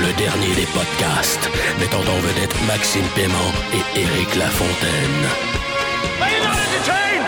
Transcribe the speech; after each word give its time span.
Le 0.00 0.16
dernier 0.16 0.54
des 0.54 0.66
podcasts, 0.66 1.50
mettant 1.80 1.98
en 1.98 2.20
vedette 2.20 2.54
Maxime 2.68 3.02
Paiement 3.16 3.50
et 3.74 3.98
Éric 3.98 4.36
Lafontaine. 4.36 5.26
Are 6.20 6.30
you 6.30 6.38
not 6.44 6.54
entertained? 6.54 7.26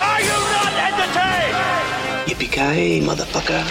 Are 0.00 0.20
you 0.22 0.36
not 0.48 0.72
entertained? 0.88 1.56
Yippee-ki-yay, 2.26 3.02
motherfucker. 3.02 3.64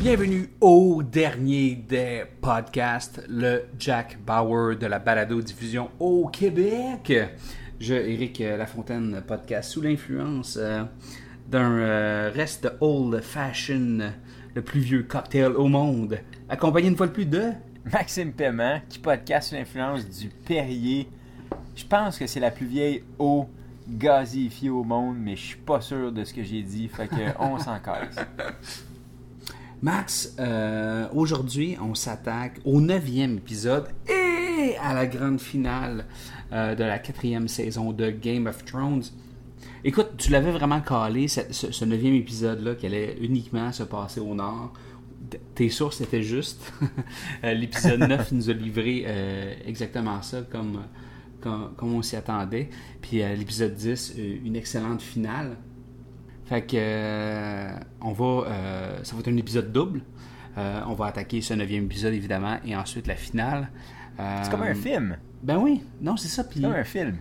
Bienvenue 0.00 0.48
au 0.62 1.02
dernier 1.02 1.74
des 1.74 2.22
podcasts, 2.40 3.20
le 3.28 3.64
Jack 3.78 4.16
Bauer 4.24 4.76
de 4.76 4.86
la 4.86 4.98
balado-diffusion 4.98 5.90
au 6.00 6.28
Québec. 6.28 7.12
Je, 7.80 7.94
Éric 7.94 8.40
Lafontaine, 8.40 9.22
podcast 9.26 9.70
sous 9.70 9.80
l'influence 9.80 10.58
euh, 10.60 10.84
d'un 11.48 11.78
euh, 11.78 12.30
reste 12.30 12.64
de 12.64 12.72
Old 12.82 13.22
Fashion, 13.22 14.12
le 14.54 14.62
plus 14.62 14.80
vieux 14.80 15.02
cocktail 15.04 15.52
au 15.52 15.66
monde, 15.66 16.18
accompagné 16.50 16.88
une 16.88 16.96
fois 16.96 17.06
de 17.06 17.12
plus 17.12 17.24
de... 17.24 17.52
Maxime 17.90 18.32
Paiement, 18.32 18.82
qui 18.86 18.98
podcast 18.98 19.48
sous 19.48 19.54
l'influence 19.54 20.06
du 20.06 20.28
Perrier. 20.28 21.08
Je 21.74 21.86
pense 21.86 22.18
que 22.18 22.26
c'est 22.26 22.38
la 22.38 22.50
plus 22.50 22.66
vieille 22.66 23.02
eau 23.18 23.48
gazifiée 23.88 24.68
au 24.68 24.84
monde, 24.84 25.16
mais 25.18 25.34
je 25.34 25.46
suis 25.46 25.56
pas 25.56 25.80
sûr 25.80 26.12
de 26.12 26.22
ce 26.22 26.34
que 26.34 26.42
j'ai 26.42 26.62
dit, 26.62 26.86
fait 26.86 27.08
que 27.08 27.32
on 27.38 27.58
s'en 27.58 27.78
casse. 27.82 28.16
Max, 29.80 30.34
euh, 30.38 31.08
aujourd'hui, 31.14 31.78
on 31.80 31.94
s'attaque 31.94 32.60
au 32.66 32.82
neuvième 32.82 33.38
épisode 33.38 33.88
et 34.06 34.76
à 34.82 34.92
la 34.92 35.06
grande 35.06 35.40
finale 35.40 36.04
euh, 36.52 36.74
de 36.74 36.84
la 36.84 36.98
quatrième 36.98 37.48
saison 37.48 37.92
de 37.92 38.10
Game 38.10 38.46
of 38.46 38.64
Thrones. 38.64 39.02
Écoute, 39.84 40.10
tu 40.18 40.30
l'avais 40.30 40.50
vraiment 40.50 40.80
calé, 40.80 41.28
ce, 41.28 41.84
neuvième 41.84 42.14
épisode-là, 42.14 42.74
qui 42.74 42.86
allait 42.86 43.16
uniquement 43.20 43.72
se 43.72 43.82
passer 43.82 44.20
au 44.20 44.34
nord. 44.34 44.72
Tes 45.54 45.68
sources 45.68 46.00
étaient 46.00 46.22
justes. 46.22 46.72
Euh, 47.44 47.54
L'épisode 47.54 48.00
9 48.00 48.32
nous 48.32 48.50
a 48.50 48.52
livré 48.52 49.04
euh, 49.06 49.54
exactement 49.64 50.20
ça, 50.20 50.42
comme, 50.42 50.82
comme, 51.40 51.72
comme 51.76 51.94
on 51.94 52.02
s'y 52.02 52.16
attendait. 52.16 52.68
Puis 53.00 53.22
euh, 53.22 53.34
l'épisode 53.34 53.74
10, 53.74 54.14
euh, 54.18 54.36
une 54.44 54.56
excellente 54.56 55.00
finale. 55.00 55.56
Fait 56.50 56.62
que 56.62 56.76
euh, 56.76 57.70
on 58.00 58.12
va, 58.12 58.24
euh, 58.48 59.04
ça 59.04 59.14
va 59.14 59.20
être 59.20 59.28
un 59.28 59.36
épisode 59.36 59.70
double. 59.70 60.02
Euh, 60.58 60.80
on 60.88 60.94
va 60.94 61.06
attaquer 61.06 61.40
ce 61.42 61.54
neuvième 61.54 61.84
épisode 61.84 62.12
évidemment 62.12 62.58
et 62.66 62.74
ensuite 62.74 63.06
la 63.06 63.14
finale. 63.14 63.70
C'est 64.18 64.50
comme 64.50 64.62
un 64.62 64.74
film. 64.74 65.16
Ben 65.42 65.58
oui, 65.58 65.82
non 66.00 66.16
c'est 66.16 66.28
ça. 66.28 66.44
Puis 66.44 66.60
comme 66.60 66.72
un 66.72 66.84
film. 66.84 67.16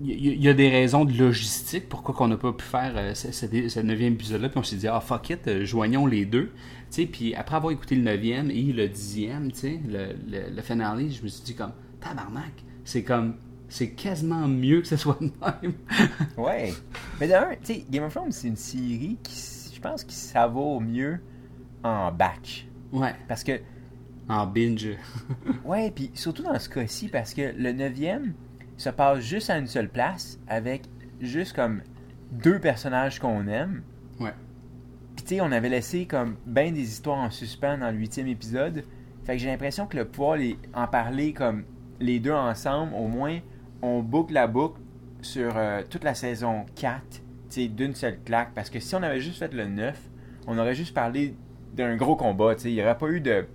il 0.00 0.42
y, 0.42 0.48
a 0.48 0.54
des 0.54 0.68
raisons 0.68 1.04
de 1.04 1.12
logistique 1.16 1.88
pourquoi 1.88 2.14
qu'on 2.14 2.28
n'a 2.28 2.36
pas 2.36 2.52
pu 2.52 2.64
faire 2.64 2.92
euh, 2.96 3.14
ce, 3.14 3.30
ce- 3.32 3.68
ce 3.68 3.80
neuvième 3.80 4.14
épisode-là. 4.14 4.48
Puis 4.48 4.58
on 4.58 4.62
s'est 4.62 4.76
dit 4.76 4.88
ah 4.88 5.00
fuck 5.00 5.30
it, 5.30 5.46
euh, 5.48 5.64
joignons 5.64 6.06
les 6.06 6.26
deux. 6.26 6.52
Tu 6.90 7.02
sais, 7.02 7.06
puis 7.06 7.34
après 7.34 7.56
avoir 7.56 7.72
écouté 7.72 7.94
le 7.94 8.02
neuvième 8.02 8.50
et 8.50 8.62
le 8.72 8.88
dixième, 8.88 9.50
tu 9.52 9.58
sais, 9.60 9.80
le, 9.88 10.08
le, 10.30 10.54
le 10.54 10.62
finale, 10.62 10.98
je 11.10 11.22
me 11.22 11.28
suis 11.28 11.42
dit 11.44 11.54
comme 11.54 11.72
tabarnak, 12.00 12.52
c'est 12.84 13.02
comme 13.04 13.36
c'est 13.68 13.92
quasiment 13.92 14.46
mieux 14.48 14.82
que 14.82 14.88
ce 14.88 14.96
soit 14.98 15.18
de 15.20 15.30
même. 15.62 15.72
Ouais. 16.36 16.74
Mais 17.20 17.28
d'un, 17.28 17.50
tu 17.64 17.72
sais, 17.74 17.86
Game 17.90 18.04
of 18.04 18.12
Thrones, 18.12 18.32
c'est 18.32 18.48
une 18.48 18.56
série 18.56 19.16
qui, 19.22 19.72
je 19.74 19.80
pense, 19.80 20.04
qui 20.04 20.14
savoure 20.14 20.80
mieux 20.82 21.20
en 21.82 22.12
batch. 22.12 22.66
ouais, 22.92 23.14
Parce 23.28 23.42
que, 23.44 23.52
en 24.32 24.46
binge. 24.46 24.96
ouais, 25.64 25.90
puis 25.90 26.10
surtout 26.14 26.42
dans 26.42 26.58
ce 26.58 26.68
cas-ci, 26.68 27.08
parce 27.08 27.34
que 27.34 27.52
le 27.56 27.72
neuvième 27.72 28.34
se 28.76 28.90
passe 28.90 29.20
juste 29.20 29.50
à 29.50 29.58
une 29.58 29.66
seule 29.66 29.88
place 29.88 30.38
avec 30.48 30.82
juste 31.20 31.54
comme 31.54 31.82
deux 32.32 32.58
personnages 32.58 33.18
qu'on 33.18 33.46
aime. 33.46 33.82
ouais. 34.20 34.32
Puis 35.14 35.24
tu 35.24 35.34
sais, 35.34 35.40
on 35.42 35.52
avait 35.52 35.68
laissé 35.68 36.06
comme 36.06 36.36
ben 36.46 36.72
des 36.72 36.80
histoires 36.80 37.18
en 37.18 37.30
suspens 37.30 37.78
dans 37.78 37.90
le 37.90 37.98
huitième 37.98 38.28
épisode. 38.28 38.84
Fait 39.24 39.34
que 39.34 39.38
j'ai 39.38 39.48
l'impression 39.48 39.86
que 39.86 39.96
le 39.96 40.06
pouvoir 40.06 40.36
les, 40.36 40.56
en 40.74 40.86
parler 40.86 41.32
comme 41.32 41.64
les 42.00 42.18
deux 42.18 42.32
ensemble, 42.32 42.94
au 42.94 43.06
moins, 43.06 43.38
on 43.82 44.00
boucle 44.00 44.32
la 44.32 44.46
boucle 44.46 44.80
sur 45.20 45.56
euh, 45.56 45.82
toute 45.88 46.04
la 46.04 46.14
saison 46.14 46.64
4, 46.76 47.02
tu 47.08 47.20
sais, 47.48 47.68
d'une 47.68 47.94
seule 47.94 48.18
claque. 48.24 48.52
Parce 48.54 48.70
que 48.70 48.80
si 48.80 48.94
on 48.94 49.02
avait 49.02 49.20
juste 49.20 49.38
fait 49.38 49.52
le 49.52 49.66
9, 49.66 50.00
on 50.46 50.58
aurait 50.58 50.74
juste 50.74 50.94
parlé 50.94 51.34
d'un 51.74 51.96
gros 51.96 52.16
combat, 52.16 52.54
tu 52.54 52.62
sais. 52.62 52.70
Il 52.70 52.74
n'y 52.74 52.82
aurait 52.82 52.98
pas 52.98 53.08
eu 53.08 53.20
de... 53.20 53.46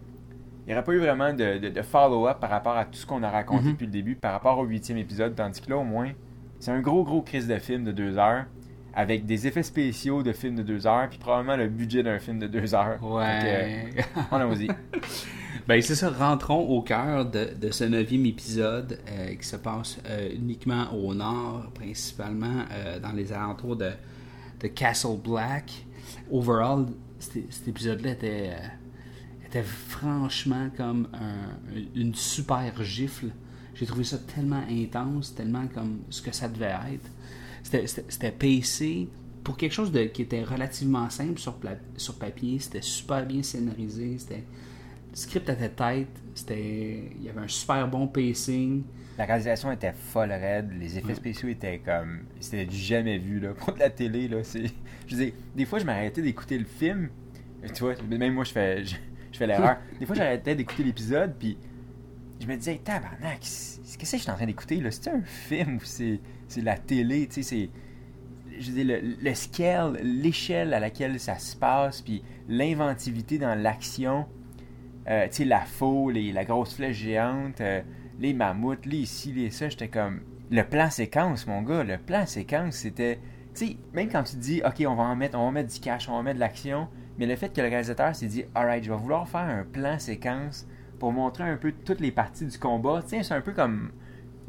Il 0.68 0.72
n'y 0.72 0.74
aurait 0.74 0.84
pas 0.84 0.92
eu 0.92 1.00
vraiment 1.00 1.34
de, 1.34 1.60
de- 1.60 1.70
de 1.70 1.82
follow-up 1.82 2.40
par 2.42 2.50
rapport 2.50 2.76
à 2.76 2.84
tout 2.86 2.98
ce 2.98 3.06
qu'on 3.06 3.24
a 3.24 3.30
raconté 3.30 3.64
Mhm. 3.68 3.72
depuis 3.72 3.86
le 3.86 3.92
début, 3.92 4.16
par 4.16 4.34
rapport 4.34 4.60
au 4.60 4.66
huitième 4.66 4.98
épisode, 4.98 5.34
tandis 5.34 5.62
que 5.62 5.70
là, 5.70 5.78
au 5.78 5.84
moins, 5.86 6.12
c'est 6.60 6.72
un 6.72 6.82
gros, 6.82 7.04
gros 7.06 7.22
crise 7.22 7.48
de 7.48 7.58
film 7.58 7.86
de 7.86 7.92
deux 7.94 8.18
heures, 8.18 8.46
avec 8.94 9.26
des 9.26 9.48
effets 9.48 9.64
spéciaux 9.64 10.24
de 10.24 10.34
film 10.34 10.56
de 10.56 10.64
deux 10.64 10.86
heures, 10.86 11.08
puis 11.10 11.20
probablement 11.20 11.56
le 11.56 11.68
budget 11.70 12.04
d'un 12.04 12.20
film 12.20 12.40
de 12.40 12.48
deux 12.48 12.76
heures. 12.76 12.98
Ouais. 13.02 13.86
Euh, 13.96 14.02
on 14.32 14.54
y 14.56 14.68
Ben 15.68 15.82
c'est 15.82 15.96
ça, 15.96 16.10
rentrons 16.10 16.62
au 16.68 16.82
cœur 16.82 17.26
de, 17.26 17.50
de 17.60 17.72
ce 17.72 17.84
neuvième 17.84 18.26
épisode 18.26 19.00
euh, 19.10 19.36
qui 19.36 19.46
se 19.48 19.58
passe 19.58 20.00
euh, 20.10 20.30
uniquement 20.34 20.86
au 20.94 21.14
nord, 21.14 21.68
principalement 21.76 22.64
dans 23.04 23.12
les 23.12 23.32
alentours 23.34 23.76
de, 23.76 23.92
de 24.62 24.68
Castle 24.68 25.18
Black. 25.24 25.86
Overall, 26.32 26.86
cet, 27.20 27.68
épisode-là 27.68 28.12
était, 28.12 28.52
était 29.48 29.64
franchement 29.64 30.70
comme 30.76 31.08
un- 31.14 31.76
une 31.96 32.14
super 32.16 32.84
gifle. 32.84 33.28
J'ai 33.76 33.86
trouvé 33.86 34.04
ça 34.04 34.18
tellement 34.18 34.64
intense, 34.70 35.36
tellement 35.36 35.68
comme 35.68 36.00
ce 36.10 36.22
que 36.22 36.32
ça 36.34 36.48
devait 36.48 36.74
être. 36.94 37.10
C'était- 37.64 38.32
pacé 38.32 39.08
pour 39.44 39.58
quelque 39.58 39.72
chose 39.74 39.92
de, 39.92 40.04
qui 40.06 40.24
était 40.24 40.44
relativement 40.44 41.10
simple 41.10 41.40
sur, 41.40 41.58
sur 41.98 42.16
papier. 42.18 42.60
C'était 42.60 42.82
super 42.82 43.26
bien 43.26 43.44
scénarisé. 43.44 44.18
C'était 44.18 44.44
le 45.12 45.16
script 45.16 45.50
à 45.50 45.56
ta 45.56 45.70
tête. 45.70 46.08
C'était, 46.34 47.12
il 47.18 47.24
y 47.24 47.30
avait 47.30 47.42
un 47.42 47.48
super 47.48 47.88
bon 47.88 48.08
pacing. 48.08 48.84
La 49.18 49.26
réalisation 49.26 49.72
était 49.72 49.94
folle 49.94 50.32
raide, 50.32 50.72
les 50.80 50.98
effets 50.98 51.08
Ouais. 51.08 51.16
spéciaux 51.16 51.50
étaient 51.50 51.80
comme. 51.80 52.20
C'était 52.40 52.66
du 52.66 52.76
jamais 52.76 53.18
vu, 53.18 53.40
là. 53.40 53.54
De 53.74 53.80
la 53.80 53.90
télé, 53.90 54.28
là, 54.28 54.44
c'est. 54.44 54.66
Je 55.08 55.16
veux 55.16 55.26
dire, 55.26 55.34
des 55.56 55.66
fois, 55.66 55.80
je 55.80 55.86
m'arrêtais 55.86 56.22
d'écouter 56.22 56.58
le 56.58 56.66
film. 56.66 57.10
Tu 57.74 57.84
vois, 57.84 57.96
même 58.08 58.34
moi, 58.36 58.44
je 58.44 58.52
fais, 58.52 58.86
je, 58.86 58.96
je 59.38 59.46
fais 59.46 59.48
l'erreur. 59.48 59.78
Des 60.00 60.06
fois, 60.06 60.16
j'arrêtais 60.16 60.56
d'écouter 60.56 60.84
l'épisode, 60.84 61.36
puis 61.38 61.58
je 62.40 62.48
me 62.48 62.56
disais, 62.56 62.80
tabarnak, 62.84 63.38
c'est- 63.42 63.82
qu'est-ce 63.82 63.98
que 63.98 64.06
c'est 64.06 64.18
que 64.18 64.20
je 64.20 64.24
suis 64.24 64.32
en 64.32 64.36
train 64.36 64.46
d'écouter, 64.48 64.80
là? 64.82 64.90
C'est 64.92 65.10
un 65.10 65.22
film 65.22 65.76
ou 65.78 65.82
c'est 65.84 66.20
la 66.62 66.78
télé, 66.78 67.28
tu 67.28 67.36
sais, 67.36 67.44
c'est. 67.44 67.70
Je 68.60 68.72
le, 68.72 69.00
le 69.22 69.34
scale, 69.36 70.00
l'échelle 70.02 70.74
à 70.74 70.80
laquelle 70.80 71.20
ça 71.20 71.38
se 71.38 71.56
passe, 71.56 72.02
puis 72.02 72.24
l'inventivité 72.50 73.38
dans 73.38 73.54
l'action. 73.54 74.26
Euh, 75.08 75.28
tu 75.28 75.36
sais, 75.36 75.46
la 75.46 75.62
faux, 75.62 76.10
les, 76.10 76.32
la 76.32 76.44
grosse 76.44 76.74
flèche 76.76 76.98
géante, 76.98 77.62
euh, 77.62 77.82
les 78.20 78.34
mammouths, 78.34 78.86
les 78.86 78.98
ici, 78.98 79.32
les 79.32 79.52
ça, 79.52 79.70
j'étais 79.70 79.88
comme... 79.90 80.22
Le 80.50 80.64
plan 80.64 80.90
séquence, 80.90 81.46
mon 81.46 81.62
gars, 81.62 81.84
le 81.84 81.98
plan 81.98 82.26
séquence, 82.26 82.76
c'était... 82.78 83.20
Tu 83.54 83.68
sais, 83.68 83.78
même 83.94 84.10
quand 84.10 84.24
tu 84.24 84.38
dis, 84.38 84.62
OK, 84.66 84.84
on 84.88 84.96
va 84.96 85.04
en 85.04 85.16
mettre, 85.16 85.38
on 85.38 85.46
va 85.46 85.52
mettre 85.52 85.72
du 85.74 85.80
cash, 85.80 86.10
on 86.10 86.16
va 86.18 86.24
mettre 86.24 86.36
de 86.36 86.40
l'action, 86.42 86.88
mais 87.18 87.26
le 87.26 87.36
fait 87.36 87.50
que 87.54 87.62
le 87.62 87.68
réalisateur 87.68 88.16
s'est 88.16 88.28
dit, 88.28 88.44
alright, 88.56 88.84
je 88.84 88.92
vais 88.92 88.98
vouloir 88.98 89.28
faire 89.28 89.42
un 89.42 89.64
plan 89.64 89.98
séquence 90.00 90.68
pour 91.00 91.12
montrer 91.12 91.44
un 91.44 91.58
peu 91.58 91.74
toutes 91.86 92.00
les 92.00 92.12
parties 92.12 92.46
du 92.46 92.58
combat. 92.58 93.02
Tu 93.04 93.10
sais, 93.10 93.24
c'est 93.24 93.34
un 93.34 93.42
peu 93.42 93.54
comme 93.54 93.92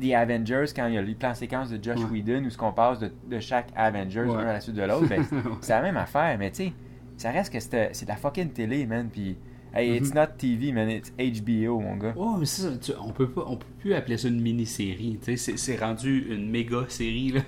The 0.01 0.13
Avengers 0.13 0.67
quand 0.75 0.87
il 0.87 0.95
y 0.95 0.99
a 0.99 1.03
les 1.03 1.15
plans 1.15 1.35
séquences 1.35 1.71
de 1.71 1.83
Josh 1.83 1.99
Ouais. 2.05 2.21
Whedon 2.23 2.45
où 2.45 2.51
ce 2.51 2.57
qu'on 2.57 2.73
passe 2.73 2.99
de, 3.01 3.11
de 3.29 3.41
chaque 3.41 3.69
Avengers 3.77 4.21
Ouais. 4.23 4.37
un 4.37 4.47
à 4.47 4.53
la 4.55 4.61
suite 4.61 4.77
de 4.77 4.83
l'autre. 4.83 5.09
Ben, 5.09 5.25
c'est 5.61 5.73
la 5.73 5.83
même 5.83 5.97
affaire, 5.97 6.37
mais 6.39 6.51
tu 6.51 6.57
sais, 6.65 6.73
ça 7.17 7.31
reste 7.31 7.53
que 7.53 7.61
c'est 7.61 8.03
de 8.05 8.09
la 8.09 8.17
fucking 8.17 8.51
télé, 8.51 8.87
man. 8.87 9.09
Puis, 9.13 9.37
hey, 9.75 9.97
it's 9.97 10.15
not 10.15 10.27
TV, 10.39 10.71
man, 10.73 10.89
it's 10.89 11.13
HBO, 11.19 11.81
mon 11.81 11.97
gars. 11.97 12.15
Oh, 12.17 12.37
mais 12.39 12.47
ça, 12.47 12.69
tu- 12.81 12.93
on 13.01 13.11
peut 13.11 13.29
pas, 13.29 13.45
on 13.49 13.57
peut 13.57 13.67
plus 13.81 13.93
appeler 13.95 14.17
ça 14.17 14.29
une 14.29 14.41
mini-série. 14.41 15.19
tu 15.23 15.37
sais, 15.37 15.57
C'est, 15.57 15.77
rendu 15.77 16.27
une 16.33 16.49
méga 16.49 16.85
série. 16.89 17.33
Là. 17.33 17.41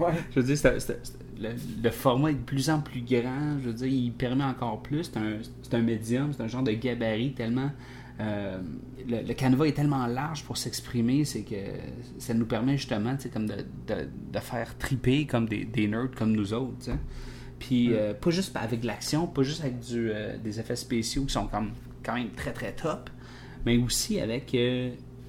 Ouais. 0.00 0.12
Je 0.30 0.40
veux 0.40 0.54
dire, 0.54 0.56
le, 1.40 1.50
le 1.82 1.90
format 1.90 2.30
est 2.30 2.34
de 2.34 2.38
plus 2.44 2.68
en 2.70 2.80
plus 2.80 3.00
grand. 3.02 3.58
Je 3.60 3.68
veux 3.68 3.74
dire, 3.74 3.86
il 3.86 4.12
permet 4.12 4.44
encore 4.44 4.82
plus. 4.82 5.04
C'est 5.04 5.16
un, 5.16 5.38
un 5.72 5.82
médium, 5.82 6.32
c'est 6.32 6.42
un 6.42 6.48
genre 6.48 6.62
de 6.62 6.72
gabarit 6.72 7.32
tellement. 7.32 7.70
euh, 8.20 8.58
le, 9.08 9.22
le 9.26 9.34
canevas 9.34 9.66
est 9.66 9.72
tellement 9.72 10.06
large 10.06 10.44
pour 10.44 10.56
s'exprimer, 10.56 11.24
c'est 11.24 11.42
que 11.42 11.56
ça 12.18 12.34
nous 12.34 12.44
permet 12.46 12.76
justement, 12.76 13.16
tu 13.16 13.28
comme 13.30 13.46
de, 13.46 13.56
de, 13.86 14.08
de 14.32 14.38
faire 14.38 14.76
triper 14.78 15.26
comme 15.26 15.48
des, 15.48 15.64
des 15.64 15.88
nerds 15.88 16.10
comme 16.16 16.32
nous 16.32 16.52
autres. 16.52 16.90
Puis 17.58 17.92
euh, 17.92 18.14
pas 18.14 18.30
juste 18.30 18.54
avec 18.56 18.80
de 18.80 18.86
l'action, 18.86 19.26
pas 19.26 19.42
juste 19.42 19.62
avec 19.62 19.80
du, 19.80 20.10
euh, 20.10 20.36
des 20.38 20.60
effets 20.60 20.76
spéciaux 20.76 21.24
qui 21.24 21.32
sont 21.32 21.46
comme, 21.46 21.70
quand 22.02 22.14
même 22.14 22.30
très 22.30 22.52
très 22.52 22.72
top, 22.72 23.10
mais 23.64 23.76
aussi 23.78 24.20
avec, 24.20 24.56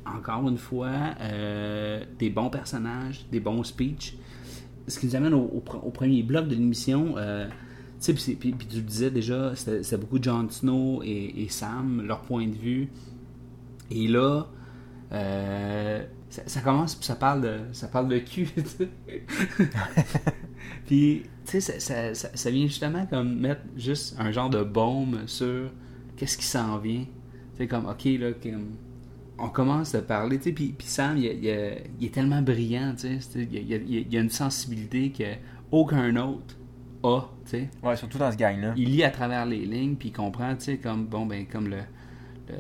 encore 0.06 0.48
une 0.48 0.58
fois, 0.58 0.92
des 2.18 2.30
bons 2.30 2.50
personnages, 2.50 3.25
des 3.30 3.42
bons 3.42 3.63
speeches. 3.63 4.16
Ce 4.88 5.00
qui 5.00 5.06
nous 5.07 5.16
amène 5.16 5.33
au, 5.33 5.44
au 5.45 5.60
pre- 5.66 5.83
au 5.86 5.92
premier 5.92 6.24
bloc 6.24 6.48
de 6.48 6.56
l'émission. 6.56 7.16
euh, 7.18 7.48
tu 7.48 7.54
sais, 8.00 8.13
puis, 8.13 8.36
puis- 8.36 8.51
puis 8.54 8.68
tu 8.68 8.78
le 8.78 8.81
disais 8.81 9.12
déjà, 9.12 9.54
c'était 9.56 9.98
beaucoup 9.98 10.22
Jon 10.22 10.48
Snow 10.50 11.01
et, 11.04 11.44
et 11.44 11.50
Sam, 11.50 12.01
leur 12.06 12.22
point 12.22 12.48
de 12.48 12.56
vue. 12.56 12.89
Et 13.92 14.07
là, 14.07 14.48
euh, 15.12 16.04
ça, 16.30 16.42
ça 16.48 16.62
commence, 16.62 16.95
puis 16.95 17.06
ça 17.06 17.16
parle 17.16 17.42
de, 17.42 17.57
ça 17.74 17.88
parle 17.88 18.07
de 18.07 18.18
cul. 18.19 18.50
puis, 20.86 21.24
tu 21.45 21.51
sais, 21.51 21.62
ça, 21.62 21.80
ça- 21.80 22.13
ça- 22.13 22.36
ça 22.36 22.51
vient 22.51 22.68
justement 22.68 23.06
comme 23.06 23.39
mettre 23.39 23.62
juste 23.77 24.16
un 24.19 24.31
genre 24.31 24.50
de 24.50 24.63
baume 24.63 25.22
sur 25.27 25.69
qu'est-ce 26.18 26.38
qui 26.38 26.45
s'en 26.45 26.77
vient. 26.77 27.06
Tu 27.56 27.57
sais, 27.57 27.68
comme, 27.68 27.86
ok, 27.86 28.06
là, 28.19 28.31
comme, 28.34 28.72
on 29.42 29.50
commence 29.50 29.96
à 29.96 30.02
parler, 30.02 30.38
tu 30.38 30.46
sais, 30.46 30.52
puis, 30.52 30.74
puis 30.78 30.88
Sam, 30.88 31.18
il, 31.18 31.26
il- 31.26 31.44
il- 31.46 31.78
il 32.00 32.08
est 32.08 32.14
tellement 32.14 32.42
brillant, 32.42 32.94
tu 32.98 33.20
sais, 33.20 33.40
il, 33.42 33.54
il- 33.56 33.72
il- 33.72 34.08
il 34.10 34.18
a 34.18 34.22
une 34.22 34.30
sensibilité 34.30 35.12
que 35.12 35.24
aucun 35.72 36.16
autre 36.18 36.56
a, 37.04 37.22
tu 37.46 37.50
sais. 37.52 37.70
Ouais, 37.84 37.96
surtout 37.96 38.18
dans 38.20 38.32
ce 38.32 38.38
gang-là. 38.38 38.74
il 38.78 38.90
lit 38.92 39.04
à 39.04 39.10
travers 39.10 39.46
les 39.46 39.66
lignes 39.66 39.96
puis 39.96 40.10
il 40.10 40.12
comprend 40.12 40.54
tu 40.56 40.66
sais 40.66 40.78
comme 40.78 41.06
bon 41.08 41.26
ben 41.26 41.46
comme 41.48 41.68
le 41.70 41.78
le, 42.50 42.56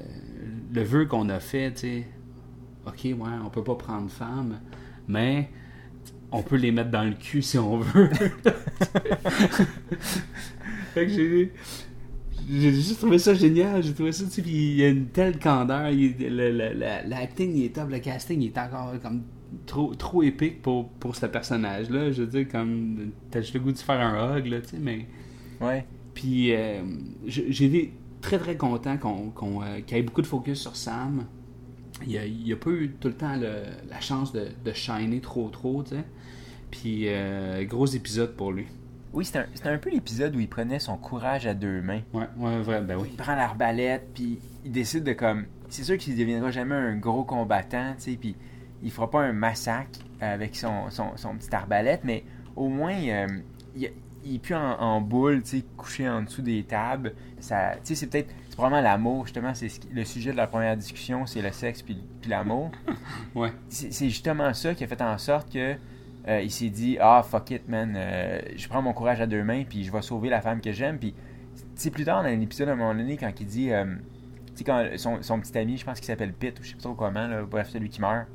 le 0.73 0.81
vœu 0.83 1.05
qu'on 1.05 1.29
a 1.29 1.39
fait 1.39 1.71
tu 1.73 1.79
sais. 1.79 2.07
Ok 2.87 3.01
ouais 3.03 3.13
on 3.45 3.49
peut 3.49 3.63
pas 3.63 3.75
prendre 3.75 4.09
femme 4.09 4.59
mais 5.07 5.49
on 6.31 6.41
peut 6.41 6.55
les 6.55 6.71
mettre 6.71 6.89
dans 6.89 7.03
le 7.03 7.13
cul 7.13 7.41
si 7.43 7.57
on 7.59 7.77
veut. 7.79 8.09
Fait 10.93 11.05
que 11.05 11.11
j'ai 11.13 11.53
j'ai 12.49 12.71
juste 12.73 12.99
trouvé 12.99 13.17
ça 13.19 13.33
génial 13.33 13.81
j'ai 13.83 13.93
trouvé 13.93 14.11
ça 14.11 14.23
tu 14.25 14.31
sais 14.31 14.41
puis 14.41 14.51
il 14.51 14.75
y 14.77 14.83
a 14.83 14.89
une 14.89 15.07
telle 15.07 15.37
candeur 15.39 15.89
l'acting 17.05 17.55
il 17.55 17.65
est 17.65 17.75
top 17.75 17.89
le 17.89 17.99
casting 17.99 18.41
il 18.41 18.47
est 18.47 18.57
encore 18.57 18.93
comme 19.01 19.23
trop 19.65 19.93
trop 19.95 20.23
épique 20.23 20.61
pour 20.61 20.89
pour 20.89 21.15
ce 21.15 21.25
personnage 21.25 21.89
là 21.89 22.11
je 22.11 22.23
veux 22.23 22.27
dire 22.27 22.47
comme 22.49 23.11
t'as 23.29 23.41
juste 23.41 23.53
le 23.53 23.59
goût 23.59 23.71
de 23.71 23.77
faire 23.77 23.99
un 23.99 24.37
hug 24.37 24.47
là 24.47 24.61
tu 24.61 24.69
sais 24.69 24.77
mais 24.79 25.05
Ouais. 25.59 25.85
puis 26.15 26.53
euh, 26.55 26.81
j'ai 27.27 27.65
été 27.65 27.93
très 28.21 28.39
très 28.39 28.55
content 28.57 28.97
qu'on 28.97 29.61
euh, 29.61 29.81
qu'il 29.85 29.97
y 29.97 29.99
ait 29.99 30.03
beaucoup 30.03 30.21
de 30.23 30.27
focus 30.27 30.59
sur 30.59 30.75
Sam. 30.75 31.25
Il 32.07 32.17
a, 32.17 32.25
il 32.25 32.51
a 32.51 32.55
pas 32.55 32.71
eu 32.71 32.95
tout 32.99 33.09
le 33.09 33.13
temps 33.13 33.35
le- 33.35 33.61
la 33.89 33.99
chance 34.01 34.31
de, 34.33 34.47
de 34.65 34.73
shiner 34.73 35.19
trop 35.21 35.49
trop, 35.49 35.83
tu 35.83 35.91
sais. 35.91 36.03
Puis 36.71 37.03
euh, 37.09 37.63
gros 37.65 37.85
épisode 37.85 38.35
pour 38.35 38.51
lui. 38.53 38.65
Oui, 39.13 39.25
c'était 39.25 39.45
un, 39.65 39.77
peu 39.77 39.89
l'épisode 39.89 40.35
où 40.35 40.39
il 40.39 40.47
prenait 40.47 40.79
son 40.79 40.97
courage 40.97 41.45
à 41.45 41.53
deux 41.53 41.81
mains. 41.81 42.01
Ouais, 42.13 42.27
ouais, 42.37 42.61
vrai, 42.61 42.81
ben 42.81 42.97
oui. 42.97 43.09
Il 43.11 43.17
prend 43.17 43.35
l'arbalète, 43.35 44.09
puis 44.13 44.39
il 44.63 44.71
décide 44.71 45.03
de 45.03 45.13
comme. 45.13 45.45
C'est 45.69 45.83
sûr 45.83 45.97
qu'il 45.97 46.13
ne 46.13 46.19
deviendra 46.19 46.51
jamais 46.51 46.75
un 46.75 46.95
gros 46.95 47.23
combattant, 47.23 47.93
tu 47.97 48.11
sais, 48.11 48.17
puis 48.17 48.35
il 48.83 48.91
fera 48.91 49.09
pas 49.09 49.21
un 49.21 49.33
massacre 49.33 49.99
avec 50.19 50.55
son, 50.55 50.89
son, 50.89 51.17
son 51.17 51.35
petit 51.35 51.53
arbalète, 51.53 52.01
mais 52.03 52.23
au 52.55 52.67
moins, 52.67 52.95
euh, 52.95 53.27
il, 53.75 53.91
il 54.23 54.35
est 54.35 54.39
plus 54.39 54.55
en, 54.55 54.79
en 54.79 55.01
boule, 55.01 55.41
tu 55.43 55.57
sais, 55.57 55.65
couché 55.77 56.07
en 56.07 56.21
dessous 56.21 56.41
des 56.41 56.63
tables. 56.63 57.13
Ça, 57.39 57.73
tu 57.75 57.79
sais, 57.83 57.95
c'est 57.95 58.07
peut-être. 58.07 58.29
C'est 58.49 58.55
probablement 58.55 58.81
l'amour, 58.81 59.25
justement, 59.25 59.53
c'est 59.53 59.69
ce 59.69 59.79
le 59.91 60.03
sujet 60.03 60.31
de 60.31 60.37
la 60.37 60.47
première 60.47 60.75
discussion, 60.75 61.25
c'est 61.25 61.41
le 61.41 61.51
sexe 61.51 61.81
puis, 61.81 61.97
puis 62.21 62.29
l'amour. 62.29 62.71
Ouais. 63.35 63.51
c'est 63.69 63.93
c'est 63.93 64.09
justement 64.09 64.53
ça 64.53 64.75
qui 64.75 64.83
a 64.83 64.87
fait 64.87 65.01
en 65.01 65.17
sorte 65.17 65.51
que 65.51 65.75
euh, 66.27 66.41
il 66.41 66.51
s'est 66.51 66.69
dit 66.69 66.97
ah 66.99 67.23
fuck 67.23 67.49
it 67.49 67.67
man 67.67 67.95
euh, 67.97 68.39
je 68.55 68.67
prends 68.67 68.81
mon 68.81 68.93
courage 68.93 69.21
à 69.21 69.25
deux 69.25 69.43
mains 69.43 69.63
puis 69.67 69.83
je 69.83 69.91
vais 69.91 70.01
sauver 70.03 70.29
la 70.29 70.41
femme 70.41 70.61
que 70.61 70.71
j'aime. 70.71 70.99
Puis 70.99 71.15
tu 71.79 71.89
plus 71.89 72.05
tard 72.05 72.23
dans 72.23 72.29
l'épisode 72.29 72.69
à 72.69 72.73
un 72.73 72.75
moment 72.75 72.93
donné 72.93 73.17
quand 73.17 73.31
il 73.39 73.47
dit 73.47 73.71
euh, 73.71 73.85
tu 74.49 74.57
sais 74.57 74.63
quand 74.63 74.87
son, 74.97 75.21
son 75.23 75.39
petit 75.39 75.57
ami 75.57 75.77
je 75.77 75.85
pense 75.85 75.99
qu'il 75.99 76.05
s'appelle 76.05 76.33
Pitt 76.33 76.59
ou 76.59 76.63
je 76.63 76.69
sais 76.69 76.75
pas 76.75 76.81
trop 76.83 76.93
comment 76.93 77.27
là, 77.27 77.43
bref 77.43 77.69
celui 77.69 77.89
qui 77.89 78.01
meurt 78.01 78.27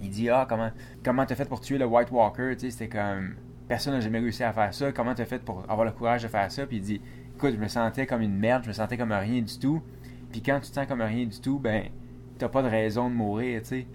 il 0.00 0.08
dit 0.08 0.30
ah 0.30 0.46
comment 0.48 0.70
comment 1.04 1.26
t'as 1.26 1.34
fait 1.34 1.48
pour 1.48 1.60
tuer 1.60 1.78
le 1.78 1.86
White 1.86 2.12
Walker 2.12 2.52
tu 2.52 2.66
sais 2.66 2.70
c'était 2.70 2.88
comme 2.88 3.34
personne 3.66 3.94
n'a 3.94 4.00
jamais 4.00 4.20
réussi 4.20 4.44
à 4.44 4.52
faire 4.52 4.72
ça 4.72 4.92
comment 4.92 5.14
t'as 5.14 5.24
fait 5.24 5.40
pour 5.40 5.64
avoir 5.68 5.84
le 5.84 5.92
courage 5.92 6.22
de 6.22 6.28
faire 6.28 6.50
ça? 6.52 6.64
Puis 6.64 6.76
il 6.76 6.82
dit 6.82 7.00
écoute 7.34 7.54
je 7.54 7.60
me 7.60 7.68
sentais 7.68 8.06
comme 8.06 8.22
une 8.22 8.38
merde 8.38 8.62
je 8.62 8.68
me 8.68 8.72
sentais 8.72 8.96
comme 8.96 9.12
rien 9.12 9.42
du 9.42 9.58
tout. 9.58 9.82
Puis 10.30 10.42
quand 10.42 10.60
tu 10.60 10.70
te 10.70 10.74
sens 10.74 10.86
comme 10.86 11.02
rien 11.02 11.26
du 11.26 11.40
tout 11.40 11.58
ben 11.58 11.88
t'as 12.38 12.48
pas 12.48 12.62
de 12.62 12.68
raison 12.68 13.10
de 13.10 13.14
mourir 13.14 13.62
tu 13.62 13.68
sais 13.68 13.86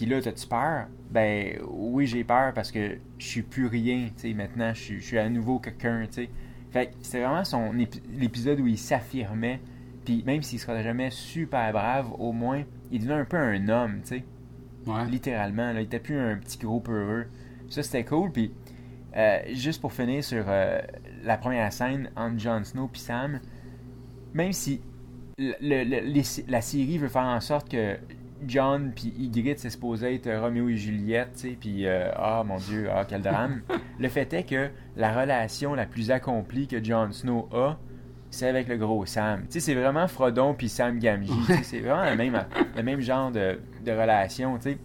puis 0.00 0.08
là, 0.08 0.18
t'as-tu 0.22 0.46
peur? 0.46 0.86
Ben 1.10 1.58
oui, 1.68 2.06
j'ai 2.06 2.24
peur 2.24 2.54
parce 2.54 2.72
que 2.72 2.96
je 3.18 3.26
suis 3.26 3.42
plus 3.42 3.66
rien, 3.66 4.06
tu 4.16 4.28
sais, 4.30 4.32
maintenant, 4.34 4.72
je 4.72 4.98
suis- 4.98 5.18
à 5.18 5.28
nouveau 5.28 5.58
quelqu'un, 5.58 6.06
tu 6.06 6.24
sais. 6.24 6.30
Fait 6.70 6.86
que 6.86 6.92
c'était 7.02 7.22
vraiment 7.22 7.44
son 7.44 7.74
épi- 7.74 8.00
l'épisode 8.18 8.60
où 8.60 8.66
il 8.66 8.78
s'affirmait, 8.78 9.60
puis 10.06 10.22
même 10.24 10.40
s'il 10.42 10.58
sera 10.58 10.82
jamais 10.82 11.10
super 11.10 11.70
brave, 11.72 12.10
au 12.18 12.32
moins, 12.32 12.62
il 12.90 13.00
devenait 13.00 13.20
un 13.20 13.24
peu 13.26 13.36
un 13.36 13.68
homme, 13.68 14.00
tu 14.02 14.08
sais, 14.08 14.24
Ouais. 14.86 15.04
littéralement, 15.04 15.70
là, 15.74 15.82
il 15.82 15.84
était 15.84 15.98
plus 15.98 16.18
un 16.18 16.36
petit 16.38 16.56
gros 16.56 16.80
peureux. 16.80 17.26
Ça, 17.68 17.82
c'était 17.82 18.04
cool, 18.04 18.32
puis 18.32 18.54
euh, 19.16 19.38
juste 19.52 19.82
pour 19.82 19.92
finir 19.92 20.24
sur 20.24 20.44
euh, 20.48 20.80
la 21.24 21.36
première 21.36 21.70
scène 21.74 22.08
entre 22.16 22.38
Jon 22.38 22.64
Snow 22.64 22.88
puis 22.88 23.02
Sam, 23.02 23.38
même 24.32 24.52
si 24.54 24.80
le- 25.36 25.54
le- 25.60 25.84
le- 25.84 26.06
les- 26.06 26.44
la 26.48 26.60
série 26.62 26.96
veut 26.96 27.08
faire 27.08 27.24
en 27.24 27.40
sorte 27.40 27.68
que 27.68 27.96
John 28.46 28.92
puis 28.94 29.12
Ygritte 29.18 29.58
c'est 29.58 29.70
supposé 29.70 30.14
être 30.14 30.30
Roméo 30.40 30.68
et 30.68 30.76
Juliette, 30.76 31.32
tu 31.34 31.40
sais, 31.50 31.56
puis 31.58 31.86
euh, 31.86 32.10
ah 32.16 32.42
mon 32.46 32.56
dieu, 32.56 32.88
ah 32.92 33.04
quel 33.08 33.22
drame. 33.22 33.62
le 33.98 34.08
fait 34.08 34.32
est 34.32 34.44
que 34.44 34.68
la 34.96 35.12
relation 35.18 35.74
la 35.74 35.86
plus 35.86 36.10
accomplie 36.10 36.66
que 36.66 36.82
Jon 36.82 37.12
Snow 37.12 37.48
a, 37.52 37.78
c'est 38.30 38.48
avec 38.48 38.68
le 38.68 38.76
gros 38.76 39.04
Sam. 39.06 39.40
Tu 39.42 39.46
sais, 39.54 39.60
c'est 39.60 39.74
vraiment 39.74 40.06
Frodon 40.08 40.54
puis 40.54 40.68
Sam 40.68 40.98
Gamgee. 40.98 41.30
c'est 41.62 41.80
vraiment 41.80 42.08
le 42.10 42.16
même, 42.16 42.44
le 42.76 42.82
même 42.82 43.00
genre 43.00 43.30
de, 43.30 43.58
de 43.84 43.90
relation, 43.92 44.56
tu 44.56 44.70
sais. 44.70 44.78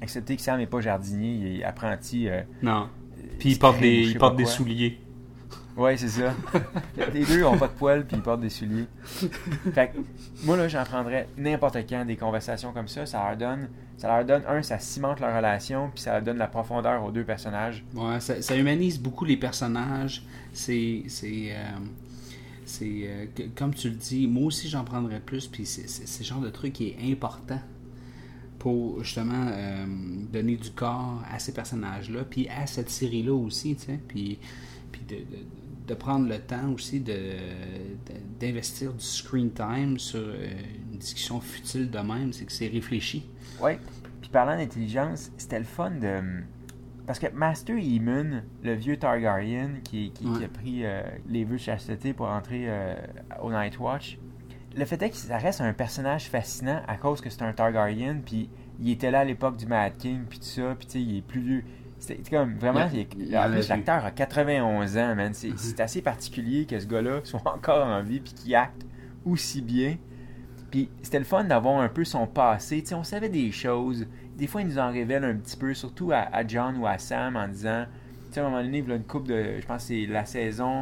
Excepté 0.00 0.34
que 0.36 0.42
Sam 0.42 0.58
n'est 0.58 0.66
pas 0.66 0.80
jardinier, 0.80 1.30
il 1.34 1.60
est 1.60 1.64
apprenti. 1.64 2.28
euh, 2.28 2.42
Non. 2.62 2.88
Puis 3.38 3.50
il 3.52 3.58
porte 3.58 3.78
des, 3.80 4.02
il 4.10 4.18
porte 4.18 4.36
des 4.36 4.44
souliers. 4.46 4.98
Ouais, 5.76 5.96
c'est 5.96 6.08
ça. 6.08 6.34
Les 7.14 7.24
deux 7.24 7.44
ont 7.44 7.56
pas 7.56 7.68
de 7.68 7.72
poils 7.72 8.04
puis 8.06 8.16
ils 8.16 8.22
portent 8.22 8.40
des 8.42 8.50
souliers. 8.50 8.86
Fait 9.72 9.88
que, 9.88 9.98
moi 10.44 10.56
là, 10.56 10.68
j'en 10.68 10.84
prendrais 10.84 11.28
n'importe 11.38 11.76
quand 11.88 12.04
des 12.04 12.16
conversations 12.16 12.72
comme 12.72 12.88
ça. 12.88 13.06
Ça 13.06 13.26
leur 13.26 13.36
donne, 13.36 13.68
ça 13.96 14.08
leur 14.08 14.24
donne 14.24 14.42
un, 14.46 14.62
ça 14.62 14.78
cimente 14.78 15.20
leur 15.20 15.34
relation 15.34 15.90
puis 15.94 16.02
ça 16.02 16.12
leur 16.12 16.22
donne 16.22 16.38
la 16.38 16.46
profondeur 16.48 17.02
aux 17.04 17.10
deux 17.10 17.24
personnages. 17.24 17.84
Ouais, 17.94 18.20
ça, 18.20 18.42
ça 18.42 18.56
humanise 18.56 19.00
beaucoup 19.00 19.24
les 19.24 19.36
personnages. 19.36 20.22
C'est. 20.52 21.04
C'est. 21.08 21.52
euh, 21.52 21.78
c'est 22.64 23.02
euh, 23.04 23.26
comme 23.56 23.74
tu 23.74 23.88
le 23.88 23.96
dis, 23.96 24.26
moi 24.26 24.44
aussi 24.44 24.68
j'en 24.68 24.84
prendrais 24.84 25.20
plus. 25.20 25.46
Puis 25.48 25.66
c'est 25.66 26.18
le 26.20 26.24
genre 26.24 26.40
de 26.40 26.50
truc 26.50 26.74
qui 26.74 26.88
est 26.88 27.10
important 27.12 27.60
pour 28.62 29.02
justement 29.02 29.48
euh, 29.48 29.84
donner 30.32 30.54
du 30.54 30.70
corps 30.70 31.20
à 31.28 31.40
ces 31.40 31.52
personnages-là. 31.52 32.22
Puis 32.30 32.48
à 32.48 32.64
cette 32.68 32.90
série-là 32.90 33.34
aussi, 33.34 33.74
tu 33.74 33.86
sais. 33.86 33.98
Puis, 34.06 34.38
puis 34.92 35.00
de, 35.08 35.16
de- 35.16 35.44
de 35.88 35.94
prendre 35.94 36.28
le 36.28 36.38
temps 36.38 36.70
aussi 36.72 37.00
de- 37.00 37.34
d'investir 38.38 38.92
du 38.92 39.04
screen 39.04 39.50
time 39.50 39.98
sur 39.98 40.20
euh, 40.20 40.46
une 40.92 40.98
discussion 40.98 41.40
futile 41.40 41.90
de 41.90 41.98
même. 41.98 42.32
C'est 42.32 42.44
que 42.44 42.52
c'est 42.52 42.68
réfléchi. 42.68 43.24
Ouais. 43.60 43.80
Puis 44.20 44.30
parlant 44.30 44.56
d'intelligence, 44.56 45.32
c'était 45.36 45.58
le 45.58 45.64
fun 45.64 45.90
de. 45.90 46.20
Parce 47.04 47.18
que 47.18 47.26
Master 47.34 47.76
Eamon, 47.76 48.42
le 48.62 48.74
vieux 48.74 48.96
Targaryen 48.96 49.70
qui, 49.82 50.12
qui, 50.12 50.24
a 50.44 50.46
pris 50.48 50.84
euh, 50.86 51.02
les 51.28 51.42
vœux 51.44 51.56
de 51.56 51.60
chasteté 51.60 52.12
pour 52.12 52.26
entrer 52.28 52.68
au 53.42 53.50
Night 53.50 53.76
Watch, 53.80 54.18
le 54.76 54.84
fait 54.84 55.00
est 55.02 55.10
que 55.10 55.16
ça 55.16 55.36
reste 55.38 55.60
un 55.60 55.72
personnage 55.72 56.28
fascinant 56.28 56.80
à 56.88 56.96
cause 56.96 57.20
que 57.20 57.30
c'est 57.30 57.42
un 57.42 57.52
Targaryen, 57.52 58.16
puis 58.24 58.48
il 58.80 58.90
était 58.90 59.10
là 59.10 59.20
à 59.20 59.24
l'époque 59.24 59.56
du 59.56 59.66
Mad 59.66 59.96
King, 59.96 60.22
puis 60.28 60.38
tout 60.38 60.44
ça, 60.46 60.74
puis 60.78 60.86
tu 60.86 60.92
sais, 60.92 61.02
il 61.02 61.18
est 61.18 61.22
plus 61.22 61.40
vieux. 61.40 61.64
C'était 61.98 62.22
comme 62.36 62.56
vraiment. 62.56 62.88
Il- 62.92 62.98
il 62.98 63.00
est- 63.00 63.28
il 63.28 63.36
en 63.36 63.40
en 63.40 63.44
a 63.44 63.48
plus, 63.50 63.62
vu. 63.62 63.68
l'acteur 63.68 64.04
a 64.04 64.10
91 64.10 64.98
ans, 64.98 65.14
man. 65.14 65.32
C'est 65.34 65.56
c'est 65.56 65.78
assez 65.80 66.02
particulier 66.02 66.66
que 66.66 66.78
ce 66.80 66.86
gars-là 66.86 67.20
soit 67.24 67.42
encore 67.46 67.86
en 67.86 68.02
vie, 68.02 68.20
puis 68.20 68.32
qu'il 68.34 68.54
acte 68.56 68.82
aussi 69.24 69.62
bien. 69.62 69.96
Puis 70.70 70.88
c'était 71.02 71.18
le 71.20 71.24
fun 71.24 71.44
d'avoir 71.44 71.80
un 71.80 71.88
peu 71.88 72.04
son 72.04 72.26
passé. 72.26 72.80
Tu 72.82 72.88
sais, 72.88 72.94
on 72.94 73.04
savait 73.04 73.28
des 73.28 73.52
choses. 73.52 74.06
Des 74.36 74.46
fois, 74.46 74.62
il 74.62 74.68
nous 74.68 74.78
en 74.78 74.90
révèle 74.90 75.22
un 75.24 75.36
petit 75.36 75.56
peu, 75.56 75.74
surtout 75.74 76.10
à, 76.12 76.20
à 76.32 76.44
John 76.46 76.76
ou 76.78 76.86
à 76.86 76.96
Sam, 76.98 77.36
en 77.36 77.46
disant, 77.46 77.84
tu 78.28 78.32
sais, 78.34 78.40
à 78.40 78.46
un 78.46 78.50
moment 78.50 78.62
donné, 78.64 78.78
il 78.78 78.88
y 78.88 78.92
a 78.92 78.96
une 78.96 79.04
coupe 79.04 79.28
de, 79.28 79.60
je 79.60 79.66
pense 79.66 79.82
que 79.82 79.88
c'est 79.88 80.06
la 80.06 80.24
saison 80.24 80.80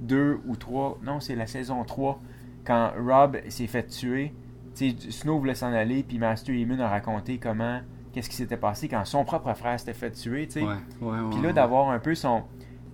2 0.00 0.38
ou 0.46 0.56
3, 0.56 0.98
non, 1.02 1.20
c'est 1.20 1.34
la 1.34 1.46
saison 1.46 1.82
3, 1.84 2.20
quand 2.64 2.92
Rob 2.98 3.38
s'est 3.48 3.66
fait 3.66 3.86
tuer. 3.86 4.32
Snow 5.10 5.38
voulait 5.38 5.54
s'en 5.54 5.72
aller, 5.72 6.02
puis 6.02 6.18
Master 6.18 6.54
Eamon 6.54 6.78
a 6.80 6.88
raconté 6.88 7.38
comment, 7.38 7.80
qu'est-ce 8.12 8.30
qui 8.30 8.36
s'était 8.36 8.56
passé 8.56 8.88
quand 8.88 9.04
son 9.04 9.24
propre 9.24 9.52
frère 9.54 9.78
s'était 9.78 9.92
fait 9.92 10.10
tuer, 10.12 10.46
tu 10.46 10.60
sais. 10.60 10.62
Ouais, 10.62 10.74
ouais, 11.02 11.18
ouais. 11.20 11.30
Puis 11.30 11.42
là, 11.42 11.52
d'avoir 11.52 11.90
un 11.90 11.98
peu 11.98 12.14
son 12.14 12.44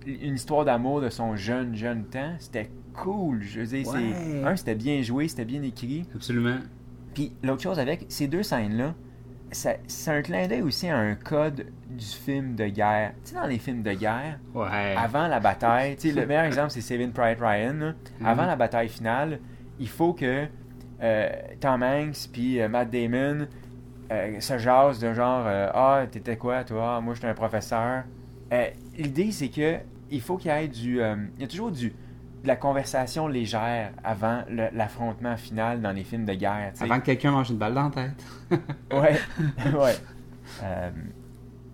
une 0.05 0.35
histoire 0.35 0.63
d'amour 0.65 1.01
de 1.01 1.09
son 1.09 1.35
jeune, 1.35 1.75
jeune 1.75 2.05
temps, 2.05 2.33
c'était 2.39 2.69
cool. 2.93 3.41
Je 3.43 3.59
veux 3.59 3.65
dire, 3.67 3.85
c'est... 3.85 4.43
Un, 4.45 4.55
c'était 4.55 4.75
bien 4.75 5.01
joué, 5.01 5.27
c'était 5.27 5.43
bien 5.45 5.61
écrit. 5.63 6.05
Absolument. 6.15 6.57
Puis 7.13 7.33
l'autre 7.43 7.61
chose 7.61 7.77
avec 7.77 8.05
ces 8.07 8.27
deux 8.27 8.43
scènes-là, 8.43 8.93
ça- 9.51 9.75
c'est 9.87 10.11
un 10.11 10.21
clin 10.21 10.47
d'œil 10.47 10.61
aussi 10.61 10.87
à 10.87 10.97
un 10.97 11.15
code 11.15 11.67
du 11.89 12.05
film 12.05 12.55
de 12.55 12.67
guerre. 12.67 13.13
Tu 13.25 13.31
sais, 13.31 13.35
dans 13.35 13.47
les 13.47 13.59
films 13.59 13.83
de 13.83 13.91
guerre, 13.93 14.39
Ouais. 14.53 14.95
avant 14.97 15.27
la 15.27 15.41
bataille, 15.41 15.97
tu 15.97 16.09
sais, 16.09 16.15
le 16.19 16.25
meilleur 16.25 16.45
exemple, 16.45 16.69
c'est 16.71 16.81
Saving 16.81 17.11
Private 17.11 17.39
Ryan. 17.41 17.73
là. 17.73 17.93
Avant 18.23 18.45
la 18.45 18.55
bataille 18.55 18.87
finale, 18.89 19.39
il 19.79 19.89
faut 19.89 20.13
que 20.13 20.47
euh, 21.01 21.29
Tom 21.59 21.83
Hanks 21.83 22.29
puis 22.31 22.59
euh, 22.61 22.67
Matt 22.69 22.89
Damon 22.89 23.47
euh, 24.11 24.39
se 24.39 24.57
jasent 24.57 24.99
de 24.99 25.13
genre 25.13 25.45
Ah, 25.47 26.05
t'étais 26.09 26.37
quoi, 26.37 26.63
toi? 26.63 27.01
Moi, 27.01 27.13
j'étais 27.13 27.27
un 27.27 27.33
professeur. 27.33 28.03
L'idée, 28.97 29.31
c'est 29.31 29.49
que 29.49 29.77
il 30.09 30.21
faut 30.21 30.37
qu'il 30.37 30.49
y 30.51 30.53
ait 30.53 30.67
du. 30.67 30.99
il 31.01 31.41
y 31.41 31.43
a 31.43 31.47
toujours 31.47 31.71
du, 31.71 31.89
de 31.89 32.47
la 32.47 32.55
conversation 32.55 33.27
légère 33.27 33.91
avant 34.03 34.43
l'affrontement 34.73 35.35
final 35.35 35.81
dans 35.81 35.91
les 35.91 36.03
films 36.05 36.23
de 36.25 36.33
guerre. 36.33 36.71
tu 36.73 36.79
sais. 36.79 36.83
Avant 36.85 36.99
que 37.01 37.05
quelqu'un 37.07 37.31
mange 37.31 37.49
une 37.49 37.57
balle 37.57 37.73
dans 37.73 37.83
la 37.83 37.89
tête. 37.89 38.25
Ouais, 38.93 39.17
ouais. 39.77 39.95
Euh, 40.63 40.89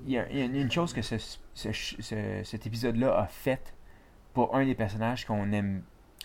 Il 0.08 0.14
y, 0.14 0.18
a 0.18 0.26
il 0.32 0.38
y 0.38 0.42
a 0.58 0.62
une 0.62 0.72
chose 0.72 0.92
que 0.94 1.02
ce- 1.04 1.18
ce- 1.54 1.72
ce- 1.72 2.42
cet 2.44 2.66
épisode-là 2.66 3.20
a 3.20 3.28
fait 3.28 3.74
pour 4.34 4.56
un 4.56 4.66
des 4.66 4.74
personnages 4.76 5.26
qu'on 5.26 5.52
aime 5.52 5.84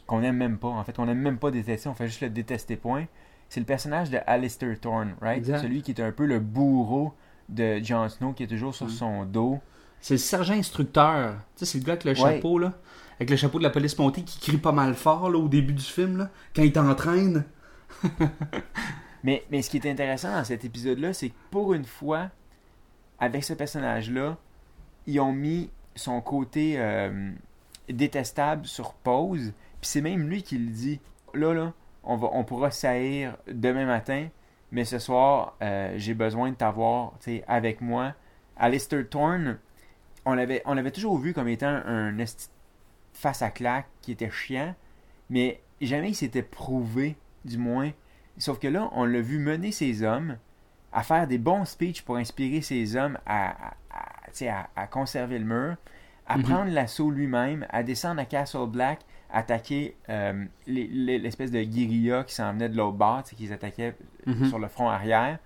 qu'on 0.09 0.23
aime 0.23 0.37
même 0.37 0.59
pas. 0.59 0.69
En 0.69 0.83
fait, 0.83 0.97
qu'on 0.97 1.07
aime 1.09 1.21
même 1.21 1.39
pas 1.39 1.53
détester, 1.53 1.89
on 1.89 1.95
fait 1.95 2.09
juste 2.09 2.23
le 2.23 2.31
détester 2.31 2.75
point. 2.77 3.05
C'est 3.49 3.61
le 3.61 3.67
personnage 3.67 4.11
de 4.11 4.19
Alistair 4.27 4.79
Thorne, 4.81 5.15
right? 5.23 5.39
Exact. 5.39 5.61
Celui 5.61 5.83
qui 5.83 5.93
est 5.93 6.01
un 6.01 6.11
peu 6.13 6.27
le 6.27 6.41
bourreau 6.41 7.15
de 7.49 7.79
Jon 7.83 8.09
Snow, 8.09 8.33
qui 8.33 8.43
est 8.43 8.47
toujours 8.49 8.75
sur 8.75 8.87
Mm. 8.87 8.91
son 8.91 9.25
dos. 9.25 9.61
C'est 10.01 10.15
le 10.15 10.19
sergent 10.19 10.55
instructeur. 10.55 11.35
Tu 11.57 11.65
sais, 11.65 11.73
c'est 11.73 11.79
le 11.79 11.85
gars 11.85 11.93
avec 11.93 12.05
le 12.05 12.11
Ouais. 12.13 12.35
chapeau, 12.37 12.59
là. 12.59 12.73
Avec 13.17 13.31
le 13.31 13.37
chapeau 13.37 13.59
de 13.59 13.63
la 13.65 13.71
police 13.71 13.97
montée 13.99 14.23
qui 14.23 14.39
crie 14.39 14.59
pas 14.59 14.73
mal 14.73 14.95
fort, 14.95 15.31
là, 15.31 15.39
au 15.39 15.49
début 15.49 15.73
du 15.73 15.83
film, 15.85 16.19
là. 16.19 16.31
Quand 16.55 16.63
il 16.63 16.73
t'entraîne. 16.73 17.45
Mais, 19.25 19.45
mais 19.51 19.63
ce 19.63 19.71
qui 19.71 19.79
est 19.79 19.91
intéressant 19.91 20.31
dans 20.33 20.45
cet 20.45 20.65
épisode-là, 20.65 21.13
c'est 21.13 21.31
que 21.31 21.35
pour 21.51 21.75
une 21.75 21.85
fois, 21.85 22.31
avec 23.19 23.43
ce 23.43 23.53
personnage-là, 23.53 24.37
ils 25.09 25.19
ont 25.19 25.33
mis 25.33 25.71
son 25.97 26.21
côté 26.21 26.75
euh, 26.79 27.33
détestable 27.89 28.65
sur 28.67 28.95
pause. 28.95 29.53
Puis 29.81 29.91
c'est 29.91 30.01
même 30.01 30.29
lui 30.29 30.43
qui 30.43 30.59
le 30.59 30.71
dit. 30.71 31.01
Là, 31.35 31.53
là, 31.55 31.73
on, 32.03 32.17
va, 32.17 32.29
on 32.33 32.45
pourra 32.45 32.71
saillir 32.71 33.37
demain 33.51 33.87
matin, 33.87 34.29
mais 34.73 34.85
ce 34.85 34.99
soir, 34.99 35.57
euh, 35.63 35.95
j'ai 35.97 36.15
besoin 36.15 36.51
de 36.51 36.57
t'avoir 36.57 37.13
avec 37.47 37.81
moi. 37.81 38.15
Alistair 38.57 39.09
Thorne, 39.09 39.59
on 40.25 40.35
l'avait, 40.35 40.63
on 40.65 40.75
l'avait 40.75 40.91
toujours 40.91 41.19
vu 41.19 41.33
comme 41.33 41.49
étant 41.49 41.69
un 41.87 42.17
face 43.13 43.43
à 43.43 43.51
claque 43.51 43.87
qui 44.03 44.13
était 44.13 44.31
chiant, 44.31 44.75
mais 45.31 45.61
jamais 45.81 46.11
il 46.11 46.15
s'était 46.15 46.43
prouvé, 46.43 47.17
du 47.45 47.59
moins. 47.59 47.91
Sauf 48.37 48.59
que 48.59 48.69
là, 48.69 48.89
on 48.93 49.05
l'a 49.05 49.21
vu 49.21 49.39
mener 49.39 49.73
ses 49.73 50.03
hommes 50.03 50.37
à 50.93 51.03
faire 51.03 51.27
des 51.27 51.39
bons 51.39 51.65
speeches 51.65 52.03
pour 52.03 52.17
inspirer 52.17 52.63
ses 52.63 52.97
hommes 52.97 53.19
à, 53.27 53.51
à, 53.51 53.69
à- 53.91 54.27
tu 54.27 54.31
sais, 54.35 54.49
à- 54.49 54.71
à 54.77 54.87
conserver 54.87 55.39
le 55.39 55.45
mur, 55.45 55.77
à 56.27 56.37
Mhm. 56.39 56.43
prendre 56.45 56.71
l'assaut 56.71 57.11
lui-même, 57.11 57.67
à 57.71 57.83
descendre 57.83 58.21
à 58.21 58.25
Castle 58.25 58.67
Black, 58.69 59.01
attaquer 59.31 59.97
euh, 60.09 60.45
les- 60.67 60.87
les- 60.87 61.19
l'espèce 61.19 61.51
de 61.51 61.63
guérilla 61.63 62.25
qui 62.25 62.35
s'en 62.35 62.53
venait 62.53 62.69
de 62.69 62.77
l'autre 62.77 62.97
bord, 62.97 63.23
qu'ils 63.25 63.53
attaquaient 63.53 63.95
Mhm. 64.27 64.49
sur 64.49 64.59
le 64.59 64.69
front 64.69 64.89
arrière. 64.89 65.39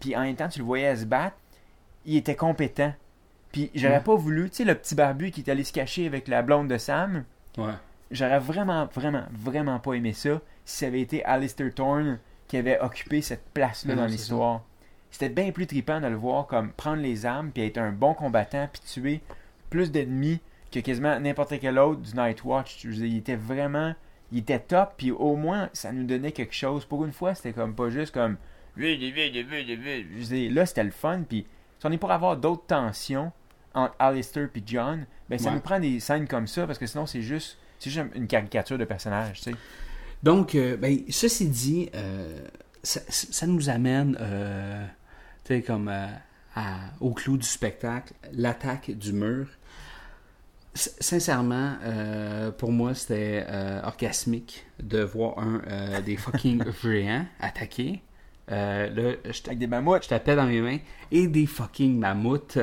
Puis 0.00 0.16
en 0.16 0.22
même 0.22 0.34
temps, 0.36 0.48
tu 0.48 0.58
le 0.60 0.64
voyais 0.64 0.96
se 0.96 1.04
battre, 1.04 1.36
il 2.06 2.16
était 2.16 2.34
compétent. 2.36 2.92
Puis 3.52 3.70
j'aurais 3.74 3.94
Ouais. 3.96 4.00
pas 4.00 4.14
voulu, 4.14 4.48
tu 4.50 4.56
sais, 4.56 4.64
le 4.64 4.74
petit 4.74 4.94
barbu 4.94 5.30
qui 5.30 5.40
est 5.42 5.50
allé 5.50 5.64
se 5.64 5.72
cacher 5.72 6.06
avec 6.06 6.28
la 6.28 6.42
blonde 6.42 6.68
de 6.68 6.78
Sam, 6.78 7.24
Ouais. 7.58 7.72
J'aurais 8.12 8.38
vraiment, 8.40 8.86
vraiment, 8.86 9.24
vraiment 9.32 9.78
pas 9.78 9.92
aimé 9.94 10.12
ça 10.12 10.40
si 10.64 10.78
ça 10.78 10.86
avait 10.86 11.00
été 11.00 11.24
Alistair 11.24 11.72
Thorne 11.74 12.18
qui 12.48 12.56
avait 12.56 12.80
occupé 12.80 13.22
cette 13.22 13.44
place-là 13.54 13.94
dans 13.94 14.06
l'histoire. 14.06 14.62
C'était 15.12 15.28
bien 15.28 15.52
plus 15.52 15.66
trippant 15.68 16.00
de 16.00 16.06
le 16.08 16.16
voir 16.16 16.46
comme 16.48 16.70
prendre 16.72 17.02
les 17.02 17.24
armes 17.26 17.50
puis 17.52 17.64
être 17.64 17.78
un 17.78 17.92
bon 17.92 18.14
combattant 18.14 18.68
puis 18.72 18.82
tuer 18.82 19.20
plus 19.68 19.92
d'ennemis 19.92 20.40
que 20.70 20.80
quasiment 20.80 21.18
n'importe 21.20 21.54
quel 21.60 21.78
autre 21.78 22.00
du 22.00 22.14
Night 22.14 22.44
Watch. 22.44 22.84
Dire, 22.86 23.04
il 23.06 23.16
était 23.18 23.36
vraiment, 23.36 23.94
il 24.32 24.38
était 24.38 24.58
top 24.60 24.94
puis 24.96 25.10
au 25.10 25.36
moins 25.36 25.68
ça 25.72 25.92
nous 25.92 26.04
donnait 26.04 26.32
quelque 26.32 26.54
chose. 26.54 26.84
Pour 26.84 27.04
une 27.04 27.12
fois, 27.12 27.34
c'était 27.34 27.52
comme 27.52 27.74
pas 27.74 27.90
juste 27.90 28.12
comme. 28.14 28.36
Je 28.76 30.24
dire, 30.26 30.52
là 30.52 30.66
c'était 30.66 30.84
le 30.84 30.90
fun 30.90 31.22
puis 31.28 31.46
si 31.78 31.86
on 31.86 31.92
est 31.92 31.98
pour 31.98 32.10
avoir 32.12 32.36
d'autres 32.36 32.64
tensions 32.66 33.32
entre 33.74 33.94
Alistair 33.98 34.48
puis 34.52 34.62
John, 34.66 35.06
ben 35.28 35.38
ça 35.38 35.48
Ouais. 35.48 35.54
nous 35.56 35.60
prend 35.60 35.80
des 35.80 35.98
scènes 36.00 36.26
comme 36.28 36.46
ça 36.46 36.66
parce 36.66 36.78
que 36.78 36.86
sinon 36.86 37.06
c'est 37.06 37.22
juste 37.22 37.58
c'est 37.78 37.90
juste 37.90 38.06
une 38.14 38.26
caricature 38.26 38.76
de 38.78 38.84
personnage, 38.84 39.38
tu 39.38 39.50
sais. 39.52 39.56
Donc, 40.22 40.54
euh, 40.54 40.76
ben, 40.76 40.98
ceci 41.08 41.48
dit, 41.48 41.88
euh, 41.94 42.38
ça, 42.82 43.00
ça 43.08 43.46
nous 43.46 43.70
amène, 43.70 44.18
euh, 44.20 44.84
tu 45.44 45.54
sais, 45.54 45.62
comme 45.62 45.88
euh, 45.88 46.06
à- 46.54 46.90
au 47.00 47.14
clou 47.14 47.38
du 47.38 47.46
spectacle, 47.46 48.12
l'attaque 48.34 48.90
du 48.90 49.14
mur. 49.14 49.46
Sincèrement, 50.74 51.74
euh, 51.82 52.52
pour 52.52 52.70
moi, 52.70 52.94
c'était 52.94 53.44
euh, 53.48 53.82
orgasmique 53.82 54.64
de 54.80 55.00
voir 55.00 55.36
un 55.38 55.60
euh, 55.66 56.00
des 56.00 56.16
fucking 56.16 56.62
géants 56.82 57.26
attaquer. 57.40 58.02
Là, 58.48 58.88
je 59.24 59.42
Avec 59.46 59.58
des 59.58 59.66
mammouths. 59.66 60.02
je 60.04 60.08
tapais 60.08 60.36
dans 60.36 60.46
mes 60.46 60.60
mains 60.60 60.78
et 61.10 61.26
des 61.26 61.46
fucking 61.46 61.98
mammouths. 61.98 62.58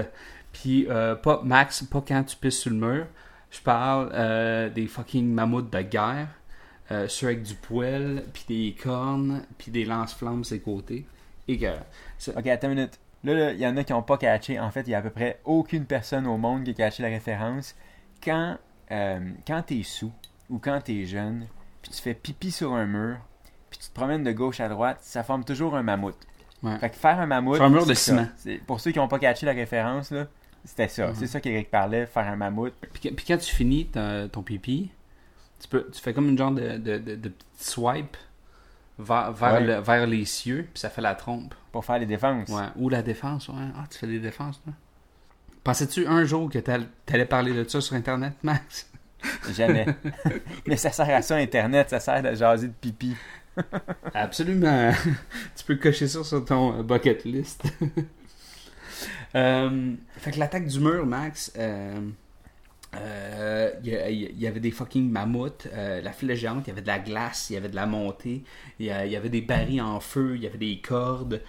Puis, 0.52 0.86
pas 0.86 1.42
Max, 1.44 1.84
pas 1.84 2.04
quand 2.06 2.24
tu 2.24 2.36
pisses 2.36 2.60
sur 2.60 2.72
le 2.72 2.78
mur. 2.78 3.08
Je 3.52 3.62
parle 3.62 4.74
des 4.74 4.88
fucking 4.88 5.34
mammouths 5.34 5.70
de 5.70 5.82
guerre, 5.82 6.28
ceux 7.08 7.28
avec 7.28 7.44
du 7.44 7.56
poil, 7.56 8.24
puis 8.34 8.44
des 8.50 8.76
cornes, 8.82 9.44
puis 9.58 9.72
des 9.72 9.86
lance-flammes 9.86 10.44
sur 10.44 10.56
les 10.56 10.62
côtés. 10.62 11.06
Et 11.48 11.58
que. 11.58 11.74
Ok, 12.36 12.48
attends 12.48 12.70
une 12.70 12.76
minute. 12.76 13.00
Là, 13.24 13.34
là, 13.34 13.52
il 13.54 13.60
y 13.60 13.68
en 13.68 13.78
a 13.78 13.84
qui 13.86 13.94
n'ont 13.94 14.04
pas 14.04 14.18
catché. 14.18 14.60
En 14.60 14.72
fait, 14.72 14.82
il 14.82 14.90
y 14.90 14.94
a 14.94 14.98
à 14.98 15.02
peu 15.02 15.10
près 15.10 15.40
aucune 15.46 15.86
personne 15.86 16.28
au 16.28 16.38
monde 16.38 16.66
qui 16.66 16.72
a 16.72 16.74
catché 16.74 17.02
la 17.02 17.10
référence. 17.10 17.76
Quand, 18.28 18.58
euh, 18.92 19.32
quand 19.46 19.62
t'es 19.62 19.84
sous 19.84 20.12
ou 20.50 20.60
quand 20.60 20.82
t'es 20.84 21.06
jeune, 21.06 21.48
puis 21.82 21.92
tu 21.92 22.02
fais 22.02 22.14
pipi 22.14 22.52
sur 22.52 22.74
un 22.74 22.86
mur, 22.86 23.18
puis 23.70 23.80
tu 23.80 23.88
te 23.90 23.94
promènes 23.94 24.24
de 24.24 24.32
gauche 24.32 24.60
à 24.60 24.68
droite, 24.70 24.98
ça 25.02 25.24
forme 25.24 25.44
toujours 25.46 25.76
un 25.76 25.84
mammouth. 25.84 26.18
Ouais. 26.64 26.78
Fait 26.80 26.90
que 26.90 26.96
faire 26.96 27.20
un 27.20 27.26
mammouth. 27.26 27.58
Faire 27.58 27.68
un 27.68 27.70
mur 27.70 27.86
de 27.86 27.94
ciment. 27.94 28.28
Pour 28.66 28.80
ceux 28.80 28.92
qui 28.92 28.98
n'ont 29.00 29.08
pas 29.08 29.20
catché 29.20 29.46
la 29.46 29.54
référence, 29.54 30.12
là, 30.12 30.26
c'était 30.66 30.88
ça. 30.88 31.08
Mhm. 31.08 31.16
C'est 31.16 31.28
ça 31.28 31.40
qu'Éric 31.40 31.70
parlait, 31.72 32.06
faire 32.06 32.28
un 32.28 32.36
mammouth. 32.36 32.74
Puis, 32.94 33.14
quand 33.28 33.38
tu 33.38 33.56
finis 33.56 33.86
ta- 33.88 34.28
ton 34.28 34.42
pipi, 34.42 34.92
tu, 35.60 35.68
peux, 35.70 35.90
tu 35.94 36.02
fais 36.02 36.14
comme 36.14 36.28
une 36.30 36.38
genre 36.38 36.52
de, 36.52 36.78
de, 36.78 36.98
de, 36.98 37.16
de 37.16 37.30
petit 37.30 37.46
swipe 37.64 38.18
vers, 39.00 39.32
vers, 39.32 39.54
Ouais. 39.54 39.62
le- 39.62 39.80
vers 39.80 40.08
les 40.08 40.26
cieux, 40.26 40.68
puis 40.74 40.80
ça 40.82 40.90
fait 40.90 41.02
la 41.02 41.16
trompe. 41.16 41.54
Pour 41.72 41.86
faire 41.86 42.00
les 42.00 42.06
défenses. 42.08 42.50
Ouais. 42.50 42.66
Ou 42.76 42.90
la 42.90 43.04
défense, 43.04 43.48
ouais. 43.50 43.56
Ah, 43.78 43.86
tu 43.90 43.98
fais 44.00 44.08
des 44.08 44.20
défenses, 44.20 44.62
toi? 44.64 44.74
Pensais-tu 45.68 46.08
un 46.08 46.24
jour 46.24 46.50
que 46.50 46.60
t'all- 46.60 46.88
t'allais 47.06 47.26
parler 47.26 47.52
de 47.52 47.68
ça 47.68 47.82
sur 47.82 47.94
Internet, 47.98 48.36
Max? 48.44 48.90
Jamais. 49.54 49.86
Mais 50.66 50.78
ça 50.78 50.94
sert 50.94 51.10
à 51.14 51.22
ça, 51.22 51.36
Internet. 51.36 51.90
Ça 51.90 52.00
sert 52.00 52.26
à 52.26 52.34
jaser 52.34 52.70
de 52.70 52.74
pipi. 52.74 53.14
Absolument. 54.14 54.94
tu 55.58 55.66
peux 55.66 55.76
cocher 55.76 56.08
ça 56.08 56.24
sur 56.24 56.46
ton 56.46 56.80
euh, 56.80 56.84
bucket 56.84 57.26
list. 57.26 57.64
Euh, 59.36 59.94
fait 60.16 60.32
que 60.32 60.40
l'attaque 60.40 60.66
du 60.68 60.80
mur, 60.80 61.06
Max, 61.06 61.52
euh, 61.58 62.00
euh, 62.96 63.72
il 63.84 63.90
y, 63.94 64.34
il 64.36 64.48
avait 64.48 64.62
des 64.62 64.72
fucking 64.72 65.12
mammouths, 65.12 65.68
la 65.76 66.12
flèche 66.14 66.40
géante, 66.40 66.64
il 66.66 66.70
y 66.70 66.72
avait 66.72 66.82
de 66.82 66.88
la 66.88 66.98
glace, 66.98 67.50
il 67.50 67.54
y 67.54 67.58
avait 67.58 67.70
de 67.70 67.76
la 67.76 67.86
montée, 67.86 68.44
il 68.80 68.86
y, 68.88 68.90
il 68.90 69.12
y 69.12 69.16
avait 69.16 69.30
des 69.30 69.42
barils 69.42 69.82
en 69.82 70.00
feu, 70.00 70.32
il 70.38 70.44
y 70.44 70.48
avait 70.48 70.58
des 70.58 70.80
cordes. 70.82 71.44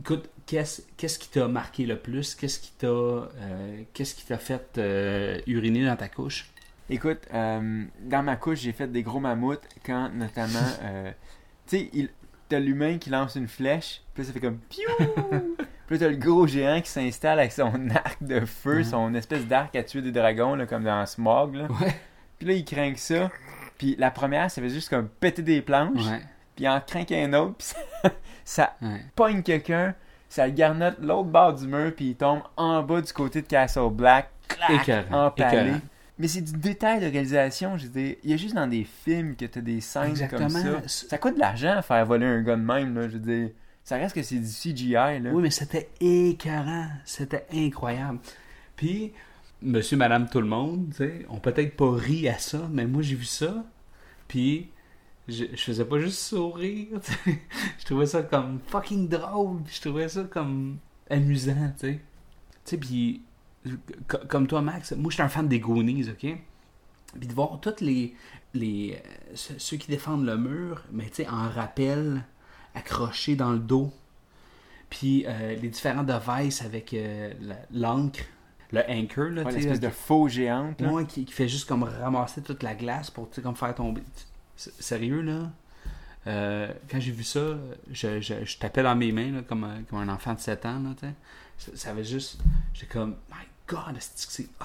Écoute, 0.00 0.28
qu'est-ce 0.46 1.18
qui 1.18 1.28
t'a 1.28 1.48
marqué 1.48 1.86
le 1.86 1.98
plus? 1.98 2.34
Qu'est-ce 2.34 2.58
qui 2.60 2.72
t'a 2.72 2.86
euh, 2.86 3.82
qu'est-ce 3.92 4.14
qui 4.14 4.24
t'a 4.26 4.38
fait 4.38 4.78
euh, 4.78 5.40
uriner 5.46 5.84
dans 5.84 5.96
ta 5.96 6.08
couche? 6.08 6.50
Écoute, 6.88 7.18
euh, 7.34 7.84
dans 8.02 8.22
ma 8.22 8.36
couche, 8.36 8.60
j'ai 8.60 8.72
fait 8.72 8.86
des 8.86 9.02
gros 9.02 9.18
mammouths 9.18 9.60
quand, 9.84 10.08
notamment, 10.10 10.60
tu 11.66 11.78
sais, 11.78 11.90
il- 11.92 12.10
t'as 12.48 12.60
l'humain 12.60 12.98
qui 12.98 13.10
lance 13.10 13.34
une 13.34 13.48
flèche, 13.48 14.02
puis 14.14 14.24
ça 14.24 14.32
fait 14.32 14.38
comme 14.38 14.58
piou! 14.58 14.88
puis 15.88 15.98
t'as 15.98 16.08
le 16.08 16.14
gros 16.16 16.46
géant 16.46 16.80
qui 16.80 16.88
s'installe 16.90 17.40
avec 17.40 17.50
son 17.50 17.72
arc 17.90 18.22
de 18.22 18.44
feu, 18.46 18.84
son 18.84 19.12
espèce 19.14 19.44
d'arc 19.46 19.74
à 19.74 19.82
tuer 19.82 20.00
des 20.00 20.12
dragons, 20.12 20.54
là, 20.54 20.64
comme 20.66 20.84
dans 20.84 21.04
Smog, 21.06 21.56
là. 21.56 21.66
Ouais. 21.80 21.96
Puis 22.38 22.46
là, 22.46 22.54
il 22.54 22.64
craint 22.64 22.94
ça. 22.94 23.32
Puis 23.78 23.96
la 23.98 24.12
première, 24.12 24.48
ça 24.48 24.62
fait 24.62 24.68
juste 24.68 24.88
comme 24.90 25.08
péter 25.08 25.42
des 25.42 25.60
planches, 25.60 26.06
Ouais. 26.06 26.20
puis 26.54 26.66
il 26.66 26.68
en 26.68 26.80
craint 26.80 27.04
un 27.10 27.32
autre, 27.32 27.56
puis 27.56 27.66
ça, 27.66 27.78
ça 28.44 28.76
ouais. 28.80 29.04
pogne 29.16 29.42
quelqu'un, 29.42 29.92
ça 30.36 30.46
le 30.46 30.52
garnotte 30.52 30.98
l'autre 31.00 31.28
bord 31.28 31.54
du 31.54 31.66
mur, 31.66 31.92
puis 31.94 32.10
il 32.10 32.14
tombe 32.14 32.42
en 32.56 32.82
bas 32.82 33.00
du 33.00 33.12
côté 33.12 33.40
de 33.40 33.46
Castle 33.46 33.90
Black, 33.90 34.30
clac, 34.48 35.06
empalé. 35.10 35.58
écœurant. 35.60 35.80
Mais 36.18 36.28
c'est 36.28 36.42
du 36.42 36.52
détail 36.52 37.00
de 37.00 37.06
réalisation, 37.06 37.76
je 37.76 37.84
veux 37.86 37.92
dire. 37.92 38.16
Il 38.22 38.30
y 38.30 38.34
a 38.34 38.36
juste 38.36 38.54
dans 38.54 38.66
des 38.66 38.84
films 38.84 39.34
que 39.34 39.46
t'as 39.46 39.60
des 39.60 39.80
scènes 39.80 40.10
Exactement. 40.10 40.48
comme 40.48 40.88
ça. 40.88 41.06
Ça 41.08 41.18
coûte 41.18 41.34
de 41.34 41.40
l'argent 41.40 41.76
à 41.76 41.82
faire 41.82 42.04
voler 42.06 42.26
un 42.26 42.42
gars 42.42 42.56
de 42.56 42.62
même, 42.62 42.94
là, 42.94 43.08
je 43.08 43.14
veux 43.14 43.18
dire. 43.18 43.50
Ça 43.82 43.96
reste 43.96 44.14
que 44.14 44.22
c'est 44.22 44.38
du 44.38 44.46
CGI, 44.46 44.92
là. 44.94 45.30
Oui, 45.32 45.42
mais 45.42 45.50
c'était 45.50 45.88
écœurant. 46.00 46.88
C'était 47.04 47.46
incroyable. 47.54 48.18
Puis, 48.76 49.12
monsieur, 49.62 49.96
madame, 49.96 50.28
tout 50.28 50.40
le 50.40 50.48
monde, 50.48 50.88
tu 50.90 50.96
sais, 50.98 51.26
ont 51.28 51.38
peut-être 51.38 51.76
pas 51.76 51.92
ri 51.92 52.28
à 52.28 52.38
ça, 52.38 52.60
mais 52.70 52.86
moi, 52.86 53.02
j'ai 53.02 53.14
vu 53.14 53.24
ça. 53.24 53.64
Puis, 54.28 54.70
je, 55.28 55.44
je 55.52 55.56
faisais 55.56 55.84
pas 55.84 55.98
juste 55.98 56.18
sourire. 56.18 56.88
tu 57.04 57.12
sais. 57.12 57.40
je 57.78 57.84
trouvais 57.84 58.06
ça 58.06 58.22
comme 58.22 58.60
fucking 58.66 59.08
drôle. 59.08 59.60
Je 59.66 59.80
trouvais 59.80 60.08
ça 60.08 60.24
comme 60.24 60.78
amusant, 61.10 61.72
tu 61.78 61.86
sais. 61.88 61.92
Tu 61.94 62.00
sais, 62.64 62.76
puis 62.78 63.22
co- 64.08 64.18
comme 64.28 64.46
toi, 64.46 64.60
Max, 64.62 64.92
moi, 64.92 65.10
j'étais 65.10 65.22
un 65.22 65.28
fan 65.28 65.48
des 65.48 65.60
Goonies, 65.60 66.08
ok? 66.10 66.36
Puis 67.18 67.28
de 67.28 67.32
voir 67.32 67.60
tous 67.60 67.80
les, 67.80 68.14
les 68.54 68.98
euh, 69.04 69.32
ceux 69.34 69.76
qui 69.76 69.88
défendent 69.90 70.26
le 70.26 70.36
mur, 70.36 70.82
mais 70.92 71.06
tu 71.06 71.22
sais, 71.22 71.28
en 71.28 71.48
rappel, 71.48 72.24
accrochés 72.74 73.36
dans 73.36 73.52
le 73.52 73.58
dos. 73.58 73.92
Puis 74.90 75.24
euh, 75.26 75.56
les 75.56 75.68
différents 75.68 76.04
devices 76.04 76.62
avec 76.62 76.92
euh, 76.94 77.32
l'encre, 77.72 78.20
le 78.72 78.80
anchor, 78.88 79.30
là, 79.30 79.42
Ouais, 79.42 79.52
tu 79.54 79.60
sais, 79.62 79.68
l'espèce 79.68 79.80
de 79.80 79.88
faux 79.88 80.28
géante. 80.28 80.80
là. 80.80 80.92
Ouais, 80.92 81.06
qui, 81.06 81.24
qui 81.24 81.32
fait 81.32 81.48
juste 81.48 81.66
comme 81.68 81.82
ramasser 81.84 82.42
toute 82.42 82.62
la 82.62 82.74
glace 82.74 83.10
pour 83.10 83.28
tu 83.30 83.36
sais, 83.36 83.42
comme 83.42 83.56
faire 83.56 83.74
tomber. 83.74 84.02
Sérieux, 84.56 85.20
là? 85.20 85.50
Euh, 86.26 86.72
quand 86.90 86.98
j'ai 86.98 87.12
vu 87.12 87.22
ça, 87.22 87.56
je, 87.90 88.20
je, 88.20 88.44
je 88.44 88.58
tapais 88.58 88.82
dans 88.82 88.96
mes 88.96 89.12
mains 89.12 89.30
là, 89.30 89.42
comme, 89.42 89.62
un, 89.64 89.82
comme 89.82 90.00
un 90.00 90.08
enfant 90.08 90.34
de 90.34 90.40
7 90.40 90.66
ans. 90.66 90.80
Là, 90.80 91.10
ça, 91.58 91.72
ça 91.74 91.90
avait 91.90 92.04
juste. 92.04 92.40
J'étais 92.74 92.92
comme, 92.92 93.16
My 93.30 93.46
God, 93.68 93.96
c'est 93.98 94.48
hot? 94.60 94.64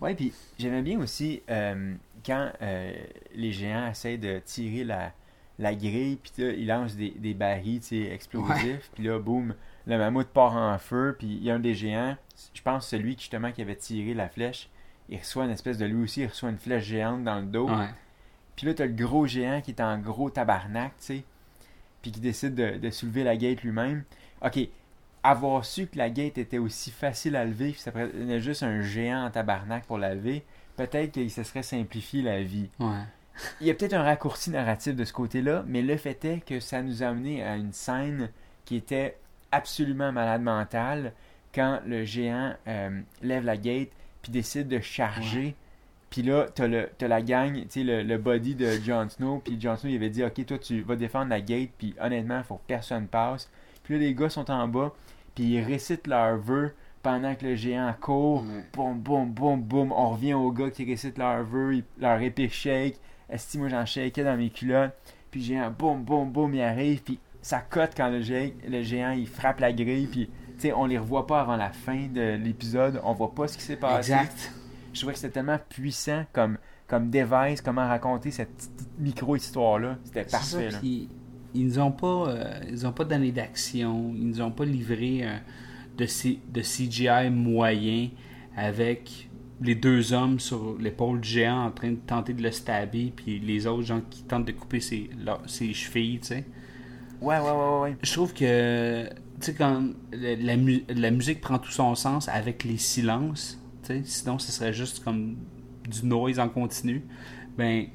Ouais, 0.00 0.14
puis 0.14 0.32
j'aimais 0.58 0.82
bien 0.82 1.00
aussi 1.00 1.42
euh, 1.50 1.94
quand 2.24 2.52
euh, 2.62 2.92
les 3.34 3.52
géants 3.52 3.88
essayent 3.90 4.18
de 4.18 4.40
tirer 4.44 4.84
la, 4.84 5.12
la 5.58 5.74
grille, 5.74 6.16
puis 6.16 6.32
ils 6.38 6.66
lancent 6.66 6.94
des, 6.94 7.10
des 7.10 7.34
barils 7.34 7.80
explosifs, 7.90 8.90
puis 8.94 9.04
là, 9.04 9.18
boum, 9.18 9.54
le 9.86 9.98
mammouth 9.98 10.28
part 10.28 10.56
en 10.56 10.78
feu, 10.78 11.16
puis 11.18 11.26
il 11.26 11.42
y 11.42 11.50
a 11.50 11.54
un 11.54 11.58
des 11.58 11.74
géants, 11.74 12.16
je 12.54 12.62
pense 12.62 12.86
celui 12.86 13.16
qui, 13.16 13.22
justement 13.22 13.50
qui 13.50 13.62
avait 13.62 13.76
tiré 13.76 14.14
la 14.14 14.28
flèche, 14.28 14.68
il 15.08 15.18
reçoit 15.18 15.46
une 15.46 15.50
espèce 15.50 15.78
de 15.78 15.86
lui 15.86 16.04
aussi, 16.04 16.20
il 16.20 16.26
reçoit 16.26 16.50
une 16.50 16.58
flèche 16.58 16.84
géante 16.84 17.24
dans 17.24 17.40
le 17.40 17.46
dos. 17.46 17.68
Ouais. 17.68 17.88
Puis 18.58 18.66
là, 18.66 18.74
t'as 18.74 18.86
le 18.86 18.92
gros 18.92 19.24
géant 19.24 19.60
qui 19.60 19.70
est 19.70 19.80
en 19.80 19.98
gros 19.98 20.30
tabarnak, 20.30 20.90
tu 20.98 21.04
sais, 21.04 21.24
puis 22.02 22.10
qui 22.10 22.18
décide 22.18 22.56
de, 22.56 22.76
de 22.76 22.90
soulever 22.90 23.22
la 23.22 23.36
gate 23.36 23.62
lui-même. 23.62 24.02
Ok, 24.42 24.58
avoir 25.22 25.64
su 25.64 25.86
que 25.86 25.96
la 25.96 26.10
gate 26.10 26.38
était 26.38 26.58
aussi 26.58 26.90
facile 26.90 27.36
à 27.36 27.44
lever, 27.44 27.70
puis 27.70 27.80
ça 27.80 27.92
prenait 27.92 28.40
juste 28.40 28.64
un 28.64 28.80
géant 28.80 29.26
en 29.26 29.30
tabarnak 29.30 29.84
pour 29.84 29.96
la 29.96 30.12
lever, 30.12 30.44
peut-être 30.74 31.12
qu'il 31.12 31.30
se 31.30 31.44
serait 31.44 31.62
simplifié 31.62 32.20
la 32.20 32.42
vie. 32.42 32.68
Ouais. 32.80 33.04
Il 33.60 33.68
y 33.68 33.70
a 33.70 33.74
peut-être 33.74 33.94
un 33.94 34.02
raccourci 34.02 34.50
narratif 34.50 34.96
de 34.96 35.04
ce 35.04 35.12
côté-là, 35.12 35.62
mais 35.68 35.80
le 35.80 35.96
fait 35.96 36.24
est 36.24 36.44
que 36.44 36.58
ça 36.58 36.82
nous 36.82 37.04
a 37.04 37.06
amené 37.06 37.44
à 37.44 37.54
une 37.54 37.72
scène 37.72 38.28
qui 38.64 38.74
était 38.74 39.18
absolument 39.52 40.10
malade 40.10 40.42
mentale 40.42 41.12
quand 41.54 41.78
le 41.86 42.04
géant 42.04 42.54
euh, 42.66 43.00
lève 43.22 43.44
la 43.44 43.56
gate 43.56 43.90
puis 44.20 44.32
décide 44.32 44.66
de 44.66 44.80
charger. 44.80 45.54
Puis 46.10 46.22
là, 46.22 46.46
t'as, 46.54 46.66
le, 46.66 46.88
t'as 46.96 47.06
la 47.08 47.20
gang, 47.20 47.52
tu 47.54 47.66
sais, 47.68 47.82
le, 47.84 48.02
le 48.02 48.16
body 48.18 48.54
de 48.54 48.70
Jon 48.84 49.08
Snow. 49.10 49.42
Puis 49.44 49.60
Jon 49.60 49.76
Snow, 49.76 49.90
il 49.90 49.96
avait 49.96 50.08
dit 50.10 50.24
Ok, 50.24 50.44
toi, 50.46 50.58
tu 50.58 50.80
vas 50.82 50.96
défendre 50.96 51.28
la 51.30 51.40
gate. 51.40 51.70
Puis 51.76 51.94
honnêtement, 52.00 52.38
il 52.38 52.44
faut 52.44 52.56
que 52.56 52.66
personne 52.66 53.06
passe. 53.06 53.50
Puis 53.84 53.94
là, 53.94 54.00
les 54.00 54.14
gars 54.14 54.30
sont 54.30 54.50
en 54.50 54.66
bas. 54.68 54.92
Puis 55.34 55.44
ils 55.44 55.60
récitent 55.62 56.06
leur 56.06 56.38
vœu 56.38 56.72
pendant 57.02 57.34
que 57.34 57.44
le 57.46 57.54
géant 57.54 57.94
court. 58.00 58.42
Boum, 58.72 58.98
boum, 58.98 59.30
boum, 59.30 59.60
boum. 59.62 59.92
On 59.92 60.10
revient 60.10 60.34
aux 60.34 60.50
gars 60.50 60.70
qui 60.70 60.84
récitent 60.84 61.18
leur 61.18 61.44
vœu, 61.44 61.76
ils- 61.76 61.84
leur 62.00 62.20
épée 62.22 62.48
shake. 62.48 62.96
Esti, 63.30 63.58
moi, 63.58 63.68
j'en 63.68 63.84
shakeais 63.84 64.24
dans 64.24 64.36
mes 64.36 64.48
culottes. 64.50 64.92
Puis 65.30 65.40
le 65.40 65.46
géant, 65.46 65.70
boum, 65.70 66.02
boum, 66.02 66.30
boum, 66.30 66.54
il 66.54 66.62
arrive. 66.62 67.02
Puis 67.02 67.18
ça 67.42 67.60
cote 67.60 67.92
quand 67.94 68.08
le 68.08 68.22
géant, 68.22 68.50
le 68.66 68.82
géant 68.82 69.10
il 69.12 69.26
frappe 69.28 69.60
la 69.60 69.72
grille. 69.74 70.06
Puis, 70.10 70.26
tu 70.54 70.60
sais, 70.60 70.72
on 70.72 70.86
les 70.86 70.96
revoit 70.98 71.26
pas 71.26 71.42
avant 71.42 71.56
la 71.56 71.68
fin 71.70 72.06
de 72.10 72.36
l'épisode. 72.42 72.98
On 73.04 73.12
voit 73.12 73.34
pas 73.34 73.46
ce 73.46 73.58
qui 73.58 73.62
s'est 73.62 73.76
passé. 73.76 74.12
Exact. 74.12 74.52
Je 74.98 75.02
trouvais 75.02 75.12
que 75.14 75.18
c'était 75.20 75.34
tellement 75.34 75.58
puissant 75.68 76.24
comme, 76.32 76.58
comme 76.86 77.10
device, 77.10 77.60
comment 77.60 77.86
raconter 77.86 78.30
cette 78.30 78.54
petite 78.56 78.88
micro-histoire-là. 78.98 79.98
C'était 80.04 80.28
ça, 80.28 80.38
parfait. 80.38 80.70
là. 80.70 80.78
puis 80.78 81.08
ils 81.54 81.66
nous 81.66 81.78
ont 81.78 81.92
pas, 81.92 82.28
euh, 82.28 82.60
ils 82.70 82.86
ont 82.86 82.92
pas 82.92 83.04
donné 83.04 83.32
d'action, 83.32 84.12
ils 84.14 84.26
nous 84.28 84.40
ont 84.40 84.50
pas 84.50 84.64
livré 84.64 85.20
euh, 85.22 85.36
de, 85.96 86.06
C- 86.06 86.40
de 86.52 86.60
CGI 86.60 87.30
moyen 87.30 88.08
avec 88.56 89.28
les 89.60 89.74
deux 89.74 90.12
hommes 90.12 90.38
sur 90.38 90.76
l'épaule 90.78 91.20
du 91.20 91.28
géant 91.28 91.64
en 91.66 91.70
train 91.72 91.90
de 91.90 91.96
tenter 91.96 92.32
de 92.32 92.42
le 92.42 92.50
stabber, 92.52 93.12
puis 93.16 93.40
les 93.40 93.66
autres 93.66 93.82
gens 93.82 94.00
qui 94.08 94.22
tentent 94.22 94.44
de 94.44 94.52
couper 94.52 94.80
ses, 94.80 95.10
leur- 95.24 95.42
ses 95.48 95.72
chevilles, 95.72 96.20
tu 96.20 96.28
sais. 96.28 96.44
Ouais, 97.20 97.38
ouais, 97.40 97.50
ouais, 97.50 97.80
ouais. 97.82 97.96
Je 98.02 98.12
trouve 98.12 98.32
que, 98.32 99.04
tu 99.08 99.12
sais, 99.40 99.54
quand 99.54 99.82
la, 100.12 100.36
la 100.36 100.56
mu- 100.56 100.84
la 100.88 101.10
musique 101.10 101.40
prend 101.40 101.58
tout 101.58 101.72
son 101.72 101.94
sens 101.96 102.28
avec 102.28 102.62
les 102.62 102.76
silences, 102.76 103.60
sinon 104.04 104.38
ce 104.38 104.52
serait 104.52 104.72
juste 104.72 105.02
comme 105.04 105.36
du 105.88 106.06
noise 106.06 106.38
en 106.38 106.48
continu, 106.48 107.04
ben, 107.56 107.86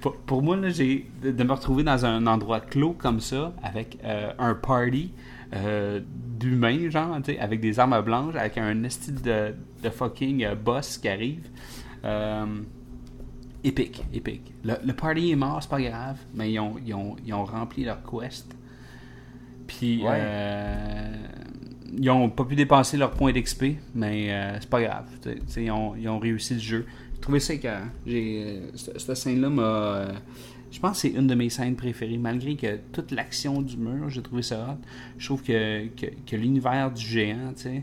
pour, 0.00 0.16
pour 0.16 0.42
moi, 0.42 0.56
là, 0.56 0.68
j'ai 0.68 1.10
de, 1.22 1.44
me 1.44 1.52
retrouver 1.52 1.84
dans 1.84 2.04
un 2.04 2.26
endroit 2.26 2.60
clos 2.60 2.92
comme 2.92 3.20
ça, 3.20 3.54
avec 3.62 3.98
euh, 4.04 4.32
un 4.38 4.54
party 4.54 5.12
euh, 5.54 6.00
d'humains, 6.38 6.90
genre, 6.90 7.16
tu 7.22 7.32
sais, 7.32 7.38
avec 7.38 7.60
des 7.60 7.78
armes 7.78 8.00
blanches, 8.02 8.34
avec 8.34 8.58
un 8.58 8.88
style 8.88 9.22
de, 9.22 9.54
de 9.82 9.90
fucking 9.90 10.44
euh, 10.44 10.54
boss 10.56 10.98
qui 10.98 11.08
arrive. 11.08 11.48
Euh, 12.04 12.46
épique, 13.62 14.02
épique. 14.12 14.52
Le, 14.64 14.74
le 14.84 14.92
party 14.92 15.30
est 15.30 15.36
mort, 15.36 15.62
c'est 15.62 15.70
pas 15.70 15.80
grave, 15.80 16.18
mais 16.34 16.52
ils 16.52 16.58
ont, 16.58 16.74
ils 16.84 16.94
ont, 16.94 17.16
ils 17.24 17.32
ont 17.32 17.44
rempli 17.44 17.84
leur 17.84 18.02
quest. 18.02 18.54
Puis, 19.68 20.02
Ouais. 20.02 20.20
Ils 21.96 22.10
ont 22.10 22.30
pas 22.30 22.44
pu 22.44 22.56
dépenser 22.56 22.96
leur 22.96 23.10
point 23.10 23.32
d'XP, 23.32 23.64
mais 23.94 24.32
euh, 24.32 24.56
c'est 24.60 24.68
pas 24.68 24.82
grave. 24.82 25.04
Ils 25.56 25.70
ont, 25.70 26.18
réussi 26.18 26.54
le 26.54 26.60
jeu. 26.60 26.86
J'ai 27.14 27.20
trouvé 27.20 27.40
ça 27.40 27.54
écœurant. 27.54 27.86
Euh, 28.08 28.70
cette, 28.74 29.14
scène-là 29.14 29.50
m'a. 29.50 29.62
euh, 29.62 30.12
je 30.70 30.80
pense 30.80 31.02
que 31.02 31.08
c'est 31.08 31.14
une 31.14 31.26
de 31.26 31.34
mes 31.34 31.50
scènes 31.50 31.76
préférées. 31.76 32.16
Malgré 32.16 32.56
que 32.56 32.78
toute 32.92 33.10
l'action 33.10 33.60
du 33.60 33.76
mur, 33.76 34.08
j'ai 34.08 34.22
trouvé 34.22 34.42
ça 34.42 34.70
hot. 34.70 34.84
Je 35.18 35.26
trouve 35.26 35.42
que, 35.42 35.86
que, 36.26 36.36
l'univers 36.36 36.90
du 36.90 37.04
géant, 37.04 37.52
tu 37.54 37.62
sais. 37.62 37.82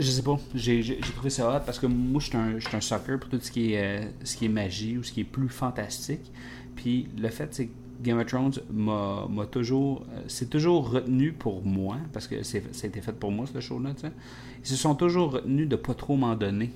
Je 0.00 0.06
sais 0.10 0.22
pas, 0.22 0.40
j'ai 0.54 0.82
j'ai- 0.82 0.96
trouvé 0.98 1.30
ça 1.30 1.48
hot 1.48 1.60
parce 1.64 1.78
que 1.78 1.86
moi 1.86 2.20
je 2.20 2.26
suis 2.26 2.36
un, 2.36 2.56
un 2.56 2.80
sucker 2.80 3.18
pour 3.20 3.28
tout 3.28 3.38
ce 3.40 3.52
qui, 3.52 3.74
est, 3.74 4.00
euh, 4.00 4.04
ce 4.24 4.36
qui 4.36 4.46
est 4.46 4.48
magie 4.48 4.96
ou 4.98 5.02
ce 5.04 5.12
qui 5.12 5.20
est 5.20 5.24
plus 5.24 5.48
fantastique. 5.48 6.32
Puis 6.74 7.06
le 7.16 7.28
fait, 7.28 7.54
c'est 7.54 7.66
que 7.66 7.72
Game 8.00 8.18
of 8.18 8.26
Thrones 8.26 8.52
m'a 8.72 9.26
m'a 9.28 9.46
toujours. 9.46 10.04
euh, 10.10 10.22
C'est 10.26 10.48
toujours 10.50 10.90
retenu 10.90 11.32
pour 11.32 11.64
moi, 11.64 11.98
parce 12.12 12.26
que 12.26 12.42
c'est- 12.42 12.74
ça 12.74 12.86
a 12.86 12.88
été 12.88 13.00
fait 13.00 13.12
pour 13.12 13.30
moi 13.30 13.46
ce 13.52 13.60
show-là, 13.60 13.94
tu 13.94 14.00
sais. 14.02 14.12
Ils 14.60 14.66
se 14.66 14.76
sont 14.76 14.94
toujours 14.94 15.32
retenus 15.32 15.68
de 15.68 15.76
pas 15.76 15.94
trop 15.94 16.16
m'en 16.16 16.34
donner. 16.34 16.70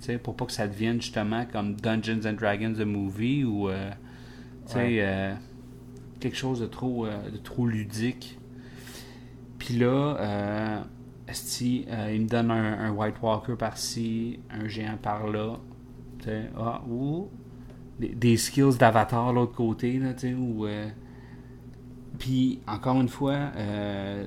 Tu 0.00 0.06
sais, 0.06 0.18
pour 0.18 0.36
pas 0.36 0.46
que 0.46 0.52
ça 0.52 0.68
devienne 0.68 1.00
justement 1.02 1.44
comme 1.50 1.74
Dungeons 1.74 2.20
and 2.26 2.34
Dragons 2.34 2.74
the 2.74 2.86
movie 2.86 3.44
ou. 3.44 3.68
euh, 3.68 3.90
tu 4.66 4.72
sais, 4.74 4.78
Ouais. 4.78 4.98
euh, 5.00 5.34
quelque 6.20 6.36
chose 6.36 6.60
de 6.60 6.66
trop, 6.66 7.06
euh, 7.06 7.30
de 7.30 7.36
trop 7.38 7.66
ludique. 7.66 8.38
Puis 9.58 9.74
là, 9.78 10.16
euh, 10.20 10.80
il 11.60 12.22
me 12.22 12.26
donne 12.28 12.50
un, 12.50 12.78
un 12.80 12.90
White 12.92 13.16
Walker 13.22 13.54
par-ci, 13.58 14.38
un 14.50 14.66
géant 14.68 14.96
par-là. 15.02 15.58
Tu 16.20 16.24
sais, 16.26 16.44
ah, 16.56 16.82
ou 16.88 17.28
des, 17.98 18.36
skills 18.36 18.78
d'avatar 18.78 19.32
l'autre 19.32 19.54
côté, 19.54 19.98
là, 19.98 20.14
tu 20.14 20.28
sais, 20.28 20.34
ou... 20.34 20.66
euh, 20.66 20.88
puis, 22.18 22.60
encore 22.66 23.00
une 23.00 23.08
fois, 23.08 23.36
euh, 23.56 24.26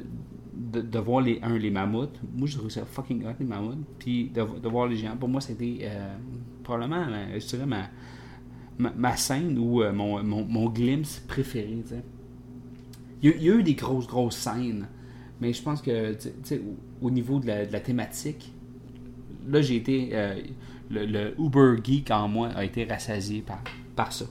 de, 0.54 0.82
de 0.82 1.00
voir 1.00 1.22
les, 1.22 1.40
un, 1.42 1.58
les 1.58 1.72
mammouths. 1.72 2.20
Moi, 2.34 2.48
je 2.48 2.58
trouve 2.58 2.70
ça 2.70 2.86
fucking 2.86 3.26
hot, 3.26 3.34
les 3.40 3.46
mammouths. 3.46 3.84
Puis, 4.00 4.30
de, 4.30 4.42
voir 4.68 4.88
les 4.88 4.96
géants. 4.96 5.18
Pour 5.18 5.30
moi, 5.30 5.42
c'était 5.42 5.80
euh, 5.82 6.16
probablement, 6.64 7.06
je 7.34 7.46
dirais, 7.46 7.66
ma, 8.78 9.18
scène 9.18 9.58
ou 9.58 9.84
mon, 9.92 10.24
mon, 10.24 10.70
glimpse 10.70 11.20
préféré, 11.28 11.80
tu 11.84 11.90
sais. 11.90 12.04
Il 13.22 13.30
y, 13.30 13.34
a, 13.34 13.36
il 13.36 13.44
y 13.44 13.52
a 13.52 13.56
eu 13.56 13.64
des 13.64 13.76
grosses, 13.76 14.08
grosses 14.08 14.38
scènes, 14.38 14.88
mais 15.40 15.54
je 15.54 15.62
pense 15.62 15.82
que, 15.82 16.14
tu 16.14 16.30
sais, 16.44 16.60
au, 17.02 17.08
au 17.08 17.12
niveau 17.12 17.40
de 17.40 17.48
la, 17.48 17.66
de 17.66 17.72
la 17.72 17.80
thématique, 17.80 18.52
là, 19.48 19.62
j'ai 19.62 19.76
été. 19.76 20.16
Le, 20.92 21.06
le 21.06 21.36
Uber 21.40 21.76
Geek 21.84 22.12
en 22.12 22.28
moi 22.28 22.50
a 22.56 22.64
été 22.66 22.86
rassasié 22.86 23.42
par, 23.42 23.62
par 23.96 24.12
ça. 24.14 24.26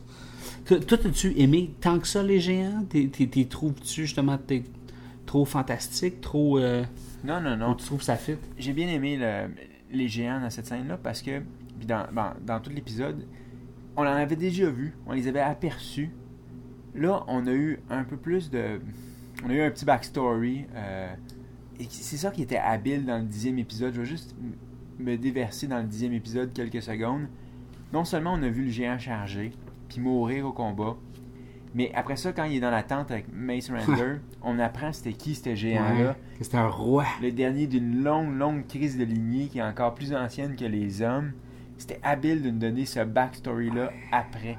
Toi, 0.66 0.78
as-tu 1.04 1.38
aimé 1.40 1.74
tant 1.80 1.98
que 1.98 2.06
ça, 2.06 2.22
les 2.22 2.38
géants? 2.40 2.84
T'es- 2.88 3.08
t'es- 3.08 3.26
T'es 3.26 3.44
trouves-tu 3.46 4.02
justement 4.06 4.38
t'es 4.38 4.62
trop 5.26 5.44
fantastique, 5.44 6.20
trop. 6.20 6.58
euh, 6.58 6.84
Non, 7.24 7.40
non, 7.40 7.56
non. 7.56 7.74
tu 7.74 7.84
trouves 7.86 8.02
ça 8.02 8.16
fit? 8.16 8.36
J'ai 8.58 8.72
bien 8.72 8.88
aimé 8.88 9.16
le- 9.16 9.48
les 9.92 10.06
géants 10.08 10.40
dans 10.40 10.50
cette 10.50 10.66
scène-là 10.66 10.96
parce 11.02 11.22
que, 11.22 11.40
puis 11.78 11.86
dans, 11.86 12.06
dans, 12.14 12.32
dans 12.46 12.60
tout 12.60 12.70
l'épisode, 12.70 13.26
on 13.96 14.02
en 14.02 14.06
avait 14.06 14.36
déjà 14.36 14.70
vu, 14.70 14.94
on 15.06 15.12
les 15.12 15.26
avait 15.26 15.40
aperçus. 15.40 16.10
Là, 16.94 17.24
on 17.26 17.46
a 17.46 17.52
eu 17.52 17.80
un 17.90 18.04
peu 18.04 18.16
plus 18.16 18.50
de. 18.50 18.80
On 19.44 19.50
a 19.50 19.54
eu 19.54 19.60
un 19.62 19.70
petit 19.70 19.84
backstory. 19.84 20.66
euh, 20.74 21.12
et 21.80 21.86
c'est 21.88 22.16
ça 22.16 22.30
qui 22.30 22.42
était 22.42 22.58
habile 22.58 23.04
dans 23.06 23.18
le 23.18 23.24
dixième 23.24 23.58
épisode. 23.58 23.94
Je 23.94 24.00
vais 24.00 24.06
juste 24.06 24.34
me 25.00 25.16
déverser 25.16 25.66
dans 25.66 25.78
le 25.78 25.84
dixième 25.84 26.12
épisode 26.12 26.52
quelques 26.52 26.82
secondes. 26.82 27.26
Non 27.92 28.04
seulement 28.04 28.34
on 28.34 28.42
a 28.42 28.48
vu 28.48 28.64
le 28.64 28.70
géant 28.70 28.98
charger, 28.98 29.52
puis 29.88 30.00
mourir 30.00 30.46
au 30.46 30.52
combat, 30.52 30.96
mais 31.74 31.92
après 31.94 32.16
ça, 32.16 32.32
quand 32.32 32.44
il 32.44 32.56
est 32.56 32.60
dans 32.60 32.70
la 32.70 32.82
tente 32.82 33.10
avec 33.10 33.26
Mace 33.32 33.70
Render, 33.70 34.16
on 34.42 34.58
apprend 34.58 34.92
c'était 34.92 35.12
qui 35.12 35.34
ce 35.34 35.54
géant-là. 35.54 36.10
Ouais, 36.10 36.16
c'était 36.40 36.56
un 36.56 36.68
roi. 36.68 37.04
Le 37.22 37.30
dernier 37.30 37.66
d'une 37.66 38.02
longue, 38.02 38.36
longue 38.36 38.66
crise 38.66 38.98
de 38.98 39.04
lignée 39.04 39.46
qui 39.46 39.58
est 39.58 39.62
encore 39.62 39.94
plus 39.94 40.14
ancienne 40.14 40.56
que 40.56 40.64
les 40.64 41.02
hommes. 41.02 41.32
C'était 41.78 42.00
habile 42.02 42.42
de 42.42 42.50
nous 42.50 42.58
donner 42.58 42.84
ce 42.84 43.00
backstory-là 43.00 43.92
après. 44.12 44.58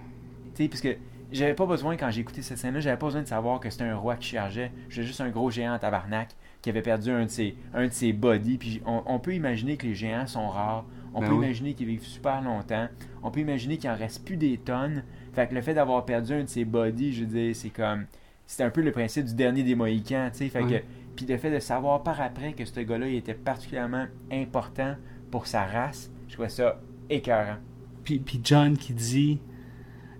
Tu 0.56 0.63
sais, 0.63 0.69
parce 0.69 0.82
que 0.82 0.95
j'avais 1.32 1.54
pas 1.54 1.65
besoin, 1.65 1.95
quand 1.97 2.10
j'ai 2.10 2.21
écouté 2.21 2.41
cette 2.41 2.58
scène-là, 2.58 2.80
j'avais 2.80 2.97
pas 2.97 3.06
besoin 3.08 3.21
de 3.21 3.27
savoir 3.27 3.60
que 3.60 3.69
c'était 3.69 3.84
un 3.84 3.95
roi 3.95 4.15
qui 4.15 4.30
chargeait. 4.30 4.71
J'étais 4.89 5.06
juste 5.06 5.21
un 5.21 5.30
gros 5.30 5.51
géant 5.51 5.75
en 5.75 5.80
tabarnak 5.80 6.30
qui 6.62 6.69
avait 6.69 6.82
perdu 6.82 7.12
un 7.12 7.26
de 7.26 7.30
ses, 7.30 7.56
un 7.74 7.88
de 7.88 7.91
ses 7.93 8.13
bodies. 8.13 8.58
Puis 8.58 8.82
on, 8.86 9.02
on 9.06 9.19
peut 9.19 9.34
imaginer 9.34 9.78
que 9.78 9.88
les 9.88 9.95
géants 9.95 10.28
sont 10.28 10.50
rares. 10.50 10.86
On 11.13 11.19
Ben 11.21 11.28
peut 11.28 11.34
oui. 11.34 11.45
imaginer 11.45 11.74
qu'ils 11.74 11.88
vivent 11.88 12.06
super 12.06 12.41
longtemps. 12.41 12.88
On 13.24 13.32
peut 13.32 13.39
imaginer 13.41 13.78
qu'il 13.78 13.89
en 13.89 13.95
reste 13.95 14.26
plus 14.26 14.38
des 14.38 14.58
tonnes. 14.58 15.04
Fait 15.34 15.47
que 15.47 15.56
le 15.56 15.62
fait 15.62 15.74
d'avoir 15.74 16.06
perdu 16.06 16.34
un 16.34 16.43
de 16.43 16.50
ses 16.50 16.65
bodies, 16.65 17.13
je 17.13 17.21
veux 17.21 17.28
dire, 17.28 17.56
c'est 17.56 17.69
comme. 17.69 18.06
C'est 18.45 18.63
un 18.63 18.69
peu 18.69 18.82
le 18.82 18.91
principe 18.91 19.26
du 19.26 19.34
dernier 19.34 19.63
des 19.63 19.76
Mohicans, 19.76 20.30
tu 20.32 20.39
sais. 20.39 20.50
Fait 20.50 20.63
que. 20.63 20.82
Puis 21.15 21.26
le 21.26 21.38
fait 21.38 21.52
de 21.52 21.60
savoir 21.60 22.04
par 22.04 22.21
après 22.21 22.54
que 22.54 22.63
ce 22.63 22.80
gars-là, 22.80 23.08
il 23.08 23.15
était 23.15 23.34
particulièrement 23.34 24.06
important 24.32 24.95
pour 25.30 25.45
sa 25.47 25.65
race, 25.65 26.10
je 26.28 26.34
trouvais 26.34 26.50
ça 26.50 26.80
écœurant. 27.10 27.58
Puis, 28.06 28.19
puis 28.19 28.39
John 28.43 28.78
qui 28.78 28.93
dit, 28.93 29.39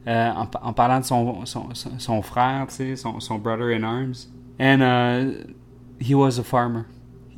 euh, 0.08 0.30
en, 0.32 0.46
pa- 0.48 0.60
en 0.64 0.74
parlant 0.74 1.00
de 1.00 1.06
son, 1.06 1.46
son, 1.46 1.74
son, 1.74 1.98
son 1.98 2.22
frère, 2.22 2.68
tu 2.68 2.76
sais, 2.76 2.96
son, 2.98 3.20
son 3.22 3.38
brother 3.40 3.68
in 3.76 3.84
arms, 3.84 4.14
and 4.60 4.82
uh, 4.82 5.54
he 6.02 6.14
was 6.16 6.40
a 6.40 6.44
farmer. 6.44 6.86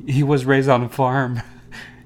He 0.06 0.22
was 0.22 0.44
raised 0.46 0.68
on 0.70 0.82
a 0.84 0.88
farm. 0.88 1.40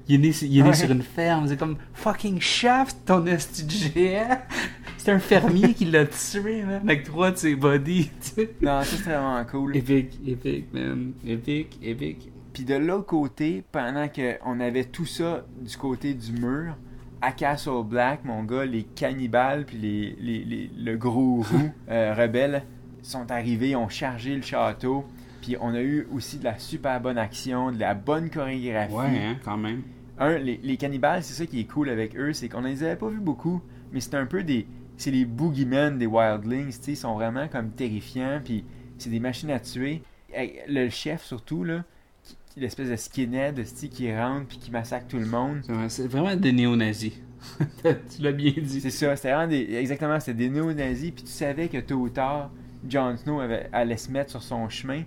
il 0.07 0.15
est 0.15 0.17
né, 0.17 0.35
il 0.43 0.59
est 0.59 0.63
né 0.63 0.69
Ouais. 0.69 0.75
sur 0.75 0.91
une 0.91 1.01
ferme. 1.01 1.47
C'est 1.47 1.57
comme 1.57 1.77
fucking 1.93 2.39
shaft 2.39 2.97
ton 3.05 3.25
géant. 3.25 4.37
C'est 4.97 5.11
un 5.13 5.19
fermier 5.19 5.73
qui 5.73 5.85
l'a 5.85 6.05
tué, 6.05 6.61
man, 6.63 6.81
avec 6.83 7.03
trois 7.05 7.31
de 7.31 7.37
ses 7.37 7.55
bodies. 7.55 8.11
Non, 8.61 8.81
ça 8.81 8.97
c'est 8.97 9.03
vraiment 9.03 9.43
cool. 9.49 9.75
Épique, 9.77 10.19
épique, 10.27 10.73
man. 10.73 11.13
Épique, 11.25 11.79
épique. 11.81 12.29
Puis 12.51 12.65
de 12.65 12.75
l'autre 12.75 13.05
côté, 13.05 13.63
pendant 13.71 14.07
qu'on 14.09 14.59
avait 14.59 14.83
tout 14.83 15.05
ça 15.05 15.45
du 15.61 15.75
côté 15.77 16.13
du 16.13 16.33
mur, 16.33 16.75
à 17.21 17.31
Castle 17.31 17.83
Black, 17.85 18.25
mon 18.25 18.43
gars, 18.43 18.65
les 18.65 18.83
cannibales 18.83 19.65
puis 19.65 19.77
les, 19.77 20.15
les- 20.19 20.43
les- 20.43 20.71
le 20.77 20.97
gros 20.97 21.43
roux 21.49 21.69
euh, 21.89 22.13
rebelle 22.13 22.63
sont 23.01 23.31
arrivés, 23.31 23.75
ont 23.77 23.89
chargé 23.89 24.35
le 24.35 24.41
château. 24.41 25.05
Puis 25.49 25.57
on 25.61 25.73
a 25.73 25.81
eu 25.81 26.05
aussi 26.13 26.37
de 26.37 26.43
la 26.43 26.59
super 26.59 27.01
bonne 27.01 27.17
action, 27.17 27.71
de 27.71 27.79
la 27.79 27.95
bonne 27.95 28.29
chorégraphie. 28.29 28.93
Ouais, 28.93 29.05
hein, 29.19 29.35
quand 29.43 29.57
même. 29.57 29.81
Un, 30.19 30.37
les, 30.37 30.59
les 30.61 30.77
cannibales, 30.77 31.23
c'est 31.23 31.33
ça 31.33 31.47
qui 31.47 31.59
est 31.59 31.63
cool 31.63 31.89
avec 31.89 32.15
eux, 32.15 32.33
c'est 32.33 32.49
qu'on 32.49 32.61
les 32.61 32.83
avait 32.83 32.95
pas 32.95 33.09
vus 33.09 33.19
beaucoup, 33.19 33.59
mais 33.91 33.99
c'est 33.99 34.13
un 34.13 34.27
peu 34.27 34.43
des. 34.43 34.67
C'est 34.97 35.09
les 35.09 35.25
boogeymen 35.25 35.97
des 35.97 36.05
wildlings, 36.05 36.67
tu 36.67 36.73
sais, 36.83 36.91
ils 36.91 36.95
sont 36.97 37.15
vraiment 37.15 37.47
comme 37.47 37.71
terrifiants, 37.71 38.41
puis 38.45 38.63
c'est 38.99 39.09
des 39.09 39.19
machines 39.19 39.49
à 39.49 39.59
tuer. 39.59 40.03
Et 40.37 40.59
Le 40.67 40.87
chef, 40.89 41.23
surtout, 41.23 41.63
là, 41.63 41.83
l'espèce 42.55 42.89
de 42.89 42.95
skinhead, 42.95 43.55
tu 43.55 43.65
sais, 43.65 43.87
qui 43.87 44.15
rentre 44.15 44.45
puis 44.49 44.59
qui 44.59 44.69
massacre 44.69 45.07
tout 45.07 45.17
le 45.17 45.25
monde. 45.25 45.61
C'est 45.63 45.71
vraiment- 45.71 45.89
C'est 45.89 46.07
vraiment 46.07 46.35
des 46.35 46.51
néo-nazis. 46.51 47.13
tu 47.83 48.21
l'as 48.21 48.33
bien 48.33 48.53
dit. 48.55 48.81
C'est 48.81 48.91
ça, 48.91 49.15
c'était 49.15 49.31
vraiment 49.33 49.49
des. 49.49 49.73
Exactement, 49.77 50.19
c'était 50.19 50.37
des 50.37 50.49
néo-nazis, 50.51 51.09
puis 51.09 51.23
tu 51.23 51.31
savais 51.31 51.69
que 51.69 51.79
tôt 51.79 51.95
ou 51.95 52.09
tard, 52.09 52.51
Jon 52.87 53.17
Snow 53.17 53.39
avait- 53.39 53.67
allait 53.73 53.97
se 53.97 54.11
mettre 54.11 54.29
sur 54.29 54.43
son 54.43 54.69
chemin. 54.69 55.01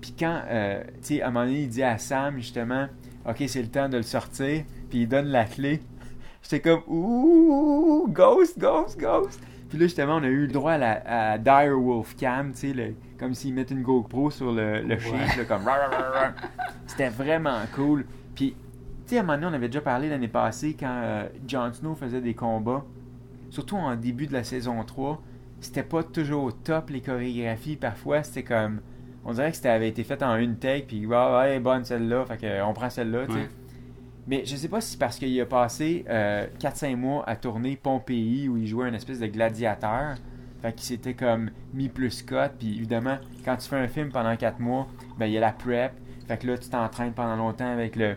Puis 0.00 0.14
quand, 0.18 0.42
euh, 0.48 0.82
tu 1.02 1.16
sais, 1.16 1.22
à 1.22 1.28
un 1.28 1.30
moment 1.30 1.46
donné, 1.46 1.62
il 1.62 1.68
dit 1.68 1.82
à 1.82 1.98
Sam, 1.98 2.38
justement, 2.38 2.88
OK, 3.28 3.42
c'est 3.46 3.62
le 3.62 3.68
temps 3.68 3.88
de 3.88 3.98
le 3.98 4.02
sortir, 4.02 4.64
puis 4.88 5.00
il 5.00 5.08
donne 5.08 5.26
la 5.26 5.44
clé. 5.44 5.80
J'étais 6.42 6.60
comme, 6.60 6.82
ouh, 6.88 8.08
ghost, 8.08 8.58
ghost, 8.58 8.98
ghost. 8.98 9.40
Puis 9.68 9.78
là, 9.78 9.84
justement, 9.84 10.16
on 10.16 10.22
a 10.22 10.28
eu 10.28 10.46
le 10.46 10.52
droit 10.52 10.72
à, 10.72 10.78
la, 10.78 11.32
à 11.32 11.38
Dire 11.38 11.78
Wolf 11.78 12.16
Cam, 12.16 12.52
tu 12.52 12.74
sais, 12.74 12.94
comme 13.18 13.34
s'ils 13.34 13.54
mettaient 13.54 13.74
une 13.74 13.82
GoPro 13.82 14.30
sur 14.30 14.52
le, 14.52 14.82
le 14.82 14.88
là, 14.88 15.44
comme. 15.46 15.62
C'était 16.86 17.10
vraiment 17.10 17.60
cool. 17.74 18.04
Puis, 18.34 18.56
tu 19.06 19.10
sais, 19.10 19.18
à 19.18 19.20
un 19.20 19.22
moment 19.22 19.38
donné, 19.38 19.46
on 19.46 19.54
avait 19.54 19.68
déjà 19.68 19.80
parlé 19.80 20.08
l'année 20.08 20.26
passée 20.26 20.74
quand 20.78 21.00
euh, 21.04 21.28
Jon 21.46 21.72
Snow 21.72 21.94
faisait 21.94 22.20
des 22.20 22.34
combats, 22.34 22.84
surtout 23.50 23.76
en 23.76 23.94
début 23.94 24.26
de 24.26 24.32
la 24.32 24.42
saison 24.42 24.82
3, 24.82 25.22
c'était 25.60 25.82
pas 25.84 26.02
toujours 26.02 26.44
au 26.44 26.52
top 26.52 26.90
les 26.90 27.00
chorégraphies. 27.00 27.76
Parfois, 27.76 28.22
c'était 28.22 28.42
comme. 28.42 28.80
On 29.24 29.32
dirait 29.32 29.50
que 29.50 29.56
c'était 29.56 29.68
avait 29.68 29.88
été 29.88 30.02
fait 30.04 30.22
en 30.22 30.36
une 30.36 30.56
take, 30.56 30.84
puis 30.88 31.06
ah, 31.12 31.40
ouais, 31.40 31.60
bonne 31.60 31.84
celle-là, 31.84 32.24
fait 32.26 32.38
que 32.38 32.46
euh, 32.46 32.64
on 32.66 32.72
prend 32.72 32.88
celle-là, 32.90 33.26
tu 33.26 33.32
sais. 33.32 33.38
Ouais. 33.38 33.48
Mais 34.26 34.42
je 34.44 34.54
sais 34.56 34.68
pas 34.68 34.80
si 34.80 34.92
c'est 34.92 34.98
parce 34.98 35.18
qu'il 35.18 35.38
a 35.40 35.46
passé 35.46 36.04
euh, 36.08 36.46
4-5 36.60 36.96
mois 36.96 37.24
à 37.28 37.36
tourner 37.36 37.76
Pompéi 37.76 38.48
où 38.48 38.56
il 38.56 38.66
jouait 38.66 38.86
un 38.86 38.94
espèce 38.94 39.18
de 39.18 39.26
gladiateur. 39.26 40.14
Fait 40.62 40.72
qu'il 40.72 40.82
s'était 40.82 41.14
comme 41.14 41.50
mis 41.74 41.88
plus 41.88 42.22
cote. 42.22 42.52
Puis 42.58 42.76
évidemment, 42.76 43.18
quand 43.44 43.56
tu 43.56 43.68
fais 43.68 43.76
un 43.76 43.88
film 43.88 44.10
pendant 44.10 44.36
4 44.36 44.60
mois, 44.60 44.86
ben 45.18 45.26
il 45.26 45.32
y 45.32 45.36
a 45.38 45.40
la 45.40 45.52
prep. 45.52 45.92
Fait 46.28 46.36
que 46.38 46.46
là, 46.46 46.58
tu 46.58 46.68
t'entraînes 46.68 47.12
pendant 47.12 47.34
longtemps 47.36 47.72
avec 47.72 47.96
le, 47.96 48.14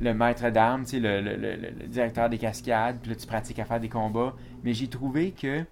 le 0.00 0.14
maître 0.14 0.48
d'armes, 0.50 0.84
tu 0.84 0.90
sais, 0.92 1.00
le, 1.00 1.20
le- 1.20 1.36
le- 1.36 1.56
le 1.56 1.86
directeur 1.88 2.30
des 2.30 2.38
cascades. 2.38 2.98
Puis 3.02 3.10
là, 3.10 3.16
tu 3.16 3.26
pratiques 3.26 3.58
à 3.58 3.64
faire 3.64 3.80
des 3.80 3.88
combats. 3.88 4.34
Mais 4.64 4.72
j'ai 4.72 4.86
trouvé 4.88 5.32
que 5.32 5.64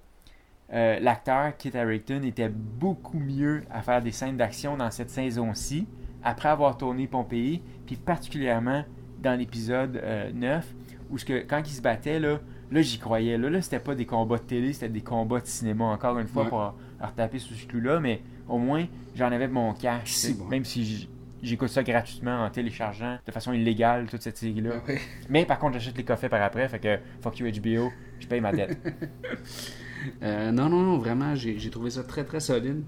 euh, 0.73 0.99
l'acteur 1.01 1.57
Kit 1.57 1.77
Harington 1.77 2.23
était 2.25 2.49
beaucoup 2.51 3.19
mieux 3.19 3.63
à 3.71 3.81
faire 3.83 4.03
des 4.03 4.13
scènes 4.13 4.37
d'action 4.37 4.77
dans 4.77 4.91
cette 4.91 5.11
saison-ci, 5.11 5.87
après 6.23 6.49
avoir 6.49 6.77
tourné 6.77 7.07
Pompéi, 7.07 7.63
puis 7.87 7.97
particulièrement 7.97 8.85
dans 9.23 9.39
l'épisode 9.39 9.97
euh, 10.03 10.31
9, 10.33 10.67
où 11.11 11.19
ce 11.19 11.25
que, 11.25 11.41
quand 11.43 11.63
il 11.65 11.73
se 11.73 11.81
battait, 11.81 12.21
là, 12.21 12.39
là 12.71 12.83
j'y 12.83 12.99
croyais. 12.99 13.39
Là, 13.39 13.49
là 13.51 13.63
c'était 13.63 13.79
pas 13.79 13.95
des 13.95 14.05
combats 14.07 14.37
de 14.37 14.43
télé, 14.43 14.73
c'était 14.73 14.89
des 14.91 15.01
combats 15.01 15.41
de 15.41 15.47
cinéma, 15.47 15.85
encore 15.87 16.19
une 16.19 16.29
fois, 16.29 16.43
Ouais. 16.45 16.49
pour 16.51 16.75
leur 17.01 17.15
taper 17.15 17.39
sous 17.39 17.55
ce 17.55 17.67
clou-là, 17.67 17.99
mais 18.01 18.21
au 18.49 18.59
moins, 18.59 18.87
j'en 19.17 19.33
avais 19.33 19.49
mon 19.49 19.73
cash, 19.73 20.27
bon. 20.39 20.45
même 20.47 20.65
si 20.65 21.09
j'écoute 21.43 21.69
ça 21.69 21.83
gratuitement 21.83 22.45
en 22.45 22.51
téléchargeant 22.51 23.19
de 23.25 23.33
façon 23.33 23.53
illégale 23.53 24.07
toute 24.07 24.23
cette 24.23 24.37
série-là. 24.37 24.71
Ouais. 24.87 24.99
Mais 25.31 25.47
par 25.47 25.59
contre, 25.59 25.75
j'achète 25.75 25.97
les 25.97 26.05
coffrets 26.05 26.29
par 26.29 26.43
après, 26.43 26.69
fait 26.69 26.79
que 26.79 26.99
fuck 27.23 27.39
you 27.39 27.47
HBO, 27.51 27.91
je 28.19 28.27
paye 28.27 28.41
ma 28.41 28.53
dette. 28.53 28.77
Euh, 30.23 30.51
non, 30.53 30.69
non, 30.69 30.83
non, 30.83 30.99
vraiment, 30.99 31.35
j'ai 31.35 31.71
trouvé 31.71 31.91
ça 31.91 32.03
très, 32.03 32.25
très 32.25 32.41
solide. 32.41 32.83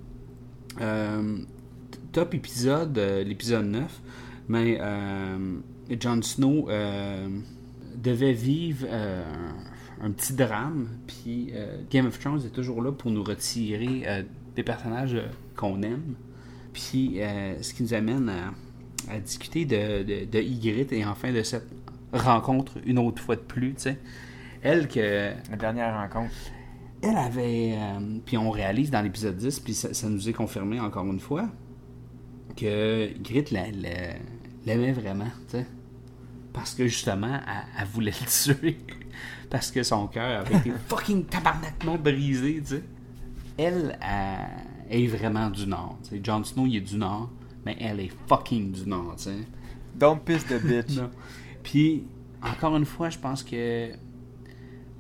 Euh, 0.80 1.38
top 2.12 2.34
épisode, 2.34 2.96
euh, 2.98 3.24
l'épisode 3.24 3.66
9, 3.66 4.00
mais 4.48 4.78
Jon 5.98 6.22
Snow 6.22 6.68
devait 7.96 8.32
vivre 8.32 8.86
un, 10.02 10.10
petit 10.10 10.32
drame, 10.32 10.88
puis 11.06 11.52
Game 11.90 12.06
of 12.06 12.18
Thrones 12.18 12.44
est 12.44 12.54
toujours 12.54 12.82
là 12.82 12.92
pour 12.92 13.10
nous 13.10 13.22
retirer 13.22 14.24
des 14.56 14.62
personnages 14.62 15.16
qu'on 15.56 15.82
aime. 15.82 16.14
Puis, 16.72 17.20
ce 17.60 17.74
qui 17.74 17.82
nous 17.82 17.94
amène 17.94 18.30
à, 19.08 19.18
discuter 19.20 19.64
de, 19.64 20.02
de, 20.02 20.24
de 20.24 20.94
et 20.94 21.04
enfin 21.04 21.32
de 21.32 21.42
cette 21.42 21.68
rencontre 22.12 22.78
une 22.84 22.98
autre 22.98 23.22
fois 23.22 23.36
de 23.36 23.40
plus, 23.40 23.74
tu 23.74 23.82
sais. 23.82 23.98
Elle 24.62 24.88
que 24.88 25.32
La 25.50 25.56
dernière 25.56 25.94
rencontre. 25.94 26.34
Elle 27.02 27.16
avait. 27.16 27.74
euh, 27.76 28.18
puis 28.24 28.36
on 28.36 28.50
réalise 28.50 28.90
dans 28.90 29.02
l'épisode 29.02 29.36
10, 29.36 29.60
puis 29.60 29.74
ça, 29.74 29.92
ça 29.94 30.08
nous 30.08 30.28
est 30.28 30.32
confirmé 30.32 30.80
encore 30.80 31.06
une 31.06 31.20
fois, 31.20 31.48
que 32.56 33.10
Grit 33.22 33.44
la- 33.52 33.70
la- 33.70 34.14
l'aimait 34.66 34.92
vraiment, 34.92 35.24
tu 35.48 35.58
sais. 35.58 35.66
Parce 36.52 36.74
que 36.74 36.86
justement, 36.86 37.34
elle, 37.46 37.62
elle 37.80 37.86
voulait 37.88 38.12
le 38.12 38.54
tuer. 38.54 38.78
Parce 39.50 39.70
que 39.70 39.82
son 39.82 40.06
cœur 40.08 40.40
avait 40.40 40.56
été 40.56 40.72
fucking 40.88 41.24
tabarnakement 41.24 41.96
brisé, 41.96 42.60
tu 42.60 42.66
sais. 42.66 42.84
Elle, 43.56 43.98
elle 44.88 45.00
est 45.02 45.06
vraiment 45.06 45.50
du 45.50 45.66
Nord, 45.66 45.98
tu 46.02 46.10
sais. 46.10 46.20
Jon 46.22 46.42
Snow, 46.44 46.66
il 46.66 46.76
est 46.76 46.80
du 46.80 46.96
Nord, 46.96 47.30
mais 47.64 47.76
elle 47.80 48.00
est 48.00 48.12
fucking 48.26 48.72
du 48.72 48.88
Nord, 48.88 49.14
tu 49.16 49.24
sais. 49.24 49.36
Don't 49.94 50.18
piss 50.24 50.44
the 50.46 50.60
bitch. 50.62 50.98
Puis, 51.62 52.04
encore 52.42 52.76
une 52.76 52.84
fois, 52.84 53.10
je 53.10 53.18
pense 53.18 53.42
que. 53.42 53.90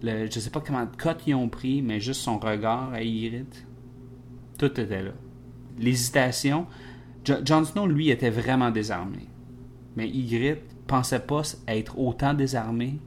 Le, 0.02 0.30
je 0.30 0.40
sais 0.40 0.50
pas 0.50 0.60
comment 0.60 0.84
de 0.84 0.96
cote 0.96 1.22
ils 1.26 1.34
ont 1.34 1.48
pris, 1.48 1.82
mais 1.82 2.00
juste 2.00 2.22
son 2.22 2.38
regard 2.38 2.92
à 2.92 3.02
Ygritte, 3.02 3.66
tout 4.58 4.80
était 4.80 5.02
là. 5.02 5.12
L'hésitation. 5.78 6.66
Jo- 7.24 7.44
Jon 7.44 7.64
Snow, 7.64 7.86
lui, 7.86 8.10
était 8.10 8.30
vraiment 8.30 8.70
désarmé. 8.70 9.28
Mais 9.96 10.08
Ygritte 10.08 10.62
pensait 10.86 11.20
pas 11.20 11.42
être 11.68 11.98
autant 11.98 12.32
désarmé 12.34 12.98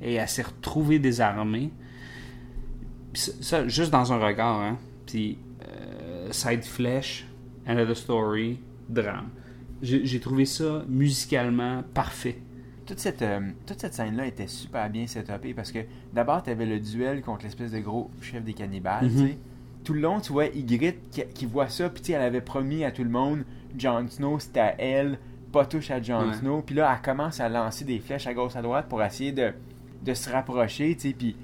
et 0.00 0.14
elle 0.14 0.28
s'est 0.28 0.42
retrouvée 0.42 0.98
désarmée. 0.98 1.70
Puis 3.12 3.32
ça, 3.40 3.66
juste 3.66 3.90
dans 3.90 4.12
un 4.12 4.18
regard, 4.18 4.60
hein. 4.60 4.78
Puis, 5.06 5.38
euh, 5.68 6.28
side 6.32 6.64
flesh, 6.64 7.26
the 7.66 7.94
story, 7.94 8.58
drame. 8.88 9.28
J'ai 9.82 10.20
trouvé 10.20 10.44
ça 10.46 10.84
musicalement 10.88 11.82
parfait. 11.94 12.38
Toute 12.86 12.98
cette, 12.98 13.22
euh, 13.22 13.40
toute 13.66 13.80
cette 13.80 13.94
scène-là 13.94 14.26
était 14.26 14.46
super 14.46 14.88
bien 14.90 15.06
setupée 15.06 15.54
parce 15.54 15.72
que 15.72 15.80
d'abord, 16.12 16.42
tu 16.42 16.50
avais 16.50 16.66
le 16.66 16.78
duel 16.80 17.22
contre 17.22 17.44
l'espèce 17.44 17.72
de 17.72 17.78
gros 17.80 18.10
chef 18.22 18.42
des 18.44 18.54
cannibales. 18.54 19.10
sais. 19.10 19.38
Tout 19.84 19.92
le 19.92 20.00
long, 20.00 20.20
tu 20.20 20.32
vois 20.32 20.46
Ygritte 20.46 21.10
qui, 21.10 21.22
qui 21.34 21.46
voit 21.46 21.68
ça, 21.68 21.88
puis 21.90 22.00
tu 22.02 22.06
sais, 22.08 22.12
elle 22.14 22.22
avait 22.22 22.40
promis 22.40 22.84
à 22.84 22.90
tout 22.90 23.04
le 23.04 23.10
monde 23.10 23.44
Jon 23.78 24.06
Snow, 24.08 24.38
c'était 24.38 24.60
à 24.60 24.80
elle, 24.80 25.18
pas 25.52 25.64
touche 25.66 25.90
à 25.90 26.00
Jon 26.02 26.28
Ouais. 26.28 26.34
Snow. 26.34 26.62
Puis 26.62 26.74
là, 26.74 26.92
elle 26.96 27.02
commence 27.04 27.40
à 27.40 27.48
lancer 27.48 27.84
des 27.84 27.98
flèches 28.00 28.26
à 28.26 28.34
gauche 28.34 28.56
à 28.56 28.62
droite 28.62 28.86
pour 28.88 29.02
essayer 29.02 29.32
de, 29.32 29.52
de 30.04 30.14
se 30.14 30.28
rapprocher, 30.30 30.94
tu 30.96 31.08
sais. 31.10 31.14
Puis, 31.14 31.36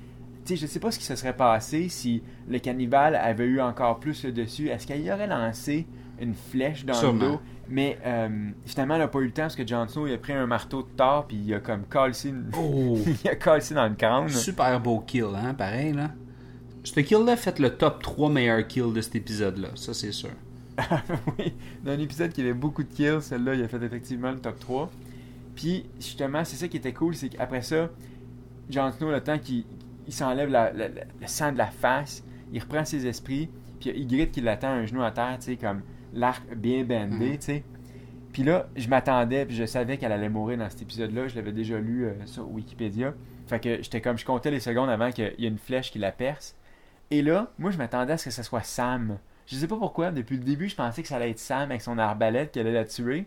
tu 0.44 0.56
sais, 0.56 0.56
je 0.56 0.66
sais 0.66 0.80
pas 0.80 0.90
ce 0.90 0.98
qui 0.98 1.04
se 1.04 1.14
serait 1.14 1.36
passé 1.36 1.88
si 1.88 2.20
le 2.48 2.58
cannibale 2.58 3.14
avait 3.14 3.44
eu 3.46 3.60
encore 3.60 4.00
plus 4.00 4.24
le 4.24 4.32
dessus. 4.32 4.68
Est-ce 4.70 4.86
qu'elle 4.88 5.02
y 5.02 5.12
aurait 5.12 5.28
lancé 5.28 5.86
une 6.20 6.34
flèche 6.34 6.84
dans 6.84 6.94
Sûrement. 6.94 7.24
le 7.24 7.30
dos? 7.32 7.40
Mais 7.68 7.98
euh, 8.04 8.28
finalement, 8.66 8.94
elle 8.94 9.00
n'a 9.00 9.08
pas 9.08 9.20
eu 9.20 9.26
le 9.26 9.32
temps 9.32 9.42
parce 9.42 9.56
que 9.56 9.66
Jon 9.66 9.86
Snow 9.88 10.06
il 10.06 10.14
a 10.14 10.18
pris 10.18 10.32
un 10.32 10.46
marteau 10.46 10.82
de 10.82 10.88
tort 10.96 11.26
puis 11.26 11.36
il 11.36 11.54
a 11.54 11.60
comme 11.60 11.84
calcé 11.84 12.30
une... 12.30 12.50
Oh! 12.56 12.98
il 13.24 13.28
a 13.30 13.36
calcé 13.36 13.74
dans 13.74 13.88
le 13.88 13.94
crâne. 13.94 14.28
Super 14.28 14.80
beau 14.80 15.00
kill, 15.00 15.26
hein, 15.34 15.54
pareil, 15.54 15.92
là. 15.92 16.10
Ce 16.84 16.98
kill-là 16.98 17.36
fait 17.36 17.58
le 17.58 17.70
top 17.70 18.02
3 18.02 18.30
meilleurs 18.30 18.66
kills 18.66 18.92
de 18.92 19.00
cet 19.00 19.14
épisode-là. 19.14 19.68
Ça, 19.76 19.94
c'est 19.94 20.10
sûr. 20.12 20.30
oui, 21.38 21.52
dans 21.84 21.92
un 21.92 21.98
épisode 21.98 22.32
qui 22.32 22.40
avait 22.40 22.54
beaucoup 22.54 22.82
de 22.82 22.92
kills, 22.92 23.20
celle-là, 23.20 23.54
il 23.54 23.62
a 23.62 23.68
fait 23.68 23.82
effectivement 23.82 24.32
le 24.32 24.38
top 24.38 24.58
3. 24.58 24.90
Puis, 25.54 25.84
justement, 26.00 26.44
c'est 26.44 26.56
ça 26.56 26.66
qui 26.66 26.78
était 26.78 26.92
cool, 26.92 27.14
c'est 27.14 27.28
qu'après 27.28 27.62
ça, 27.62 27.88
Jon 28.68 28.90
Snow, 28.90 29.10
le 29.10 29.20
temps 29.20 29.38
qu'il 29.38 29.64
il 30.06 30.12
s'enlève 30.12 30.50
la- 30.50 30.72
la- 30.72 30.88
la- 30.88 31.04
le 31.20 31.26
sang 31.26 31.52
de 31.52 31.58
la 31.58 31.66
face, 31.68 32.24
il 32.52 32.60
reprend 32.60 32.84
ses 32.84 33.06
esprits, 33.06 33.48
puis 33.78 33.92
il 33.94 34.08
gritte 34.08 34.32
qu'il 34.32 34.48
attend 34.48 34.68
un 34.68 34.84
genou 34.86 35.02
à 35.02 35.12
terre, 35.12 35.36
tu 35.38 35.46
sais, 35.52 35.56
comme 35.56 35.82
l'arc 36.12 36.42
bien 36.54 36.84
bandé, 36.84 37.30
Mhm. 37.30 37.38
tu 37.38 37.42
sais. 37.42 37.64
Puis 38.32 38.42
là, 38.44 38.68
je 38.76 38.88
m'attendais, 38.88 39.44
puis 39.44 39.54
je 39.54 39.64
savais 39.66 39.98
qu'elle 39.98 40.12
allait 40.12 40.28
mourir 40.30 40.58
dans 40.58 40.70
cet 40.70 40.82
épisode-là. 40.82 41.28
Je 41.28 41.34
l'avais 41.36 41.52
déjà 41.52 41.78
lu 41.78 42.06
euh, 42.06 42.12
sur 42.24 42.50
Wikipédia. 42.50 43.12
Fait 43.46 43.60
que 43.60 43.82
j'étais 43.82 44.00
comme, 44.00 44.16
je 44.16 44.24
comptais 44.24 44.50
les 44.50 44.60
secondes 44.60 44.88
avant 44.88 45.10
qu'il 45.10 45.34
y 45.38 45.44
ait 45.44 45.48
une 45.48 45.58
flèche 45.58 45.90
qui 45.90 45.98
la 45.98 46.12
perce. 46.12 46.56
Et 47.10 47.20
là, 47.20 47.50
moi, 47.58 47.70
je 47.70 47.76
m'attendais 47.76 48.14
à 48.14 48.16
ce 48.16 48.24
que 48.26 48.30
ce 48.30 48.42
soit 48.42 48.62
Sam. 48.62 49.18
Je 49.46 49.56
sais 49.56 49.66
pas 49.68 49.76
pourquoi, 49.76 50.10
depuis 50.12 50.38
le 50.38 50.44
début, 50.44 50.68
je 50.68 50.74
pensais 50.76 51.02
que 51.02 51.08
ça 51.08 51.16
allait 51.16 51.30
être 51.30 51.38
Sam 51.38 51.70
avec 51.70 51.82
son 51.82 51.98
arbalète 51.98 52.52
qui 52.52 52.60
allait 52.60 52.72
la 52.72 52.86
tuer. 52.86 53.26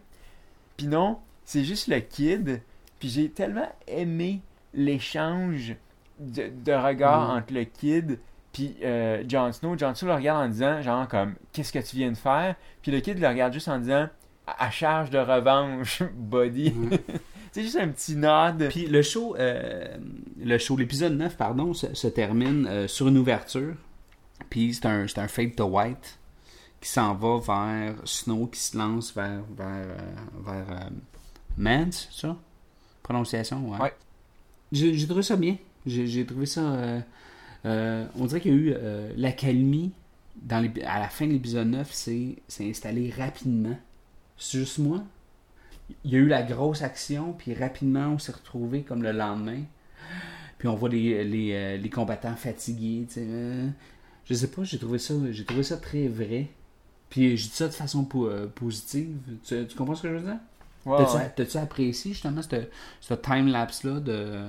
Puis 0.77 0.87
non, 0.87 1.19
c'est 1.43 1.63
juste 1.63 1.87
le 1.87 1.99
kid. 1.99 2.61
Puis 2.99 3.09
j'ai 3.09 3.29
tellement 3.29 3.69
aimé 3.87 4.41
l'échange 4.73 5.75
de, 6.19 6.49
de 6.63 6.71
regard 6.71 7.29
Mhm. 7.31 7.37
entre 7.37 7.53
le 7.53 7.63
kid 7.65 8.19
puis 8.55 8.73
euh, 8.83 9.21
Jon 9.27 9.51
Snow. 9.51 9.77
Jon 9.77 9.93
Snow 9.93 10.07
le 10.07 10.15
regarde 10.15 10.45
en 10.45 10.49
disant, 10.49 10.81
genre 10.81 11.05
comme, 11.09 11.35
qu'est-ce 11.51 11.73
que 11.73 11.79
tu 11.79 11.97
viens 11.97 12.09
de 12.09 12.15
faire? 12.15 12.55
Puis 12.81 12.89
le 12.89 13.01
kid 13.01 13.19
le 13.19 13.27
regarde 13.27 13.51
juste 13.51 13.67
en 13.67 13.79
disant, 13.79 14.07
à 14.47 14.65
à 14.67 14.71
charge 14.71 15.09
de 15.09 15.17
revanche, 15.17 16.01
buddy. 16.15 16.71
Mhm. 16.71 16.97
c'est 17.51 17.63
juste 17.63 17.75
un 17.75 17.89
petit 17.89 18.15
nod. 18.15 18.69
Puis 18.69 18.85
le 18.85 19.01
show, 19.01 19.35
euh, 19.35 19.97
le 20.41 20.57
show, 20.57 20.77
l'épisode 20.77 21.17
9, 21.17 21.35
pardon, 21.35 21.73
se, 21.73 21.93
se 21.93 22.07
termine 22.07 22.65
euh, 22.67 22.87
sur 22.87 23.09
une 23.09 23.17
ouverture. 23.17 23.75
Puis 24.49 24.73
c'est 24.73 24.85
un, 24.85 25.05
c'est 25.05 25.19
un 25.19 25.27
fade 25.27 25.55
to 25.55 25.65
white 25.65 26.17
qui 26.79 26.87
s'en 26.87 27.13
va 27.13 27.39
vers 27.39 27.95
Snow, 28.05 28.47
qui 28.47 28.61
se 28.61 28.77
lance 28.77 29.13
vers, 29.13 29.41
vers, 29.57 29.85
euh, 29.89 30.45
vers 30.45 30.89
Mance, 31.57 32.07
ça? 32.09 32.37
Prononciation, 33.03 33.69
ouais. 33.69 33.81
Ouais. 33.81 33.93
J'ai 34.71 35.05
trouvé 35.07 35.23
ça 35.23 35.35
bien. 35.35 35.57
J'ai 35.85 36.25
trouvé 36.25 36.45
ça... 36.45 37.03
euh, 37.65 38.05
on 38.17 38.25
dirait 38.25 38.41
qu'il 38.41 38.51
y 38.51 38.55
a 38.55 38.57
eu 38.57 38.73
euh, 38.75 39.11
l'accalmie 39.17 39.91
dans 40.43 40.63
à 40.85 40.99
la 40.99 41.09
fin 41.09 41.27
de 41.27 41.31
l'épisode 41.33 41.67
9, 41.69 41.89
c'est 41.91 42.37
c'est 42.47 42.69
installé 42.69 43.11
rapidement. 43.17 43.77
C'est 44.37 44.59
juste 44.59 44.79
moi? 44.79 45.03
il 46.03 46.11
y 46.11 46.15
a 46.15 46.19
eu 46.19 46.27
la 46.27 46.43
grosse 46.43 46.81
action, 46.81 47.33
puis 47.33 47.53
rapidement, 47.53 48.07
on 48.09 48.17
s'est 48.19 48.31
retrouvé 48.31 48.83
comme 48.83 49.03
le 49.03 49.11
lendemain. 49.11 49.61
Puis 50.57 50.67
on 50.67 50.75
voit 50.75 50.89
les, 50.89 51.23
les, 51.23 51.53
euh, 51.53 51.77
les 51.77 51.89
combattants 51.89 52.35
fatigués. 52.35 53.07
euh, 53.17 53.67
je 54.25 54.33
sais 54.33 54.47
pas, 54.47 54.63
j'ai 54.63 54.79
trouvé 54.79 54.97
ça 54.99 55.13
j'ai 55.31 55.45
trouvé 55.45 55.63
ça 55.63 55.77
très 55.77 56.07
vrai. 56.07 56.47
Puis 57.09 57.37
je 57.37 57.45
dis 57.49 57.55
ça 57.55 57.67
de 57.67 57.73
façon 57.73 58.05
po- 58.05 58.29
positive. 58.55 59.17
Tu, 59.45 59.67
tu 59.67 59.75
comprends 59.77 59.95
ce 59.95 60.03
que 60.03 60.09
je 60.09 60.15
veux 60.15 60.21
dire? 60.21 60.39
Ouais, 60.85 60.97
T'as-tu 60.97 61.17
ouais. 61.17 61.31
t'as-tu 61.35 61.57
apprécié 61.57 62.13
justement 62.13 62.41
ce 62.41 62.67
ce 63.01 63.13
time-lapse-là 63.15 63.99
de. 63.99 64.45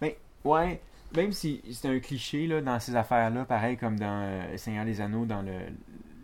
Mais, 0.00 0.18
ouais, 0.44 0.80
même 1.16 1.32
si 1.32 1.62
c'est 1.72 1.88
un 1.88 1.98
cliché 2.00 2.46
là, 2.46 2.60
dans 2.60 2.78
ces 2.80 2.94
affaires-là, 2.96 3.44
pareil 3.44 3.76
comme 3.76 3.98
dans 3.98 4.22
euh, 4.24 4.56
Seigneur 4.56 4.84
des 4.84 5.00
Anneaux, 5.00 5.24
dans 5.24 5.42
le, 5.42 5.52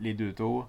les 0.01 0.15
deux 0.15 0.33
tours, 0.33 0.69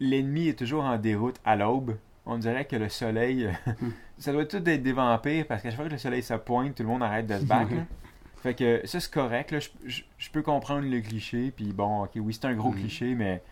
l'ennemi 0.00 0.48
est 0.48 0.58
toujours 0.58 0.84
en 0.84 0.96
déroute 0.98 1.36
à 1.44 1.56
l'aube. 1.56 1.96
On 2.26 2.36
dirait 2.38 2.66
que 2.66 2.76
le 2.76 2.88
soleil, 2.88 3.46
euh, 3.46 3.72
ça 4.18 4.32
doit 4.32 4.44
tout 4.44 4.56
être 4.68 4.82
des 4.82 4.92
vampires 4.92 5.46
parce 5.46 5.62
qu'à 5.62 5.70
chaque 5.70 5.76
fois 5.78 5.86
que 5.86 5.92
le 5.92 5.98
soleil 5.98 6.22
se 6.22 6.34
pointe, 6.34 6.74
tout 6.74 6.82
le 6.82 6.88
monde 6.88 7.02
arrête 7.02 7.26
de 7.26 7.38
se 7.38 7.44
battre. 7.44 7.74
là. 7.74 7.82
Fait 8.42 8.54
que 8.54 8.82
ça, 8.86 9.00
c'est 9.00 9.12
correct. 9.12 9.50
Là. 9.50 9.58
Je, 9.58 9.68
je- 9.86 10.02
je 10.16 10.30
peux 10.30 10.42
comprendre 10.42 10.86
le 10.88 11.00
cliché. 11.00 11.50
Puis 11.50 11.72
bon, 11.72 12.04
ok, 12.04 12.10
oui, 12.16 12.32
c'est 12.32 12.44
un 12.46 12.54
gros 12.54 12.70
Mhm. 12.70 12.78
cliché, 12.78 13.14
mais 13.16 13.42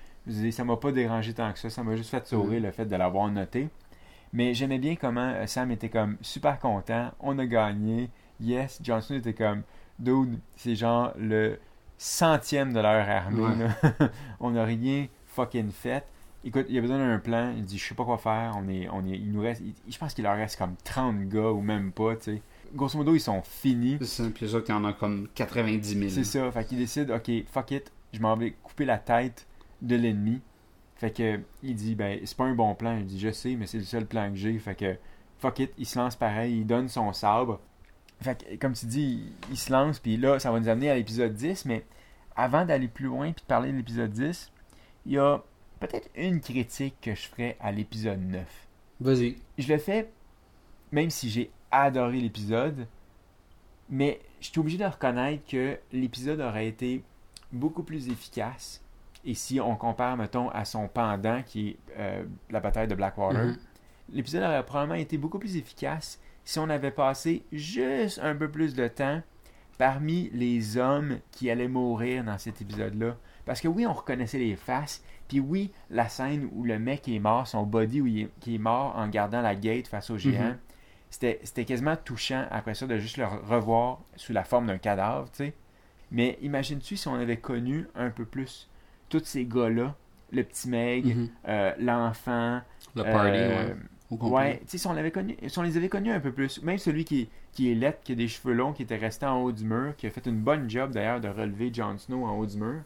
ça 0.53 0.62
m'a 0.64 0.77
pas 0.77 0.92
dérangé 0.92 1.33
tant 1.35 1.53
que 1.53 1.59
ça. 1.59 1.71
Ça 1.71 1.83
m'a 1.83 1.97
juste 1.97 2.11
fait 2.11 2.25
sourire 2.27 2.61
le 2.61 2.71
fait 2.71 2.85
de 2.87 2.95
l'avoir 2.95 3.29
noté. 3.29 3.69
Mais 4.33 4.55
j'aimais 4.55 4.79
bien 4.79 4.95
comment 4.95 5.33
euh, 5.35 5.47
Sam 5.47 5.71
était 5.73 5.88
comme 5.88 6.16
super 6.21 6.61
content. 6.61 7.11
On 7.19 7.37
a 7.40 7.47
gagné. 7.47 8.11
Yes, 8.40 8.79
Johnson 8.83 9.14
était 9.14 9.35
comme 9.35 9.62
dude, 9.99 10.38
c'est 10.57 10.75
genre 10.77 11.12
le 11.18 11.59
centième 11.99 12.72
de 12.72 12.81
leur 12.81 13.09
armée. 13.09 13.42
Ouais. 13.42 14.09
on 14.40 14.51
n'a 14.51 14.64
rien 14.64 15.07
fucking 15.27 15.70
fait. 15.70 16.05
Écoute, 16.44 16.66
il 16.68 16.79
a 16.79 16.81
besoin 16.81 16.99
d'un 16.99 17.18
plan. 17.18 17.53
Il 17.57 17.64
dit, 17.64 17.79
je 17.79 17.85
sais 17.88 17.94
pas 17.94 18.05
quoi 18.05 18.18
faire. 18.18 18.53
On 18.57 18.68
est, 18.68 18.88
on 18.90 19.05
est, 19.07 19.16
il 19.16 19.33
nous 19.33 19.40
reste, 19.40 19.62
il- 19.62 19.75
je 19.92 19.99
pense 19.99 20.14
qu'il 20.14 20.25
leur 20.25 20.37
reste 20.37 20.57
comme 20.59 20.77
30 20.85 21.29
gars 21.29 21.51
ou 21.51 21.61
même 21.61 21.90
pas, 21.92 22.14
tu 22.16 22.22
sais. 22.37 22.42
Grosso 22.75 22.96
modo, 22.99 23.14
ils 23.14 23.20
sont 23.20 23.42
finis. 23.42 23.96
C'est 24.01 24.22
ça, 24.22 24.31
puis 24.33 24.44
les 24.46 24.55
autres, 24.55 24.66
il 24.68 24.72
y 24.72 24.75
en 24.75 24.85
a 24.85 24.92
comme 24.92 25.29
90 25.35 25.99
000. 25.99 26.11
C'est 26.11 26.25
ça. 26.25 26.51
Fait 26.53 26.64
qu'il 26.64 26.79
décide, 26.79 27.11
ok, 27.11 27.31
fuck 27.51 27.70
it, 27.72 27.90
je 28.12 28.20
m'en 28.20 28.37
vais 28.37 28.53
couper 28.62 28.85
la 28.85 28.99
tête 28.99 29.46
de 29.83 29.96
l'ennemi. 29.96 30.40
Fait 30.96 31.11
que 31.11 31.40
il 31.62 31.75
dit, 31.75 31.94
ben, 31.94 32.20
c'est 32.25 32.37
pas 32.37 32.44
un 32.44 32.55
bon 32.55 32.75
plan. 32.75 32.96
Il 32.99 33.07
dit, 33.07 33.18
je 33.18 33.31
sais, 33.31 33.55
mais 33.57 33.66
c'est 33.66 33.79
le 33.79 33.85
seul 33.85 34.07
plan 34.07 34.31
que 34.31 34.37
j'ai. 34.37 34.57
Fait 34.59 34.75
que 34.75 34.96
fuck 35.38 35.59
it, 35.59 35.72
il 35.79 35.87
se 35.87 35.99
lance 35.99 36.16
pareil, 36.16 36.59
il 36.61 36.66
donne 36.66 36.88
son 36.88 37.12
sabre. 37.12 37.61
Fait 38.20 38.42
que, 38.44 38.57
comme 38.57 38.72
tu 38.72 38.87
dis, 38.87 39.02
il, 39.48 39.52
il 39.52 39.57
se 39.57 39.70
lance, 39.72 39.98
puis 39.98 40.16
là, 40.16 40.38
ça 40.38 40.50
va 40.50 40.59
nous 40.61 40.68
amener 40.68 40.90
à 40.90 40.94
l'épisode 40.94 41.35
10. 41.35 41.64
Mais 41.66 41.85
avant 42.35 42.64
d'aller 42.64 42.88
plus 42.88 43.07
loin 43.07 43.33
puis 43.33 43.42
de 43.42 43.46
parler 43.46 43.72
de 43.72 43.76
l'épisode 43.76 44.11
10, 44.11 44.50
il 45.07 45.12
y 45.12 45.18
a 45.18 45.42
peut-être 45.81 46.09
une 46.16 46.40
critique 46.40 46.94
que 47.02 47.14
je 47.14 47.29
ferais 47.29 47.57
à 47.61 47.70
l'épisode 47.72 48.20
9 48.20 48.44
Vas-y. 49.00 49.37
je 49.59 49.68
le 49.72 49.79
fais 49.79 50.11
même 50.92 51.11
si 51.11 51.29
j'ai 51.29 51.50
adoré 51.70 52.20
l'épisode, 52.20 52.87
mais 53.90 54.20
je 54.40 54.46
suis 54.48 54.59
obligé 54.61 54.79
de 54.79 54.85
reconnaître 54.85 55.44
que 55.46 55.79
l'épisode 55.92 56.40
aurait 56.40 56.68
été 56.68 57.02
beaucoup 57.52 57.83
plus 57.83 58.09
efficace. 58.09 58.83
Et 59.24 59.35
si 59.35 59.61
on 59.61 59.76
compare, 59.76 60.16
mettons, 60.16 60.48
à 60.50 60.64
son 60.64 60.88
pendant, 60.88 61.42
qui 61.42 61.70
est 61.70 61.76
euh, 61.98 62.24
la 62.50 62.61
bataille 62.61 62.88
de 62.88 62.94
Blackwater, 62.94 63.44
Mhm. 63.46 63.59
l'épisode 64.12 64.42
aurait 64.44 64.64
probablement 64.64 64.94
été 64.98 65.18
beaucoup 65.18 65.38
plus 65.38 65.57
efficace 65.57 66.20
si 66.47 66.59
on 66.59 66.71
avait 66.71 66.91
passé 66.93 67.45
juste 67.53 68.19
un 68.23 68.35
peu 68.35 68.49
plus 68.51 68.75
de 68.75 68.89
temps 68.89 69.21
parmi 69.77 70.31
les 70.33 70.79
hommes 70.79 71.19
qui 71.33 71.51
allaient 71.51 71.69
mourir 71.69 72.25
dans 72.25 72.39
cet 72.39 72.63
épisode-là. 72.63 73.17
Parce 73.45 73.61
que 73.61 73.69
oui, 73.69 73.85
on 73.87 73.93
reconnaissait 73.93 74.39
les 74.39 74.57
faces, 74.57 75.05
puis 75.29 75.39
oui, 75.41 75.71
la 75.91 76.09
scène 76.09 76.49
où 76.55 76.63
le 76.65 76.79
mec 76.79 77.07
est 77.09 77.19
mort, 77.19 77.47
son 77.47 77.65
body 77.65 78.01
où 78.01 78.07
il 78.07 78.21
est, 78.23 78.29
qui 78.41 78.55
est 78.55 78.59
mort 78.59 78.97
en 78.97 79.09
gardant 79.09 79.43
la 79.43 79.55
gate 79.55 79.87
face 79.89 80.09
au 80.09 80.17
géant, 80.17 80.51
Mhm. 80.51 80.59
c'était, 81.11 81.41
c'était 81.45 81.65
quasiment 81.67 81.97
touchant 81.97 82.47
après 82.51 82.75
ça 82.75 82.87
de 82.87 82.97
juste 82.99 83.19
le 83.19 83.27
revoir 83.27 84.01
sous 84.17 84.33
la 84.33 84.45
forme 84.45 84.67
d'un 84.69 84.79
cadavre, 84.79 85.29
tu 85.31 85.37
sais. 85.39 85.55
Mais 86.11 86.39
imagine-tu 86.41 86.97
si 86.97 87.09
on 87.09 87.15
avait 87.17 87.37
connu 87.37 87.87
un 87.97 88.11
peu 88.11 88.25
plus 88.25 88.71
tous 89.09 89.25
ces 89.25 89.45
gars-là, 89.45 89.95
le 90.33 90.43
petit 90.43 90.69
Meg, 90.69 91.05
Mhm. 91.07 91.29
euh, 91.49 91.73
l'enfant, 91.79 92.61
Le 92.95 93.03
party, 93.03 93.39
euh, 93.39 93.67
ouais. 93.69 93.77
Au 94.11 94.16
complet. 94.16 94.37
Ouais, 94.37 94.59
tu 94.61 94.64
sais, 94.69 94.79
si 94.79 94.87
on 94.87 94.92
l'avait 94.92 95.11
connu, 95.11 95.37
si 95.49 95.59
on 95.59 95.62
les 95.62 95.77
avait 95.77 95.88
connus 95.88 96.12
un 96.12 96.21
peu 96.21 96.31
plus, 96.33 96.62
même 96.62 96.79
celui 96.79 97.05
qui 97.05 97.23
est, 97.23 97.29
qui 97.53 97.71
est 97.71 97.75
laid, 97.75 97.99
qui 98.05 98.12
a 98.12 98.14
des 98.14 98.29
cheveux 98.29 98.55
longs, 98.55 98.73
qui 98.73 98.83
était 98.83 98.97
resté 98.97 99.27
en 99.27 99.42
haut 99.42 99.51
du 99.53 99.64
mur, 99.64 99.95
qui 99.97 100.07
a 100.07 100.11
fait 100.11 100.27
une 100.27 100.38
bonne 100.40 100.71
job 100.71 100.92
d'ailleurs 100.92 101.21
de 101.21 101.29
relever 101.29 101.73
Jon 101.75 101.99
Snow 101.99 102.25
en 102.25 102.37
haut 102.38 102.47
du 102.47 102.57
mur, 102.57 102.83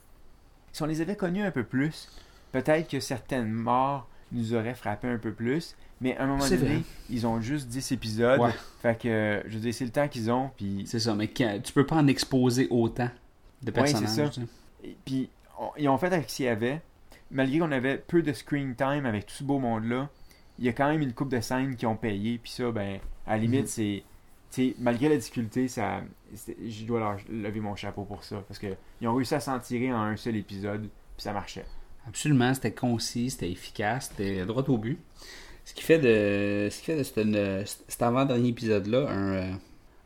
si 0.73 0.83
on 0.83 0.87
les 0.87 1.01
avait 1.01 1.17
connus 1.17 1.43
un 1.43 1.51
peu 1.51 1.65
plus, 1.65 2.09
peut-être 2.53 2.89
que 2.89 3.01
certaines 3.01 3.51
morts 3.53 4.09
nous 4.33 4.55
auraient 4.55 4.75
frappé 4.75 5.09
un 5.09 5.19
peu 5.19 5.33
plus, 5.33 5.77
mais 6.01 6.17
à 6.17 6.23
un 6.23 6.27
moment 6.29 6.45
donné, 6.45 6.57
vrai. 6.57 6.83
ils 7.11 7.27
ont 7.27 7.41
juste 7.41 7.69
10 7.69 7.93
épisodes, 7.93 8.41
Ouais. 8.41 8.53
fait 8.81 8.99
que, 8.99 9.43
je 9.47 9.55
veux 9.55 9.61
dire, 9.61 9.75
c'est 9.75 9.85
le 9.85 9.91
temps 9.91 10.09
qu'ils 10.09 10.31
ont, 10.31 10.51
puis 10.57 10.85
C'est 10.87 11.01
ça, 11.01 11.15
mais 11.15 11.29
tu 11.29 11.73
peux 11.75 11.85
pas 11.85 11.97
en 11.97 12.07
exposer 12.07 12.67
autant 12.71 13.11
de 13.63 13.73
Ouais, 13.73 13.87
c'est 13.89 13.99
personnages. 14.01 14.33
ça. 14.35 14.41
sais. 14.41 14.47
Et 14.85 14.97
puis, 15.05 15.29
on- 15.59 15.71
ils 15.77 15.89
ont 15.89 15.99
fait 15.99 16.07
avec 16.07 16.31
ce 16.31 16.37
qu'il 16.37 16.47
y 16.47 16.49
avait. 16.49 16.81
Malgré 17.33 17.59
qu'on 17.59 17.71
avait 17.73 17.99
peu 17.99 18.23
de 18.23 18.33
screen 18.33 18.75
time 18.75 19.05
avec 19.05 19.27
tout 19.27 19.35
ce 19.35 19.45
beau 19.45 19.59
monde-là, 19.59 20.09
il 20.61 20.67
y 20.67 20.69
a 20.69 20.73
quand 20.73 20.89
même 20.89 21.01
une 21.03 21.13
coupe 21.15 21.31
de 21.31 21.41
scènes 21.41 21.75
qui 21.75 21.87
ont 21.87 21.97
payé. 21.97 22.39
Puis 22.43 22.53
ça, 22.53 22.71
ben, 22.71 23.01
à 23.27 23.33
la 23.37 23.39
limite, 23.43 23.63
Mhm. 23.63 23.67
c'est. 23.67 24.03
tu 24.53 24.71
sais, 24.71 24.75
malgré 24.79 25.09
la 25.09 25.17
difficulté, 25.17 25.69
ça, 25.69 26.03
c'est- 26.35 26.57
je 26.69 26.85
dois 26.85 26.99
leur 27.01 27.17
lever 27.31 27.61
mon 27.61 27.75
chapeau 27.77 28.05
pour 28.05 28.23
ça. 28.25 28.43
Parce 28.49 28.59
qu'ils 28.61 29.09
ont 29.09 29.15
réussi 29.15 29.35
à 29.35 29.41
s'en 29.41 29.59
tirer 29.61 29.93
en 29.93 30.01
un 30.03 30.17
seul 30.17 30.37
épisode, 30.37 30.83
puis 30.83 30.91
ça 31.19 31.33
marchait. 31.33 31.65
Absolument, 32.09 32.53
c'était 32.55 32.73
concis, 32.73 33.31
c'était 33.31 33.51
efficace, 33.51 34.11
c'était 34.11 34.45
droit 34.47 34.65
au 34.69 34.77
but. 34.79 34.99
Ce 35.65 35.73
qui 35.75 35.83
fait 35.83 35.99
de, 35.99 36.69
ce 36.71 36.79
qui 36.81 36.87
fait 36.87 36.97
de 36.97 37.03
cet, 37.65 37.85
cet 37.89 38.03
avant-dernier 38.03 38.49
épisode-là 38.49 39.09
un, 39.09 39.33
euh, 39.35 39.53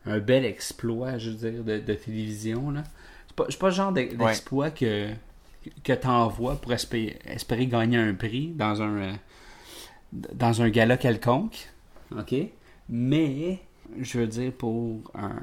un 0.07 0.19
bel 0.19 0.45
exploit, 0.45 1.17
je 1.17 1.31
veux 1.31 1.51
dire, 1.51 1.65
de, 1.65 1.79
de 1.79 1.95
télévision. 1.95 2.71
Là. 2.71 2.83
C'est, 3.29 3.37
pas, 3.37 3.47
c'est 3.49 3.59
pas 3.59 3.69
le 3.69 3.75
genre 3.75 3.93
d'e- 3.93 4.15
d'exploit 4.15 4.71
que, 4.71 5.09
que 5.83 5.93
tu 5.95 6.07
envoies 6.07 6.57
pour 6.57 6.73
espérer, 6.75 7.19
espérer 7.25 7.67
gagner 7.67 7.97
un 7.97 8.13
prix 8.13 8.49
dans 8.49 8.83
un, 8.83 8.97
euh, 8.99 9.13
dans 10.35 10.63
un 10.63 10.69
gala 10.71 10.97
quelconque. 10.97 11.69
OK? 12.17 12.35
Mais, 12.89 13.59
je 14.01 14.19
veux 14.19 14.27
dire, 14.27 14.53
pour 14.53 15.01
un, 15.15 15.43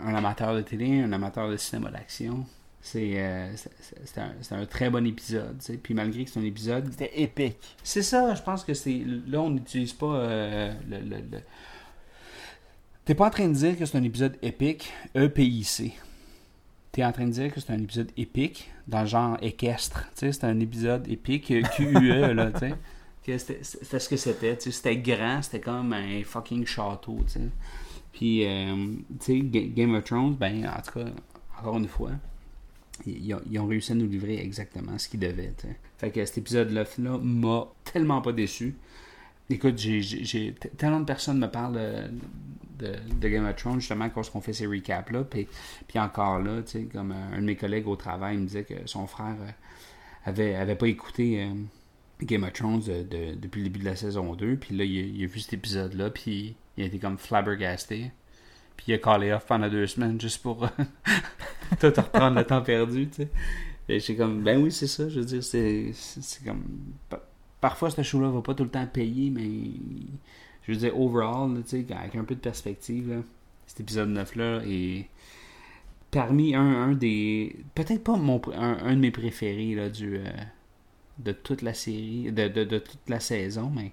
un 0.00 0.14
amateur 0.14 0.54
de 0.54 0.62
télé, 0.62 1.00
un 1.00 1.12
amateur 1.12 1.48
de 1.50 1.56
cinéma 1.56 1.90
d'action, 1.90 2.44
c'est, 2.80 3.12
euh, 3.16 3.52
un, 4.16 4.56
un 4.56 4.66
très 4.66 4.90
bon 4.90 5.06
épisode. 5.06 5.56
tu 5.58 5.66
sais. 5.66 5.76
Puis 5.76 5.94
malgré 5.94 6.24
que 6.24 6.30
c'est 6.30 6.40
un 6.40 6.44
épisode 6.44 6.90
C'était 6.90 7.20
épique. 7.22 7.76
c'est 7.84 8.02
ça, 8.02 8.34
je 8.34 8.42
pense 8.42 8.64
que 8.64 8.74
c'est. 8.74 9.02
Là, 9.28 9.40
on 9.40 9.50
n'utilise 9.50 9.92
pas 9.92 10.06
euh, 10.16 10.72
le. 10.88 10.98
le- 10.98 11.16
le- 11.30 11.40
T'es 13.04 13.14
pas 13.16 13.26
en 13.26 13.30
train 13.30 13.48
de 13.48 13.54
dire 13.54 13.76
que 13.76 13.84
c'est 13.84 13.98
un 13.98 14.02
épisode 14.04 14.36
épique, 14.42 14.92
EPIC. 15.14 15.92
T'es 16.92 17.04
en 17.04 17.10
train 17.10 17.26
de 17.26 17.30
dire 17.32 17.52
que 17.52 17.58
c'est 17.60 17.72
un 17.72 17.82
épisode 17.82 18.10
épique, 18.16 18.70
dans 18.86 19.00
le 19.00 19.06
genre 19.06 19.36
équestre. 19.42 20.04
Tu 20.14 20.26
sais, 20.26 20.32
c'est 20.32 20.44
un 20.44 20.60
épisode 20.60 21.08
épique, 21.08 21.46
QUE, 21.74 22.32
là, 22.34 22.52
tu 22.52 22.58
sais. 22.60 22.74
C'était 23.24 23.62
ce 23.62 24.08
que 24.08 24.16
c'était. 24.16 24.58
C'était 24.58 24.96
grand, 24.96 25.42
c'était 25.42 25.60
comme 25.60 25.92
un 25.92 26.22
fucking 26.24 26.66
château, 26.66 27.18
tu 27.26 27.34
sais. 27.34 27.48
Puis, 28.12 28.46
euh, 28.46 28.94
tu 29.20 29.24
sais, 29.24 29.40
Ga- 29.40 29.68
Game 29.68 29.94
of 29.94 30.04
Thrones, 30.04 30.34
ben, 30.34 30.66
en 30.66 30.82
tout 30.82 30.98
cas, 30.98 31.10
encore 31.58 31.78
une 31.78 31.88
fois, 31.88 32.10
ils 33.06 33.34
ont, 33.58 33.66
réussi 33.66 33.92
à 33.92 33.94
nous 33.94 34.06
livrer 34.06 34.38
exactement 34.38 34.98
ce 34.98 35.08
qu'ils 35.08 35.20
devaient, 35.20 35.54
tu 35.56 35.68
sais. 35.68 35.76
Fait 35.98 36.10
que 36.10 36.24
cet 36.24 36.38
épisode-là 36.38 36.84
là, 36.98 37.18
m'a 37.18 37.68
tellement 37.84 38.20
pas 38.20 38.32
déçu. 38.32 38.74
Écoute, 39.48 39.78
j'ai, 39.78 40.54
tellement 40.76 41.00
de 41.00 41.04
personnes 41.04 41.38
me 41.38 41.48
parlent 41.48 42.10
de, 42.78 43.28
Game 43.28 43.46
of 43.46 43.56
Thrones, 43.56 43.80
justement, 43.80 44.10
quand 44.10 44.22
on 44.34 44.40
fait 44.40 44.52
ces 44.52 44.66
recaps-là. 44.66 45.24
Puis, 45.24 45.46
puis 45.86 45.98
encore 45.98 46.38
là, 46.40 46.62
tu 46.62 46.72
sais, 46.72 46.82
comme 46.84 47.12
un 47.12 47.38
de 47.38 47.44
mes 47.44 47.56
collègues 47.56 47.86
au 47.86 47.96
travail 47.96 48.36
me 48.36 48.46
disait 48.46 48.64
que 48.64 48.74
son 48.86 49.06
frère 49.06 49.36
euh, 49.40 49.50
avait, 50.24 50.54
avait 50.54 50.74
pas 50.74 50.88
écouté 50.88 51.42
euh, 51.42 51.54
Game 52.26 52.44
of 52.44 52.52
Thrones 52.52 52.80
de- 52.82 53.34
depuis 53.34 53.58
le 53.62 53.64
début 53.68 53.80
de 53.80 53.84
la 53.84 53.96
saison 53.96 54.34
2. 54.34 54.56
Puis 54.56 54.76
là, 54.76 54.84
il, 54.84 55.22
a- 55.24 55.26
vu 55.26 55.40
cet 55.40 55.52
épisode-là, 55.54 56.10
puis 56.10 56.54
il 56.76 56.84
a 56.84 56.86
été 56.86 56.98
comme 56.98 57.18
flabbergasté. 57.18 58.10
Puis 58.76 58.86
il 58.88 58.94
a 58.94 58.98
callé 58.98 59.32
off 59.32 59.46
pendant 59.46 59.68
deux 59.68 59.86
semaines 59.86 60.20
juste 60.20 60.42
pour 60.42 60.64
euh, 60.64 60.68
tout 61.80 61.86
reprendre 62.00 62.36
le 62.38 62.44
temps 62.44 62.62
perdu, 62.62 63.06
tu 63.08 63.14
sais. 63.22 63.28
Et 63.88 64.00
j'ai 64.00 64.16
comme, 64.16 64.42
ben 64.42 64.62
oui, 64.62 64.70
c'est 64.72 64.86
ça, 64.86 65.08
je 65.08 65.20
veux 65.20 65.26
dire, 65.26 65.42
c'est, 65.44 65.90
c'est, 65.92 66.44
comme. 66.44 66.62
pa- 67.08 67.22
Parfois, 67.60 67.90
ce 67.90 68.02
show-là 68.02 68.30
va 68.30 68.40
pas 68.42 68.54
tout 68.54 68.64
le 68.64 68.70
temps 68.70 68.86
payer, 68.86 69.30
mais. 69.30 69.50
Je 70.66 70.72
veux 70.72 70.78
dire, 70.78 70.98
overall, 70.98 71.62
tu 71.64 71.84
sais, 71.86 71.86
avec 71.94 72.14
un 72.16 72.24
peu 72.24 72.34
de 72.36 72.40
perspective, 72.40 73.10
là, 73.10 73.16
cet 73.66 73.80
épisode 73.80 74.08
9-là 74.10 74.62
est 74.66 75.06
parmi 76.10 76.54
un, 76.54 76.92
des. 76.92 77.56
Peut-être 77.74 78.02
pas 78.04 78.16
mon, 78.16 78.40
un, 78.54 78.78
un 78.84 78.94
de 78.94 79.00
mes 79.00 79.10
préférés, 79.10 79.74
là, 79.74 79.88
du. 79.88 80.16
euh, 80.18 80.24
de 81.18 81.32
toute 81.32 81.62
la 81.62 81.74
série, 81.74 82.32
de, 82.32 82.48
de, 82.48 82.64
de 82.64 82.78
toute 82.78 83.08
la 83.08 83.20
saison, 83.20 83.70
mais. 83.74 83.92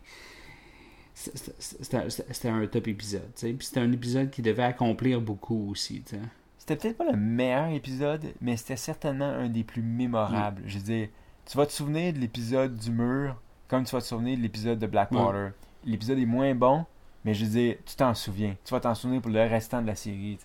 C'était 1.14 2.48
un 2.48 2.66
top 2.68 2.88
épisode, 2.88 3.30
tu 3.36 3.42
sais. 3.42 3.54
Puis 3.54 3.68
c'était 3.68 3.82
un 3.82 3.92
épisode 3.92 4.30
qui 4.30 4.42
devait 4.42 4.64
accomplir 4.64 5.20
beaucoup 5.20 5.70
aussi, 5.70 6.02
tu 6.04 6.16
sais. 6.16 6.22
C'était 6.58 6.78
peut-être 6.78 6.98
pas 6.98 7.12
le 7.12 7.18
meilleur 7.18 7.70
épisode, 7.70 8.26
mais 8.40 8.56
c'était 8.56 8.78
certainement 8.78 9.26
un 9.26 9.50
des 9.50 9.64
plus 9.66 9.82
mémorables. 9.82 10.62
Je 10.66 10.78
veux 10.78 10.84
dire, 10.84 11.10
tu 11.46 11.58
vas 11.58 11.66
te 11.66 11.74
souvenir 11.74 12.14
de 12.14 12.20
l'épisode 12.20 12.76
du 12.76 12.92
mur 12.92 13.42
comme 13.68 13.84
tu 13.84 13.92
vas 13.96 14.02
te 14.02 14.08
souvenir 14.08 14.38
de 14.38 14.42
l'épisode 14.44 14.80
de 14.80 14.88
Blackwater. 14.88 15.52
L'épisode 15.84 16.20
est 16.20 16.26
moins 16.26 16.56
bon, 16.56 16.86
mais 17.26 17.34
je 17.34 17.44
veux 17.46 17.52
dire, 17.52 17.76
tu 17.86 17.96
t'en 17.96 18.14
souviens. 18.14 18.56
Tu 18.64 18.72
vas 18.72 18.80
t'en 18.80 18.96
souvenir 18.96 19.22
pour 19.22 19.32
le 19.32 19.42
restant 19.42 19.82
de 19.82 19.88
la 19.88 19.96
série. 19.96 20.40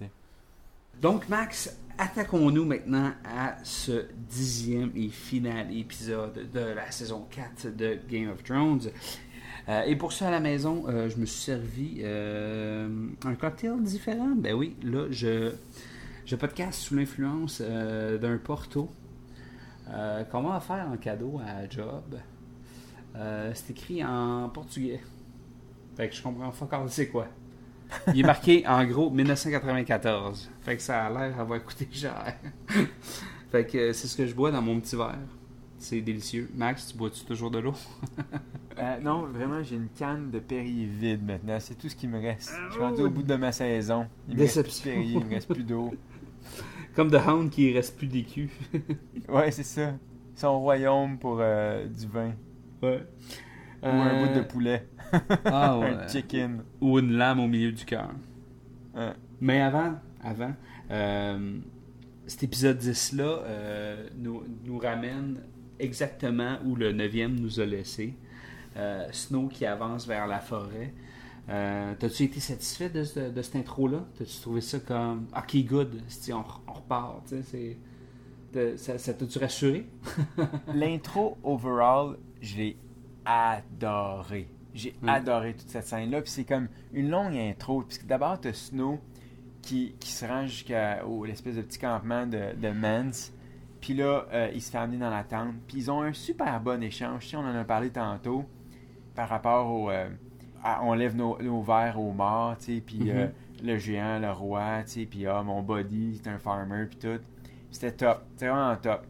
Donc, 1.00 1.28
Max, 1.28 1.76
attaquons-nous 1.98 2.64
maintenant 2.64 3.12
à 3.24 3.56
ce 3.62 4.06
dixième 4.28 4.90
et 4.96 5.08
final 5.08 5.76
épisode 5.76 6.50
de 6.52 6.60
la 6.60 6.90
saison 6.90 7.26
4 7.30 7.76
de 7.76 7.98
Game 8.08 8.30
of 8.30 8.42
Thrones. 8.42 8.90
Euh, 9.68 9.82
et 9.82 9.96
pour 9.96 10.12
ça, 10.12 10.28
à 10.28 10.30
la 10.30 10.40
maison, 10.40 10.84
euh, 10.88 11.08
je 11.08 11.16
me 11.16 11.26
suis 11.26 11.40
servi 11.40 12.00
euh, 12.02 13.08
un 13.24 13.34
cocktail 13.34 13.82
différent. 13.82 14.32
Ben 14.36 14.54
oui, 14.54 14.76
là, 14.82 15.06
je, 15.10 15.52
je 16.26 16.36
podcast 16.36 16.80
sous 16.80 16.94
l'influence 16.94 17.60
d'un 17.60 18.38
Porto 18.38 18.90
m'a 19.86 20.56
offert 20.56 20.88
en 20.90 20.96
cadeau 20.96 21.40
à 21.46 21.68
Job. 21.68 22.16
C'est 23.14 23.70
écrit 23.70 24.02
en 24.02 24.48
portugais. 24.48 25.00
Fait 25.96 26.08
que 26.08 26.14
je 26.14 26.22
comprends 26.22 26.50
pas 26.50 26.64
encore 26.64 26.88
c'est 26.88 27.08
quoi. 27.08 27.28
Il 28.08 28.20
est 28.20 28.26
marqué 28.26 28.66
en 28.66 28.84
gros 28.84 29.10
1994. 29.10 30.50
Fait 30.62 30.76
que 30.76 30.82
ça 30.82 31.04
a 31.04 31.10
l'air 31.10 31.38
avoir 31.40 31.62
coûté 31.64 31.88
cher. 31.92 32.34
fait 33.50 33.66
que 33.66 33.92
c'est 33.92 34.06
ce 34.08 34.16
que 34.16 34.26
je 34.26 34.34
bois 34.34 34.50
dans 34.50 34.62
mon 34.62 34.80
petit 34.80 34.96
verre. 34.96 35.18
C'est 35.78 36.00
délicieux. 36.00 36.50
Max, 36.54 36.88
tu 36.88 36.96
bois-tu 36.96 37.24
toujours 37.24 37.50
de 37.50 37.58
l'eau? 37.58 37.74
Euh, 38.76 38.98
non, 39.00 39.22
vraiment, 39.26 39.62
j'ai 39.62 39.76
une 39.76 39.88
canne 39.96 40.32
de 40.32 40.40
Perrier 40.40 40.84
vide 40.86 41.24
maintenant. 41.24 41.58
C'est 41.60 41.76
tout 41.76 41.88
ce 41.88 41.94
qui 41.94 42.08
me 42.08 42.20
reste. 42.20 42.52
Je 42.66 42.72
suis 42.72 42.82
rendu 42.82 43.02
au 43.02 43.08
bout 43.08 43.22
de 43.22 43.36
ma 43.36 43.52
saison. 43.52 44.08
Il 44.28 44.34
me 44.34 44.40
reste 44.40 44.54
plus 44.54 44.62
de 44.62 44.66
Déception. 44.66 44.90
Perrier, 44.90 45.12
il 45.20 45.24
me 45.24 45.30
reste 45.30 45.54
plus 45.54 45.62
d'eau. 45.62 45.94
Comme 46.96 47.08
The 47.08 47.24
Hound 47.24 47.50
qui 47.50 47.72
reste 47.72 47.96
plus 47.96 48.08
d'écu. 48.08 48.50
Ouais, 49.28 49.52
c'est 49.52 49.62
ça. 49.62 49.92
Son 50.34 50.58
royaume 50.58 51.18
pour 51.18 51.38
euh, 51.40 51.86
du 51.86 52.08
vin. 52.08 52.32
ouais. 52.82 53.06
Ou 53.84 53.86
un 53.86 54.26
bout 54.26 54.34
de 54.34 54.40
poulet. 54.40 54.88
Ah 55.44 55.78
ouais. 55.78 55.86
un 55.94 56.08
chicken. 56.08 56.62
Ou 56.80 56.98
une 56.98 57.12
lame 57.12 57.40
au 57.40 57.46
milieu 57.48 57.72
du 57.72 57.84
cœur. 57.84 58.10
Ouais. 58.94 59.12
Mais 59.40 59.60
avant, 59.60 59.94
avant, 60.22 60.52
euh, 60.90 61.58
cet 62.26 62.42
épisode 62.44 62.78
10-là 62.78 63.24
euh, 63.24 64.08
nous, 64.16 64.42
nous 64.64 64.78
ramène 64.78 65.40
exactement 65.78 66.56
où 66.64 66.76
le 66.76 66.92
9e 66.92 67.40
nous 67.40 67.60
a 67.60 67.66
laissé. 67.66 68.14
Euh, 68.76 69.06
Snow 69.12 69.48
qui 69.48 69.66
avance 69.66 70.06
vers 70.06 70.26
la 70.26 70.40
forêt. 70.40 70.92
T'as-tu 71.46 72.22
été 72.24 72.40
satisfait 72.40 72.88
de, 72.88 73.04
ce- 73.04 73.30
de 73.30 73.42
cette 73.42 73.56
intro-là? 73.56 74.04
T'as-tu 74.16 74.40
trouvé 74.40 74.60
ça 74.62 74.78
comme 74.80 75.26
OK, 75.36 75.56
good, 75.66 76.00
si 76.08 76.32
on, 76.32 76.42
on 76.66 76.72
repart? 76.72 77.22
c'est- 77.26 77.76
de- 78.54 78.76
ça 78.76 78.96
ça 78.98 79.12
t'a-tu 79.12 79.38
rassuré? 79.38 79.86
L'intro, 80.74 81.36
overall, 81.42 82.16
je 82.40 82.56
l'ai 82.56 82.76
adoré. 83.26 84.48
J'ai 84.74 84.94
Mm. 85.02 85.08
adoré 85.08 85.54
toute 85.54 85.68
cette 85.68 85.86
scène-là. 85.86 86.20
Puis 86.22 86.30
c'est 86.30 86.44
comme 86.44 86.68
une 86.92 87.08
longue 87.08 87.36
intro. 87.36 87.82
Puisque 87.82 88.06
d'abord, 88.06 88.40
t'as 88.40 88.52
Snow 88.52 88.98
qui, 89.62 89.94
qui 90.00 90.10
se 90.10 90.26
rend 90.26 90.46
jusqu'à 90.46 91.00
l'espèce 91.24 91.56
de 91.56 91.62
petit 91.62 91.78
campement 91.78 92.26
de, 92.26 92.54
de 92.60 92.68
Mance. 92.70 93.32
Puis 93.80 93.94
là, 93.94 94.26
euh, 94.32 94.50
il 94.54 94.60
se 94.62 94.70
fait 94.70 94.78
amener 94.78 94.98
dans 94.98 95.10
la 95.10 95.22
tente. 95.24 95.54
Puis 95.68 95.76
ils 95.78 95.90
ont 95.90 96.02
un 96.02 96.12
super 96.12 96.60
bon 96.60 96.82
échange. 96.82 97.22
Tu 97.24 97.28
sais, 97.30 97.36
on 97.36 97.40
en 97.40 97.54
a 97.54 97.64
parlé 97.64 97.90
tantôt 97.90 98.44
par 99.14 99.28
rapport 99.28 99.70
au. 99.70 99.90
euh, 99.90 100.08
à- 100.62 100.82
on 100.82 100.94
lève 100.94 101.14
nos, 101.14 101.40
nos 101.42 101.62
verres 101.62 102.00
aux 102.00 102.12
morts, 102.12 102.56
tu 102.58 102.76
sais. 102.76 102.80
Puis 102.80 102.98
Mhm. 103.00 103.08
euh, 103.10 103.26
le 103.62 103.76
géant, 103.78 104.18
le 104.18 104.30
roi, 104.32 104.82
tu 104.84 104.90
sais. 104.90 105.06
Puis 105.06 105.26
ah, 105.26 105.42
mon 105.42 105.62
body, 105.62 106.20
c'est 106.22 106.30
un 106.30 106.38
farmer, 106.38 106.86
puis 106.86 106.98
tout. 106.98 107.20
C'était 107.70 107.92
top. 107.92 108.24
C'était 108.32 108.48
vraiment 108.48 108.74
top. 108.76 109.06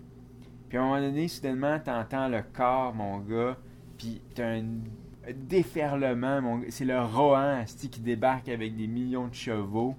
Puis 0.68 0.76
à 0.78 0.82
un 0.82 0.84
moment 0.84 1.00
donné, 1.00 1.28
soudainement, 1.28 1.78
t'entends 1.78 2.28
le 2.28 2.42
corps, 2.42 2.92
mon 2.94 3.18
gars, 3.18 3.56
puis 3.96 4.20
t'as 4.34 4.56
un 4.56 4.64
déferlement, 5.32 6.40
mon. 6.42 6.60
C'est 6.68 6.84
le 6.84 7.00
Rohan, 7.00 7.62
qui 7.88 8.00
débarque 8.00 8.48
avec 8.48 8.76
des 8.76 8.86
millions 8.86 9.28
de 9.28 9.34
chevaux. 9.34 9.94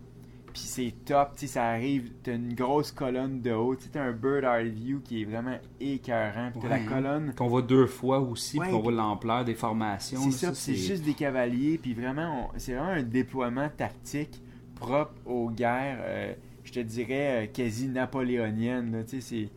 Puis 0.54 0.64
c'est 0.64 0.94
top, 1.04 1.32
tu 1.34 1.48
ça 1.48 1.66
arrive, 1.66 2.14
t'as 2.24 2.34
une 2.36 2.54
grosse 2.54 2.94
colonne 2.94 3.42
de 3.42 3.52
haut, 3.52 3.76
tu 3.76 3.90
un 4.00 4.14
bird 4.14 4.46
eye 4.46 4.70
view 4.70 5.02
qui 5.04 5.22
est 5.22 5.26
vraiment 5.26 5.58
écœurant. 5.82 6.50
Puis 6.52 6.62
t'as 6.62 6.70
Ouais, 6.70 6.80
la 6.80 6.90
colonne, 6.90 7.34
Qu'on 7.36 7.48
voit 7.48 7.62
deux 7.62 7.88
fois 7.88 8.20
aussi, 8.22 8.58
Ouais, 8.58 8.70
voit 8.80 8.88
puis- 8.92 8.96
l'ampleur 8.96 9.44
des 9.44 9.54
formations. 9.54 10.22
c'est 10.32 10.32
ça, 10.46 10.54
c'est 10.54 10.76
juste 10.76 11.04
des 11.04 11.14
cavaliers, 11.14 11.78
puis 11.78 11.94
vraiment, 11.94 12.48
on- 12.54 12.58
c'est 12.58 12.74
vraiment 12.74 12.92
un 12.94 13.04
déploiement 13.04 13.68
tactique 13.76 14.42
propre 14.76 15.12
aux 15.26 15.50
guerres, 15.50 16.00
euh, 16.04 16.34
je 16.64 16.72
te 16.72 16.80
dirais, 16.80 17.44
euh, 17.44 17.48
quasi 17.52 17.90
napoléoniennes, 17.90 18.94
là, 18.94 19.04
tu 19.04 19.20
sais, 19.20 19.22
c'est 19.22 19.50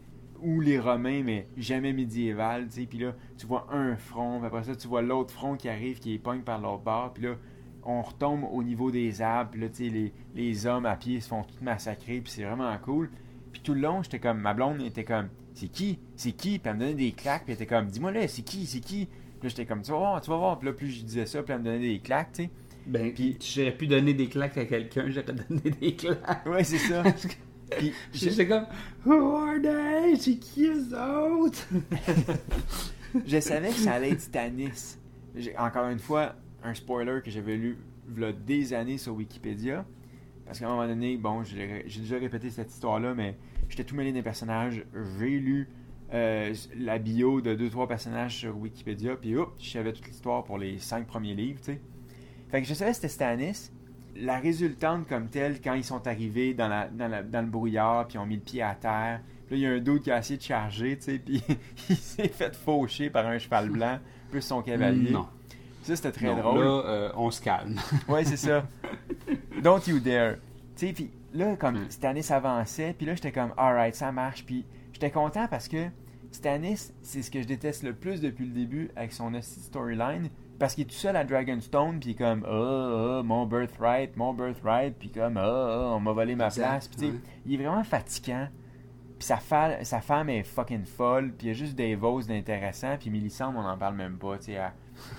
ou 0.42 0.60
les 0.60 0.78
Romains, 0.78 1.22
mais 1.24 1.48
jamais 1.56 1.92
médiéval, 1.92 2.68
tu 2.68 2.80
sais, 2.82 2.86
puis 2.86 2.98
là, 2.98 3.14
tu 3.36 3.46
vois 3.46 3.66
un 3.72 3.96
front, 3.96 4.38
puis 4.38 4.46
après 4.46 4.64
ça, 4.64 4.76
tu 4.76 4.88
vois 4.88 5.02
l'autre 5.02 5.32
front 5.32 5.56
qui 5.56 5.68
arrive, 5.68 5.98
qui 5.98 6.14
est 6.14 6.18
pogne 6.18 6.42
par 6.42 6.60
l'autre 6.60 6.82
bord, 6.82 7.12
puis 7.12 7.24
là, 7.24 7.34
on 7.84 8.02
retombe 8.02 8.44
au 8.52 8.62
niveau 8.62 8.90
des 8.90 9.22
arbres, 9.22 9.50
puis 9.52 9.60
là, 9.60 9.68
tu 9.68 9.84
sais, 9.84 9.90
les, 9.90 10.12
les 10.34 10.66
hommes 10.66 10.86
à 10.86 10.96
pied 10.96 11.20
se 11.20 11.28
font 11.28 11.42
tout 11.42 11.62
massacrer, 11.62 12.20
puis 12.20 12.32
c'est 12.32 12.44
vraiment 12.44 12.76
cool. 12.78 13.10
Puis 13.52 13.62
tout 13.62 13.72
le 13.74 13.80
long, 13.80 14.02
j'étais 14.02 14.18
comme, 14.18 14.40
ma 14.40 14.52
blonde 14.54 14.82
était 14.82 15.04
comme, 15.04 15.28
c'est 15.54 15.68
qui? 15.68 15.98
C'est 16.16 16.32
qui? 16.32 16.58
Puis 16.58 16.68
elle 16.70 16.74
me 16.76 16.80
donnait 16.80 16.94
des 16.94 17.12
claques, 17.12 17.44
puis 17.44 17.52
elle 17.52 17.62
était 17.62 17.66
comme, 17.74 17.86
dis-moi 17.86 18.12
là, 18.12 18.28
c'est 18.28 18.42
qui? 18.42 18.66
C'est 18.66 18.80
qui? 18.80 19.06
Puis 19.06 19.44
là, 19.44 19.48
j'étais 19.48 19.66
comme, 19.66 19.82
tu 19.82 19.90
vas 19.90 19.98
voir, 19.98 20.20
tu 20.20 20.30
vas 20.30 20.36
voir. 20.36 20.58
Puis 20.58 20.66
là, 20.68 20.74
plus 20.74 20.88
je 20.90 21.04
disais 21.04 21.26
ça, 21.26 21.42
puis 21.42 21.52
elle 21.54 21.60
me 21.60 21.64
donnait 21.64 21.78
des 21.94 21.98
claques, 22.00 22.32
tu 22.32 22.42
sais. 22.44 22.50
Ben, 22.86 23.12
Puis- 23.12 23.36
puis 23.38 23.52
j'aurais 23.56 23.76
pu 23.76 23.86
donner 23.86 24.14
des 24.14 24.28
claques 24.28 24.56
à 24.58 24.64
quelqu'un, 24.64 25.06
j'aurais 25.08 25.32
donné 25.48 25.70
des 25.80 25.94
claques. 25.94 26.46
Ouais, 26.46 26.64
c'est 26.64 26.78
ça. 26.78 27.02
J'étais 28.12 28.46
comme, 28.46 28.66
Who 29.04 29.36
are 29.36 29.60
they? 29.60 30.16
C'est 30.18 30.36
qui 30.36 30.66
eux 30.66 30.96
autres? 30.96 31.66
je 33.26 33.40
savais 33.40 33.68
que 33.68 33.74
ça 33.74 33.92
allait 33.92 34.10
être 34.10 34.20
Stannis. 34.20 34.98
Encore 35.56 35.88
une 35.88 35.98
fois, 35.98 36.34
un 36.62 36.74
spoiler 36.74 37.20
que 37.24 37.30
j'avais 37.30 37.56
lu 37.56 37.78
des 38.44 38.72
années 38.74 38.98
sur 38.98 39.14
Wikipédia. 39.14 39.84
Parce 40.44 40.58
qu'à 40.60 40.66
un 40.66 40.70
moment 40.70 40.86
donné, 40.86 41.16
bon, 41.16 41.44
j'ai 41.44 41.84
déjà 41.84 42.18
répété 42.18 42.50
cette 42.50 42.70
histoire-là, 42.70 43.14
mais 43.14 43.36
j'étais 43.68 43.84
tout 43.84 43.94
mêlé 43.94 44.12
des 44.12 44.22
personnages. 44.22 44.84
J'ai 45.18 45.38
lu 45.38 45.68
euh, 46.14 46.54
la 46.74 46.98
bio 46.98 47.42
de 47.42 47.54
deux 47.54 47.68
trois 47.68 47.86
personnages 47.86 48.36
sur 48.36 48.56
Wikipédia, 48.56 49.16
puis 49.16 49.36
hop, 49.36 49.54
je 49.58 49.70
savais 49.70 49.92
toute 49.92 50.06
l'histoire 50.06 50.44
pour 50.44 50.56
les 50.56 50.78
cinq 50.78 51.06
premiers 51.06 51.34
livres, 51.34 51.60
tu 51.60 51.72
sais. 51.72 51.80
Fait 52.50 52.62
que 52.62 52.66
je 52.66 52.72
savais 52.72 52.92
que 52.92 52.96
c'était 52.96 53.08
Stannis. 53.08 53.70
La 54.20 54.38
résultante 54.38 55.06
comme 55.08 55.28
telle, 55.28 55.60
quand 55.60 55.74
ils 55.74 55.84
sont 55.84 56.06
arrivés 56.06 56.54
dans, 56.54 56.68
la, 56.68 56.88
dans, 56.88 57.08
la- 57.08 57.22
dans 57.22 57.40
le 57.40 57.46
brouillard, 57.46 58.06
puis 58.08 58.16
ils 58.16 58.18
ont 58.20 58.26
mis 58.26 58.36
le 58.36 58.40
pied 58.42 58.62
à 58.62 58.74
terre, 58.74 59.20
puis 59.46 59.56
là, 59.56 59.56
il 59.56 59.60
y 59.60 59.66
a 59.66 59.76
un 59.76 59.80
doute 59.80 60.02
qui 60.02 60.10
a 60.10 60.18
essayé 60.18 60.36
de 60.38 60.42
charger, 60.42 60.96
tu 60.98 61.04
sais, 61.04 61.18
puis 61.24 61.42
il 61.88 61.96
s'est 61.96 62.28
fait 62.28 62.54
faucher 62.56 63.10
par 63.10 63.26
un 63.26 63.38
cheval 63.38 63.70
blanc, 63.70 63.98
plus 64.30 64.42
son 64.42 64.60
cavalier. 64.62 65.10
Non. 65.10 65.26
Ça, 65.82 65.96
c'était 65.96 66.12
très 66.12 66.26
Non, 66.34 66.40
drôle. 66.42 66.64
Là, 66.64 66.70
euh, 66.86 67.10
on 67.16 67.30
se 67.30 67.40
calme. 67.40 67.76
Ouais, 68.08 68.24
c'est 68.24 68.36
ça. 68.36 68.66
Don't 69.62 69.80
you 69.86 70.00
dare. 70.00 70.34
Tu 70.76 70.86
sais, 70.88 70.92
puis 70.92 71.10
là, 71.32 71.56
comme 71.56 71.76
Ouais. 71.76 71.82
Stannis 71.88 72.26
avançait, 72.30 72.94
puis 72.96 73.06
là, 73.06 73.14
j'étais 73.14 73.32
comme, 73.32 73.52
alright, 73.56 73.94
ça 73.94 74.12
marche. 74.12 74.44
Puis 74.44 74.64
j'étais 74.92 75.10
content 75.10 75.46
parce 75.48 75.68
que 75.68 75.86
Stannis, 76.30 76.92
c'est 77.02 77.22
ce 77.22 77.30
que 77.30 77.40
je 77.40 77.46
déteste 77.46 77.82
le 77.84 77.94
plus 77.94 78.20
depuis 78.20 78.44
le 78.46 78.52
début 78.52 78.90
avec 78.96 79.12
son 79.12 79.32
storyline. 79.40 80.28
Parce 80.58 80.74
qu'il 80.74 80.82
est 80.82 80.86
tout 80.88 80.94
seul 80.94 81.14
à 81.16 81.24
Dragonstone, 81.24 82.00
puis 82.00 82.14
comme, 82.16 82.44
ah, 82.46 83.18
ah, 83.18 83.22
mon 83.22 83.46
birthright, 83.46 84.16
mon 84.16 84.32
birthright, 84.34 84.94
puis 84.98 85.08
comme, 85.10 85.36
ah, 85.36 85.42
ah, 85.44 85.94
on 85.94 86.00
m'a 86.00 86.12
volé 86.12 86.34
ma 86.34 86.46
Exact, 86.46 86.62
place. 86.68 86.88
Puis 86.88 87.06
ouais. 87.06 87.14
il 87.46 87.54
est 87.60 87.64
vraiment 87.64 87.84
fatigant. 87.84 88.48
Puis 89.18 89.26
sa, 89.26 89.36
fa- 89.36 89.84
sa 89.84 90.00
femme 90.00 90.28
est 90.30 90.42
fucking 90.44 90.84
folle, 90.84 91.32
puis 91.36 91.46
il 91.46 91.48
y 91.48 91.50
a 91.50 91.54
juste 91.54 91.74
des 91.76 91.94
voses 91.96 92.26
d'intéressant, 92.28 92.96
puis 92.98 93.10
Millicent, 93.10 93.52
on 93.56 93.62
n'en 93.62 93.76
parle 93.78 93.96
même 93.96 94.16
pas, 94.16 94.38
tu 94.38 94.46
sais. 94.46 94.52
elle- 94.52 94.72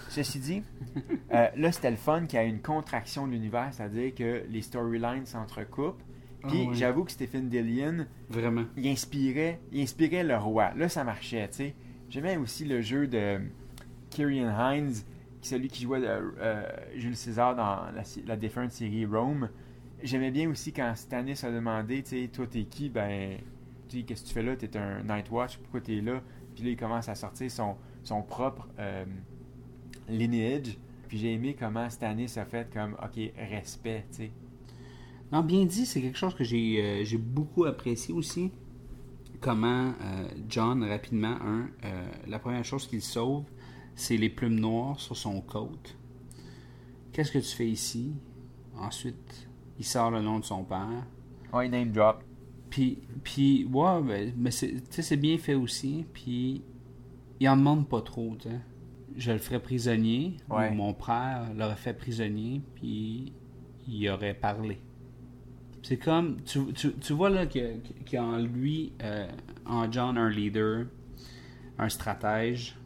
Ceci 0.09 0.39
dit, 0.39 0.63
euh, 1.33 1.47
là, 1.55 1.71
c'était 1.71 1.91
le 1.91 1.97
fun 1.97 2.25
qu'il 2.25 2.37
y 2.37 2.41
a 2.41 2.45
une 2.45 2.61
contraction 2.61 3.25
de 3.27 3.31
l'univers, 3.31 3.69
c'est-à-dire 3.71 4.13
que 4.13 4.43
les 4.49 4.61
storylines 4.61 5.25
s'entrecoupent. 5.25 6.01
Puis 6.47 6.63
Ah 6.65 6.69
ouais. 6.69 6.75
j'avoue 6.75 7.03
que 7.05 7.11
Stephen 7.11 7.47
Dillion, 7.49 8.05
Vraiment. 8.29 8.63
il 8.77 8.87
inspirait, 8.87 9.59
il 9.73 9.81
inspirait 9.81 10.23
le 10.23 10.37
roi. 10.37 10.71
Là, 10.75 10.87
ça 10.89 11.03
marchait, 11.05 11.47
tu 11.49 11.55
sais. 11.55 11.75
J'aimais 12.09 12.37
aussi 12.37 12.63
le 12.65 12.81
jeu 12.81 13.07
de 13.07 13.39
Kyrian 14.09 14.49
Hines, 14.49 14.93
qui 14.93 14.99
est 14.99 15.18
celui 15.41 15.69
qui 15.69 15.83
jouait 15.83 16.05
euh, 16.05 16.31
euh, 16.39 16.63
Jules 16.95 17.15
César 17.15 17.55
dans 17.55 17.91
la, 17.91 18.03
la 18.25 18.35
différente 18.35 18.71
série 18.71 19.05
Rome. 19.05 19.49
J'aimais 20.03 20.31
bien 20.31 20.49
aussi 20.49 20.71
quand 20.71 20.93
Stannis 20.95 21.43
a 21.43 21.51
demandé, 21.51 22.03
tu 22.03 22.09
sais, 22.09 22.27
toi 22.27 22.47
t'es 22.47 22.63
qui? 22.63 22.89
Ben, 22.89 23.37
tu 23.87 24.03
qu'est-ce 24.03 24.23
que 24.23 24.27
tu 24.27 24.33
fais 24.33 24.43
là? 24.43 24.55
T'es 24.55 24.77
un 24.77 25.03
Night 25.03 25.29
Watch, 25.31 25.57
pourquoi 25.57 25.81
t'es 25.81 26.01
là? 26.01 26.21
Puis 26.55 26.63
là, 26.63 26.69
il 26.71 26.77
commence 26.77 27.09
à 27.09 27.15
sortir 27.15 27.49
son, 27.49 27.75
son 28.03 28.21
propre 28.21 28.67
euh, 28.79 29.05
lineage. 30.07 30.77
Puis 31.07 31.17
j'ai 31.17 31.33
aimé 31.33 31.55
comment 31.57 31.89
Stannis 31.89 32.37
a 32.37 32.45
fait 32.45 32.71
comme, 32.71 32.93
ok, 32.93 33.31
respect, 33.49 34.05
tu 34.11 34.17
sais. 34.17 34.31
Non, 35.31 35.41
bien 35.41 35.65
dit, 35.65 35.85
c'est 35.85 36.01
quelque 36.01 36.17
chose 36.17 36.35
que 36.35 36.43
j'ai 36.43 37.03
euh, 37.03 37.17
beaucoup 37.17 37.65
apprécié 37.65 38.13
aussi. 38.13 38.51
Comment 39.41 39.93
John, 40.49 40.83
rapidement, 40.83 41.37
un, 41.41 41.69
la 42.27 42.39
première 42.39 42.65
chose 42.65 42.85
qu'il 42.87 43.01
sauve, 43.01 43.45
c'est 43.99 44.17
les 44.17 44.29
plumes 44.29 44.59
noires 44.59 44.99
sur 44.99 45.15
son 45.17 45.41
côte. 45.41 45.95
Qu'est-ce 47.11 47.31
que 47.31 47.39
tu 47.39 47.55
fais 47.55 47.67
ici? 47.69 48.13
Ensuite, 48.77 49.47
il 49.77 49.85
sort 49.85 50.11
le 50.11 50.21
nom 50.21 50.39
de 50.39 50.45
son 50.45 50.63
père. 50.63 51.05
Ouais, 51.53 51.67
name 51.67 51.91
drop. 51.91 52.23
Puis, 52.69 52.99
puis 53.23 53.65
ouais, 53.65 54.01
ben, 54.01 54.33
mais 54.37 54.51
c'est, 54.51 54.75
sais, 54.93 55.01
c'est 55.01 55.17
bien 55.17 55.37
fait 55.37 55.55
aussi. 55.55 56.05
Puis, 56.13 56.61
il 57.39 57.49
en 57.49 57.57
demande 57.57 57.87
pas 57.89 58.01
trop, 58.01 58.35
tu 58.39 58.47
sais. 58.49 58.59
Je 59.17 59.31
le 59.31 59.39
ferais 59.39 59.59
prisonnier, 59.59 60.37
Ouais. 60.49 60.69
ou 60.69 60.75
mon 60.75 60.93
frère 60.93 61.51
l'aurait 61.55 61.75
fait 61.75 61.93
prisonnier, 61.93 62.61
puis 62.75 63.33
il 63.87 64.09
aurait 64.09 64.33
parlé. 64.35 64.79
C'est 65.81 65.97
comme, 65.97 66.41
tu, 66.43 66.71
tu, 66.73 66.93
tu 66.93 67.13
vois 67.13 67.29
là 67.29 67.45
qu'il 67.47 67.61
y 67.61 67.65
a- 67.65 67.73
qu'il 68.05 68.13
y 68.13 68.17
a 68.17 68.23
en 68.23 68.37
lui, 68.37 68.93
euh, 69.01 69.27
en 69.65 69.91
John, 69.91 70.17
un 70.17 70.29
leader, 70.29 70.85
un 71.77 71.89
stratège. 71.89 72.77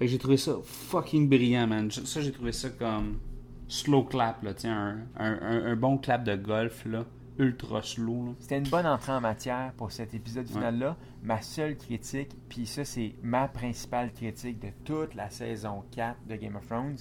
Fait 0.00 0.06
que 0.06 0.10
j'ai 0.12 0.18
trouvé 0.18 0.36
ça 0.38 0.56
fucking 0.64 1.28
brillant, 1.28 1.66
man. 1.68 1.90
Ça, 1.90 2.20
j'ai 2.22 2.32
trouvé 2.32 2.50
ça 2.52 2.70
comme 2.70 3.20
slow 3.68 4.02
clap, 4.04 4.42
là, 4.42 4.52
sais, 4.56 4.66
un, 4.66 4.98
un, 5.16 5.32
un- 5.42 5.64
un 5.66 5.76
bon 5.76 5.98
clap 5.98 6.24
de 6.24 6.34
golf, 6.36 6.84
là, 6.86 7.04
ultra 7.38 7.82
slow, 7.82 8.24
là. 8.26 8.32
C'était 8.40 8.56
une 8.58 8.68
bonne 8.68 8.86
entrée 8.86 9.12
en 9.12 9.20
matière 9.20 9.72
pour 9.76 9.92
cet 9.92 10.14
épisode 10.14 10.46
Ouais. 10.46 10.52
final-là. 10.54 10.96
Ma 11.22 11.40
seule 11.42 11.76
critique, 11.76 12.30
puis 12.48 12.64
ça, 12.66 12.84
c'est 12.84 13.14
ma 13.22 13.46
principale 13.46 14.10
critique 14.12 14.58
de 14.58 14.70
toute 14.84 15.14
la 15.14 15.28
saison 15.30 15.84
4 15.92 16.16
de 16.26 16.34
Game 16.36 16.56
of 16.56 16.66
Thrones. 16.66 16.96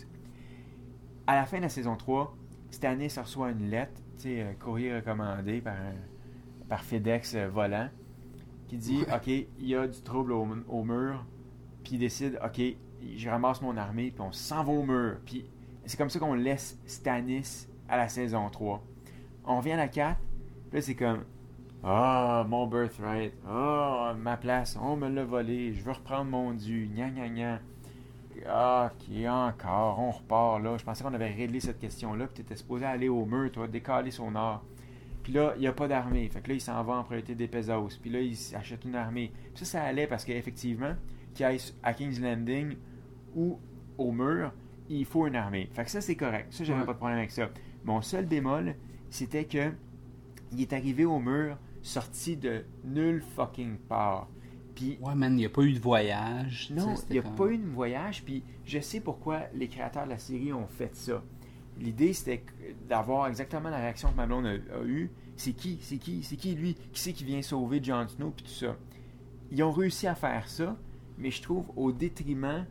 À 1.26 1.36
la 1.36 1.46
fin 1.46 1.58
de 1.58 1.64
la 1.64 1.70
saison 1.70 1.96
3, 1.96 2.36
Stannis 2.72 3.14
reçoit 3.18 3.52
une 3.52 3.70
lettre, 3.70 4.02
tu 4.18 4.24
sais, 4.24 4.58
courrier 4.60 4.94
recommandé 4.96 5.62
par, 5.62 5.76
par 6.68 6.84
FedEx 6.84 7.34
euh, 7.36 7.48
volant, 7.48 7.88
qui 8.68 8.78
dit 8.78 9.00
Ok, 9.16 9.28
il 9.28 9.48
y 9.62 9.76
a 9.76 9.88
du 9.88 10.02
trouble 10.02 10.34
au, 10.34 10.46
au 10.68 10.84
mur, 10.84 11.26
puis 11.84 11.94
il 11.94 12.00
décide 12.00 12.38
Ok, 12.46 12.62
je 13.16 13.30
ramasse 13.30 13.62
mon 13.62 13.78
armée, 13.78 14.12
puis 14.12 14.22
on 14.22 14.32
s'en 14.32 14.64
va 14.64 14.72
au 14.72 14.84
mur. 14.84 15.18
Puis 15.26 15.46
c'est 15.86 15.98
comme 15.98 16.10
ça 16.10 16.20
qu'on 16.20 16.34
laisse 16.34 16.80
Stannis 16.86 17.68
à 17.88 17.98
la 17.98 18.10
saison 18.10 18.50
3. 18.50 18.84
On 19.46 19.60
vient 19.60 19.76
à 19.76 19.78
la 19.78 19.88
4, 19.88 20.18
puis 20.70 20.80
là 20.80 20.82
c'est 20.82 20.96
comme 20.96 21.24
Ah, 21.84 22.46
mon 22.48 22.68
birthright, 22.68 23.34
ah, 23.48 24.16
ma 24.18 24.38
place, 24.38 24.78
on 24.82 24.96
me 24.96 25.10
l'a 25.10 25.24
volé, 25.24 25.74
je 25.74 25.84
veux 25.84 25.92
reprendre 25.92 26.30
mon 26.30 26.54
dû, 26.54 26.90
gna 26.94 27.10
gna 27.10 27.30
gna. 27.30 27.60
Ah, 28.48 28.92
qui 29.00 29.28
encore, 29.28 30.00
on 30.00 30.12
repart 30.12 30.62
là. 30.62 30.78
Je 30.78 30.84
pensais 30.84 31.04
qu'on 31.04 31.14
avait 31.14 31.34
réglé 31.34 31.60
cette 31.60 31.80
question-là, 31.80 32.28
puis 32.28 32.44
t'étais 32.44 32.56
supposé 32.56 32.86
aller 32.86 33.10
au 33.10 33.26
mur, 33.26 33.52
toi, 33.52 33.68
décaler 33.68 34.12
son 34.12 34.32
nord. 34.32 34.64
Puis 35.24 35.34
là, 35.34 35.54
il 35.58 35.62
n'y 35.62 35.68
a 35.68 35.74
pas 35.74 35.88
d'armée. 35.88 36.30
Fait 36.30 36.42
que 36.42 36.50
là, 36.50 36.54
il 36.54 36.62
s'en 36.62 36.82
va 36.84 37.04
priorité 37.04 37.36
des 37.36 37.48
Pesos. 37.48 38.00
Puis 38.02 38.10
là, 38.10 38.22
il 38.22 38.38
achète 38.56 38.86
une 38.86 38.96
armée. 38.96 39.32
Puis 39.54 39.66
ça, 39.66 39.80
ça 39.80 39.84
allait 39.84 40.08
parce 40.08 40.24
qu'effectivement, 40.24 40.94
qu'il 41.34 41.46
aille 41.46 41.60
à 41.84 41.94
King's 41.94 42.20
Landing 42.20 42.76
ou 43.36 43.60
au 43.98 44.12
mur, 44.12 44.52
il 44.90 45.06
faut 45.06 45.28
une 45.28 45.36
armée. 45.36 45.70
Fait 45.74 45.84
que 45.84 45.92
ça, 45.92 46.02
c'est 46.02 46.16
correct. 46.16 46.48
Ça, 46.52 46.64
j'avais 46.64 46.80
Ouais. 46.80 46.86
pas 46.86 46.94
de 46.94 46.98
problème 46.98 47.18
avec 47.20 47.32
ça. 47.32 47.50
Mon 47.86 48.02
seul 48.02 48.26
bémol, 48.26 48.76
c'était 49.10 49.46
que 49.46 49.72
il 50.52 50.62
est 50.62 50.74
arrivé 50.74 51.06
au 51.06 51.20
mur, 51.20 51.58
sorti 51.82 52.36
de 52.36 52.66
nulle 52.84 53.22
fucking 53.22 53.78
part. 53.78 54.28
Puis 54.76 54.98
Ouais, 55.02 55.14
man, 55.16 55.34
il 55.34 55.38
n'y 55.38 55.46
a 55.46 55.50
pas 55.50 55.62
eu 55.62 55.74
de 55.74 55.80
voyage. 55.80 56.72
non, 56.76 56.96
il 57.10 57.14
n'y 57.14 57.20
a 57.20 57.22
comme- 57.22 57.36
pas 57.36 57.48
eu 57.48 57.58
de 57.58 57.68
voyage, 57.68 58.24
puis 58.24 58.44
je 58.66 58.80
sais 58.80 59.00
pourquoi 59.00 59.42
les 59.54 59.68
créateurs 59.68 60.06
de 60.06 60.10
la 60.10 60.18
série 60.18 60.52
ont 60.54 60.68
fait 60.68 60.96
ça. 60.96 61.22
L'idée, 61.80 62.14
c'était 62.14 62.44
d'avoir 62.90 63.28
exactement 63.28 63.70
la 63.70 63.78
réaction 63.78 64.10
que 64.12 64.18
ma 64.18 64.26
blonde 64.26 64.46
a, 64.48 64.50
a 64.80 64.84
eue. 64.86 65.12
C'est 65.38 65.54
qui, 65.54 65.78
c'est 65.82 65.98
qui, 65.98 66.24
c'est 66.24 66.36
qui 66.36 66.54
lui, 66.56 66.74
qui 66.92 67.00
c'est 67.02 67.14
qui 67.14 67.24
vient 67.24 67.42
sauver 67.42 67.82
Jon 67.82 68.08
Snow, 68.08 68.32
puis 68.32 68.44
tout 68.46 68.52
ça? 68.52 68.76
Ils 69.52 69.64
ont 69.64 69.72
réussi 69.72 70.06
à 70.08 70.16
faire 70.16 70.50
ça, 70.50 70.76
mais 71.18 71.32
je 71.32 71.42
trouve 71.42 71.72
au 71.78 71.92
détriment 71.94 72.66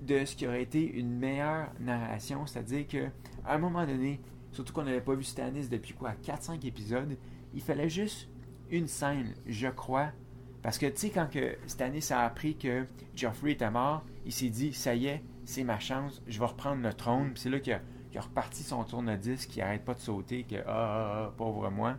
de 0.00 0.24
ce 0.24 0.34
qui 0.36 0.46
aurait 0.46 0.62
été 0.62 0.84
une 0.98 1.10
meilleure 1.18 1.68
narration, 1.80 2.46
c'est-à-dire 2.46 2.86
que 2.86 3.06
à 3.44 3.54
un 3.54 3.58
moment 3.58 3.86
donné, 3.86 4.20
surtout 4.52 4.72
qu'on 4.72 4.84
n'avait 4.84 5.00
pas 5.00 5.14
vu 5.14 5.24
Stannis 5.24 5.68
depuis 5.68 5.94
quoi, 5.94 6.12
4-5 6.24 6.66
épisodes, 6.66 7.16
il 7.54 7.60
fallait 7.60 7.88
juste 7.88 8.28
une 8.70 8.86
scène, 8.86 9.34
je 9.46 9.68
crois, 9.68 10.10
parce 10.62 10.78
que, 10.78 10.86
tu 10.86 10.96
sais, 10.96 11.10
quand 11.10 11.28
que 11.30 11.56
Stannis 11.66 12.12
a 12.12 12.20
appris 12.20 12.56
que 12.56 12.86
Joffrey 13.14 13.52
était 13.52 13.70
mort, 13.70 14.04
il 14.26 14.32
s'est 14.32 14.50
dit, 14.50 14.72
ça 14.74 14.94
y 14.94 15.06
est, 15.06 15.22
c'est 15.44 15.64
ma 15.64 15.78
chance, 15.78 16.22
je 16.26 16.38
vais 16.38 16.44
reprendre 16.46 16.82
le 16.82 16.92
trône. 16.92 17.32
Puis 17.32 17.42
c'est 17.42 17.50
là 17.50 17.60
qu'il 17.60 17.72
a, 17.72 18.20
reparti 18.20 18.62
son 18.62 18.84
tourne-disque, 18.84 19.48
qui 19.48 19.62
arrête 19.62 19.84
pas 19.84 19.94
de 19.94 20.00
sauter, 20.00 20.44
que, 20.44 20.56
ah, 20.56 20.62
ah, 20.66 21.24
ah, 21.28 21.34
pauvre 21.36 21.70
moi. 21.70 21.96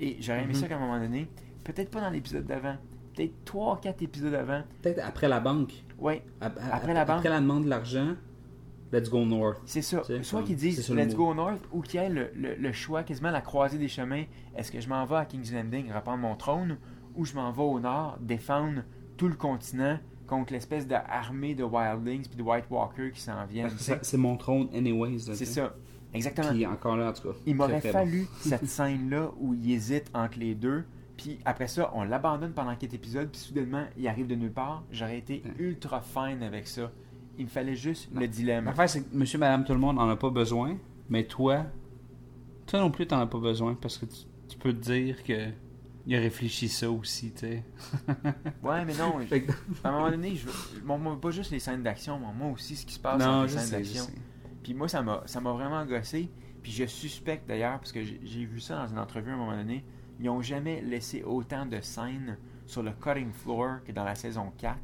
Et 0.00 0.16
j'aurais 0.20 0.42
aimé 0.42 0.54
Mhm. 0.54 0.60
ça 0.60 0.68
qu'à 0.68 0.76
un 0.76 0.80
moment 0.80 0.98
donné, 0.98 1.28
peut-être 1.62 1.90
pas 1.90 2.00
dans 2.00 2.10
l'épisode 2.10 2.46
d'avant, 2.46 2.76
peut-être 3.14 3.32
3-4 3.46 4.02
épisodes 4.02 4.34
avant, 4.34 4.62
Peut-être 4.82 5.00
après 5.04 5.28
la 5.28 5.40
banque. 5.40 5.72
Ap- 6.40 6.58
Après 6.72 6.90
ap- 6.90 6.94
la 6.94 7.04
banque. 7.04 7.16
Après 7.18 7.28
la 7.30 7.40
demande 7.40 7.64
de 7.64 7.70
l'argent, 7.70 8.14
let's 8.92 9.08
go 9.10 9.24
north. 9.24 9.60
c'est 9.66 9.82
ça. 9.82 10.00
Tu 10.00 10.16
sais, 10.16 10.22
Soit 10.22 10.42
qu'ils 10.42 10.56
disent 10.56 10.88
Let's 10.90 11.14
go 11.14 11.34
north 11.34 11.60
ou 11.72 11.80
qu'il 11.80 12.00
y 12.00 12.04
ait 12.04 12.08
le, 12.08 12.30
le- 12.34 12.54
le 12.56 12.72
choix, 12.72 13.02
quasiment 13.02 13.30
la 13.30 13.40
croisée 13.40 13.78
des 13.78 13.88
chemins. 13.88 14.24
Est-ce 14.56 14.70
que 14.70 14.80
je 14.80 14.88
m'en 14.88 15.04
vais 15.06 15.16
à 15.16 15.24
King's 15.24 15.52
Landing 15.52 15.92
reprendre 15.92 16.18
mon 16.18 16.34
trône 16.36 16.76
ou 17.14 17.24
je 17.24 17.34
m'en 17.34 17.50
vais 17.52 17.62
au 17.62 17.80
nord 17.80 18.18
défendre 18.20 18.82
tout 19.16 19.28
le 19.28 19.34
continent 19.36 19.98
contre 20.26 20.52
l'espèce 20.52 20.86
d'armée 20.86 21.54
de 21.54 21.62
Wildlings 21.64 22.26
puis 22.28 22.36
de 22.36 22.42
White 22.42 22.64
Walkers 22.70 23.12
qui 23.12 23.20
s'en 23.20 23.44
viennent. 23.46 23.70
Ça- 23.70 23.98
c'est 24.02 24.16
mon 24.16 24.36
trône, 24.36 24.68
anyways. 24.74 25.18
C'est 25.20 25.44
ça. 25.44 25.74
Exactement. 26.12 26.50
Puis 26.50 26.64
encore 26.66 26.96
là, 26.96 27.08
en 27.10 27.12
tout 27.12 27.28
cas. 27.28 27.34
Il 27.46 27.56
m'aurait 27.56 27.80
fallu 27.92 28.26
cette 28.40 28.66
scène-là 28.68 29.30
où 29.40 29.52
il 29.54 29.70
hésite 29.72 30.10
entre 30.14 30.38
les 30.38 30.54
deux. 30.54 30.84
Puis 31.16 31.38
après 31.44 31.68
ça, 31.68 31.90
on 31.94 32.02
l'abandonne 32.02 32.52
pendant 32.52 32.74
quatre 32.74 32.94
épisodes. 32.94 33.28
Puis 33.30 33.40
soudainement, 33.40 33.84
il 33.96 34.06
arrive 34.08 34.26
de 34.26 34.34
nulle 34.34 34.52
part. 34.52 34.82
J'aurais 34.90 35.18
été 35.18 35.42
ultra 35.58 36.00
fine 36.00 36.42
avec 36.42 36.66
ça. 36.66 36.90
Il 37.38 37.44
me 37.44 37.50
fallait 37.50 37.76
juste 37.76 38.10
le 38.14 38.28
dilemme. 38.28 38.66
L'affaire, 38.66 38.88
c'est 38.88 39.02
que 39.02 39.16
monsieur, 39.16 39.38
madame, 39.38 39.64
tout 39.64 39.72
le 39.72 39.78
monde 39.78 39.96
n'en 39.96 40.08
a 40.08 40.16
pas 40.16 40.30
besoin. 40.30 40.76
Mais 41.08 41.24
toi, 41.24 41.66
toi 42.66 42.80
non 42.80 42.90
plus, 42.90 43.06
t'en 43.06 43.20
as 43.20 43.26
pas 43.26 43.38
besoin. 43.38 43.74
Parce 43.74 43.98
que 43.98 44.06
tu, 44.06 44.18
tu 44.48 44.58
peux 44.58 44.72
te 44.72 44.80
dire 44.80 45.22
que 45.22 45.50
il 46.06 46.14
a 46.14 46.18
réfléchi 46.18 46.68
ça 46.68 46.90
aussi, 46.90 47.32
tu 47.32 47.40
sais. 47.40 47.64
Ouais, 48.62 48.84
mais 48.84 48.94
non. 48.94 49.14
À 49.82 49.88
un 49.88 49.92
moment 49.92 50.10
donné, 50.10 50.36
je 50.36 50.46
veux, 50.46 50.82
moi, 50.84 51.18
pas 51.20 51.30
juste 51.30 51.50
les 51.50 51.58
scènes 51.58 51.82
d'action, 51.82 52.18
moi 52.18 52.50
aussi 52.52 52.76
ce 52.76 52.84
qui 52.84 52.94
se 52.94 53.00
passe 53.00 53.18
dans 53.18 53.42
les 53.42 53.48
scènes 53.48 53.70
d'action. 53.70 54.04
Puis 54.62 54.74
moi, 54.74 54.88
ça 54.88 55.02
m'a, 55.02 55.52
vraiment 55.52 55.84
gossé. 55.86 56.30
Puis 56.62 56.72
je 56.72 56.86
suspecte 56.86 57.46
d'ailleurs, 57.46 57.78
parce 57.78 57.92
que 57.92 58.02
j'ai, 58.02 58.20
j'ai 58.24 58.44
vu 58.44 58.60
ça 58.60 58.76
dans 58.76 58.86
une 58.86 58.98
entrevue 58.98 59.30
à 59.30 59.34
un 59.34 59.36
moment 59.36 59.56
donné, 59.56 59.84
ils 60.20 60.28
ont 60.28 60.42
jamais 60.42 60.80
laissé 60.80 61.22
autant 61.22 61.66
de 61.66 61.80
scènes 61.80 62.38
sur 62.66 62.82
le 62.82 62.92
cutting 62.92 63.32
floor 63.32 63.84
que 63.84 63.92
dans 63.92 64.04
la 64.04 64.14
saison 64.14 64.52
4. 64.58 64.76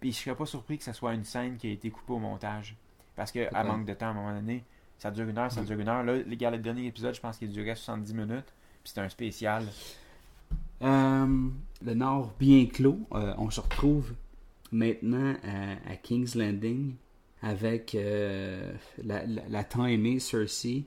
Puis 0.00 0.12
je 0.12 0.18
serais 0.18 0.36
pas 0.36 0.46
surpris 0.46 0.78
que 0.78 0.84
ce 0.84 0.92
soit 0.92 1.14
une 1.14 1.24
scène 1.24 1.56
qui 1.56 1.68
a 1.68 1.70
été 1.70 1.90
coupée 1.90 2.12
au 2.12 2.18
montage. 2.18 2.76
Parce 3.16 3.30
que 3.32 3.52
à 3.54 3.62
manque 3.64 3.84
de 3.86 3.94
temps, 3.94 4.06
à 4.06 4.10
un 4.10 4.14
moment 4.14 4.34
donné, 4.34 4.64
ça 4.98 5.10
dure 5.10 5.28
une 5.28 5.38
heure, 5.38 5.50
ça 5.52 5.62
dure 5.62 5.78
une 5.78 5.88
heure. 5.88 6.02
Là, 6.02 6.16
les 6.18 6.36
gars, 6.36 6.50
le 6.50 6.58
dernier 6.58 6.86
épisode, 6.86 7.14
je 7.14 7.20
pense 7.20 7.38
qu'il 7.38 7.50
durait 7.50 7.74
70 7.74 8.14
minutes. 8.14 8.54
Puis 8.82 8.88
c'était 8.88 9.00
un 9.00 9.08
spécial. 9.08 9.64
Euh, 10.82 11.48
le 11.84 11.94
Nord 11.94 12.32
bien 12.38 12.66
clos, 12.66 12.98
euh, 13.12 13.34
on 13.38 13.50
se 13.50 13.60
retrouve 13.60 14.14
maintenant 14.72 15.34
à, 15.44 15.92
à 15.92 15.96
King's 15.96 16.34
Landing 16.34 16.94
avec 17.42 17.94
euh, 17.94 18.72
la, 19.04 19.24
la, 19.26 19.42
la 19.48 19.64
tant 19.64 19.86
aimée 19.86 20.18
Cersei. 20.18 20.84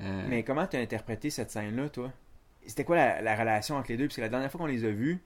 Euh, 0.00 0.26
Mais 0.28 0.42
comment 0.42 0.66
tu 0.66 0.76
as 0.76 0.80
interprété 0.80 1.30
cette 1.30 1.50
scène-là, 1.50 1.88
toi? 1.88 2.12
C'était 2.66 2.84
quoi 2.84 2.96
la, 2.96 3.22
la 3.22 3.36
relation 3.36 3.76
entre 3.76 3.90
les 3.90 3.96
deux? 3.96 4.06
Parce 4.06 4.16
que 4.16 4.20
la 4.22 4.28
dernière 4.28 4.50
fois 4.50 4.58
qu'on 4.60 4.66
les 4.66 4.84
a 4.84 4.90
vus, 4.90 5.18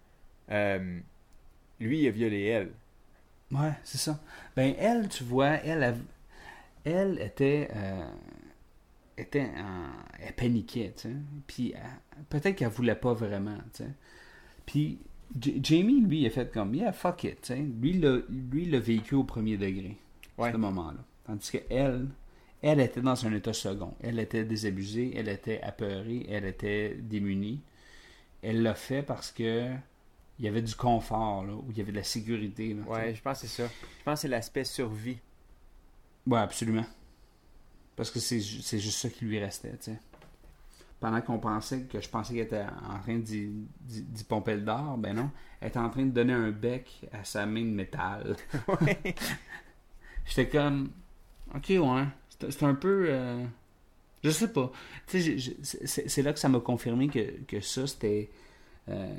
euh, 0.51 0.99
lui, 1.81 2.01
il 2.01 2.09
a 2.09 2.11
violé 2.11 2.45
elle. 2.45 2.71
Ouais, 3.53 3.73
c'est 3.85 3.99
ça. 3.99 4.21
Ben, 4.57 4.75
elle, 4.79 5.09
tu 5.09 5.25
vois, 5.25 5.49
elle, 5.65 5.83
elle, 5.83 5.97
elle 6.85 7.21
était. 7.21 7.69
euh, 7.75 8.11
était 9.17 9.43
en- 9.57 9.91
elle 10.19 10.35
paniquait, 10.35 10.93
tu 10.97 11.03
sais. 11.09 11.15
Puis 11.47 11.73
elle- 11.77 12.25
peut-être 12.31 12.57
qu'elle 12.57 12.69
voulait 12.69 12.95
pas 12.95 13.13
vraiment, 13.13 13.57
tu 13.75 13.85
sais. 13.85 13.91
Puis 14.67 14.99
J- 15.41 15.61
Jamie, 15.63 16.01
lui, 16.01 16.23
il 16.23 16.27
a 16.27 16.31
fait 16.31 16.51
comme, 16.53 16.75
yeah, 16.75 16.93
fuck 16.93 17.23
it, 17.25 17.41
tu 17.43 17.49
sais. 17.49 17.57
Lui, 17.59 17.93
l'a- 17.95 18.23
vécu 18.81 19.15
au 19.15 19.23
premier 19.25 19.57
degré, 19.57 19.97
Ouais. 20.39 20.51
ce 20.53 20.57
moment-là. 20.57 20.99
Tandis 21.25 21.51
que 21.53 21.59
elle, 21.71 22.07
elle 22.63 22.81
était 22.81 23.01
dans 23.01 23.27
un 23.27 23.33
état 23.33 23.53
second. 23.53 23.95
Elle 24.03 24.19
était 24.19 24.45
désabusée, 24.45 25.13
elle 25.17 25.29
était 25.29 25.61
apeurée, 25.63 26.27
elle 26.29 26.45
était 26.45 26.95
démunie. 26.95 27.61
Elle 28.43 28.63
l'a 28.63 28.75
fait 28.75 29.03
parce 29.03 29.33
que 29.33 29.71
il 30.39 30.45
y 30.45 30.49
avait 30.49 30.63
du 30.63 30.75
confort, 30.75 31.45
là, 31.45 31.53
où 31.53 31.67
il 31.71 31.77
y 31.77 31.81
avait 31.83 31.93
de 31.93 31.99
la 31.99 32.03
sécurité. 32.03 32.73
là. 32.75 32.83
Ouais, 32.91 33.15
je 33.15 33.21
pense 33.21 33.41
que 33.43 33.47
c'est 33.47 33.63
ça. 33.63 33.69
Je 33.99 34.05
pense 34.05 34.15
que 34.15 34.21
c'est 34.23 34.29
l'aspect 34.29 34.65
survie. 34.65 35.19
Ouais, 36.27 36.39
absolument. 36.39 36.87
Parce 37.97 38.11
que 38.11 38.19
c'est 38.21 38.41
c'est 38.41 38.79
juste 38.79 38.99
ça 38.99 39.11
qui 39.11 39.27
lui 39.27 39.39
restait, 39.39 39.73
tu 39.73 39.93
sais. 39.93 39.99
Pendant 40.99 41.21
qu'on 41.23 41.39
pensait 41.39 41.83
que 41.83 42.01
je 42.01 42.09
pensais 42.09 42.35
qu'elle 42.35 42.45
était 42.45 42.65
en 42.91 42.99
train 43.01 43.19
d'y 43.19 43.49
d'y- 43.81 44.03
d'y 44.03 44.25
pomper 44.25 44.55
le 44.57 44.63
d'or, 44.63 44.97
ben 44.99 45.15
non. 45.15 45.31
Elle 45.61 45.69
était 45.69 45.79
en 45.79 45.91
train 45.91 46.05
de 46.05 46.11
donner 46.11 46.33
un 46.35 46.51
bec 46.51 47.07
à 47.13 47.25
sa 47.25 47.45
main 47.47 47.63
de 47.63 47.71
métal. 47.75 48.37
Ouais. 48.81 48.99
J'étais 50.27 50.49
comme, 50.49 50.91
ok, 51.55 51.69
ouais. 51.71 52.05
C'est 52.49 52.63
un 52.65 52.75
peu. 52.75 53.07
euh, 53.09 53.45
je 54.25 54.31
sais 54.31 54.49
pas. 54.53 54.71
C'est 55.07 56.23
là 56.23 56.33
que 56.33 56.39
ça 56.39 56.49
m'a 56.49 56.61
confirmé 56.61 57.09
que, 57.09 57.43
que 57.47 57.61
ça, 57.61 57.87
c'était. 57.87 58.31
euh, 58.89 59.15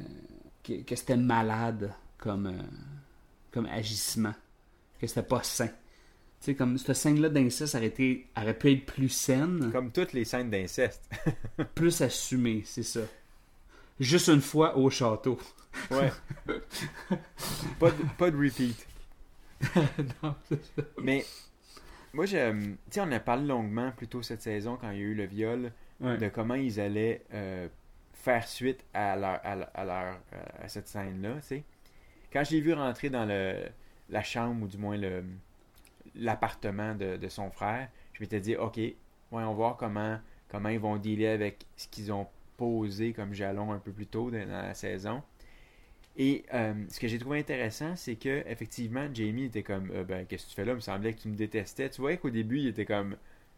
que 0.63 0.81
que 0.83 0.95
c'était 0.95 1.17
malade 1.17 1.93
comme, 2.17 2.47
euh, 2.47 2.61
comme 3.51 3.65
agissement. 3.67 4.33
Que 4.99 5.07
c'était 5.07 5.23
pas 5.23 5.43
sain. 5.43 5.67
Tu 5.67 6.45
sais, 6.45 6.55
comme 6.55 6.77
cette 6.77 6.95
scène-là 6.95 7.29
d'inceste 7.29 7.75
aurait, 7.75 7.87
été- 7.87 8.27
aurait 8.35 8.57
pu 8.57 8.71
être 8.71 8.85
plus 8.87 9.09
saine, 9.09 9.69
Comme 9.71 9.91
toutes 9.91 10.13
les 10.13 10.25
scènes 10.25 10.49
d'inceste. 10.49 11.07
plus 11.75 12.01
assumée, 12.01 12.63
c'est 12.65 12.81
ça. 12.83 13.01
Juste 13.99 14.27
une 14.29 14.41
fois 14.41 14.75
au 14.77 14.89
château. 14.89 15.39
Ouais. 15.91 16.11
pas, 17.79 17.91
de, 17.91 17.95
pas 18.17 18.31
de 18.31 18.37
repeat. 18.37 18.87
Non, 20.23 20.35
c'est 20.49 20.63
ça. 20.75 20.81
Mais 21.01 21.23
moi, 22.13 22.25
je, 22.25 22.51
tu 22.61 22.77
sais, 22.91 23.01
on 23.01 23.11
a 23.11 23.19
parlé 23.19 23.45
longuement 23.47 23.91
plus 23.91 24.07
tôt 24.07 24.21
cette 24.21 24.41
saison 24.41 24.77
quand 24.79 24.91
il 24.91 24.97
y 24.97 25.01
a 25.01 25.03
eu 25.05 25.13
le 25.15 25.25
viol 25.25 25.71
Ouais. 25.99 26.17
de 26.17 26.29
comment 26.29 26.55
ils 26.55 26.79
allaient 26.79 27.21
euh, 27.33 27.67
faire 28.13 28.47
suite 28.47 28.83
à 28.93 29.15
leur, 29.15 29.39
à, 29.45 29.55
leur- 29.55 29.69
à 29.75 29.85
leur- 29.85 30.19
euh, 30.33 30.43
à 30.63 30.67
cette 30.67 30.87
scène-là, 30.87 31.35
tu 31.35 31.41
sais. 31.43 31.63
Quand 32.33 32.43
je 32.43 32.51
l'ai 32.51 32.61
vu 32.61 32.73
rentrer 32.73 33.09
dans 33.11 33.25
le, 33.25 33.55
la 34.09 34.23
chambre, 34.23 34.63
ou 34.63 34.67
du 34.67 34.77
moins 34.77 34.97
le 34.97 35.23
l'appartement 36.15 36.95
de, 36.95 37.17
de 37.17 37.27
son 37.29 37.49
frère, 37.51 37.87
je 38.13 38.21
m'étais 38.21 38.39
dit, 38.39 38.55
OK, 38.55 38.77
ouais, 38.77 38.95
on 39.31 39.37
va 39.39 39.51
voir 39.53 39.77
comment, 39.77 40.19
comment 40.49 40.69
ils 40.69 40.79
vont 40.79 40.97
dealer 40.97 41.27
avec 41.27 41.65
ce 41.77 41.87
qu'ils 41.87 42.11
ont 42.11 42.27
posé 42.57 43.13
comme 43.13 43.33
jalon 43.33 43.71
un 43.71 43.79
peu 43.79 43.91
plus 43.91 44.07
tôt 44.07 44.29
dans 44.31 44.47
la 44.49 44.73
saison. 44.73 45.21
Et 46.17 46.43
euh, 46.53 46.73
ce 46.89 46.99
que 46.99 47.07
j'ai 47.07 47.17
trouvé 47.19 47.39
intéressant, 47.39 47.95
c'est 47.95 48.15
que 48.15 48.43
effectivement, 48.47 49.07
Jamie 49.13 49.45
était 49.45 49.63
comme, 49.63 49.91
euh, 49.91 50.03
ben, 50.03 50.25
qu'est-ce 50.25 50.45
que 50.45 50.49
tu 50.49 50.55
fais 50.55 50.65
là? 50.65 50.73
Il 50.73 50.75
me 50.75 50.79
semblait 50.81 51.13
que 51.13 51.21
tu 51.21 51.29
me 51.29 51.35
détestais. 51.35 51.89
Tu 51.89 52.01
voyais 52.01 52.17
qu'au 52.17 52.29
début, 52.29 52.59
il 52.59 52.67
était 52.67 52.85
comme, 52.85 53.15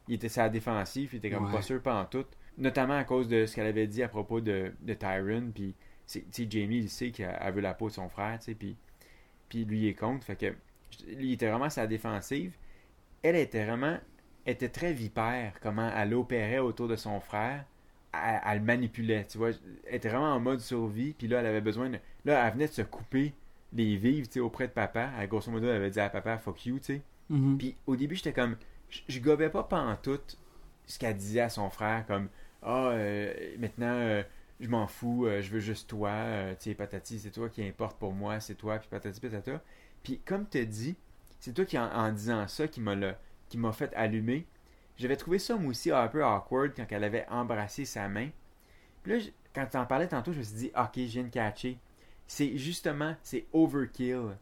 il 0.07 0.15
était 0.15 0.29
sa 0.29 0.49
défensive, 0.49 1.09
il 1.13 1.17
était 1.17 1.31
comme 1.31 1.45
Ouais. 1.45 1.51
pas 1.51 1.61
sûr 1.61 1.81
pas 1.81 1.99
en 2.01 2.05
tout. 2.05 2.25
Notamment 2.57 2.95
à 2.97 3.03
cause 3.03 3.27
de 3.27 3.45
ce 3.47 3.55
qu'elle 3.55 3.65
avait 3.67 3.87
dit 3.87 4.03
à 4.03 4.07
propos 4.07 4.39
de, 4.41 4.71
de 4.81 4.93
Tyron. 4.93 5.51
Puis, 5.53 5.73
Jamie, 6.49 6.77
il 6.77 6.89
sait 6.89 7.09
qu'elle 7.11 7.35
elle 7.41 7.53
veut 7.53 7.61
la 7.61 7.73
peau 7.73 7.87
de 7.89 7.93
son 7.93 8.09
frère, 8.09 8.37
tu 8.39 8.45
sais, 8.45 8.53
puis, 8.55 8.75
puis 9.49 9.65
lui 9.65 9.79
il 9.81 9.87
est 9.89 9.93
contre. 9.95 10.25
Fait 10.25 10.35
que, 10.35 10.53
il 11.07 11.31
était 11.33 11.49
vraiment 11.49 11.69
sa 11.71 11.87
défensive. 11.87 12.53
Elle 13.23 13.35
était 13.37 13.65
vraiment, 13.65 13.97
était 14.45 14.69
très 14.69 14.93
vipère, 14.93 15.53
comment 15.61 15.89
elle 15.95 16.13
opérait 16.13 16.59
autour 16.59 16.87
de 16.87 16.95
son 16.95 17.19
frère. 17.19 17.65
Elle, 18.13 18.41
elle 18.45 18.59
le 18.59 18.63
manipulait, 18.65 19.25
tu 19.25 19.37
vois. 19.39 19.49
Elle 19.87 19.95
était 19.95 20.09
vraiment 20.09 20.33
en 20.33 20.39
mode 20.39 20.59
survie, 20.59 21.13
puis 21.13 21.27
là, 21.27 21.39
elle 21.39 21.47
avait 21.47 21.61
besoin 21.61 21.89
de. 21.89 21.99
Là, 22.25 22.45
elle 22.47 22.53
venait 22.53 22.67
de 22.67 22.73
se 22.73 22.81
couper 22.81 23.33
les 23.73 23.95
vives, 23.97 24.27
tu 24.27 24.33
sais, 24.33 24.39
auprès 24.39 24.67
de 24.67 24.73
papa. 24.73 25.09
Elle, 25.19 25.27
grosso 25.27 25.51
modo, 25.51 25.67
elle 25.67 25.75
avait 25.75 25.89
dit 25.89 25.99
à 25.99 26.09
papa, 26.09 26.37
fuck 26.37 26.65
you, 26.65 26.79
tu 26.79 26.85
sais. 26.85 27.01
Mhm. 27.29 27.57
Puis 27.57 27.75
au 27.87 27.95
début, 27.95 28.15
j'étais 28.15 28.33
comme. 28.33 28.57
Je, 28.89 29.19
gobais 29.19 29.49
pas 29.49 29.63
pantoute 29.63 30.37
ce 30.85 30.99
qu'elle 30.99 31.17
disait 31.17 31.41
à 31.41 31.49
son 31.49 31.69
frère, 31.69 32.05
comme 32.05 32.29
Ah, 32.61 32.89
euh, 32.91 33.33
maintenant, 33.57 33.87
euh, 33.93 34.23
je 34.59 34.67
m'en 34.69 34.85
fous, 34.87 35.25
euh, 35.25 35.41
je 35.41 35.49
veux 35.51 35.59
juste 35.59 35.89
toi, 35.89 36.13
tu 36.59 36.69
sais, 36.69 36.75
patati, 36.75 37.19
c'est 37.19 37.31
toi 37.31 37.49
qui 37.49 37.65
importe 37.67 37.97
pour 37.97 38.13
moi, 38.13 38.39
c'est 38.39 38.55
toi, 38.55 38.77
puis 38.79 38.87
patati 38.89 39.19
patata. 39.19 39.61
Puis 40.03 40.19
comme 40.25 40.47
tu 40.47 40.63
dit, 40.67 40.95
c'est 41.39 41.53
toi 41.53 41.65
qui, 41.65 41.77
en, 41.79 41.85
en 41.91 42.11
disant 42.11 42.47
ça, 42.47 42.67
qui 42.67 42.81
m'a 42.81 42.95
le- 42.95 43.15
qui 43.49 43.57
m'a 43.57 43.71
fait 43.71 43.93
allumer. 43.95 44.45
J'avais 44.97 45.17
trouvé 45.17 45.39
ça, 45.39 45.55
moi 45.55 45.71
aussi, 45.71 45.91
un 45.91 46.07
peu 46.07 46.23
awkward 46.23 46.73
quand 46.75 46.85
elle 46.91 47.03
avait 47.03 47.25
embrassé 47.29 47.85
sa 47.85 48.07
main. 48.07 48.29
Puis 49.03 49.13
là, 49.13 49.25
quand 49.53 49.65
tu 49.67 49.77
en 49.77 49.85
parlais 49.85 50.07
tantôt, 50.07 50.33
je 50.33 50.39
me 50.39 50.43
suis 50.43 50.55
dit, 50.55 50.71
ok, 50.77 50.91
je 50.95 51.01
viens 51.05 51.23
de 51.23 51.29
catcher. 51.29 51.77
C'est 52.33 52.57
justement, 52.57 53.15
c'est 53.21 53.45
overkill. 53.53 54.37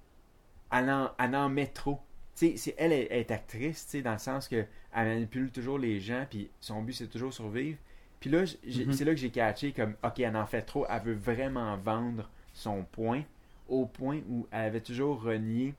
Elle 0.71 0.89
en, 0.89 1.11
elle 1.19 1.35
en 1.35 1.49
met 1.49 1.67
trop. 1.67 1.99
Tu 2.37 2.51
sais, 2.51 2.57
c'est- 2.57 2.75
elle 2.77 2.93
est, 2.93 3.07
elle 3.11 3.19
est 3.19 3.31
actrice, 3.31 3.83
tu 3.85 3.91
sais, 3.91 4.01
dans 4.01 4.13
le 4.13 4.17
sens 4.17 4.47
que 4.47 4.65
elle 4.93 5.07
manipule 5.07 5.51
toujours 5.51 5.77
les 5.77 5.99
gens, 5.99 6.25
puis 6.29 6.49
son 6.61 6.81
but, 6.83 6.93
c'est 6.93 7.07
toujours 7.09 7.33
survivre. 7.33 7.77
Puis 8.21 8.29
là, 8.29 8.45
j'ai- 8.65 8.85
Mhm. 8.85 8.93
c'est 8.93 9.03
là 9.03 9.11
que 9.11 9.17
j'ai 9.19 9.29
catché 9.31 9.73
comme, 9.73 9.95
ok, 10.05 10.19
elle 10.21 10.37
en 10.37 10.45
fait 10.45 10.61
trop, 10.61 10.85
elle 10.89 11.01
veut 11.01 11.13
vraiment 11.15 11.75
vendre 11.77 12.29
son 12.53 12.83
point, 12.85 13.23
au 13.67 13.85
point 13.85 14.21
où 14.29 14.47
elle 14.51 14.67
avait 14.67 14.81
toujours 14.81 15.21
renié 15.21 15.75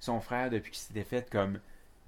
son 0.00 0.20
frère 0.20 0.50
depuis 0.50 0.70
qu'il 0.72 0.80
s'était 0.80 1.04
fait 1.04 1.28
comme, 1.30 1.58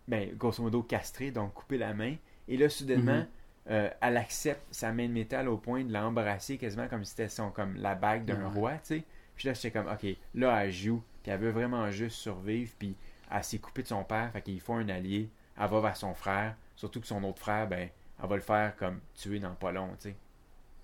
ben, 0.08 0.30
grosso 0.36 0.62
modo, 0.62 0.82
castré, 0.82 1.30
donc 1.32 1.54
couper 1.54 1.78
la 1.78 1.94
main. 1.94 2.16
Et 2.48 2.56
là, 2.56 2.68
soudainement, 2.68 3.20
Mhm. 3.20 3.26
euh, 3.70 3.90
elle 4.00 4.16
accepte 4.16 4.62
sa 4.72 4.92
main 4.92 5.08
de 5.08 5.12
métal 5.12 5.48
au 5.48 5.56
point 5.56 5.84
de 5.84 5.92
l'embrasser 5.92 6.58
quasiment 6.58 6.88
comme 6.88 7.04
si 7.04 7.10
c'était 7.12 7.28
son, 7.28 7.50
comme 7.50 7.76
la 7.76 7.94
bague 7.96 8.24
d'un 8.24 8.48
roi, 8.48 8.74
tu 8.74 8.80
sais. 8.98 9.04
Puis 9.40 9.48
là, 9.48 9.54
j'étais 9.54 9.70
comme, 9.70 9.86
ok, 9.86 10.06
là, 10.34 10.62
elle 10.66 10.70
joue, 10.70 11.02
puis 11.22 11.32
elle 11.32 11.40
veut 11.40 11.48
vraiment 11.48 11.90
juste 11.90 12.16
survivre, 12.16 12.70
puis 12.78 12.94
elle 13.30 13.42
s'est 13.42 13.56
coupée 13.58 13.82
de 13.82 13.88
son 13.88 14.04
père, 14.04 14.30
fait 14.32 14.42
qu'il 14.42 14.60
faut 14.60 14.74
un 14.74 14.86
allié, 14.90 15.30
elle 15.58 15.66
va 15.70 15.80
vers 15.80 15.96
son 15.96 16.12
frère, 16.12 16.54
surtout 16.76 17.00
que 17.00 17.06
son 17.06 17.24
autre 17.24 17.38
frère, 17.38 17.66
ben, 17.66 17.88
elle 18.22 18.28
va 18.28 18.36
le 18.36 18.42
faire 18.42 18.76
comme 18.76 19.00
tuer 19.14 19.38
dans 19.38 19.54
pas 19.54 19.72
long, 19.72 19.88
tu 19.98 20.10
sais. 20.10 20.16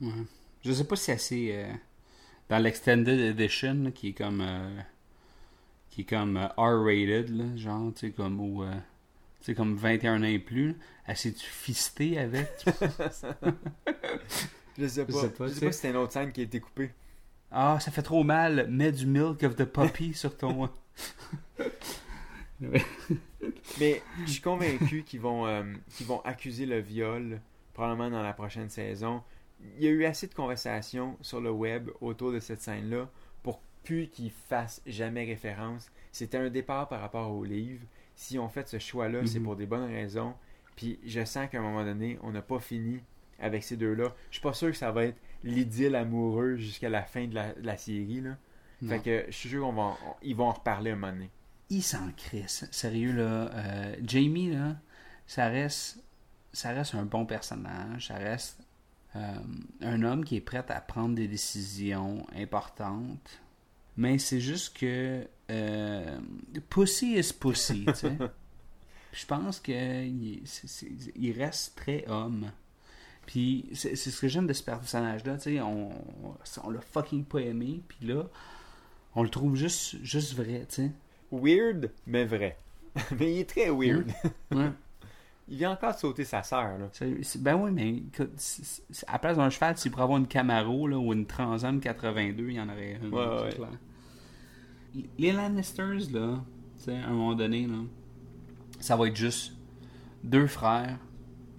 Ouais. 0.01 0.11
Je 0.65 0.73
sais 0.73 0.85
pas 0.85 0.97
si 0.97 1.05
c'est 1.05 1.13
assez. 1.13 1.51
euh, 1.53 1.71
dans 2.49 2.57
l'extended 2.57 3.21
edition, 3.21 3.75
là, 3.75 3.91
qui 3.91 4.09
est 4.09 4.13
comme. 4.15 4.41
euh, 4.41 4.81
qui 5.91 6.01
est 6.01 6.05
comme 6.05 6.39
euh, 6.39 6.49
R-rated, 6.57 7.59
genre, 7.59 7.93
tu 7.93 8.07
sais, 8.07 8.11
comme. 8.13 8.41
Ou, 8.41 8.63
euh, 8.63 8.73
tu 9.41 9.47
sais, 9.47 9.55
comme 9.55 9.77
21 9.77 10.23
ans 10.23 10.25
et 10.25 10.39
plus. 10.39 10.77
Elle 11.07 11.17
s'est-tu 11.19 11.45
fistée 11.47 12.19
avec 12.19 12.49
Je 14.79 14.87
sais 14.89 15.05
pas, 15.07 15.13
Je 15.13 15.19
sais 15.19 15.31
pas, 15.31 15.49
je 15.49 15.53
sais 15.55 15.61
pas 15.61 15.73
si 15.73 15.81
c'est 15.81 15.91
une 15.91 15.97
autre 15.97 16.13
scène 16.13 16.33
qui 16.33 16.41
a 16.41 16.45
été 16.45 16.61
coupée. 16.61 16.93
Ah, 17.51 17.79
ça 17.81 17.91
fait 17.91 18.03
trop 18.03 18.25
mal. 18.25 18.67
Mets 18.69 18.93
du 18.93 19.07
milk 19.07 19.43
of 19.43 19.57
the 19.57 19.65
puppy 19.65 20.15
sur 20.15 20.37
ton. 20.37 20.69
Mais 23.81 24.03
je 24.25 24.31
suis 24.31 24.41
convaincu 24.41 25.03
qu'ils 25.03 25.21
vont, 25.21 25.47
euh, 25.47 25.63
qu'ils 25.91 26.07
vont 26.07 26.21
accuser 26.23 26.67
le 26.67 26.79
viol, 26.79 27.41
probablement 27.75 28.11
dans 28.11 28.23
la 28.23 28.33
prochaine 28.33 28.71
saison. 28.71 29.23
Il 29.79 29.85
y 29.85 29.89
a 29.89 29.91
eu 29.91 30.05
assez 30.05 30.27
de 30.27 30.35
conversations 30.35 31.17
sur 31.21 31.41
le 31.41 31.51
web 31.51 31.91
autour 32.01 32.33
de 32.33 32.41
cette 32.41 32.63
scène-là 32.63 33.09
pour 33.43 33.61
plus 33.85 34.09
qu'ils 34.09 34.31
fassent 34.31 34.83
jamais 34.87 35.25
référence. 35.25 35.91
C'était 36.13 36.39
un 36.39 36.49
départ 36.51 36.89
par 36.89 37.01
rapport 37.01 37.31
au 37.31 37.45
livre. 37.45 37.85
Si 38.15 38.39
on 38.39 38.49
fait 38.49 38.67
ce 38.69 38.79
choix-là, 38.79 39.27
c'est 39.27 39.39
Mhm. 39.39 39.45
pour 39.45 39.57
des 39.57 39.67
bonnes 39.67 39.91
raisons. 39.93 40.35
Puis 40.77 40.99
je 41.07 41.25
sens 41.25 41.49
qu'à 41.51 41.59
un 41.59 41.63
moment 41.63 41.85
donné, 41.85 42.19
on 42.23 42.31
n'a 42.33 42.43
pas 42.43 42.59
fini 42.61 43.01
avec 43.39 43.63
ces 43.63 43.77
deux-là. 43.77 44.15
Je 44.31 44.37
suis 44.37 44.43
pas 44.43 44.55
sûr 44.55 44.71
que 44.71 44.77
ça 44.77 44.91
va 44.93 45.05
être 45.05 45.19
l'idylle 45.45 45.95
amoureuse 45.95 46.59
jusqu'à 46.61 46.89
la 46.89 47.03
fin 47.03 47.27
de 47.27 47.35
la, 47.35 47.53
de 47.53 47.65
la 47.67 47.77
série. 47.77 48.21
Là. 48.21 48.37
Non. 48.83 48.89
Fait 48.91 49.01
que 49.01 49.25
je 49.29 49.35
suis 49.35 49.49
sûr 49.49 49.73
qu'ils 50.21 50.37
vont 50.37 50.49
en 50.49 50.53
reparler 50.53 50.91
un 50.91 50.97
moment 50.97 51.13
donné. 51.13 51.31
il 51.71 51.83
s'en 51.83 52.11
crisse. 52.17 52.67
Sérieux, 52.71 53.13
là. 53.13 53.51
euh, 53.55 53.97
Jamie, 54.03 54.51
là, 54.51 54.77
ça 55.27 55.49
reste, 55.49 56.03
ça 56.53 56.71
reste 56.71 56.95
un 56.95 57.05
bon 57.05 57.25
personnage. 57.27 58.09
Ça 58.09 58.15
reste 58.17 58.61
euh, 59.17 59.35
un 59.81 60.03
homme 60.03 60.25
qui 60.25 60.37
est 60.37 60.41
prêt 60.41 60.65
à 60.69 60.81
prendre 60.81 61.15
des 61.15 61.29
décisions 61.29 62.27
importantes. 62.37 63.41
Mais 63.97 64.19
c'est 64.19 64.41
juste 64.41 64.77
que 64.77 65.27
euh, 65.51 66.21
pussy 66.69 67.15
is 67.19 67.33
pussy, 67.33 67.87
tu 67.87 67.95
sais. 67.95 68.19
Je 69.13 69.25
pense 69.25 69.61
qu'il 69.61 70.43
il 71.17 71.33
reste 71.33 71.77
très 71.77 72.05
homme. 72.09 72.51
Puis 73.27 73.69
c'est 73.73 73.97
ce 73.97 74.21
que 74.21 74.29
j'aime 74.29 74.47
de 74.47 74.53
ce 74.53 74.63
personnage-là, 74.63 75.37
tu 75.37 75.43
sais. 75.43 75.61
On, 75.61 75.91
on 76.63 76.71
l'a 76.71 76.81
fucking 76.81 77.25
pas 77.25 77.41
aimé, 77.41 77.83
puis 77.89 78.07
là, 78.07 78.23
on 79.17 79.23
le 79.23 79.29
trouve 79.29 79.57
juste, 79.57 80.03
juste 80.03 80.35
vrai, 80.35 80.65
tu 80.69 80.77
sais. 80.77 80.91
Weird, 81.33 81.91
mais 82.07 82.25
vrai. 82.25 82.57
mais 83.19 83.35
il 83.35 83.39
est 83.41 83.51
très 83.51 83.69
weird. 83.69 84.07
Ouais. 84.53 84.71
il 85.49 85.59
vient 85.59 85.73
encore 85.73 85.95
sauter 85.99 86.25
sa 86.25 86.43
sœur, 86.45 86.79
là. 86.79 86.89
Ben 87.41 87.57
oui, 87.57 87.71
mais 87.73 87.95
écoute, 87.95 88.31
à 89.09 89.13
la 89.13 89.19
place 89.19 89.37
d'un 89.37 89.51
cheval, 89.51 89.77
s'il 89.77 89.91
pourrait 89.91 90.05
avoir 90.05 90.19
une 90.19 90.29
Camaro 90.29 90.87
là, 90.87 90.97
ou 90.97 91.13
une 91.13 91.27
Transam 91.27 91.81
82, 91.81 92.49
il 92.49 92.55
y 92.55 92.61
en 92.61 92.69
aurait 92.69 92.99
une. 93.03 93.13
Ouais, 93.13 93.25
c'est 93.39 93.45
ouais. 93.45 93.53
clair. 93.55 95.05
Les 95.19 95.33
Lannisters, 95.33 96.11
là, 96.13 96.41
tu 96.79 96.85
sais, 96.85 96.97
à 96.97 97.07
un 97.07 97.11
moment 97.11 97.35
donné, 97.35 97.67
là, 97.67 97.79
ça 98.79 98.97
va 98.97 99.09
être 99.09 99.17
juste 99.17 99.53
deux 100.23 100.47
frères 100.47 100.99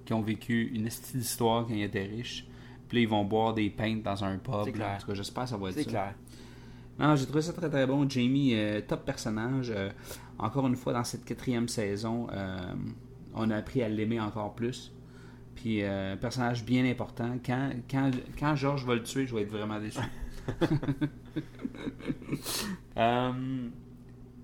qui 0.07 0.13
ont 0.13 0.21
vécu 0.21 0.71
une 0.73 0.85
petite 0.85 1.13
histoire 1.15 1.67
quand 1.67 1.73
ils 1.73 1.83
étaient 1.83 2.05
riches. 2.05 2.47
Puis 2.87 2.97
là, 2.97 3.01
ils 3.01 3.09
vont 3.09 3.25
boire 3.25 3.53
des 3.53 3.69
pintes 3.69 4.03
dans 4.03 4.23
un 4.23 4.37
pub. 4.37 4.53
C'est 4.63 4.71
clair. 4.71 4.95
En 4.95 5.01
tout 5.01 5.07
cas, 5.07 5.13
j'espère 5.13 5.43
que 5.43 5.49
ça 5.49 5.57
va 5.57 5.67
être 5.67 5.75
C'est 5.75 5.83
ça. 5.83 5.89
clair. 5.89 6.13
Non, 6.97 7.15
j'ai 7.17 7.25
trouvé 7.25 7.41
ça 7.41 7.51
très 7.51 7.69
très 7.69 7.85
bon. 7.85 8.09
Jamie, 8.09 8.55
euh, 8.55 8.79
top 8.79 9.03
personnage. 9.03 9.69
Euh, 9.75 9.89
encore 10.39 10.65
une 10.65 10.77
fois, 10.77 10.93
dans 10.93 11.03
cette 11.03 11.25
quatrième 11.25 11.67
saison, 11.67 12.27
euh, 12.31 12.57
on 13.35 13.51
a 13.51 13.57
appris 13.57 13.83
à 13.83 13.89
l'aimer 13.89 14.21
encore 14.21 14.55
plus. 14.55 14.93
Puis, 15.55 15.81
personnage 16.21 16.63
bien 16.63 16.85
important. 16.85 17.37
Quand, 17.43 17.71
quand, 17.89 18.11
quand 18.37 18.55
George 18.55 18.85
va 18.85 18.93
le 18.93 19.01
tuer, 19.01 19.25
je 19.25 19.35
vais 19.35 19.41
être 19.41 19.51
vraiment 19.51 19.79
déçu. 19.79 19.99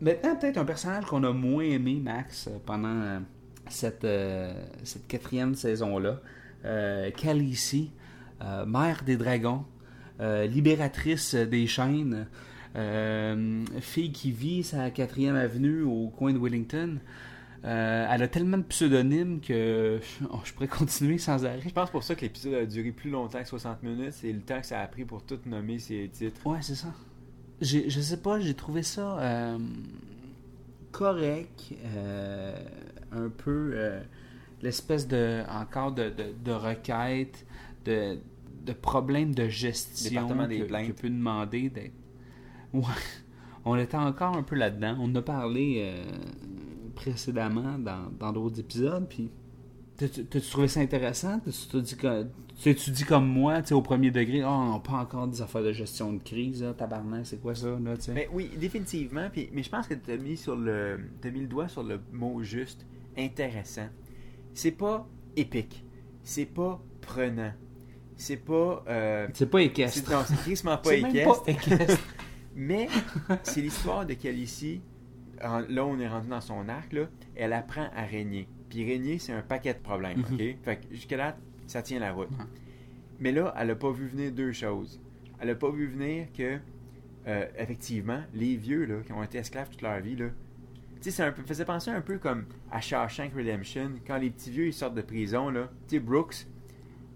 Maintenant, 0.02 0.36
peut-être 0.36 0.58
un 0.58 0.66
personnage 0.66 1.06
qu'on 1.06 1.24
a 1.24 1.32
moins 1.32 1.64
aimé, 1.64 2.02
Max, 2.04 2.50
pendant 2.66 3.22
cette, 3.70 4.06
euh, 4.06 4.54
cette 4.84 5.08
quatrième 5.08 5.56
saison-là. 5.56 6.20
Euh, 6.66 7.12
Khaleesi, 7.12 7.92
euh, 8.42 8.66
mère 8.66 9.04
des 9.04 9.18
dragons, 9.18 9.66
libératrice 10.20 11.36
des 11.36 11.68
chaînes, 11.68 12.28
fille 13.82 14.12
qui 14.14 14.32
vit 14.32 14.64
sa 14.64 14.90
quatrième 14.90 15.36
avenue 15.36 15.82
au 15.82 16.08
coin 16.08 16.32
de 16.32 16.38
Wellington. 16.38 17.00
Euh, 17.66 18.08
elle 18.10 18.24
a 18.24 18.28
tellement 18.28 18.58
de 18.58 18.64
pseudonymes 18.64 19.40
que 19.40 20.00
oh, 20.30 20.40
je 20.44 20.52
pourrais 20.54 20.68
continuer 20.68 21.18
sans 21.18 21.46
arrêt. 21.46 21.62
Je 21.66 21.70
pense 21.70 21.90
pour 21.90 22.04
ça 22.04 22.14
que 22.16 22.22
l'épisode 22.22 22.54
a 22.56 22.66
duré 22.66 22.92
plus 22.92 23.10
longtemps 23.10 23.42
que 23.42 23.48
60 23.48 23.84
minutes. 23.84 24.14
C'est 24.14 24.34
le 24.34 24.42
temps 24.42 24.60
que 24.60 24.66
ça 24.66 24.82
a 24.82 24.88
pris 24.88 25.06
pour 25.06 25.24
tout 25.24 25.40
nommer 25.46 25.80
ses 25.80 26.10
titres. 26.10 26.46
Ouais, 26.46 26.60
c'est 26.62 26.76
ça. 26.76 26.94
Je 27.62 28.02
sais 28.02 28.18
pas, 28.18 28.40
j'ai 28.42 28.56
trouvé 28.56 28.84
ça 28.84 29.18
euh, 29.20 29.58
correct, 30.92 31.74
euh, 31.86 32.56
un 33.16 33.30
peu 33.30 33.72
euh, 33.74 34.02
l'espèce 34.62 35.08
de 35.08 35.44
encore 35.50 35.92
de, 35.94 36.10
de, 36.10 36.26
de 36.44 36.52
requête, 36.52 37.46
de, 37.86 38.18
de 38.66 38.74
problème 38.74 39.34
de 39.36 39.48
gestion 39.50 40.10
Département 40.10 40.48
des 40.48 40.60
que, 40.60 40.64
plaintes. 40.66 40.88
que 40.96 41.02
peut 41.02 41.10
demander 41.10 41.70
d'être. 41.70 41.94
Ouais, 42.74 42.84
on 43.66 43.76
était 43.76 43.98
encore 43.98 44.36
un 44.38 44.44
peu 44.44 44.56
là-dedans. 44.56 44.98
On 45.00 45.06
en 45.12 45.16
a 45.16 45.22
parlé 45.22 45.80
euh, 45.80 46.04
précédemment 46.96 47.78
dans 47.80 48.12
dans 48.20 48.32
d'autres 48.34 48.60
épisodes, 48.60 49.08
puis 49.10 49.30
T'as-tu 49.96 50.26
trouvé 50.50 50.68
ça 50.68 50.80
intéressant? 50.80 51.40
T'as-tu 51.40 51.68
t'as 51.72 51.80
dit 51.80 51.96
que- 51.96 52.92
dit 52.92 53.04
comme 53.04 53.28
moi, 53.28 53.62
tu 53.62 53.76
au 53.76 53.82
premier 53.84 54.10
degré, 54.10 54.44
oh, 54.44 54.48
on 54.48 54.74
n'a 54.74 54.80
pas 54.80 54.94
encore 54.94 55.28
des 55.28 55.40
affaires 55.42 55.62
de 55.62 55.72
gestion 55.72 56.12
de 56.14 56.18
crise, 56.18 56.64
là, 56.64 56.74
tabarnak, 56.74 57.28
c'est 57.28 57.40
quoi 57.40 57.54
ça, 57.54 57.78
là, 57.80 57.96
tu? 57.96 58.10
Mais 58.12 58.28
oui, 58.34 58.50
définitivement. 58.60 59.30
Puis, 59.32 59.50
mais 59.54 59.62
je 59.62 59.70
pense 59.70 59.88
que 59.88 59.94
tu 59.94 60.12
as 60.12 60.18
mis 60.18 60.36
sur 60.36 60.56
le, 60.56 61.00
t'as 61.22 61.30
mis 61.30 61.42
le 61.42 61.48
doigt 61.48 61.68
sur 61.68 61.84
le 61.84 62.00
mot 62.12 62.42
juste, 62.42 62.88
intéressant. 63.18 63.88
C'est 64.54 64.72
pas 64.72 65.08
épique. 65.36 65.86
C'est 66.24 66.46
pas 66.46 66.82
prenant. 67.02 67.52
C'est 68.16 68.38
pas. 68.38 68.84
euh, 68.88 69.28
C'est 69.34 69.50
pas 69.50 69.62
équestre. 69.62 70.12
non, 70.12 70.20
c'est 70.28 70.36
crissement 70.38 70.78
pas 70.78 70.92
même 70.98 71.06
équestre. 71.08 71.44
pas 71.44 71.52
équestre. 71.52 72.04
Mais 72.56 72.88
c'est 73.44 73.62
l'histoire 73.62 74.06
de. 74.06 74.16
En- 75.44 75.60
Là, 75.68 75.86
on 75.86 76.00
est 76.00 76.08
rendu 76.08 76.30
dans 76.30 76.40
son 76.42 76.70
arc. 76.70 76.94
Là, 76.94 77.08
elle 77.36 77.54
apprend 77.54 77.88
à 77.96 78.04
régner. 78.06 78.48
Puis 78.70 78.86
régner, 78.86 79.18
c'est 79.20 79.34
un 79.34 79.42
paquet 79.42 79.74
de 79.74 79.80
problèmes. 79.80 80.20
Mhm. 80.20 80.34
OK? 80.34 80.40
Fait 80.64 80.78
que 80.78 80.94
jusque 80.96 81.12
là, 81.12 81.36
ça 81.68 81.82
tient 81.82 82.00
la 82.00 82.12
route. 82.14 82.30
Mais 83.20 83.32
là, 83.32 83.54
elle 83.58 83.72
a 83.72 83.76
pas 83.76 83.92
vu 83.92 84.08
venir 84.08 84.32
deux 84.32 84.52
choses. 84.52 85.02
Elle 85.40 85.50
a 85.50 85.56
pas 85.56 85.70
vu 85.72 85.88
venir 85.88 86.28
que, 86.32 86.58
euh, 87.28 87.46
effectivement, 87.58 88.22
les 88.34 88.56
vieux 88.56 88.86
là, 88.86 89.02
qui 89.06 89.12
ont 89.12 89.24
été 89.24 89.38
esclaves 89.40 89.70
toute 89.70 89.82
leur 89.82 90.00
vie, 90.00 90.16
là, 90.16 90.28
tu 91.04 91.12
sais, 91.12 91.18
ça 91.18 91.28
un 91.28 91.32
peu, 91.32 91.44
faisait 91.44 91.66
penser 91.66 91.92
un 91.92 92.02
peu 92.02 92.18
comme 92.18 92.46
à 92.72 92.80
Shawshank 92.82 93.34
Redemption, 93.36 93.92
quand 94.08 94.18
les 94.18 94.30
petits 94.30 94.50
vieux 94.52 94.68
ils 94.68 94.74
sortent 94.74 94.96
de 94.96 95.02
prison, 95.02 95.50
là. 95.50 95.70
Tu 95.88 95.96
sais, 95.96 96.00
Brooks, 96.00 96.48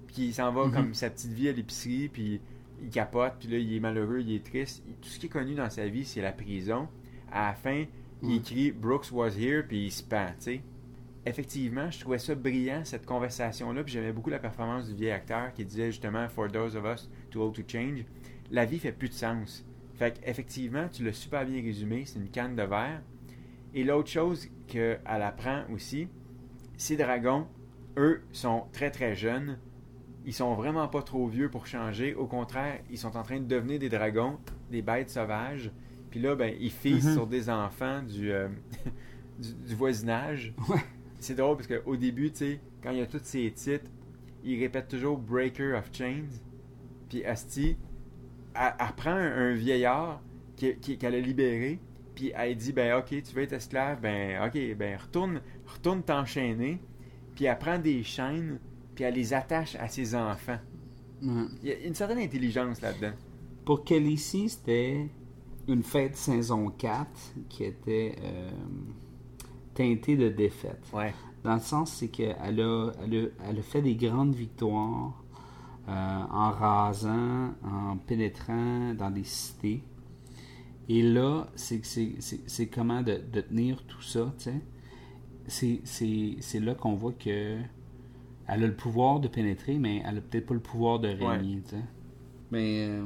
puis 0.08 0.24
il 0.28 0.34
s'en 0.34 0.52
va 0.52 0.66
Mhm. 0.66 0.74
comme 0.74 0.94
sa 0.94 1.10
petite 1.10 1.32
vie 1.32 1.50
à 1.50 1.52
l'épicerie, 1.54 2.10
puis 2.10 2.42
il 2.82 2.90
capote, 2.90 3.34
puis 3.40 3.48
là, 3.48 3.58
il 3.58 3.74
est 3.76 3.80
malheureux, 3.80 4.20
il 4.20 4.36
est 4.36 4.46
triste. 4.46 4.84
Tout 5.02 5.10
ce 5.10 5.18
qu'il 5.20 5.28
est 5.28 5.32
connu 5.32 5.56
dans 5.56 5.70
sa 5.70 5.88
vie, 5.88 6.06
c'est 6.06 6.22
la 6.22 6.32
prison. 6.32 6.88
À 7.32 7.48
la 7.48 7.54
fin, 7.54 7.86
il 8.22 8.36
écrit 8.36 8.72
Brooks 8.72 9.12
was 9.12 9.32
here, 9.38 9.64
puis 9.68 9.86
il 9.86 9.92
se 9.92 10.04
pend, 10.04 10.28
tu 10.38 10.44
sais. 10.44 10.62
Effectivement, 11.26 11.92
je 11.92 12.00
trouvais 12.00 12.20
ça 12.20 12.36
brillant, 12.36 12.86
cette 12.86 13.06
conversation-là, 13.06 13.84
puis 13.84 13.94
j'aimais 13.94 14.14
beaucoup 14.14 14.30
la 14.30 14.40
performance 14.40 14.88
du 14.88 14.96
vieil 14.96 15.12
acteur 15.12 15.54
qui 15.54 15.66
disait 15.66 15.92
justement 15.92 16.28
For 16.30 16.50
those 16.52 16.76
of 16.76 16.86
us 16.86 17.10
too 17.32 17.42
old 17.42 17.54
to 17.56 17.64
change, 17.68 18.06
la 18.50 18.64
vie 18.66 18.80
fait 18.80 18.94
plus 18.94 19.10
de 19.10 19.14
sens. 19.14 19.66
Fait 19.96 20.18
qu'effectivement, 20.20 20.88
tu 20.88 21.04
l'as 21.04 21.12
super 21.14 21.46
bien 21.46 21.62
résumé, 21.62 22.04
c'est 22.06 22.20
une 22.20 22.30
canne 22.30 22.56
de 22.56 22.64
verre. 22.64 23.02
Et 23.74 23.84
l'autre 23.84 24.10
chose 24.10 24.48
qu'elle 24.68 25.00
apprend 25.06 25.64
aussi, 25.74 26.08
ces 26.78 26.98
dragons, 26.98 27.48
eux, 27.98 28.22
sont 28.32 28.66
très 28.72 28.92
très 28.92 29.16
jeunes. 29.16 29.58
Ils 30.26 30.34
sont 30.34 30.56
vraiment 30.56 30.88
pas 30.88 31.02
trop 31.04 31.28
vieux 31.28 31.50
pour 31.50 31.68
changer. 31.68 32.14
Au 32.14 32.26
contraire, 32.28 32.80
ils 32.90 32.98
sont 32.98 33.16
en 33.16 33.24
train 33.24 33.40
de 33.40 33.46
devenir 33.46 33.80
des 33.80 33.90
dragons, 33.90 34.38
des 34.70 34.82
bêtes 34.82 35.10
sauvages. 35.10 35.72
Puis 36.10 36.20
là, 36.20 36.36
ben, 36.36 36.54
ils 36.60 36.72
fissent 36.72 37.06
Mhm. 37.06 37.14
sur 37.14 37.28
des 37.28 37.50
enfants 37.50 38.02
du, 38.04 38.32
euh, 38.32 38.48
du, 39.40 39.54
du 39.54 39.76
voisinage. 39.76 40.54
Ouais. 40.70 40.78
C'est 41.20 41.36
drôle 41.36 41.58
parce 41.58 41.68
qu'au 41.68 41.96
début, 41.96 42.32
tu 42.32 42.38
sais, 42.38 42.60
quand 42.84 42.92
il 42.92 42.98
y 42.98 43.02
a 43.02 43.06
tous 43.08 43.22
ces 43.24 43.52
titres, 43.52 43.90
ils 44.44 44.60
répètent 44.60 44.88
toujours 44.90 45.18
Breaker 45.18 45.74
of 45.78 45.90
Chains. 45.94 46.28
Puis 47.10 47.26
Asti, 47.26 47.78
elle, 48.54 48.74
elle 48.80 48.96
prend 48.96 49.12
un, 49.12 49.50
un 49.50 49.54
vieillard 49.54 50.22
qui- 50.56 50.76
qui- 50.78 50.98
qu'elle 50.98 51.16
a 51.16 51.20
libéré, 51.20 51.80
puis 52.18 52.32
elle 52.36 52.58
dit 52.58 52.74
ben 52.74 52.98
ok, 52.98 53.10
tu 53.10 53.36
veux 53.36 53.44
être 53.44 53.54
esclave, 53.54 54.02
ben 54.02 54.44
ok, 54.44 54.76
ben 54.76 54.98
retourne, 54.98 55.40
retourne 55.68 56.02
t'enchaîner. 56.02 56.80
Puis 57.36 57.46
elle 57.46 57.60
prend 57.60 57.78
des 57.78 58.02
chaînes, 58.02 58.58
puis 58.96 59.04
elle 59.04 59.14
les 59.14 59.36
attache 59.36 59.76
à 59.76 59.88
ses 59.88 60.16
enfants. 60.16 60.58
Ouais. 61.22 61.44
Il 61.62 61.70
y 61.70 61.72
a 61.72 61.80
une 61.86 61.94
certaine 61.94 62.18
intelligence 62.18 62.82
là-dedans. 62.82 63.12
Pour 63.64 63.84
Khaleesi, 63.84 64.50
c'était 64.50 65.08
une 65.68 65.84
fête 65.84 66.16
saison 66.16 66.72
4 66.72 67.08
qui 67.50 67.66
était 67.66 68.16
euh, 68.24 68.50
teintée 69.76 70.16
de 70.16 70.30
défaite. 70.30 70.88
Ouais. 70.92 71.14
Dans 71.44 71.54
le 71.54 71.60
sens, 71.60 71.94
c'est 71.94 72.08
qu'elle 72.08 72.32
a, 72.32 72.92
elle 73.04 73.16
a, 73.16 73.28
elle 73.48 73.60
a 73.60 73.62
fait 73.62 73.84
des 73.84 73.96
grandes 73.96 74.34
victoires 74.34 75.24
euh, 75.88 75.92
en 76.32 76.50
rasant, 76.50 77.54
en 77.64 77.96
pénétrant 77.98 78.96
dans 78.96 79.12
des 79.12 79.24
cités. 79.24 79.84
Et 80.90 81.02
là, 81.04 81.48
c'est 81.56 81.84
c'est- 81.86 82.16
c'est- 82.22 82.48
c'est 82.50 82.68
comment 82.68 83.02
de, 83.02 83.18
de 83.32 83.42
tenir 83.42 83.84
tout 83.86 84.02
ça, 84.02 84.34
tu 84.38 84.46
sais. 84.46 84.62
C'est- 85.48 85.82
C'est 85.86 86.38
c'est 86.42 86.60
là 86.60 86.76
qu'on 86.76 86.96
voit 86.96 87.14
que 87.14 87.60
elle 88.48 88.64
a 88.64 88.68
le 88.68 88.76
pouvoir 88.76 89.20
de 89.20 89.28
pénétrer, 89.28 89.78
mais 89.80 90.04
elle 90.06 90.20
a 90.20 90.22
peut-être 90.22 90.48
pas 90.48 90.54
le 90.56 90.62
pouvoir 90.62 91.00
de 91.00 91.10
régner, 91.10 91.62
tu 91.64 91.72
sais. 91.72 91.84
Mais, 92.52 92.88
euh, 92.90 93.06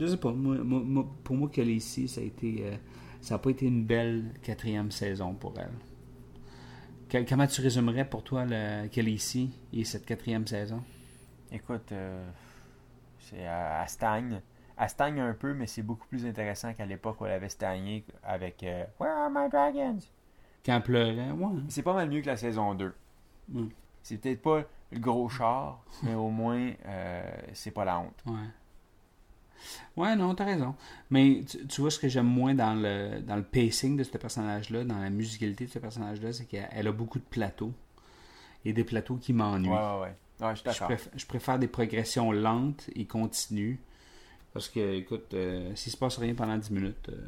je 0.00 0.06
sais 0.06 0.16
pas, 0.18 0.32
moi, 0.32 0.56
moi- 0.64 0.82
moi- 0.84 1.08
pour 1.24 1.36
moi, 1.36 1.48
qu'elle 1.50 1.70
est 1.70 1.76
ici, 1.76 2.08
ça 2.08 2.20
a 2.20 2.24
été... 2.24 2.58
euh, 2.66 2.76
ça 3.20 3.34
n'a 3.36 3.38
pas 3.40 3.50
été 3.50 3.66
une 3.66 3.84
belle 3.84 4.32
quatrième 4.42 4.90
saison 4.90 5.34
pour 5.34 5.54
elle. 5.58 5.72
Que- 7.08 7.28
Comment 7.28 7.46
tu 7.46 7.60
résumerais 7.60 8.08
pour 8.08 8.22
toi 8.24 8.44
le, 8.46 8.88
qu'elle 8.88 9.08
est 9.08 9.12
ici 9.12 9.50
et 9.72 9.84
cette 9.84 10.04
quatrième 10.06 10.46
saison? 10.46 10.82
Écoute, 11.52 11.92
euh, 11.92 12.28
c'est 13.18 13.36
elle, 13.38 13.80
elle 13.82 13.88
stagne. 13.88 14.40
Elle 14.76 14.88
stagne 14.88 15.20
un 15.20 15.34
peu, 15.34 15.54
mais 15.54 15.66
c'est 15.66 15.82
beaucoup 15.82 16.06
plus 16.08 16.26
intéressant 16.26 16.72
qu'à 16.74 16.86
l'époque 16.86 17.20
où 17.20 17.26
elle 17.26 17.32
avait 17.32 17.48
stagné 17.48 18.04
avec 18.22 18.62
euh, 18.62 18.84
Where 18.98 19.12
are 19.12 19.30
my 19.30 19.48
dragons? 19.48 20.00
Quand 20.64 20.76
elle 20.76 20.82
pleurait, 20.82 21.30
ouais. 21.30 21.60
C'est 21.68 21.82
pas 21.82 21.94
mal 21.94 22.08
mieux 22.08 22.20
que 22.20 22.26
la 22.26 22.36
saison 22.36 22.74
2. 22.74 22.92
Mm. 23.50 23.66
C'est 24.02 24.18
peut-être 24.18 24.42
pas 24.42 24.64
le 24.90 24.98
gros 24.98 25.28
char, 25.28 25.82
mais 26.02 26.14
au 26.14 26.28
moins, 26.28 26.72
euh, 26.86 27.36
c'est 27.52 27.70
pas 27.70 27.84
la 27.84 28.00
honte. 28.00 28.22
Ouais. 28.26 28.48
Ouais, 29.96 30.16
non, 30.16 30.34
t'as 30.34 30.44
raison. 30.44 30.74
Mais 31.10 31.42
tu, 31.48 31.66
tu 31.66 31.80
vois, 31.80 31.90
ce 31.90 31.98
que 31.98 32.08
j'aime 32.08 32.26
moins 32.26 32.54
dans 32.54 32.74
le, 32.74 33.20
dans 33.20 33.36
le 33.36 33.42
pacing 33.42 33.96
de 33.96 34.02
ce 34.02 34.16
personnage-là, 34.16 34.84
dans 34.84 34.98
la 34.98 35.10
musicalité 35.10 35.66
de 35.66 35.70
ce 35.70 35.78
personnage-là, 35.78 36.32
c'est 36.32 36.44
qu'elle 36.44 36.68
elle 36.72 36.86
a 36.88 36.92
beaucoup 36.92 37.18
de 37.18 37.24
plateaux. 37.24 37.72
Et 38.64 38.72
des 38.72 38.84
plateaux 38.84 39.16
qui 39.16 39.32
m'ennuient. 39.32 39.68
Ouais, 39.68 39.76
ouais, 39.76 40.00
ouais. 40.00 40.16
Ouais, 40.40 40.50
je 40.50 40.60
suis 40.60 40.64
je, 40.64 40.64
d'accord. 40.64 40.88
préfère, 40.88 41.12
je 41.14 41.26
préfère 41.26 41.58
des 41.58 41.68
progressions 41.68 42.32
lentes 42.32 42.88
et 42.94 43.06
continues. 43.06 43.80
Parce 44.54 44.68
que, 44.68 44.94
écoute, 44.94 45.34
euh, 45.34 45.74
s'il 45.74 45.92
se 45.92 45.96
passe 45.96 46.16
rien 46.16 46.34
pendant 46.34 46.56
10 46.56 46.70
minutes, 46.70 47.08
euh, 47.10 47.20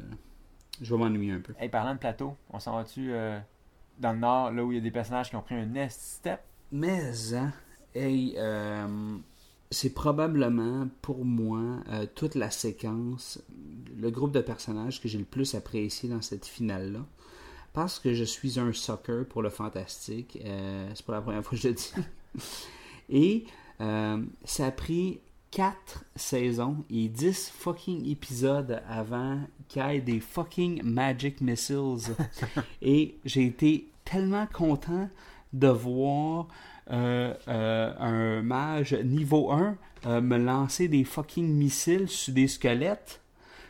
je 0.81 0.95
vais 0.95 0.99
m'ennuyer 0.99 1.33
un 1.33 1.41
peu. 1.41 1.53
Hey, 1.59 1.69
parlant 1.69 1.93
de 1.93 1.99
plateau, 1.99 2.35
on 2.49 2.59
s'en 2.59 2.75
va-tu 2.75 3.11
euh, 3.11 3.37
dans 3.99 4.13
le 4.13 4.19
nord, 4.19 4.51
là 4.51 4.63
où 4.63 4.71
il 4.71 4.75
y 4.75 4.77
a 4.79 4.81
des 4.81 4.91
personnages 4.91 5.29
qui 5.29 5.35
ont 5.35 5.41
pris 5.41 5.55
un 5.55 5.65
nest 5.65 5.99
step? 6.01 6.39
Mais, 6.71 7.11
hein, 7.33 7.51
hey, 7.93 8.33
euh, 8.37 9.17
c'est 9.71 9.93
probablement 9.93 10.87
pour 11.01 11.25
moi 11.25 11.79
euh, 11.89 12.05
toute 12.15 12.35
la 12.35 12.49
séquence, 12.49 13.41
le 13.97 14.09
groupe 14.09 14.31
de 14.31 14.41
personnages 14.41 15.01
que 15.01 15.07
j'ai 15.07 15.17
le 15.17 15.25
plus 15.25 15.55
apprécié 15.55 16.09
dans 16.09 16.21
cette 16.21 16.45
finale-là. 16.45 17.05
parce 17.73 17.99
que 17.99 18.13
je 18.13 18.23
suis 18.23 18.59
un 18.59 18.71
sucker 18.71 19.23
pour 19.29 19.41
le 19.41 19.49
fantastique. 19.49 20.39
Euh, 20.45 20.89
c'est 20.95 21.05
pas 21.05 21.13
la 21.13 21.21
première 21.21 21.43
fois 21.43 21.57
que 21.57 21.63
je 21.63 21.67
le 21.67 21.73
dis. 21.73 21.93
Et 23.09 23.45
euh, 23.81 24.23
ça 24.45 24.67
a 24.67 24.71
pris 24.71 25.19
4 25.57 26.05
saisons 26.15 26.85
et 26.91 27.07
10 27.09 27.49
fucking 27.49 28.07
épisodes 28.07 28.79
avant 28.87 29.39
qu'il 29.67 29.81
y 29.81 29.95
ait 29.95 30.01
des 30.01 30.19
fucking 30.19 30.83
Magic 30.83 31.41
Missiles. 31.41 32.15
et 32.83 33.17
j'ai 33.25 33.47
été 33.47 33.89
tellement 34.05 34.45
content 34.53 35.09
de 35.53 35.67
voir 35.67 36.47
euh, 36.91 37.33
euh, 37.47 37.93
un 37.97 38.43
mage 38.43 38.93
niveau 38.93 39.49
1 39.49 39.75
euh, 40.05 40.21
me 40.21 40.37
lancer 40.37 40.89
des 40.89 41.03
fucking 41.03 41.51
missiles 41.51 42.07
sur 42.07 42.35
des 42.35 42.47
squelettes, 42.47 43.19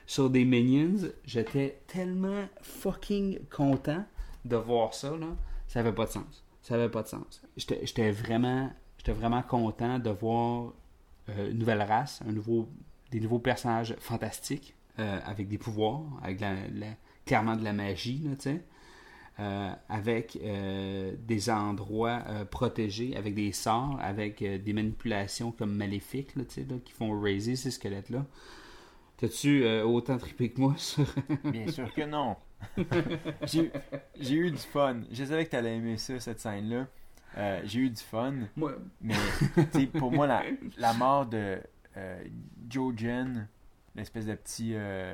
sur 0.05 0.29
des 0.29 0.43
minions. 0.43 1.07
J'étais 1.23 1.79
tellement 1.87 2.49
fucking 2.61 3.39
content 3.49 4.03
de 4.43 4.57
voir 4.57 4.93
ça. 4.93 5.11
Là. 5.11 5.27
Ça 5.69 5.79
avait 5.79 5.93
pas 5.93 6.05
de 6.05 6.11
sens. 6.11 6.43
Ça 6.63 6.75
avait 6.75 6.89
pas 6.89 7.03
de 7.03 7.07
sens. 7.07 7.41
J'étais 7.55 8.11
vraiment, 8.11 8.69
j'étais 8.97 9.13
vraiment 9.13 9.41
content 9.41 9.99
de 9.99 10.09
voir 10.09 10.73
une 11.29 11.57
nouvelle 11.59 11.81
race, 11.81 12.21
un 12.27 12.31
nouveau, 12.31 12.69
des 13.11 13.19
nouveaux 13.19 13.39
personnages 13.39 13.95
fantastiques 13.99 14.75
euh, 14.99 15.19
avec 15.25 15.47
des 15.47 15.57
pouvoirs, 15.57 16.01
avec 16.23 16.39
la- 16.39 16.67
la- 16.73 16.95
clairement 17.25 17.55
de 17.55 17.63
la 17.63 17.73
magie. 17.73 18.23
Euh, 19.39 19.71
avec 19.87 20.39
euh, 20.43 21.13
des 21.19 21.51
endroits 21.51 22.23
euh, 22.27 22.43
protégés, 22.43 23.15
avec 23.15 23.35
des 23.35 23.51
sorts, 23.51 23.99
avec 24.01 24.41
euh, 24.41 24.57
des 24.57 24.73
manipulations 24.73 25.51
comme 25.51 25.75
maléfiques 25.75 26.33
qui 26.83 26.91
font 26.91 27.19
raiser 27.21 27.55
ces 27.55 27.69
squelettes-là. 27.69 28.25
T'as-tu 29.17 29.63
euh, 29.63 29.83
autant 29.83 30.17
trippé 30.17 30.49
que 30.51 30.61
moi 30.61 30.73
sur... 30.77 31.05
Bien 31.43 31.67
sûr 31.67 31.93
que 31.93 32.03
non. 32.03 32.35
j'ai 33.45 33.71
j'ai 34.19 34.35
eu 34.35 34.51
du 34.51 34.57
fun. 34.57 35.01
Je 35.11 35.23
savais 35.25 35.45
que 35.45 35.51
t'allais 35.51 35.75
aimer 35.77 35.97
ça, 35.97 36.19
cette 36.19 36.39
scène-là. 36.39 36.87
Euh, 37.37 37.61
j'ai 37.65 37.79
eu 37.81 37.89
du 37.89 38.01
fun. 38.01 38.33
Mais 39.01 39.15
pour 39.97 40.11
moi, 40.11 40.27
la, 40.27 40.43
la 40.77 40.93
mort 40.93 41.25
de 41.25 41.59
euh, 41.97 42.23
Jojen, 42.69 43.47
l'espèce 43.95 44.25
de 44.25 44.33
petit. 44.35 44.73
euh, 44.75 45.13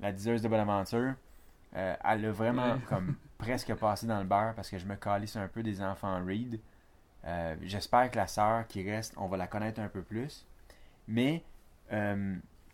la 0.00 0.12
diseuse 0.12 0.42
de 0.42 0.48
Bonaventure, 0.48 1.14
elle 1.72 1.96
a 2.24 2.30
vraiment 2.32 2.74
Ouais. 2.74 2.80
comme 2.88 3.16
presque 3.36 3.74
passé 3.74 4.06
dans 4.06 4.18
le 4.18 4.24
beurre 4.24 4.54
parce 4.54 4.70
que 4.70 4.78
je 4.78 4.86
me 4.86 4.94
calisse 4.96 5.36
un 5.36 5.48
peu 5.48 5.62
des 5.62 5.82
enfants 5.82 6.24
Reed. 6.24 6.60
J'espère 7.62 8.10
que 8.10 8.16
la 8.16 8.26
sœur 8.26 8.66
qui 8.68 8.88
reste, 8.88 9.14
on 9.16 9.26
va 9.26 9.36
la 9.36 9.46
connaître 9.46 9.80
un 9.80 9.88
peu 9.88 10.02
plus. 10.02 10.46
Mais. 11.08 11.42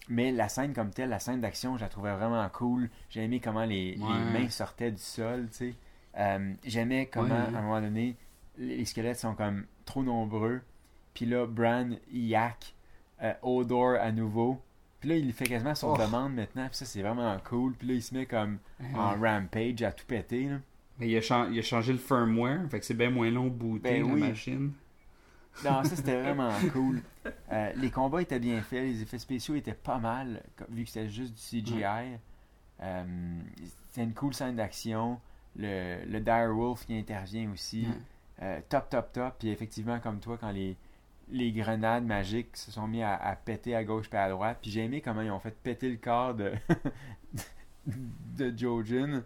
mais 0.09 0.33
la 0.33 0.49
scène 0.49 0.75
comme 0.75 0.91
telle, 0.91 1.09
la 1.09 1.19
scène 1.19 1.41
d'action, 1.41 1.77
je 1.77 1.83
la 1.83 1.89
trouvais 1.89 2.13
vraiment 2.15 2.47
cool. 2.51 2.91
J'ai 3.09 3.25
aimé 3.25 3.41
comment 3.41 3.65
les, 3.65 3.95
les 3.95 3.99
mains 4.39 4.49
sortaient 4.51 4.93
du 4.93 5.03
sol, 5.03 5.49
tu 5.51 5.75
sais. 6.15 6.51
J'aimais 6.65 7.07
comment, 7.07 7.35
à 7.35 7.49
un 7.59 7.63
moment 7.63 7.81
donné, 7.81 8.17
les 8.59 8.85
squelettes 8.85 9.19
sont 9.19 9.35
comme 9.35 9.67
trop 9.85 10.03
nombreux. 10.03 10.61
Puis 11.15 11.27
là, 11.27 11.47
Bran, 11.47 11.91
il 12.13 12.27
yak 12.27 12.75
euh, 13.23 13.33
Odor 13.43 13.97
à 14.01 14.11
nouveau. 14.13 14.61
Puis 15.01 15.09
là, 15.11 15.17
il 15.17 15.33
fait 15.33 15.45
quasiment 15.45 15.75
son 15.75 15.93
Oh. 15.95 15.99
demande 15.99 16.35
maintenant. 16.35 16.67
Puis 16.69 16.77
ça, 16.77 16.85
c'est 16.87 17.03
vraiment 17.03 17.37
cool. 17.45 17.75
Puis 17.75 17.89
là, 17.89 17.95
il 17.95 18.03
se 18.03 18.15
met 18.15 18.27
comme 18.27 18.59
en 18.95 19.15
rampage 19.21 19.83
à 19.83 19.93
tout 19.93 20.07
péter. 20.07 20.49
là. 20.49 20.57
Mais 20.99 21.09
il 21.09 21.17
a, 21.17 21.21
chan- 21.21 21.51
il 21.51 21.59
a 21.59 21.63
changé 21.63 21.93
le 21.93 21.99
firmware, 21.99 22.69
fait 22.71 22.79
que 22.79 22.87
c'est 22.87 22.95
bien 22.95 23.11
moins 23.11 23.29
long 23.31 23.49
booter 23.49 24.01
Ben 24.01 24.07
la 24.09 24.15
oui. 24.15 24.21
machine. 24.21 24.73
Non, 25.65 25.83
ça, 25.85 25.97
c'était 25.97 26.21
vraiment 26.23 26.51
cool. 26.73 27.03
Euh, 27.53 27.73
les 27.77 27.91
combats 27.91 28.23
étaient 28.23 28.39
bien 28.41 28.61
faits. 28.63 28.83
Les 28.85 29.03
effets 29.03 29.19
spéciaux 29.19 29.55
étaient 29.57 29.75
pas 29.75 29.99
mal, 29.99 30.43
vu 30.69 30.85
que 30.85 30.91
c'était 30.91 31.09
juste 31.09 31.35
du 31.35 31.63
CGI. 31.63 32.17
Euh, 32.81 33.05
c'était 33.91 34.05
une 34.05 34.15
cool 34.15 34.35
scène 34.35 34.57
d'action. 34.57 35.21
Le, 35.57 36.05
le 36.07 36.21
Dire 36.21 36.53
Wolf 36.55 36.85
qui 36.87 36.97
intervient 36.99 37.51
aussi. 37.53 37.87
Euh, 38.43 38.61
top, 38.69 38.89
top, 38.91 39.13
top. 39.13 39.35
Puis 39.39 39.49
effectivement, 39.51 40.01
comme 40.01 40.21
toi, 40.21 40.37
quand 40.39 40.51
les, 40.51 40.77
les 41.31 41.53
grenades 41.53 42.05
magiques 42.05 42.57
se 42.57 42.71
sont 42.71 42.87
mis 42.89 43.03
à, 43.03 43.15
à 43.15 43.37
péter 43.37 43.75
à 43.77 43.85
gauche 43.85 44.07
et 44.13 44.17
à 44.17 44.29
droite. 44.31 44.59
Puis 44.61 44.71
j'ai 44.71 44.85
aimé 44.85 45.01
comment 45.01 45.21
ils 45.23 45.31
ont 45.31 45.39
fait 45.41 45.55
péter 45.63 45.89
le 45.91 45.97
corps 45.97 46.35
de, 46.35 46.53
de 47.87 48.53
Jojen. 48.57 49.23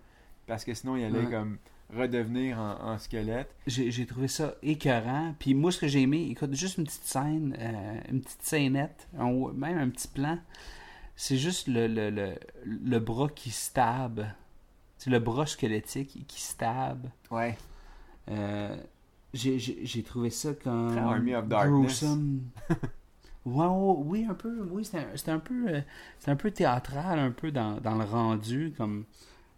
Parce 0.47 0.65
que 0.65 0.75
sinon, 0.75 0.97
il 0.97 1.05
allait 1.05 1.21
Ouais. 1.27 1.31
comme 1.31 1.59
redevenir 1.95 2.59
en, 2.59 2.93
en 2.93 2.99
squelette. 2.99 3.55
J'ai 3.67 4.07
trouvé 4.07 4.29
ça 4.29 4.55
écœurant. 4.63 5.35
Puis 5.39 5.55
moi, 5.55 5.73
ce 5.73 5.79
que 5.81 5.89
j'ai 5.89 6.03
aimé, 6.03 6.29
écoute, 6.31 6.55
juste 6.55 6.77
une 6.79 6.85
petite 6.85 7.05
scène, 7.05 7.57
euh, 7.59 8.01
une 8.11 8.21
petite 8.21 8.43
scénette, 8.43 9.09
même 9.15 9.79
un 9.79 9.89
petit 9.89 10.09
plan, 10.09 10.39
c'est 11.17 11.37
juste 11.39 11.67
le, 11.67 11.87
le, 11.87 12.11
le, 12.11 12.35
le 12.65 12.99
bras 12.99 13.29
qui 13.35 13.51
stab. 13.51 14.27
C'est 14.99 15.11
le 15.11 15.19
bras 15.19 15.47
squelettique 15.47 16.25
qui 16.27 16.41
stab. 16.43 17.07
Ouais. 17.31 17.57
Euh, 18.31 18.77
j'ai- 19.35 20.03
trouvé 20.03 20.31
ça 20.31 20.55
comme. 20.55 20.97
Army 20.99 21.35
of 21.35 21.47
Darkness. 21.49 21.73
gruesome. 22.03 22.41
Ouais, 23.45 23.67
oui, 24.05 24.27
un 24.29 24.35
peu. 24.35 24.63
Oui, 24.71 24.85
c'était 24.85 25.31
un- 25.31 25.39
peu. 25.39 25.69
euh, 25.69 25.81
C'était 26.19 26.33
un 26.33 26.37
peu 26.37 26.51
théâtral, 26.51 27.19
un 27.19 27.31
peu 27.31 27.51
dans, 27.51 27.81
dans 27.81 27.95
le 27.97 28.05
rendu, 28.05 28.75
comme. 28.77 29.05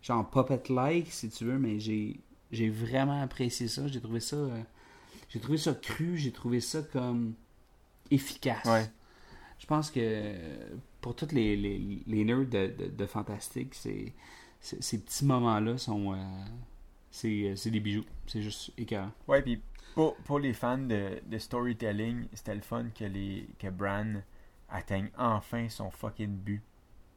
Genre 0.02 0.28
puppet-like, 0.30 1.10
si 1.10 1.28
tu 1.28 1.44
veux, 1.44 1.58
mais 1.58 1.80
j'ai 1.80 2.20
j'ai 2.52 2.68
vraiment 2.70 3.20
apprécié 3.20 3.66
ça. 3.68 3.88
J'ai 3.88 4.00
trouvé 4.00 4.20
ça. 4.20 4.36
euh, 4.36 4.62
j'ai 5.28 5.40
trouvé 5.40 5.58
ça 5.58 5.74
cru, 5.74 6.16
j'ai 6.16 6.30
trouvé 6.30 6.60
ça 6.60 6.82
comme. 6.82 7.34
efficace. 8.12 8.64
Ouais. 8.66 8.88
Je 9.58 9.66
pense 9.66 9.90
que 9.90 10.34
pour 11.00 11.16
tous 11.16 11.32
les, 11.32 11.56
les, 11.56 12.02
les 12.06 12.24
nerds 12.24 12.46
de, 12.46 12.72
de, 12.78 12.86
de 12.96 13.06
Fantastique, 13.06 13.74
c'est, 13.74 14.12
c'est- 14.60 14.82
ces 14.82 14.98
petits 15.02 15.24
moments-là 15.24 15.78
sont. 15.78 16.12
euh, 16.14 16.16
c'est, 17.10 17.54
c'est 17.56 17.70
des 17.70 17.80
bijoux. 17.80 18.04
C'est 18.26 18.42
juste 18.42 18.72
écœurant. 18.78 19.10
Ouais, 19.28 19.42
puis 19.42 19.60
pour, 19.94 20.16
pour 20.18 20.38
les 20.38 20.52
fans 20.52 20.78
de, 20.78 21.20
de 21.26 21.38
storytelling, 21.38 22.26
c'était 22.32 22.54
le 22.54 22.60
fun 22.60 22.86
que, 22.94 23.04
les, 23.04 23.48
que 23.58 23.68
Bran 23.68 24.20
atteigne 24.68 25.10
enfin 25.18 25.68
son 25.68 25.90
fucking 25.90 26.28
but. 26.36 26.62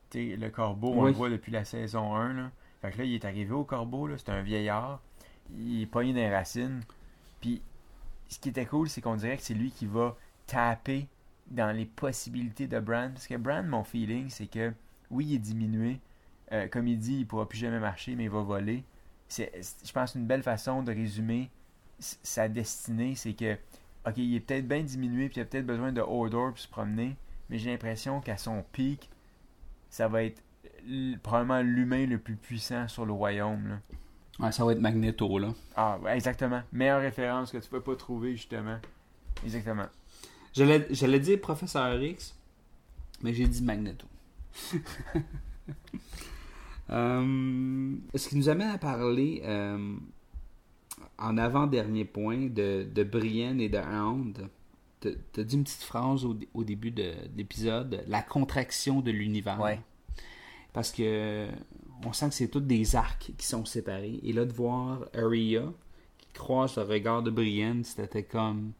Tu 0.09 0.31
sais, 0.31 0.35
le 0.35 0.49
corbeau, 0.49 0.93
on 0.93 1.03
Oui. 1.03 1.11
le 1.11 1.17
voit 1.17 1.29
depuis 1.29 1.51
la 1.51 1.65
saison 1.65 2.15
1. 2.15 2.33
Là. 2.33 2.51
Fait 2.81 2.91
que 2.91 2.97
là, 2.99 3.03
il 3.05 3.13
est 3.13 3.25
arrivé 3.25 3.51
au 3.51 3.63
corbeau, 3.63 4.07
là, 4.07 4.15
c'est 4.17 4.29
un 4.29 4.41
vieillard. 4.41 5.01
Il 5.55 5.81
est 5.83 5.85
pogné 5.85 6.13
les 6.13 6.29
racines. 6.29 6.81
Puis 7.41 7.61
ce 8.27 8.39
qui 8.39 8.49
était 8.49 8.65
cool, 8.65 8.89
c'est 8.89 9.01
qu'on 9.01 9.15
dirait 9.15 9.37
que 9.37 9.43
c'est 9.43 9.53
lui 9.53 9.69
qui 9.71 9.85
va 9.85 10.15
taper 10.47 11.07
dans 11.47 11.75
les 11.75 11.85
possibilités 11.85 12.67
de 12.67 12.79
Bran. 12.79 13.09
Parce 13.13 13.27
que 13.27 13.35
Bran, 13.35 13.63
mon 13.63 13.83
feeling, 13.83 14.29
c'est 14.29 14.47
que 14.47 14.73
oui, 15.11 15.25
il 15.29 15.35
est 15.35 15.39
diminué. 15.39 15.99
Euh, 16.51 16.67
comme 16.67 16.87
il 16.87 16.97
dit, 16.97 17.19
il 17.19 17.27
pourra 17.27 17.47
plus 17.47 17.59
jamais 17.59 17.79
marcher, 17.79 18.15
mais 18.15 18.23
il 18.25 18.29
va 18.29 18.41
voler. 18.41 18.83
C'est, 19.27 19.51
je 19.83 19.91
pense, 19.91 20.15
une 20.15 20.25
belle 20.25 20.43
façon 20.43 20.83
de 20.83 20.91
résumer 20.91 21.49
sa 21.99 22.47
destinée, 22.47 23.15
c'est 23.15 23.33
que, 23.33 23.53
ok, 24.05 24.17
il 24.17 24.35
est 24.35 24.39
peut-être 24.39 24.67
bien 24.67 24.83
diminué, 24.83 25.29
puis 25.29 25.39
il 25.39 25.41
a 25.41 25.45
peut-être 25.45 25.65
besoin 25.65 25.91
de 25.91 26.01
Hodor 26.01 26.49
pour 26.49 26.59
se 26.59 26.67
promener, 26.67 27.15
mais 27.49 27.57
j'ai 27.57 27.71
l'impression 27.71 28.19
qu'à 28.21 28.37
son 28.37 28.63
pic, 28.71 29.09
ça 29.89 30.07
va 30.07 30.23
être 30.23 30.41
probablement 31.21 31.61
l'humain 31.61 32.05
le 32.05 32.17
plus 32.17 32.35
puissant 32.35 32.87
sur 32.87 33.05
le 33.05 33.13
royaume. 33.13 33.67
Là. 33.67 33.79
Ouais, 34.39 34.51
ça 34.51 34.65
va 34.65 34.71
être 34.73 34.81
Magneto, 34.81 35.37
là. 35.37 35.53
Ah, 35.75 35.99
ouais, 36.01 36.15
exactement. 36.15 36.61
Meilleure 36.71 37.01
référence 37.01 37.51
que 37.51 37.57
tu 37.57 37.69
peux 37.69 37.81
pas 37.81 37.95
trouver, 37.95 38.31
justement. 38.35 38.79
Exactement. 39.43 39.87
J'allais, 40.53 40.87
j'allais 40.91 41.19
dire 41.19 41.39
Professeur 41.39 42.01
X, 42.01 42.35
mais 43.21 43.33
j'ai 43.33 43.47
dit 43.47 43.63
Magneto. 43.63 44.07
Euh, 46.93 47.95
ce 48.15 48.29
qui 48.29 48.37
nous 48.37 48.49
amène 48.49 48.69
à 48.69 48.77
parler 48.77 49.41
euh, 49.45 49.95
en 51.17 51.37
avant-dernier 51.37 52.05
point 52.05 52.47
de, 52.47 52.87
de 52.93 53.03
Brienne 53.03 53.59
et 53.59 53.69
de 53.69 53.79
Hound. 53.79 54.47
Tu 55.01 55.09
as 55.37 55.43
dit 55.43 55.55
une 55.55 55.63
petite 55.63 55.83
phrase 55.83 56.23
au, 56.23 56.37
au 56.53 56.63
début 56.63 56.91
de, 56.91 57.03
de 57.03 57.37
l'épisode, 57.37 58.03
la 58.07 58.21
contraction 58.21 59.01
de 59.01 59.11
l'univers. 59.11 59.59
Ouais. 59.59 59.81
Parce 60.71 60.91
que 60.91 61.47
on 62.05 62.13
sent 62.13 62.29
que 62.29 62.35
c'est 62.35 62.47
tous 62.47 62.59
des 62.59 62.95
arcs 62.95 63.31
qui 63.37 63.45
sont 63.45 63.65
séparés. 63.65 64.19
Et 64.23 64.33
là, 64.33 64.45
de 64.45 64.53
voir 64.53 65.05
Arya 65.13 65.63
qui 66.17 66.27
croise 66.33 66.75
le 66.77 66.83
regard 66.83 67.21
de 67.21 67.31
Brienne, 67.31 67.83
c'était 67.83 68.23
comme 68.23 68.71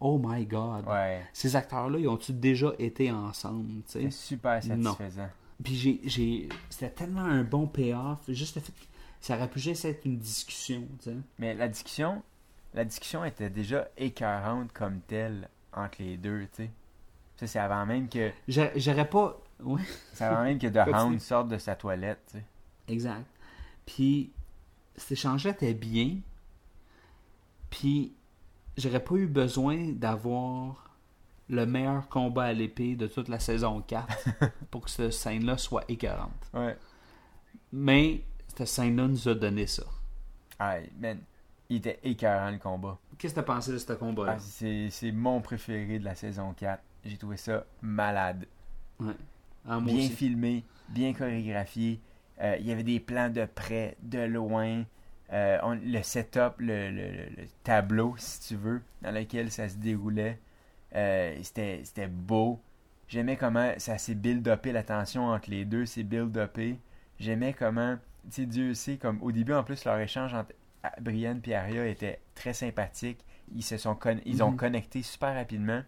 Oh 0.00 0.20
my 0.22 0.44
god. 0.46 0.86
Ouais. 0.88 1.22
Ces 1.32 1.54
acteurs-là, 1.54 1.98
ils 1.98 2.08
ont-tu 2.08 2.32
déjà 2.32 2.72
été 2.78 3.10
ensemble? 3.12 3.82
C'est 3.86 4.10
super 4.10 4.60
Non. 4.76 4.96
Puis 5.62 5.74
j'ai, 5.76 6.00
j'ai, 6.04 6.48
c'était 6.70 6.90
tellement 6.90 7.22
un 7.24 7.42
bon 7.44 7.66
payoff, 7.66 8.18
juste 8.28 8.56
le 8.56 8.62
fait 8.62 8.72
que 8.72 8.78
ça 9.20 9.36
aurait 9.36 9.48
pu 9.48 9.60
juste 9.60 9.84
être 9.84 10.04
une 10.04 10.18
discussion, 10.18 10.86
tu 10.98 11.10
sais. 11.10 11.16
Mais 11.38 11.54
la 11.54 11.68
discussion, 11.68 12.22
la 12.74 12.84
discussion 12.84 13.24
était 13.24 13.50
déjà 13.50 13.88
écœurante 13.96 14.72
comme 14.72 15.00
telle 15.00 15.48
entre 15.72 16.02
les 16.02 16.16
deux, 16.16 16.42
tu 16.54 16.64
sais. 16.64 16.70
Ça, 17.36 17.46
c'est 17.46 17.58
avant 17.58 17.86
même 17.86 18.08
que, 18.08 18.30
J'a- 18.48 18.76
J'aurais 18.76 19.08
pas, 19.08 19.40
ouais, 19.60 19.82
c'est 20.14 20.24
avant 20.24 20.42
même 20.44 20.58
que 20.58 20.66
The. 20.66 20.88
Hound 20.94 21.20
sorte 21.20 21.48
de 21.48 21.58
sa 21.58 21.74
toilette, 21.76 22.20
tu 22.30 22.38
sais. 22.38 22.44
exact. 22.88 23.26
Puis 23.86 24.30
cet 24.96 25.12
échange-là 25.12 25.50
était 25.52 25.74
bien, 25.74 26.16
puis 27.70 28.12
j'aurais 28.76 29.02
pas 29.02 29.14
eu 29.14 29.26
besoin 29.26 29.92
d'avoir 29.92 30.90
le 31.48 31.66
meilleur 31.66 32.08
combat 32.08 32.44
à 32.44 32.52
l'épée 32.52 32.94
de 32.96 33.06
toute 33.06 33.28
la 33.28 33.38
saison 33.40 33.80
4 33.82 34.28
pour 34.70 34.82
que 34.82 34.90
cette 34.90 35.12
scène-là 35.12 35.58
soit 35.58 35.84
écœurante. 35.88 36.50
Ouais. 36.54 36.76
Mais 37.72 38.22
cette 38.48 38.66
scène-là 38.68 39.08
nous 39.08 39.28
a 39.28 39.34
donné 39.34 39.66
ça. 39.66 39.84
Ah, 40.58 40.76
man, 40.98 41.18
il 41.68 41.76
était 41.78 41.98
écœurant 42.02 42.50
le 42.50 42.58
combat. 42.58 42.98
Qu'est-ce 43.18 43.34
que 43.34 43.40
t'as 43.40 43.46
pensé 43.46 43.72
de 43.72 43.78
ce 43.78 43.92
combat-là? 43.92 44.34
Ah, 44.36 44.38
c'est 44.40 44.88
c'est 44.90 45.12
mon 45.12 45.40
préféré 45.40 45.98
de 45.98 46.04
la 46.04 46.14
saison 46.14 46.52
4. 46.52 46.82
J'ai 47.04 47.16
trouvé 47.16 47.36
ça 47.36 47.64
malade. 47.80 48.46
Ouais. 49.00 49.12
Ah, 49.68 49.80
bien 49.80 49.94
aussi. 49.96 50.10
filmé, 50.10 50.64
bien 50.88 51.12
chorégraphié. 51.12 52.00
Euh, 52.40 52.56
Il 52.60 52.66
y 52.66 52.72
avait 52.72 52.82
des 52.82 53.00
plans 53.00 53.30
de 53.30 53.44
près, 53.44 53.96
de 54.02 54.20
loin. 54.20 54.84
Euh, 55.32 55.58
on- 55.62 55.74
le 55.82 56.02
setup, 56.02 56.54
le- 56.58 56.90
le- 56.90 57.26
le 57.36 57.46
tableau, 57.64 58.14
si 58.18 58.40
tu 58.48 58.56
veux, 58.56 58.82
dans 59.00 59.12
lequel 59.12 59.50
ça 59.50 59.68
se 59.68 59.76
déroulait, 59.76 60.38
euh, 60.94 61.36
c'était 61.42 61.80
c'était 61.84 62.06
beau. 62.08 62.60
J'aimais 63.08 63.36
comment 63.36 63.72
ça 63.78 63.98
s'est 63.98 64.14
build-upé, 64.14 64.72
la 64.72 64.82
tension 64.82 65.26
entre 65.28 65.50
les 65.50 65.64
deux 65.64 65.84
s'est 65.86 66.02
build-upé. 66.02 66.78
J'aimais 67.18 67.52
comment, 67.52 67.96
tu 68.24 68.30
sais, 68.42 68.46
Dieu 68.46 68.74
sait, 68.74 68.96
comme 68.96 69.18
au 69.22 69.30
début, 69.32 69.52
en 69.52 69.62
plus, 69.64 69.84
leur 69.84 69.98
échange 69.98 70.32
entre 70.34 70.52
Brienne 71.00 71.40
et 71.46 71.54
Arya 71.54 71.86
était 71.86 72.20
très 72.34 72.54
sympathique. 72.54 73.18
Ils 73.54 73.62
se 73.62 73.76
sont 73.76 73.94
con- 73.94 74.20
ils 74.24 74.42
ont 74.42 74.50
Mhm. 74.52 74.56
connecté 74.56 75.02
super 75.02 75.34
rapidement. 75.34 75.82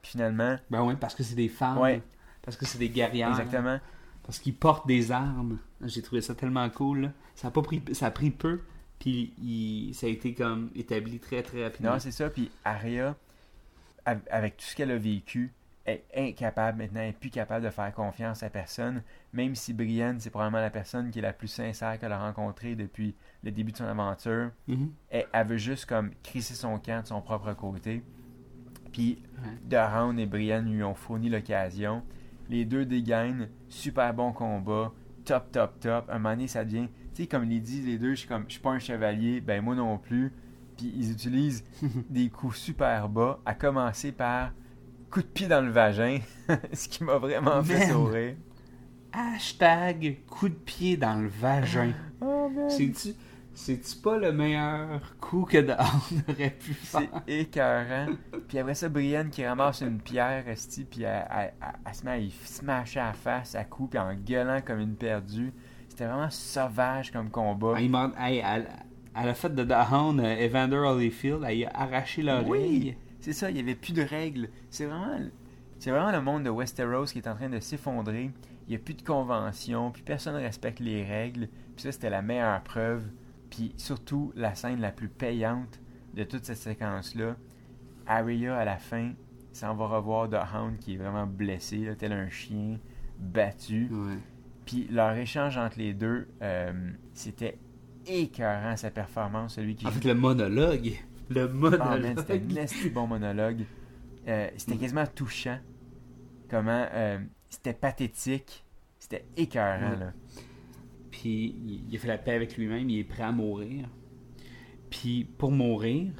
Puis 0.00 0.12
finalement, 0.12 0.56
Ben 0.70 0.82
oui, 0.82 0.94
parce 0.98 1.14
que 1.14 1.22
c'est 1.22 1.34
des 1.34 1.48
femmes. 1.48 1.78
Ouais. 1.78 2.02
Parce 2.42 2.56
que 2.56 2.64
c'est 2.64 2.78
des 2.78 2.88
guerrières. 2.88 3.28
exactement. 3.28 3.78
Parce 4.24 4.38
qu'ils 4.38 4.54
portent 4.56 4.86
des 4.86 5.12
armes. 5.12 5.58
J'ai 5.84 6.00
trouvé 6.02 6.22
ça 6.22 6.34
tellement 6.34 6.68
cool. 6.70 7.00
là. 7.02 7.08
Ça 7.34 7.48
a 7.48 7.50
pas 7.50 7.62
pris, 7.62 7.82
ça 7.92 8.06
a 8.06 8.10
pris 8.10 8.30
peu. 8.30 8.60
Puis 8.98 9.34
il- 9.42 9.92
ça 9.94 10.06
a 10.06 10.10
été 10.10 10.32
comme 10.34 10.70
établi 10.74 11.18
très 11.18 11.42
très 11.42 11.64
rapidement. 11.64 11.92
Non, 11.92 11.98
c'est 11.98 12.12
ça. 12.12 12.30
Puis 12.30 12.50
Arya, 12.64 13.08
av- 13.08 13.14
avec 14.04 14.56
tout 14.56 14.64
ce 14.64 14.76
qu'elle 14.76 14.90
a 14.90 14.98
vécu, 14.98 15.52
est 15.84 16.04
incapable 16.16 16.78
maintenant, 16.78 17.00
elle 17.00 17.08
est 17.10 17.18
plus 17.18 17.30
capable 17.30 17.64
de 17.64 17.70
faire 17.70 17.92
confiance 17.92 18.42
à 18.42 18.50
personne. 18.50 19.02
Même 19.32 19.54
si 19.54 19.72
Brienne, 19.72 20.20
c'est 20.20 20.30
probablement 20.30 20.60
la 20.62 20.70
personne 20.70 21.10
qui 21.10 21.18
est 21.18 21.22
la 21.22 21.32
plus 21.32 21.48
sincère 21.48 21.98
qu'elle 21.98 22.12
a 22.12 22.18
rencontrée 22.20 22.76
depuis 22.76 23.14
le 23.42 23.50
début 23.50 23.72
de 23.72 23.78
son 23.78 23.84
aventure. 23.84 24.50
Mhm. 24.68 24.92
Elle, 25.10 25.26
elle 25.32 25.46
veut 25.46 25.56
juste 25.56 25.86
comme 25.86 26.12
crisser 26.22 26.54
son 26.54 26.78
camp 26.78 27.02
de 27.02 27.08
son 27.08 27.20
propre 27.20 27.52
côté. 27.54 28.02
Puis 28.92 29.22
Ouais. 29.42 29.58
Doran 29.64 30.16
et 30.18 30.26
Brienne 30.26 30.72
lui 30.72 30.84
ont 30.84 30.94
fourni 30.94 31.28
l'occasion. 31.28 32.04
Les 32.48 32.64
deux 32.64 32.84
dégainent, 32.84 33.48
super 33.68 34.14
bon 34.14 34.32
combat, 34.32 34.92
top, 35.24 35.50
top, 35.50 35.80
top. 35.80 36.04
Un 36.08 36.18
moment 36.18 36.30
donné, 36.34 36.46
ça 36.46 36.64
devient, 36.64 36.88
tu 37.14 37.22
sais, 37.22 37.26
comme 37.26 37.50
ils 37.50 37.60
disent 37.60 37.86
les 37.86 37.98
deux, 37.98 38.10
je 38.10 38.20
suis 38.20 38.28
comme, 38.28 38.44
je 38.46 38.52
suis 38.52 38.60
pas 38.60 38.70
un 38.70 38.78
chevalier, 38.78 39.40
ben 39.40 39.62
moi 39.64 39.74
non 39.74 39.98
plus. 39.98 40.32
Puis 40.76 40.92
ils 40.96 41.12
utilisent 41.12 41.64
des 42.10 42.28
coups 42.30 42.56
super 42.56 43.08
bas, 43.08 43.40
à 43.44 43.54
commencer 43.54 44.12
par 44.12 44.52
coup 45.10 45.20
de 45.20 45.26
pied 45.26 45.46
dans 45.48 45.60
le 45.60 45.70
vagin, 45.70 46.18
ce 46.72 46.88
qui 46.88 47.04
m'a 47.04 47.18
vraiment 47.18 47.62
fait 47.62 47.88
sourire. 47.90 48.34
Hashtag 49.12 50.18
coup 50.26 50.48
de 50.48 50.54
pied 50.54 50.96
dans 50.96 51.20
le 51.20 51.28
vagin. 51.28 51.92
Oh. 52.24 52.48
C'est-tu, 52.68 53.14
c'est-tu 53.52 53.96
pas 53.96 54.16
le 54.16 54.30
meilleur 54.32 55.00
coup 55.20 55.42
que 55.44 55.58
Dawn 55.58 55.78
aurait 56.28 56.50
pu 56.50 56.72
C'est 56.84 57.00
faire? 57.00 57.22
écœurant. 57.26 58.06
Puis 58.46 58.58
après 58.60 58.76
ça, 58.76 58.88
Brienne 58.88 59.28
qui 59.30 59.44
ramasse 59.44 59.80
une 59.80 59.98
pierre, 60.00 60.46
esti, 60.48 60.84
puis 60.84 61.02
elle, 61.02 61.26
elle- 61.28 61.52
elle- 61.60 61.68
elle 61.84 61.94
se 61.94 62.04
met 62.04 62.10
à 62.12 62.18
y 62.18 62.30
smasher 62.30 63.00
à 63.00 63.06
la 63.06 63.12
face 63.12 63.56
à 63.56 63.64
coups, 63.64 63.90
puis 63.90 63.98
en 63.98 64.14
gueulant 64.14 64.60
comme 64.64 64.78
une 64.78 64.94
perdue. 64.94 65.52
C'était 65.88 66.06
vraiment 66.06 66.30
sauvage 66.30 67.10
comme 67.10 67.28
combat. 67.28 67.72
Ah, 67.76 67.80
il 67.80 67.90
m'a- 67.90 68.12
hey, 68.20 68.40
elle, 68.46 68.68
elle 69.14 69.28
a 69.28 69.34
fait 69.34 69.54
de 69.54 69.64
Dawn 69.64 70.20
euh, 70.20 70.36
Evander 70.36 70.76
Holyfield. 70.76 71.44
Elle 71.46 71.64
a 71.66 71.70
arraché 71.74 72.22
l'oreille. 72.22 72.46
Oui, 72.48 72.96
c'est 73.20 73.32
ça, 73.32 73.50
il 73.50 73.54
n'y 73.54 73.60
avait 73.60 73.74
plus 73.74 73.92
de 73.92 74.02
règles. 74.02 74.48
C'est 74.70 74.86
vraiment, 74.86 75.18
c'est 75.78 75.90
vraiment 75.90 76.12
le 76.12 76.20
monde 76.20 76.44
de 76.44 76.50
Westeros 76.50 77.06
qui 77.06 77.18
est 77.18 77.28
en 77.28 77.34
train 77.34 77.48
de 77.48 77.60
s'effondrer. 77.60 78.30
Il 78.66 78.70
n'y 78.70 78.76
a 78.76 78.78
plus 78.78 78.94
de 78.94 79.02
conventions, 79.02 79.90
puis 79.90 80.02
personne 80.02 80.34
ne 80.34 80.40
respecte 80.40 80.80
les 80.80 81.04
règles. 81.04 81.48
Puis 81.76 81.84
ça, 81.84 81.92
c'était 81.92 82.10
la 82.10 82.22
meilleure 82.22 82.62
preuve. 82.62 83.04
Puis 83.50 83.74
surtout, 83.76 84.32
la 84.34 84.54
scène 84.54 84.80
la 84.80 84.92
plus 84.92 85.08
payante 85.08 85.80
de 86.14 86.24
toute 86.24 86.44
cette 86.44 86.58
séquence-là. 86.58 87.36
Arya, 88.06 88.56
à 88.56 88.64
la 88.64 88.78
fin, 88.78 89.12
s'en 89.52 89.74
va 89.74 89.86
revoir 89.86 90.28
The 90.28 90.38
Hound 90.54 90.78
qui 90.78 90.94
est 90.94 90.96
vraiment 90.96 91.26
blessé, 91.26 91.78
là, 91.78 91.94
tel 91.94 92.12
un 92.12 92.30
chien 92.30 92.78
battu. 93.18 93.88
Ouais. 93.90 94.16
Puis 94.64 94.88
leur 94.90 95.14
échange 95.16 95.58
entre 95.58 95.78
les 95.78 95.92
deux, 95.92 96.28
euh, 96.40 96.72
c'était 97.12 97.58
écœurant 98.06 98.76
sa 98.76 98.90
performance, 98.90 99.54
celui 99.54 99.74
qui 99.74 99.86
fait, 99.86 100.04
le 100.04 100.14
monologue. 100.14 100.92
Le 101.28 101.42
ah, 101.42 101.48
monologue. 101.48 102.18
c'était 102.18 102.88
un 102.88 102.90
bon 102.92 103.06
monologue. 103.06 103.64
Euh, 104.28 104.48
c'était 104.56 104.76
quasiment 104.76 105.06
touchant. 105.06 105.58
Comment 106.48 106.86
euh, 106.92 107.18
c'était 107.48 107.72
pathétique. 107.72 108.64
C'était 108.98 109.24
écœurant, 109.36 109.90
Ouais. 109.92 109.98
là. 109.98 110.12
Puis 111.10 111.56
il- 111.90 111.96
a 111.96 111.98
fait 111.98 112.08
la 112.08 112.18
paix 112.18 112.34
avec 112.34 112.56
lui-même, 112.56 112.88
il 112.88 112.98
est 113.00 113.04
prêt 113.04 113.22
à 113.22 113.32
mourir. 113.32 113.88
Puis 114.90 115.24
pour 115.24 115.50
mourir, 115.50 116.12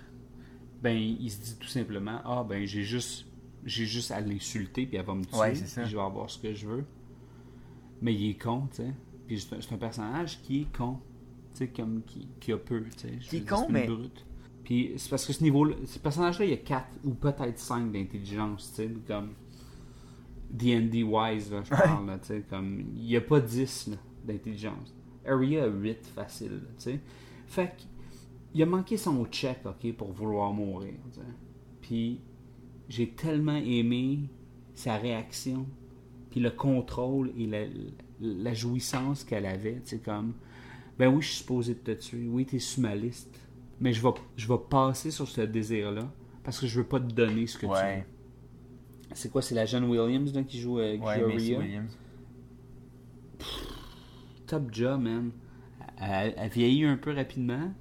ben 0.83 0.97
il 0.97 1.31
se 1.31 1.41
dit 1.43 1.59
tout 1.59 1.69
simplement 1.69 2.21
ah 2.25 2.45
ben 2.49 2.67
j'ai 2.67 2.83
juste 2.83 3.27
j'ai 3.65 3.87
juste 3.87 4.11
à 4.11 4.21
l'insulter 4.21 4.87
puis 4.87 4.97
elle 4.97 5.05
va 5.05 5.15
me 5.15 5.25
tuer, 5.25 5.39
Ouais, 5.39 5.53
puis 5.53 5.63
je 5.87 5.97
vais 5.97 6.03
avoir 6.03 6.29
ce 6.29 6.39
que 6.39 6.53
je 6.53 6.67
veux. 6.67 6.85
Mais 8.01 8.15
il 8.15 8.31
est 8.31 8.35
con, 8.43 8.67
tu 8.71 8.79
sais. 8.79 8.93
Puis 9.27 9.41
c'est 9.41 9.55
un, 9.73 9.75
un 9.75 9.79
personnage 9.79 10.41
qui 10.43 10.63
est 10.63 10.77
con, 10.77 10.99
sais 11.55 11.69
comme 11.69 12.03
qui, 12.07 12.29
qui 12.41 12.53
a 12.53 12.59
peu, 12.59 12.83
tu 12.97 13.09
sais. 13.09 13.19
Qui 13.21 13.37
est 13.39 13.49
con, 13.49 13.67
mais- 13.69 13.87
brute. 13.87 14.25
Puis 14.65 14.93
c'est 14.97 15.11
parce 15.11 15.27
que 15.27 15.33
ce 15.33 15.43
niveau-là, 15.43 15.75
ce 15.87 15.99
personnage-là, 15.99 16.45
il 16.45 16.51
y 16.53 16.55
a 16.55 16.59
4 16.59 16.87
ou 17.05 17.15
peut-être 17.15 17.59
5 17.59 17.91
d'intelligence, 17.91 18.71
tu 18.77 18.83
sais, 18.85 18.91
comme 19.09 19.31
D&D 20.51 21.03
wise, 21.03 21.51
là, 21.51 21.63
je 21.65 21.71
parle, 21.71 22.07
là, 22.07 22.19
tu 22.19 22.29
sais, 22.29 22.45
comme, 22.49 22.85
il 22.95 23.03
n'y 23.05 23.17
a 23.17 23.21
pas 23.21 23.41
10 23.41 23.89
là, 23.89 23.97
d'intelligence. 24.25 24.95
Arya 25.27 25.65
a 25.65 25.67
8 25.69 26.07
facile, 26.15 26.61
tu 26.79 26.85
sais. 26.85 27.01
Fait 27.47 27.69
que, 27.69 27.83
il 28.55 28.63
a 28.63 28.67
manqué 28.67 28.97
son 28.97 29.25
check, 29.27 29.61
ok, 29.65 29.93
pour 29.95 30.13
vouloir 30.13 30.53
mourir, 30.53 30.95
tu 31.13 31.21
sais. 31.21 31.27
Puis, 31.81 32.21
j'ai 32.89 33.09
tellement 33.11 33.57
aimé 33.57 34.29
sa 34.75 34.97
réaction, 34.97 35.67
puis 36.31 36.41
le 36.41 36.51
contrôle 36.51 37.33
et 37.37 37.47
la, 37.47 37.65
la 38.21 38.55
jouissance 38.55 39.25
qu'elle 39.25 39.47
avait, 39.47 39.81
tu 39.81 39.97
sais, 39.97 39.99
comme, 39.99 40.35
ben 41.03 41.13
oui, 41.13 41.21
je 41.21 41.27
suis 41.31 41.39
supposé 41.39 41.75
de 41.75 41.81
te 41.81 41.91
tuer, 41.91 42.29
oui, 42.29 42.47
t'es 42.47 42.61
sur 42.61 42.81
ma 42.81 42.95
liste, 42.95 43.29
mais 43.81 43.93
je 43.93 44.01
vais, 44.01 44.15
je 44.37 44.47
vais 44.47 44.59
passer 44.71 45.11
sur 45.11 45.27
ce 45.27 45.41
désir-là, 45.41 46.09
parce 46.45 46.61
que 46.61 46.69
je 46.69 46.79
veux 46.79 46.87
pas 46.87 47.01
te 47.01 47.13
donner 47.13 47.49
ce 47.49 47.59
que 47.59 47.67
tu 47.67 47.73
veux. 47.73 48.03
C'est 49.13 49.29
quoi, 49.29 49.43
c'est 49.43 49.57
la 49.57 49.67
jeune 49.67 49.83
Williams 49.87 50.33
là, 50.33 50.45
qui 50.45 50.61
joue, 50.61 50.79
euh, 50.79 50.97
qui 50.97 51.03
ouais, 51.03 51.19
joue? 51.19 51.27
Williams. 51.59 51.99
Top 54.47 54.73
job, 54.73 55.01
man. 55.03 55.33
Elle, 56.01 56.35
elle 56.37 56.51
vieillit 56.51 56.85
un 56.85 56.97
peu 56.97 57.13
rapidement. 57.13 57.73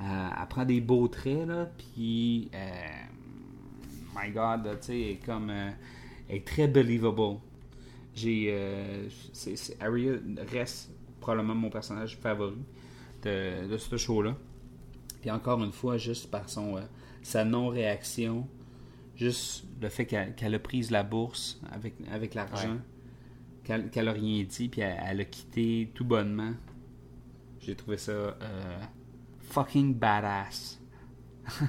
Elle, 0.00 0.06
elle 0.40 0.48
prend 0.48 0.64
des 0.64 0.80
beaux 0.80 1.06
traits, 1.08 1.46
là. 1.46 1.70
Puis, 1.76 2.50
euh, 2.54 2.58
my 4.16 4.30
God, 4.30 4.62
tu 4.80 4.86
sais, 4.86 5.00
elle 5.00 5.10
est 5.10 5.16
comme. 5.26 5.50
euh, 5.50 5.70
elle 6.30 6.36
est 6.36 6.46
très 6.46 6.66
believable. 6.66 7.40
J'ai. 8.14 8.46
euh, 8.50 9.06
c'est- 9.34 9.56
c'est- 9.56 9.82
Arya 9.82 10.12
reste 10.50 10.90
probablement 11.20 11.54
mon 11.54 11.70
personnage 11.70 12.16
favori 12.18 12.56
de, 13.22 13.66
de 13.68 13.76
ce 13.76 13.96
show-là. 13.96 14.36
Puis 15.20 15.30
encore 15.30 15.62
une 15.62 15.72
fois, 15.72 15.96
juste 15.98 16.30
par 16.30 16.48
son 16.48 16.76
euh, 16.76 16.82
sa 17.22 17.44
non-réaction, 17.44 18.46
juste 19.16 19.64
le 19.80 19.88
fait 19.88 20.06
qu'elle 20.06 20.34
qu'elle 20.34 20.54
a 20.54 20.58
pris 20.58 20.82
la 20.90 21.02
bourse 21.02 21.60
avec, 21.72 21.94
avec 22.12 22.34
l'argent, 22.34 22.72
Ouais. 22.74 22.78
qu'elle 23.64 23.90
qu'elle 23.90 24.08
a 24.08 24.12
rien 24.12 24.44
dit, 24.44 24.68
puis 24.68 24.80
elle, 24.80 24.96
elle 25.06 25.20
a 25.20 25.24
quitté 25.24 25.90
tout 25.94 26.04
bonnement. 26.04 26.52
J'ai 27.60 27.74
trouvé 27.74 27.96
ça 27.96 28.12
euh, 28.12 28.78
fucking 29.40 29.94
badass. 29.94 30.80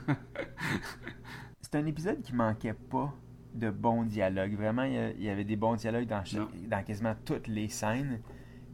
C'est 1.61 1.75
un 1.75 1.85
épisode 1.85 2.21
qui 2.21 2.33
manquait 2.33 2.73
pas 2.73 3.13
de 3.53 3.69
bons 3.69 4.03
dialogues. 4.03 4.53
Vraiment, 4.55 4.83
il 4.83 5.21
y, 5.23 5.29
avait 5.29 5.43
des 5.43 5.55
bons 5.55 5.75
dialogues 5.75 6.07
dans, 6.07 6.23
chaque- 6.23 6.67
dans 6.67 6.83
quasiment 6.83 7.15
toutes 7.25 7.47
les 7.47 7.69
scènes. 7.69 8.21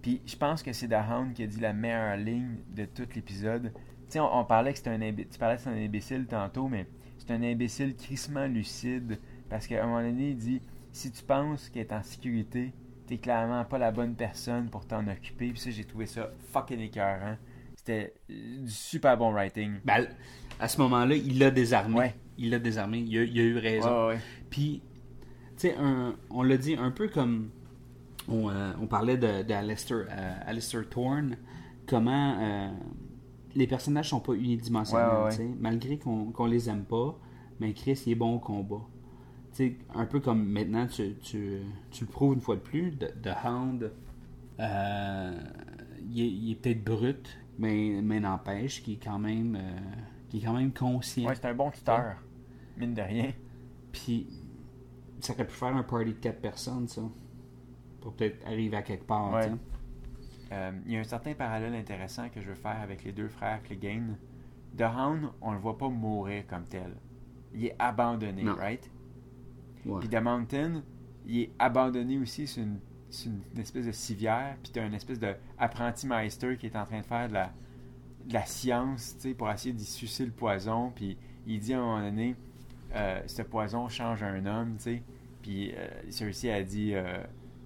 Puis 0.05 0.21
je 0.27 0.35
pense 0.35 0.61
que 0.61 0.71
c'est 0.71 0.87
The 0.87 0.97
Hound 1.11 1.33
qui 1.33 1.41
a 1.41 1.47
dit 1.47 1.59
la 1.59 1.73
meilleure 1.73 2.15
ligne 2.15 2.57
de 2.75 2.85
tout 2.85 3.07
l'épisode. 3.15 3.71
Tu 3.73 3.79
sais, 4.09 4.19
on, 4.19 4.37
on 4.37 4.45
parlait 4.45 4.71
que 4.71 4.77
c'était 4.77 4.91
un 4.91 4.99
imbi- 4.99 5.27
tu 5.27 5.39
parlais 5.39 5.55
que 5.55 5.63
c'est 5.63 5.69
un 5.71 5.83
imbécile 5.83 6.27
tantôt, 6.27 6.67
mais 6.67 6.85
c'est 7.17 7.31
un 7.31 7.41
imbécile 7.41 7.95
crissement 7.95 8.45
lucide. 8.45 9.17
Parce 9.49 9.65
qu'à 9.65 9.83
un 9.83 9.87
moment 9.87 10.03
donné, 10.03 10.29
il 10.29 10.37
dit 10.37 10.61
si 10.91 11.11
tu 11.11 11.23
penses 11.23 11.69
qu'elle 11.69 11.87
est 11.87 11.91
en 11.91 12.03
sécurité, 12.03 12.71
t'es 13.07 13.17
clairement 13.17 13.65
pas 13.65 13.79
la 13.79 13.91
bonne 13.91 14.13
personne 14.13 14.69
pour 14.69 14.85
t'en 14.85 15.07
occuper. 15.07 15.49
Puis 15.49 15.59
ça, 15.59 15.71
j'ai 15.71 15.85
trouvé 15.85 16.05
ça 16.05 16.29
fucking 16.51 16.81
écœurant. 16.81 17.37
C'était 17.75 18.13
euh, 18.29 18.59
du 18.63 18.69
super 18.69 19.17
bon 19.17 19.31
writing. 19.31 19.79
Ben, 19.85 20.05
à 20.59 20.67
ce 20.67 20.79
moment-là, 20.81 21.15
il 21.15 21.39
l'a 21.39 21.49
désarmé. 21.49 21.95
Ouais. 21.97 22.15
Il 22.37 22.51
l'a 22.51 22.59
désarmé. 22.59 22.99
Il 22.99 23.17
a, 23.17 23.23
il 23.23 23.39
a 23.39 23.43
eu 23.43 23.57
raison. 23.57 24.07
Ouais, 24.07 24.13
ouais. 24.13 24.19
Puis, 24.51 24.83
tu 25.57 25.69
sais, 25.69 25.75
on 26.29 26.43
l'a 26.43 26.57
dit 26.57 26.75
un 26.75 26.91
peu 26.91 27.07
comme 27.07 27.49
on, 28.27 28.49
euh, 28.49 28.73
on 28.81 28.87
parlait 28.87 29.17
de, 29.17 29.43
de 29.43 29.53
Alistair, 29.53 30.05
euh, 30.09 30.33
Alistair 30.45 30.87
Thorne, 30.89 31.37
comment 31.87 32.37
euh, 32.39 32.69
les 33.55 33.67
personnages 33.67 34.09
sont 34.09 34.19
pas 34.19 34.33
unidimensionnels, 34.33 35.37
Ouais, 35.39 35.55
malgré 35.59 35.97
qu'on 35.97 36.31
qu'on 36.31 36.45
les 36.45 36.69
aime 36.69 36.83
pas, 36.83 37.17
mais 37.59 37.73
Chris 37.73 38.03
il 38.05 38.13
est 38.13 38.15
bon 38.15 38.35
au 38.35 38.39
combat. 38.39 38.81
Un 39.93 40.05
peu 40.05 40.19
comme 40.19 40.43
maintenant 40.45 40.85
tu, 40.85 41.15
tu, 41.21 41.61
tu 41.91 42.03
le 42.03 42.09
prouves 42.09 42.33
une 42.33 42.41
fois 42.41 42.55
de 42.55 42.61
plus, 42.61 42.91
de, 42.91 43.07
de 43.07 43.31
Hound, 43.47 43.91
euh, 44.59 45.39
il 46.11 46.51
est, 46.51 46.55
peut-être 46.55 46.83
brut 46.83 47.37
Mais, 47.57 48.01
mais 48.03 48.19
n'empêche 48.19 48.83
qu'il 48.83 48.95
est 48.95 49.03
quand 49.03 49.19
même 49.19 49.57
est 50.33 50.41
quand 50.41 50.53
même 50.53 50.73
conscient. 50.73 51.27
Ouais, 51.27 51.35
c'est 51.35 51.45
un 51.45 51.53
bon 51.53 51.71
tuteur. 51.71 52.15
Mine 52.77 52.93
de 52.93 53.01
rien. 53.01 53.31
Puis 53.91 54.27
ça 55.21 55.33
aurait 55.33 55.47
pu 55.47 55.53
faire 55.53 55.75
un 55.75 55.83
party 55.83 56.13
de 56.13 56.19
quatre 56.19 56.41
personnes, 56.41 56.87
ça. 56.87 57.01
Pour 58.05 58.13
peut-être 58.13 58.45
arriver 58.45 58.77
à 58.77 58.83
quelque 58.83 59.05
part. 59.07 59.33
Ouais. 59.33 59.49
tu. 59.49 59.55
Euh, 60.51 60.71
Il 60.85 60.91
y 60.93 60.97
a 60.97 60.99
un 60.99 61.03
certain 61.03 61.33
parallèle 61.33 61.73
intéressant 61.73 62.29
que 62.29 62.39
je 62.39 62.49
veux 62.49 62.53
faire 62.55 62.79
avec 62.79 63.03
les 63.03 63.11
deux 63.11 63.27
frères 63.29 63.63
Clegane. 63.63 64.15
The 64.77 64.83
Hound, 64.83 65.29
on 65.41 65.53
le 65.53 65.57
voit 65.57 65.75
pas 65.75 65.89
mourir 65.89 66.45
comme 66.45 66.65
tel. 66.65 66.95
Il 67.51 67.65
est 67.65 67.75
abandonné, 67.79 68.43
Non. 68.43 68.53
right? 68.53 68.91
Ouais. 69.87 70.01
Puis 70.01 70.09
The 70.09 70.21
Mountain, 70.21 70.83
il 71.25 71.39
est 71.39 71.51
abandonné 71.57 72.19
aussi 72.19 72.45
sur 72.45 72.61
une, 72.61 72.79
sur 73.09 73.31
une 73.31 73.59
espèce 73.59 73.87
de 73.87 73.91
civière. 73.91 74.55
Puis 74.61 74.71
t'as 74.71 74.85
une 74.85 74.93
espèce 74.93 75.19
de 75.19 75.33
apprenti 75.57 76.05
meister 76.05 76.57
qui 76.57 76.67
est 76.67 76.75
en 76.75 76.85
train 76.85 76.99
de 76.99 77.05
faire 77.05 77.27
de 77.27 77.33
la, 77.33 77.51
de 78.27 78.33
la 78.35 78.45
science, 78.45 79.15
tu 79.15 79.29
sais, 79.29 79.33
pour 79.33 79.49
essayer 79.49 79.73
d'y 79.73 79.83
sucer 79.83 80.25
le 80.27 80.31
poison. 80.31 80.91
Puis 80.95 81.17
il 81.47 81.59
dit 81.59 81.73
à 81.73 81.79
un 81.79 81.81
moment 81.81 82.01
donné, 82.01 82.35
euh, 82.93 83.19
ce 83.25 83.41
poison 83.41 83.89
change 83.89 84.21
un 84.21 84.45
homme, 84.45 84.75
tu 84.77 84.83
sais. 84.83 85.03
Puis 85.41 85.73
euh, 85.75 85.87
celui-ci 86.11 86.51
a 86.51 86.61
dit, 86.61 86.93
euh, 86.93 87.17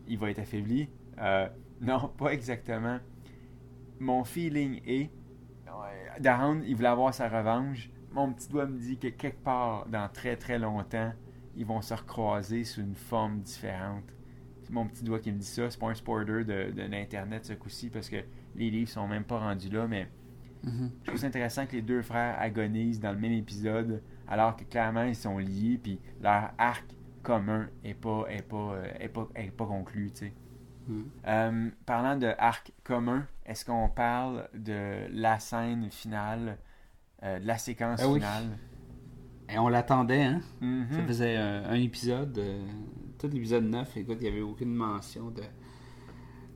il 0.10 0.18
va 0.18 0.30
être 0.32 0.40
affaibli. 0.40 0.90
Euh, 1.20 1.48
non, 1.82 2.10
pas 2.18 2.34
exactement. 2.34 3.00
Mon 4.00 4.24
feeling 4.24 4.82
est, 4.86 5.10
The 6.22 6.28
Hound, 6.28 6.64
il 6.66 6.76
voulait 6.76 6.88
avoir 6.90 7.14
sa 7.14 7.30
revanche. 7.30 7.90
Mon 8.12 8.34
petit 8.34 8.50
doigt 8.50 8.66
me 8.66 8.78
dit 8.80 8.98
que 8.98 9.08
quelque 9.08 9.42
part, 9.44 9.86
dans 9.88 10.10
très 10.10 10.36
très 10.36 10.58
longtemps, 10.60 11.14
ils 11.56 11.66
vont 11.66 11.82
se 11.82 11.94
recroiser 11.94 12.64
sous 12.64 12.82
une 12.82 12.96
forme 12.96 13.40
différente. 13.42 14.04
C'est 14.64 14.72
mon 14.74 14.86
petit 14.88 15.04
doigt 15.04 15.20
qui 15.20 15.32
me 15.32 15.38
dit 15.38 15.46
ça. 15.46 15.70
C'est 15.70 15.80
pas 15.80 15.88
un 15.90 15.94
spoiler 15.94 16.44
de, 16.44 16.72
de 16.72 16.82
l'Internet 16.84 17.46
ce 17.46 17.54
coup-ci 17.54 17.90
parce 17.90 18.10
que 18.10 18.18
les 18.56 18.70
livres 18.70 18.90
sont 18.90 19.08
même 19.08 19.24
pas 19.24 19.40
rendus 19.40 19.70
là, 19.70 19.88
mais 19.88 20.08
Mhm. 20.62 20.92
je 21.04 21.08
trouve 21.08 21.20
ça 21.22 21.28
intéressant 21.28 21.66
que 21.66 21.72
les 21.78 21.82
deux 21.82 22.02
frères 22.02 22.36
agonisent 22.38 23.00
dans 23.00 23.14
le 23.14 23.18
même 23.18 23.32
épisode 23.32 24.04
alors 24.28 24.58
que 24.58 24.66
clairement 24.66 25.04
ils 25.04 25.16
sont 25.16 25.38
liés 25.38 25.80
puis 25.82 26.02
leur 26.22 26.52
arc 26.58 26.84
commun 27.30 27.70
est 27.84 27.94
pas, 27.94 28.26
est 28.30 28.42
pas, 28.42 28.74
euh, 28.74 28.84
est 29.00 29.10
pas, 29.10 29.28
est 29.36 29.52
pas 29.52 29.66
conclu. 29.68 30.12
Mhm. 30.88 31.06
Euh, 31.28 31.70
parlant 31.86 32.18
de 32.18 32.34
arc 32.40 32.72
commun, 32.84 33.28
est-ce 33.46 33.64
qu'on 33.66 33.88
parle 33.90 34.50
de 34.56 35.08
la 35.12 35.38
scène 35.38 35.92
finale, 35.92 36.58
euh, 37.22 37.40
de 37.40 37.46
la 37.46 37.60
séquence 37.60 38.00
Ah 38.04 38.08
oui. 38.10 38.20
finale? 38.20 38.58
Et 39.48 39.60
on 39.60 39.68
l'attendait, 39.68 40.24
hein? 40.24 40.42
Mhm. 40.60 40.88
Ça 40.92 41.04
faisait 41.06 41.38
un 41.38 41.76
épisode, 41.76 42.36
euh, 42.40 42.66
tout 43.20 43.28
l'épisode 43.28 43.66
9, 43.66 43.98
écoute, 43.98 44.18
il 44.22 44.24
n'y 44.24 44.30
avait 44.30 44.42
aucune 44.42 44.74
mention 44.74 45.30
de, 45.30 45.44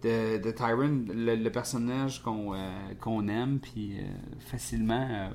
de, 0.02 0.42
de 0.44 0.52
Tyron, 0.52 1.06
le, 1.08 1.36
le 1.36 1.52
personnage 1.52 2.24
qu'on 2.24 2.56
euh, 2.56 3.28
aime, 3.28 3.60
puis 3.60 4.00
euh, 4.00 4.04
facilement, 4.40 5.08
euh, 5.08 5.30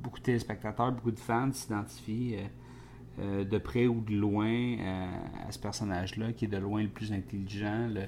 beaucoup 0.00 0.18
de 0.18 0.24
téléspectateurs, 0.24 0.92
beaucoup 0.92 1.12
de 1.12 1.18
fans 1.18 1.50
s'identifient 1.52 2.36
euh, 3.18 3.44
de 3.44 3.58
près 3.58 3.86
ou 3.86 4.00
de 4.00 4.14
loin 4.14 4.48
euh, 4.48 5.06
à 5.46 5.52
ce 5.52 5.58
personnage-là, 5.58 6.32
qui 6.32 6.46
est 6.46 6.48
de 6.48 6.56
loin 6.56 6.82
le 6.82 6.88
plus 6.88 7.12
intelligent, 7.12 7.88
le, 7.88 8.02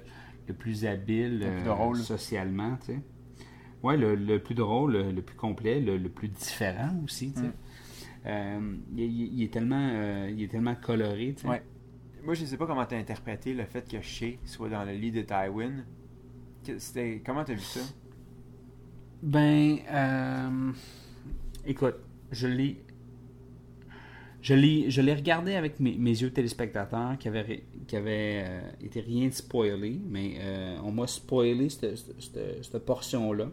le 0.49 0.55
plus 0.55 0.85
habile 0.85 1.41
Le 1.41 1.47
plus 1.47 1.61
euh, 1.61 1.65
drôle. 1.65 1.97
socialement, 1.97 2.77
tu 2.81 2.87
sais. 2.95 3.01
Ouais, 3.83 3.97
le, 3.97 4.15
le 4.15 4.43
plus 4.43 4.55
drôle, 4.55 4.93
le, 4.93 5.13
le 5.13 5.23
plus 5.23 5.37
complet, 5.37 5.81
le, 5.81 6.09
plus 6.09 6.29
différent 6.29 6.95
aussi, 7.05 7.33
tu 7.33 7.41
sais. 7.41 7.47
Mm. 7.47 8.81
Il, 8.97 9.43
est 9.43 9.53
tellement, 9.53 10.27
il 10.29 10.43
est 10.43 10.49
tellement 10.49 10.75
coloré, 10.75 11.35
tu 11.37 11.43
sais. 11.43 11.49
Ouais. 11.49 11.63
Moi, 12.25 12.35
je 12.35 12.45
sais 12.45 12.57
pas 12.57 12.67
comment 12.67 12.85
t'as 12.85 12.99
interprété 12.99 13.55
le 13.55 13.65
fait 13.65 13.89
que 13.89 14.01
Shea 14.01 14.39
soit 14.45 14.69
dans 14.69 14.83
le 14.85 14.93
lit 14.93 15.13
de 15.13 15.23
Tywin. 15.23 15.85
C'était... 16.79 17.23
Comment 17.25 17.45
t'as 17.45 17.55
vu 17.55 17.61
ça? 17.61 17.79
Ben, 19.23 19.79
euh, 19.89 20.73
écoute, 21.65 21.95
je 22.33 22.49
l'ai, 22.49 22.85
je 24.47 24.55
l'ai, 25.01 25.15
regardé 25.15 25.57
avec 25.57 25.81
mes, 25.81 25.97
yeux 25.97 26.31
téléspectateurs 26.31 27.19
qui 27.19 27.27
avaient, 27.27 27.65
qui 27.89 27.97
avaient 27.97 28.45
euh, 28.47 28.61
été 28.81 29.01
rien 29.01 29.27
de 29.27 29.33
spoilé, 29.33 30.01
mais 30.09 30.37
euh, 30.39 30.79
on 30.85 30.93
m'a 30.93 31.09
spoilé 31.09 31.69
cette, 31.69 31.97
cette- 31.97 32.79
portion-là 32.79 33.51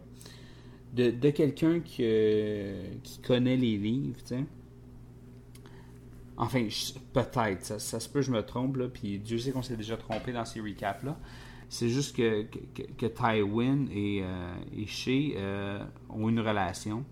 de, 0.94 1.10
de 1.10 1.30
quelqu'un 1.32 1.80
qui, 1.80 2.04
euh, 2.06 2.94
qui 3.02 3.20
connaît 3.22 3.58
les 3.58 3.76
livres, 3.76 4.20
tu 4.20 4.36
sais. 4.36 4.46
Enfin, 6.38 6.68
peut-être, 7.12 7.80
ça, 7.82 8.00
se 8.00 8.08
peut, 8.08 8.22
je 8.22 8.30
me 8.30 8.44
trompe, 8.44 8.78
là, 8.78 8.88
puis 8.88 9.18
Dieu 9.18 9.39
sait 9.39 9.52
qu'on 9.52 9.64
s'est 9.64 9.78
déjà 9.78 9.98
trompé 9.98 10.32
dans 10.32 10.46
ces 10.46 10.60
recaps-là. 10.62 11.18
C'est 11.70 11.89
juste 11.89 12.16
que, 12.16 12.46
que, 12.98 13.08
Tywin 13.08 13.88
et, 13.91 14.24
et 14.78 14.86
Shea 14.86 15.39
ont 16.10 16.30
une 16.30 16.39
relation 16.39 17.04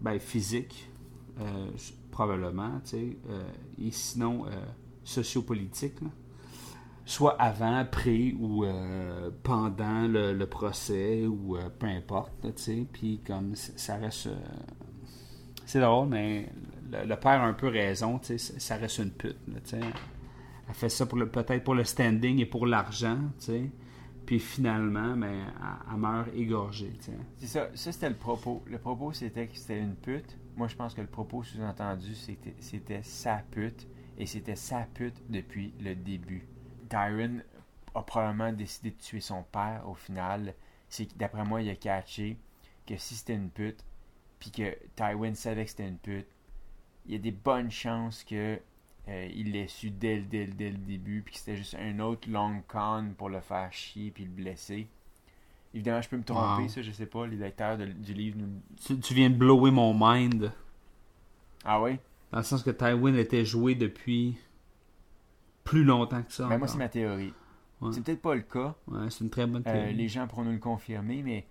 ben, 0.00 0.18
physique, 0.18 0.88
probablement, 2.16 2.80
euh, 2.94 3.42
et 3.78 3.90
sinon 3.90 4.46
euh, 4.46 4.50
sociopolitique, 5.04 5.96
soit 7.04 7.32
avant, 7.38 7.76
après 7.76 8.32
ou 8.40 8.64
euh, 8.64 9.30
pendant 9.42 10.08
le, 10.08 10.42
procès 10.46 11.26
ou 11.26 11.58
peu 11.78 11.86
importe, 11.86 12.32
puis 12.90 13.20
comme 13.26 13.54
ça 13.54 13.96
reste... 13.96 14.30
c'est 15.66 15.80
drôle, 15.80 16.08
mais 16.08 16.48
le, 16.90 17.16
père 17.16 17.42
a 17.42 17.46
un 17.46 17.52
peu 17.52 17.68
raison, 17.68 18.18
ça- 18.22 18.76
reste 18.76 18.98
une 18.98 19.10
pute, 19.10 19.36
là. 19.46 19.60
Elle 20.68 20.74
fait 20.74 20.88
ça 20.88 21.04
pour 21.04 21.18
peut-être 21.18 21.64
pour 21.64 21.74
le 21.74 21.84
standing 21.84 22.40
et 22.40 22.46
pour 22.46 22.66
l'argent, 22.66 23.18
tu 23.38 23.44
sais. 23.44 23.70
Puis 24.24 24.40
finalement, 24.40 25.16
ben, 25.18 25.52
elle, 25.92 25.98
meurt 25.98 26.28
égorgée. 26.34 26.94
C'est 27.36 27.46
ça, 27.46 27.68
ça 27.74 27.92
c'était 27.92 28.08
le 28.08 28.16
propos. 28.16 28.64
Le 28.66 28.78
propos 28.78 29.12
c'était 29.12 29.46
que 29.46 29.56
c'était 29.56 29.78
une 29.78 29.94
pute. 29.94 30.36
Moi 30.56 30.68
je 30.68 30.76
pense 30.76 30.94
que 30.94 31.00
le 31.00 31.06
propos 31.06 31.42
sous-entendu 31.42 32.14
c'était, 32.14 33.02
sa 33.02 33.36
pute. 33.50 33.86
Et 34.18 34.24
c'était 34.24 34.56
sa 34.56 34.86
pute 34.94 35.22
depuis 35.28 35.74
le 35.78 35.94
début. 35.94 36.48
Tyron 36.88 37.42
a 37.94 38.02
probablement 38.02 38.52
décidé 38.52 38.90
de 38.90 38.96
tuer 38.96 39.20
son 39.20 39.42
père 39.42 39.84
au 39.86 39.94
final. 39.94 40.54
C'est 40.88 41.16
d'après 41.18 41.44
moi 41.44 41.60
il 41.60 41.68
a 41.68 41.76
catché 41.76 42.38
que 42.86 42.96
si 42.96 43.14
c'était 43.14 43.34
une 43.34 43.50
pute, 43.50 43.84
puis 44.38 44.50
que 44.50 44.76
Tywin 44.94 45.34
savait 45.34 45.64
que 45.64 45.70
c'était 45.70 45.88
une 45.88 45.98
pute, 45.98 46.28
il 47.04 47.12
y 47.12 47.14
a 47.16 47.18
des 47.18 47.32
bonnes 47.32 47.70
chances 47.70 48.24
que 48.24 48.60
euh, 49.08 49.28
il 49.34 49.52
l'ait 49.52 49.68
su 49.68 49.90
dès 49.90 50.16
le 50.16 50.24
début, 50.24 51.22
puis 51.22 51.34
que 51.34 51.38
c'était 51.38 51.56
juste 51.56 51.74
un 51.74 51.98
autre 52.00 52.28
long 52.28 52.62
con 52.66 53.14
pour 53.16 53.28
le 53.28 53.40
faire 53.40 53.72
chier 53.72 54.10
puis 54.10 54.24
le 54.24 54.30
blesser. 54.30 54.88
Évidemment, 55.76 56.00
je 56.00 56.08
peux 56.08 56.16
me 56.16 56.24
tromper, 56.24 56.62
Wow. 56.62 56.68
ça, 56.68 56.80
je 56.82 56.90
sais 56.90 57.04
pas. 57.06 57.26
Les 57.26 57.36
lecteurs 57.36 57.76
de- 57.76 57.84
du 57.84 58.14
livre 58.14 58.38
nous. 58.38 58.48
Tu, 58.84 58.98
tu 58.98 59.12
viens 59.14 59.28
de 59.28 59.34
blower 59.36 59.70
mon 59.70 59.92
mind. 59.94 60.50
Ah 61.64 61.82
oui? 61.82 61.98
Dans 62.32 62.38
le 62.38 62.44
sens 62.44 62.62
que 62.62 62.70
Tywin 62.70 63.14
était 63.14 63.44
joué 63.44 63.74
depuis 63.74 64.36
plus 65.64 65.84
longtemps 65.84 66.22
que 66.22 66.32
ça. 66.32 66.48
Ben, 66.48 66.56
moi, 66.58 66.66
c'est 66.66 66.78
ma 66.78 66.88
théorie. 66.88 67.32
Ouais. 67.80 67.92
C'est 67.92 68.02
peut-être 68.02 68.22
pas 68.22 68.34
le 68.34 68.40
cas. 68.40 68.74
Ouais, 68.88 69.10
c'est 69.10 69.22
une 69.22 69.28
très 69.30 69.46
bonne 69.46 69.62
Euh, 69.66 69.72
théorie. 69.72 69.94
les 69.94 70.08
gens 70.08 70.26
pourront 70.26 70.44
nous 70.44 70.52
le 70.52 70.58
confirmer, 70.58 71.22
mais. 71.22 71.46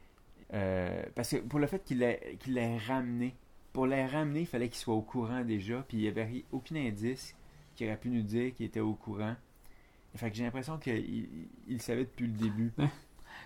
euh, 0.53 1.03
parce 1.15 1.29
que 1.31 1.37
pour 1.37 1.59
le 1.59 1.67
fait 1.67 1.83
qu'il 1.83 1.99
l'ait 1.99 2.37
l'ait 2.47 2.77
ramené, 2.77 3.35
pour 3.73 3.85
les 3.87 4.05
ramener, 4.05 4.41
il 4.41 4.45
fallait 4.47 4.69
qu'il 4.69 4.77
soit 4.77 4.93
au 4.95 5.01
courant 5.01 5.43
déjà, 5.43 5.83
puis 5.87 5.97
il 5.97 6.01
n'y 6.01 6.07
avait 6.07 6.45
aucun 6.51 6.75
indice 6.77 7.35
qui 7.75 7.85
aurait 7.85 7.97
pu 7.97 8.09
nous 8.09 8.21
dire 8.23 8.53
qu'il 8.55 8.65
était 8.65 8.79
au 8.79 8.93
courant. 8.95 9.35
Fait 10.15 10.31
que 10.31 10.37
j'ai 10.37 10.43
l'impression 10.45 10.77
qu'il 10.77 10.95
il, 10.95 11.27
il 11.67 11.81
savait 11.81 12.05
depuis 12.05 12.25
le 12.27 12.33
début. 12.33 12.71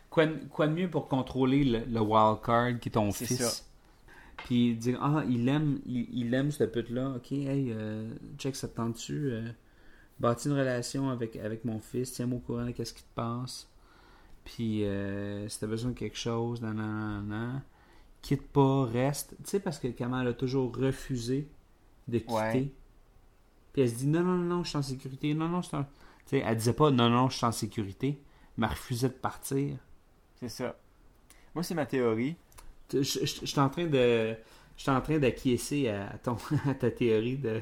Quoi, 0.10 0.26
de- 0.28 0.46
quoi 0.46 0.68
de 0.68 0.74
mieux 0.74 0.90
pour 0.90 1.08
contrôler 1.08 1.64
le, 1.64 1.80
le 1.86 2.00
wild 2.02 2.42
card 2.44 2.80
qui 2.80 2.90
est 2.90 2.94
ton 2.94 3.12
fils? 3.12 3.38
ça. 3.38 3.64
Puis 4.46 4.76
dire, 4.76 4.98
ah, 5.02 5.24
il 5.30 5.48
aime, 5.50 5.80
il, 5.86 6.08
il 6.14 6.34
aime 6.34 6.52
cette 6.52 6.72
pute-là. 6.72 7.12
Ok, 7.18 7.32
hey, 7.32 7.72
euh, 7.72 8.10
check, 8.38 8.56
ça 8.56 8.68
te 8.68 8.76
tente-tu? 8.76 9.32
Euh, 9.32 9.52
bâtis 10.20 10.48
une 10.48 10.54
relation 10.58 11.10
avec, 11.10 11.36
avec 11.36 11.66
mon 11.66 11.80
fils, 11.80 12.14
tiens-moi 12.14 12.38
au 12.38 12.42
courant 12.42 12.66
de 12.66 12.72
qu'est-ce 12.72 12.94
qui 12.94 13.04
te 13.04 13.14
passe. 13.16 13.68
Puis, 14.46 14.86
euh, 14.86 15.48
si 15.48 15.60
t'as 15.60 15.68
besoin 15.68 15.92
de 15.92 15.98
quelque 15.98 16.18
chose, 16.18 16.62
nan, 16.62 16.76
nan, 16.78 16.88
nan, 16.88 17.28
nan, 17.28 17.62
quitte 18.22 18.48
pas, 18.48 18.86
reste. 18.86 19.36
Tu 19.44 19.50
sais, 19.52 19.60
parce 19.60 19.78
que 19.78 19.88
Kamal 19.90 20.28
a 20.28 20.34
toujours 20.34 20.76
refusé 20.76 21.48
de 22.08 22.18
quitter. 22.20 22.34
Ouais. 22.34 22.74
Puis 23.74 23.82
elle 23.84 23.90
se 23.90 23.96
dit, 23.96 24.08
non, 24.08 24.22
non, 24.24 24.38
non, 24.38 24.64
je 24.64 24.70
suis 24.70 24.78
en 24.78 24.82
sécurité. 24.82 25.34
Non, 25.36 25.48
non, 25.48 25.62
je 25.62 25.68
suis 25.68 25.78
en... 25.78 25.84
Tu 25.84 25.90
sais, 26.26 26.44
elle 26.46 26.58
disait 26.58 26.74
pas, 26.74 26.90
non, 26.92 27.10
non, 27.10 27.30
je 27.30 27.38
suis 27.38 27.46
en 27.46 27.52
sécurité. 27.52 28.20
Elle 28.62 28.70
refusait 28.70 29.10
de 29.10 29.14
partir. 29.14 29.78
C'est 30.36 30.50
ça. 30.50 30.76
Moi, 31.56 31.64
c'est 31.64 31.76
ma 31.76 31.86
théorie. 31.86 32.36
Je, 32.92 33.02
je- 33.04 33.20
je 33.26 33.46
suis 33.46 33.60
en 33.60 33.70
train 33.70 33.86
de. 33.88 34.36
Je 34.78 34.82
suis 34.84 34.92
en 34.92 35.02
train 35.02 35.18
d'acquiescer 35.20 35.90
à, 35.90 36.18
ton, 36.18 36.38
à 36.68 36.74
ta 36.74 36.90
théorie 36.92 37.38
de. 37.38 37.62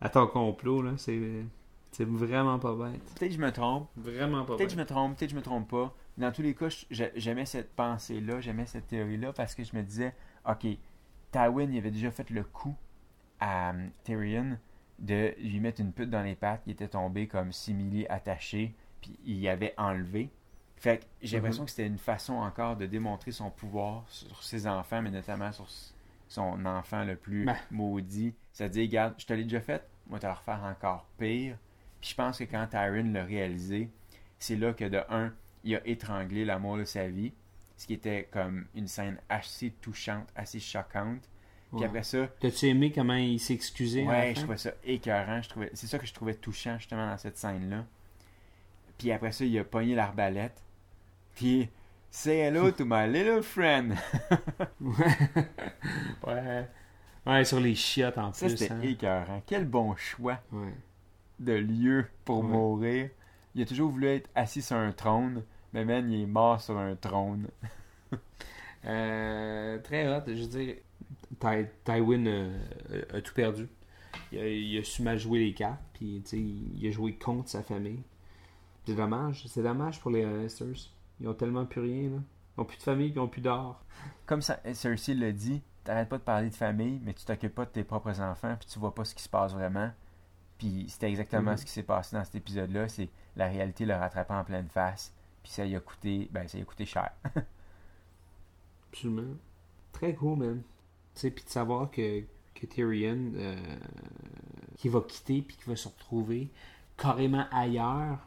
à 0.00 0.08
ton 0.08 0.26
complot, 0.26 0.82
là. 0.82 0.92
C'est, 0.96 1.20
c'est 1.92 2.04
vraiment 2.06 2.58
pas 2.58 2.74
bête. 2.74 3.02
Peut-être 3.14 3.30
que 3.30 3.36
je 3.36 3.40
me 3.40 3.50
trompe. 3.52 3.88
Vraiment 3.96 4.44
pas 4.44 4.56
Peut-être 4.56 4.68
que 4.68 4.74
je 4.74 4.78
me 4.80 4.84
trompe, 4.86 5.16
peut-être 5.16 5.30
que 5.30 5.34
je 5.34 5.36
me 5.38 5.42
trompe 5.44 5.68
pas. 5.70 5.94
Dans 6.18 6.32
tous 6.32 6.42
les 6.42 6.54
cas, 6.54 6.68
j'aimais 6.90 7.46
cette 7.46 7.74
pensée-là, 7.74 8.40
j'aimais 8.40 8.66
cette 8.66 8.86
théorie-là 8.88 9.32
parce 9.32 9.54
que 9.54 9.64
je 9.64 9.74
me 9.76 9.82
disais, 9.82 10.14
ok, 10.48 10.66
Tywin, 11.32 11.70
il 11.70 11.78
avait 11.78 11.90
déjà 11.90 12.10
fait 12.10 12.28
le 12.30 12.42
coup 12.44 12.74
à 13.40 13.70
euh, 13.72 13.86
Tyrion 14.04 14.58
de 14.98 15.34
lui 15.38 15.60
mettre 15.60 15.82
une 15.82 15.92
pute 15.92 16.08
dans 16.08 16.22
les 16.22 16.34
pattes. 16.34 16.62
Il 16.66 16.72
était 16.72 16.88
tombé 16.88 17.26
comme 17.26 17.52
simili 17.52 18.06
attaché, 18.08 18.74
puis 19.00 19.18
il 19.24 19.38
y 19.38 19.48
avait 19.48 19.74
enlevé. 19.76 20.30
Fait 20.76 20.98
que 20.98 21.04
j'ai 21.22 21.36
l'impression 21.36 21.64
que 21.64 21.70
c'était 21.70 21.86
une 21.86 21.98
façon 21.98 22.34
encore 22.34 22.76
de 22.76 22.86
démontrer 22.86 23.32
son 23.32 23.50
pouvoir 23.50 24.04
sur 24.08 24.42
ses 24.42 24.66
enfants, 24.66 25.00
mais 25.02 25.10
notamment 25.10 25.50
sur 25.52 25.66
son 26.28 26.64
enfant 26.66 27.04
le 27.04 27.16
plus 27.16 27.44
Ben. 27.46 27.56
maudit. 27.70 28.34
C'est-à-dire, 28.52 28.82
regarde, 28.82 29.14
je 29.18 29.26
te 29.26 29.32
l'ai 29.32 29.44
déjà 29.44 29.60
fait, 29.60 29.86
moi, 30.08 30.18
te 30.18 30.26
le 30.26 30.32
refaire 30.32 30.62
encore 30.64 31.06
pire. 31.18 31.56
Puis 32.00 32.10
je 32.10 32.14
pense 32.14 32.38
que 32.38 32.44
quand 32.44 32.66
Tyron 32.66 33.10
l'a 33.12 33.24
réalisé, 33.24 33.90
c'est 34.38 34.56
là 34.56 34.72
que 34.74 34.84
de 34.84 35.00
un, 35.08 35.32
il 35.64 35.74
a 35.76 35.86
étranglé 35.86 36.44
l'amour 36.44 36.76
de 36.76 36.84
sa 36.84 37.08
vie, 37.08 37.32
ce 37.78 37.86
qui 37.86 37.94
était 37.94 38.28
comme 38.30 38.66
une 38.74 38.86
scène 38.86 39.18
assez 39.28 39.70
touchante, 39.80 40.28
assez 40.36 40.60
choquante. 40.60 41.22
Puis 41.70 41.80
Ouais. 41.80 41.86
après 41.86 42.02
ça, 42.04 42.28
T'as-tu 42.38 42.66
aimé 42.66 42.92
comment 42.92 43.14
il 43.14 43.40
s'est 43.40 43.54
excusé? 43.54 44.02
à 44.02 44.12
la 44.12 44.18
Ouais, 44.18 44.34
je 44.34 44.40
trouvais 44.40 44.56
ça 44.56 44.70
écœurant. 44.84 45.42
Je 45.42 45.48
trouvais... 45.48 45.70
C'est 45.74 45.86
ça 45.86 45.98
que 45.98 46.06
je 46.06 46.12
trouvais 46.14 46.34
touchant 46.34 46.78
justement 46.78 47.08
dans 47.10 47.18
cette 47.18 47.36
scène-là. 47.38 47.84
Puis 48.98 49.12
après 49.12 49.32
ça, 49.32 49.44
il 49.44 49.58
a 49.58 49.64
pogné 49.64 49.94
l'arbalète. 49.94 50.62
Puis, 51.34 51.68
say 52.10 52.38
hello 52.38 52.70
to 52.70 52.84
my 52.86 53.06
little 53.06 53.42
friend. 53.42 53.94
ouais. 56.26 56.68
Ouais, 57.26 57.44
sur 57.44 57.60
les 57.60 57.74
chiottes 57.74 58.18
en 58.18 58.32
Ça, 58.32 58.46
plus. 58.46 58.56
c'était 58.56 58.72
hein. 58.72 58.80
écœurant. 58.82 59.42
Quel 59.46 59.66
bon 59.66 59.94
choix 59.96 60.38
Ouais. 60.52 60.72
de 61.40 61.52
lieu 61.54 62.06
pour 62.24 62.42
Ouais. 62.44 62.50
mourir. 62.50 63.10
Il 63.54 63.62
a 63.62 63.66
toujours 63.66 63.90
voulu 63.90 64.06
être 64.08 64.30
assis 64.34 64.62
sur 64.62 64.76
un 64.76 64.92
trône, 64.92 65.42
mais 65.72 65.84
man, 65.84 66.10
il 66.10 66.22
est 66.22 66.26
mort 66.26 66.60
sur 66.60 66.76
un 66.78 66.94
trône. 66.96 67.48
Euh, 68.84 69.78
très 69.80 70.06
hot. 70.06 70.22
Je 70.28 70.32
veux 70.42 70.46
dire, 70.46 70.74
Ty- 71.40 71.66
Tywin 71.84 72.26
euh, 72.26 72.56
a, 73.12 73.16
a 73.16 73.20
tout 73.20 73.34
perdu. 73.34 73.66
Il 74.30 74.38
a, 74.38 74.46
il 74.48 74.78
a 74.78 74.84
su 74.84 75.02
mal 75.02 75.18
jouer 75.18 75.40
les 75.40 75.54
cartes, 75.54 75.80
puis 75.94 76.22
il 76.32 76.86
a 76.86 76.90
joué 76.92 77.14
contre 77.14 77.48
sa 77.48 77.64
famille. 77.64 77.98
C'est 78.86 78.94
dommage. 78.94 79.44
C'est 79.48 79.62
dommage 79.62 80.00
pour 80.00 80.10
les 80.10 80.22
Lannisters. 80.22 80.90
Ils 81.20 81.28
ont 81.28 81.34
tellement 81.34 81.64
plus 81.66 81.80
rien. 81.80 82.10
Là. 82.10 82.18
Ils 82.56 82.60
ont 82.60 82.64
plus 82.64 82.78
de 82.78 82.82
famille, 82.82 83.08
ils 83.10 83.18
ont 83.18 83.28
plus 83.28 83.40
d'or. 83.40 83.82
Comme 84.26 84.42
ça, 84.42 84.60
Cersei 84.72 85.14
l'a 85.14 85.32
dit, 85.32 85.62
t'arrêtes 85.84 86.08
pas 86.08 86.18
de 86.18 86.22
parler 86.22 86.50
de 86.50 86.54
famille, 86.54 87.00
mais 87.04 87.12
tu 87.14 87.24
t'occupes 87.24 87.54
pas 87.54 87.64
de 87.64 87.70
tes 87.70 87.84
propres 87.84 88.20
enfants, 88.20 88.56
puis 88.58 88.68
tu 88.68 88.78
vois 88.78 88.94
pas 88.94 89.04
ce 89.04 89.14
qui 89.14 89.22
se 89.22 89.28
passe 89.28 89.52
vraiment. 89.52 89.90
Puis 90.58 90.86
c'était 90.88 91.08
exactement 91.08 91.50
Mhm. 91.52 91.56
ce 91.58 91.64
qui 91.66 91.72
s'est 91.72 91.82
passé 91.82 92.16
dans 92.16 92.24
cet 92.24 92.34
épisode-là, 92.36 92.88
c'est 92.88 93.10
la 93.36 93.48
réalité 93.48 93.84
le 93.84 93.94
rattrapait 93.94 94.32
en 94.34 94.44
pleine 94.44 94.68
face, 94.68 95.12
puis 95.42 95.52
ça 95.52 95.66
y 95.66 95.76
a 95.76 95.80
coûté, 95.80 96.28
ben 96.32 96.48
ça 96.48 96.56
y 96.58 96.62
a 96.62 96.64
coûté 96.64 96.86
cher. 96.86 97.10
Absolument. 98.92 99.34
Très 99.92 100.14
cool, 100.14 100.38
man. 100.38 100.62
Tu 101.14 101.20
sais, 101.20 101.30
puis 101.30 101.44
de 101.44 101.50
savoir 101.50 101.90
que, 101.90 102.22
que 102.54 102.66
Tyrion, 102.66 103.32
euh, 103.36 103.76
qui 104.76 104.88
va 104.88 105.00
quitter, 105.02 105.42
puis 105.42 105.56
qui 105.56 105.68
va 105.68 105.76
se 105.76 105.88
retrouver 105.88 106.48
carrément 106.96 107.46
ailleurs, 107.52 108.18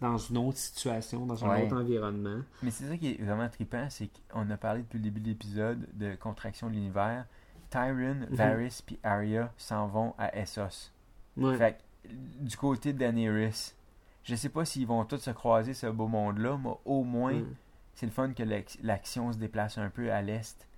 dans 0.00 0.18
une 0.18 0.36
autre 0.38 0.58
situation, 0.58 1.24
dans 1.26 1.44
un 1.44 1.48
Ouais. 1.50 1.66
autre 1.66 1.76
environnement. 1.80 2.40
mais 2.62 2.70
c'est 2.70 2.84
ça 2.86 2.96
qui 2.96 3.12
est 3.12 3.22
vraiment 3.22 3.48
trippant, 3.48 3.86
c'est 3.90 4.08
qu'on 4.30 4.48
a 4.50 4.56
parlé 4.56 4.82
depuis 4.82 4.98
le 4.98 5.04
début 5.04 5.20
de 5.20 5.28
l'épisode 5.28 5.86
de 5.94 6.14
contraction 6.16 6.68
de 6.68 6.74
l'univers. 6.74 7.26
Tyrion, 7.70 8.14
Mhm. 8.14 8.26
Varys 8.30 8.82
puis 8.84 8.98
Arya 9.02 9.52
s'en 9.56 9.86
vont 9.88 10.14
à 10.18 10.36
Essos. 10.36 10.90
Ouais. 11.36 11.56
Fait 11.56 11.78
que, 12.04 12.12
du 12.44 12.56
côté 12.56 12.92
de 12.92 12.98
Daenerys, 12.98 13.72
je 14.24 14.34
sais 14.34 14.48
pas 14.48 14.64
s'ils 14.64 14.86
vont 14.86 15.04
tous 15.04 15.18
se 15.18 15.30
croiser 15.30 15.74
ce 15.74 15.86
beau 15.86 16.06
monde-là, 16.06 16.58
mais 16.62 16.70
au 16.84 17.02
moins, 17.02 17.40
c'est 17.94 18.06
le 18.06 18.12
fun 18.12 18.32
que 18.32 18.42
l'ac- 18.42 18.78
l'action 18.82 19.32
se 19.32 19.38
déplace 19.38 19.78
un 19.78 19.88
peu 19.90 20.12
à 20.12 20.20
l'est. 20.22 20.68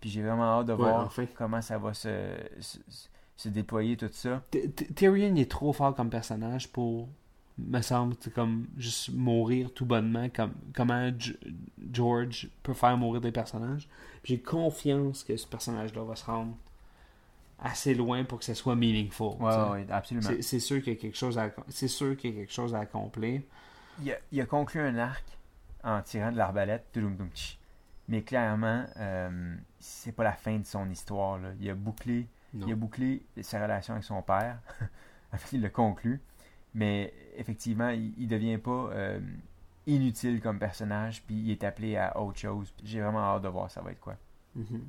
Puis 0.00 0.10
j'ai 0.10 0.22
vraiment 0.22 0.60
hâte 0.60 0.66
de 0.66 0.72
Ouais, 0.72 0.78
voir 0.78 1.06
enfin. 1.06 1.24
comment 1.34 1.60
ça 1.62 1.76
va 1.78 1.92
se, 1.94 2.08
se, 2.60 2.78
se 3.36 3.48
déployer 3.48 3.96
tout 3.96 4.08
ça. 4.12 4.42
T- 4.50 4.70
T- 4.70 4.86
Tyrion 4.94 5.34
est 5.36 5.50
trop 5.50 5.72
fort 5.72 5.94
comme 5.94 6.10
personnage 6.10 6.70
pour 6.70 7.08
me 7.58 7.80
semble 7.82 8.14
c'est 8.20 8.32
comme 8.32 8.66
juste 8.76 9.12
mourir 9.12 9.72
tout 9.72 9.84
bonnement 9.84 10.28
comme 10.28 10.52
comment 10.74 11.10
George 11.92 12.48
peut 12.62 12.74
faire 12.74 12.96
mourir 12.96 13.20
des 13.20 13.32
personnages 13.32 13.88
j'ai 14.24 14.38
confiance 14.38 15.24
que 15.24 15.36
ce 15.36 15.46
personnage 15.46 15.94
là 15.94 16.02
va 16.04 16.16
se 16.16 16.24
rendre 16.24 16.54
assez 17.58 17.94
loin 17.94 18.24
pour 18.24 18.38
que 18.38 18.44
ça 18.44 18.54
soit 18.54 18.76
meaningful 18.76 19.36
tu 19.38 19.44
sais. 19.44 19.92
absolument. 19.92 20.30
c'est 20.40 20.60
sûr 20.60 20.82
qu'il 20.82 20.92
y 20.92 20.96
a 20.96 20.98
quelque 20.98 21.16
chose 21.16 21.38
à 21.38 21.50
c'est 21.68 21.88
sûr 21.88 22.16
qu'il 22.16 22.30
y 22.30 22.32
a 22.34 22.40
quelque 22.40 22.52
chose 22.52 22.74
à 22.74 22.80
accomplir 22.80 23.42
Il 24.02 24.12
a, 24.12 24.16
il 24.30 24.40
a 24.40 24.46
conclu 24.46 24.80
un 24.80 24.96
arc 24.96 25.24
en 25.84 26.02
tirant 26.02 26.32
de 26.32 26.36
l'arbalète, 26.36 26.84
mais 28.08 28.22
clairement, 28.22 28.84
euh, 28.96 29.54
c'est 29.78 30.12
pas 30.12 30.24
la 30.24 30.32
fin 30.32 30.58
de 30.58 30.64
son 30.66 30.88
histoire. 30.90 31.38
là. 31.38 31.50
Il 31.60 31.68
a 31.70 31.74
bouclé 31.74 32.26
non 32.54 32.66
Il 32.66 32.72
a 32.72 32.76
bouclé 32.76 33.22
sa 33.42 33.62
relation 33.62 33.92
avec 33.94 34.04
son 34.04 34.22
père. 34.22 34.58
Il 35.52 35.60
l'a 35.60 35.68
conclu. 35.68 36.20
Mais 36.74 37.12
effectivement, 37.36 37.88
il, 37.90 38.12
il 38.18 38.28
devient 38.28 38.58
pas 38.58 38.90
euh, 38.92 39.20
inutile 39.86 40.40
comme 40.40 40.58
personnage. 40.58 41.22
Puis 41.26 41.34
il 41.36 41.50
est 41.50 41.64
appelé 41.64 41.96
à 41.96 42.20
autre 42.20 42.38
chose. 42.38 42.72
J'ai 42.84 43.00
vraiment 43.00 43.20
hâte 43.20 43.42
de 43.42 43.48
voir 43.48 43.70
ça 43.70 43.80
va 43.80 43.90
être 43.92 44.00
quoi. 44.00 44.16
Mhm. 44.54 44.82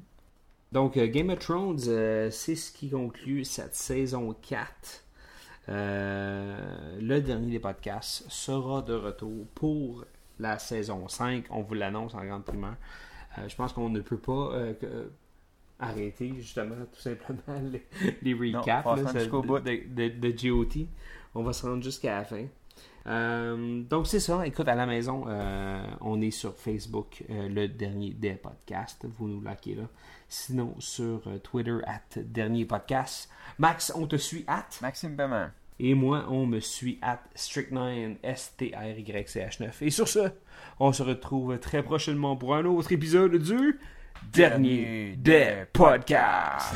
Donc, 0.72 0.98
euh, 0.98 1.08
Game 1.08 1.30
of 1.32 1.40
Thrones, 1.40 1.80
euh, 1.88 2.30
c'est 2.30 2.56
ce 2.56 2.72
qui 2.72 2.90
conclut 2.92 3.44
cette 3.44 3.74
saison 3.76 4.36
4. 4.42 5.04
Euh, 5.68 6.98
le 7.00 7.22
dernier 7.22 7.52
des 7.52 7.60
podcasts 7.60 8.30
sera 8.30 8.82
de 8.82 8.94
retour 8.94 9.46
pour 9.56 10.06
la 10.40 10.58
saison 10.60 11.08
5. 11.08 11.46
On 11.50 11.62
vous 11.62 11.74
l'annonce 11.76 12.14
en 12.16 12.24
grande 12.26 12.44
primeur. 12.44 12.76
Euh, 13.38 13.48
je 13.48 13.56
pense 13.56 13.74
qu'on 13.74 13.90
ne 13.90 14.00
peut 14.00 14.18
pas 14.18 14.52
euh, 14.54 14.74
arrêter, 15.80 16.34
justement, 16.38 16.76
tout 16.94 17.00
simplement, 17.00 17.40
les, 17.72 17.86
les 18.22 18.34
recaps 18.34 18.86
on 18.86 18.96
va 18.96 18.98
se 18.98 19.04
là, 19.04 19.12
ça- 19.14 19.20
jusqu'au 19.20 19.42
de, 19.42 19.48
bout. 19.48 19.60
de- 19.60 20.10
de- 20.10 20.20
de 20.20 20.32
GOT. 20.50 20.88
On 21.36 21.44
va 21.44 21.54
se 21.54 21.66
rendre 21.66 21.84
jusqu'à 21.84 22.18
la 22.18 22.24
fin. 22.26 22.46
Euh, 23.08 23.82
donc 23.84 24.08
c'est 24.08 24.20
ça, 24.20 24.46
écoute 24.46 24.68
à 24.68 24.76
la 24.76 24.86
maison, 24.86 25.26
euh, 25.28 25.82
on 26.02 26.22
est 26.22 26.32
sur 26.32 26.56
Facebook, 26.56 27.24
euh, 27.30 27.48
le 27.48 27.68
dernier 27.68 28.12
des 28.12 28.34
podcasts, 28.34 29.06
vous 29.18 29.28
nous 29.28 29.42
likez 29.42 29.76
là. 29.76 29.84
Sinon 30.28 30.76
sur 30.78 31.22
Twitter 31.42 31.78
at 31.88 32.22
dernier 32.22 32.66
podcast. 32.66 33.30
Max, 33.58 33.92
on 33.96 34.06
te 34.06 34.16
suit 34.16 34.46
at? 34.48 34.68
Maxime 34.82 35.16
Paiement. 35.16 35.48
et 35.80 35.96
moi 35.96 36.26
on 36.30 36.46
me 36.46 36.60
suit 36.60 37.00
at 37.02 37.22
strict9 37.36 38.18
S 38.22 38.54
T 38.56 38.72
R 38.76 39.00
Y 39.00 39.28
C 39.28 39.40
H 39.40 39.64
9. 39.64 39.82
Et 39.82 39.90
sur 39.90 40.08
ce, 40.08 40.30
on 40.80 40.94
se 40.94 41.02
retrouve 41.02 41.58
très 41.58 41.82
prochainement 41.82 42.36
pour 42.36 42.54
un 42.54 42.66
autre 42.66 42.92
épisode 42.92 43.38
du 43.38 43.80
dernier 44.32 45.16
des 45.18 45.64
podcasts. 45.74 46.76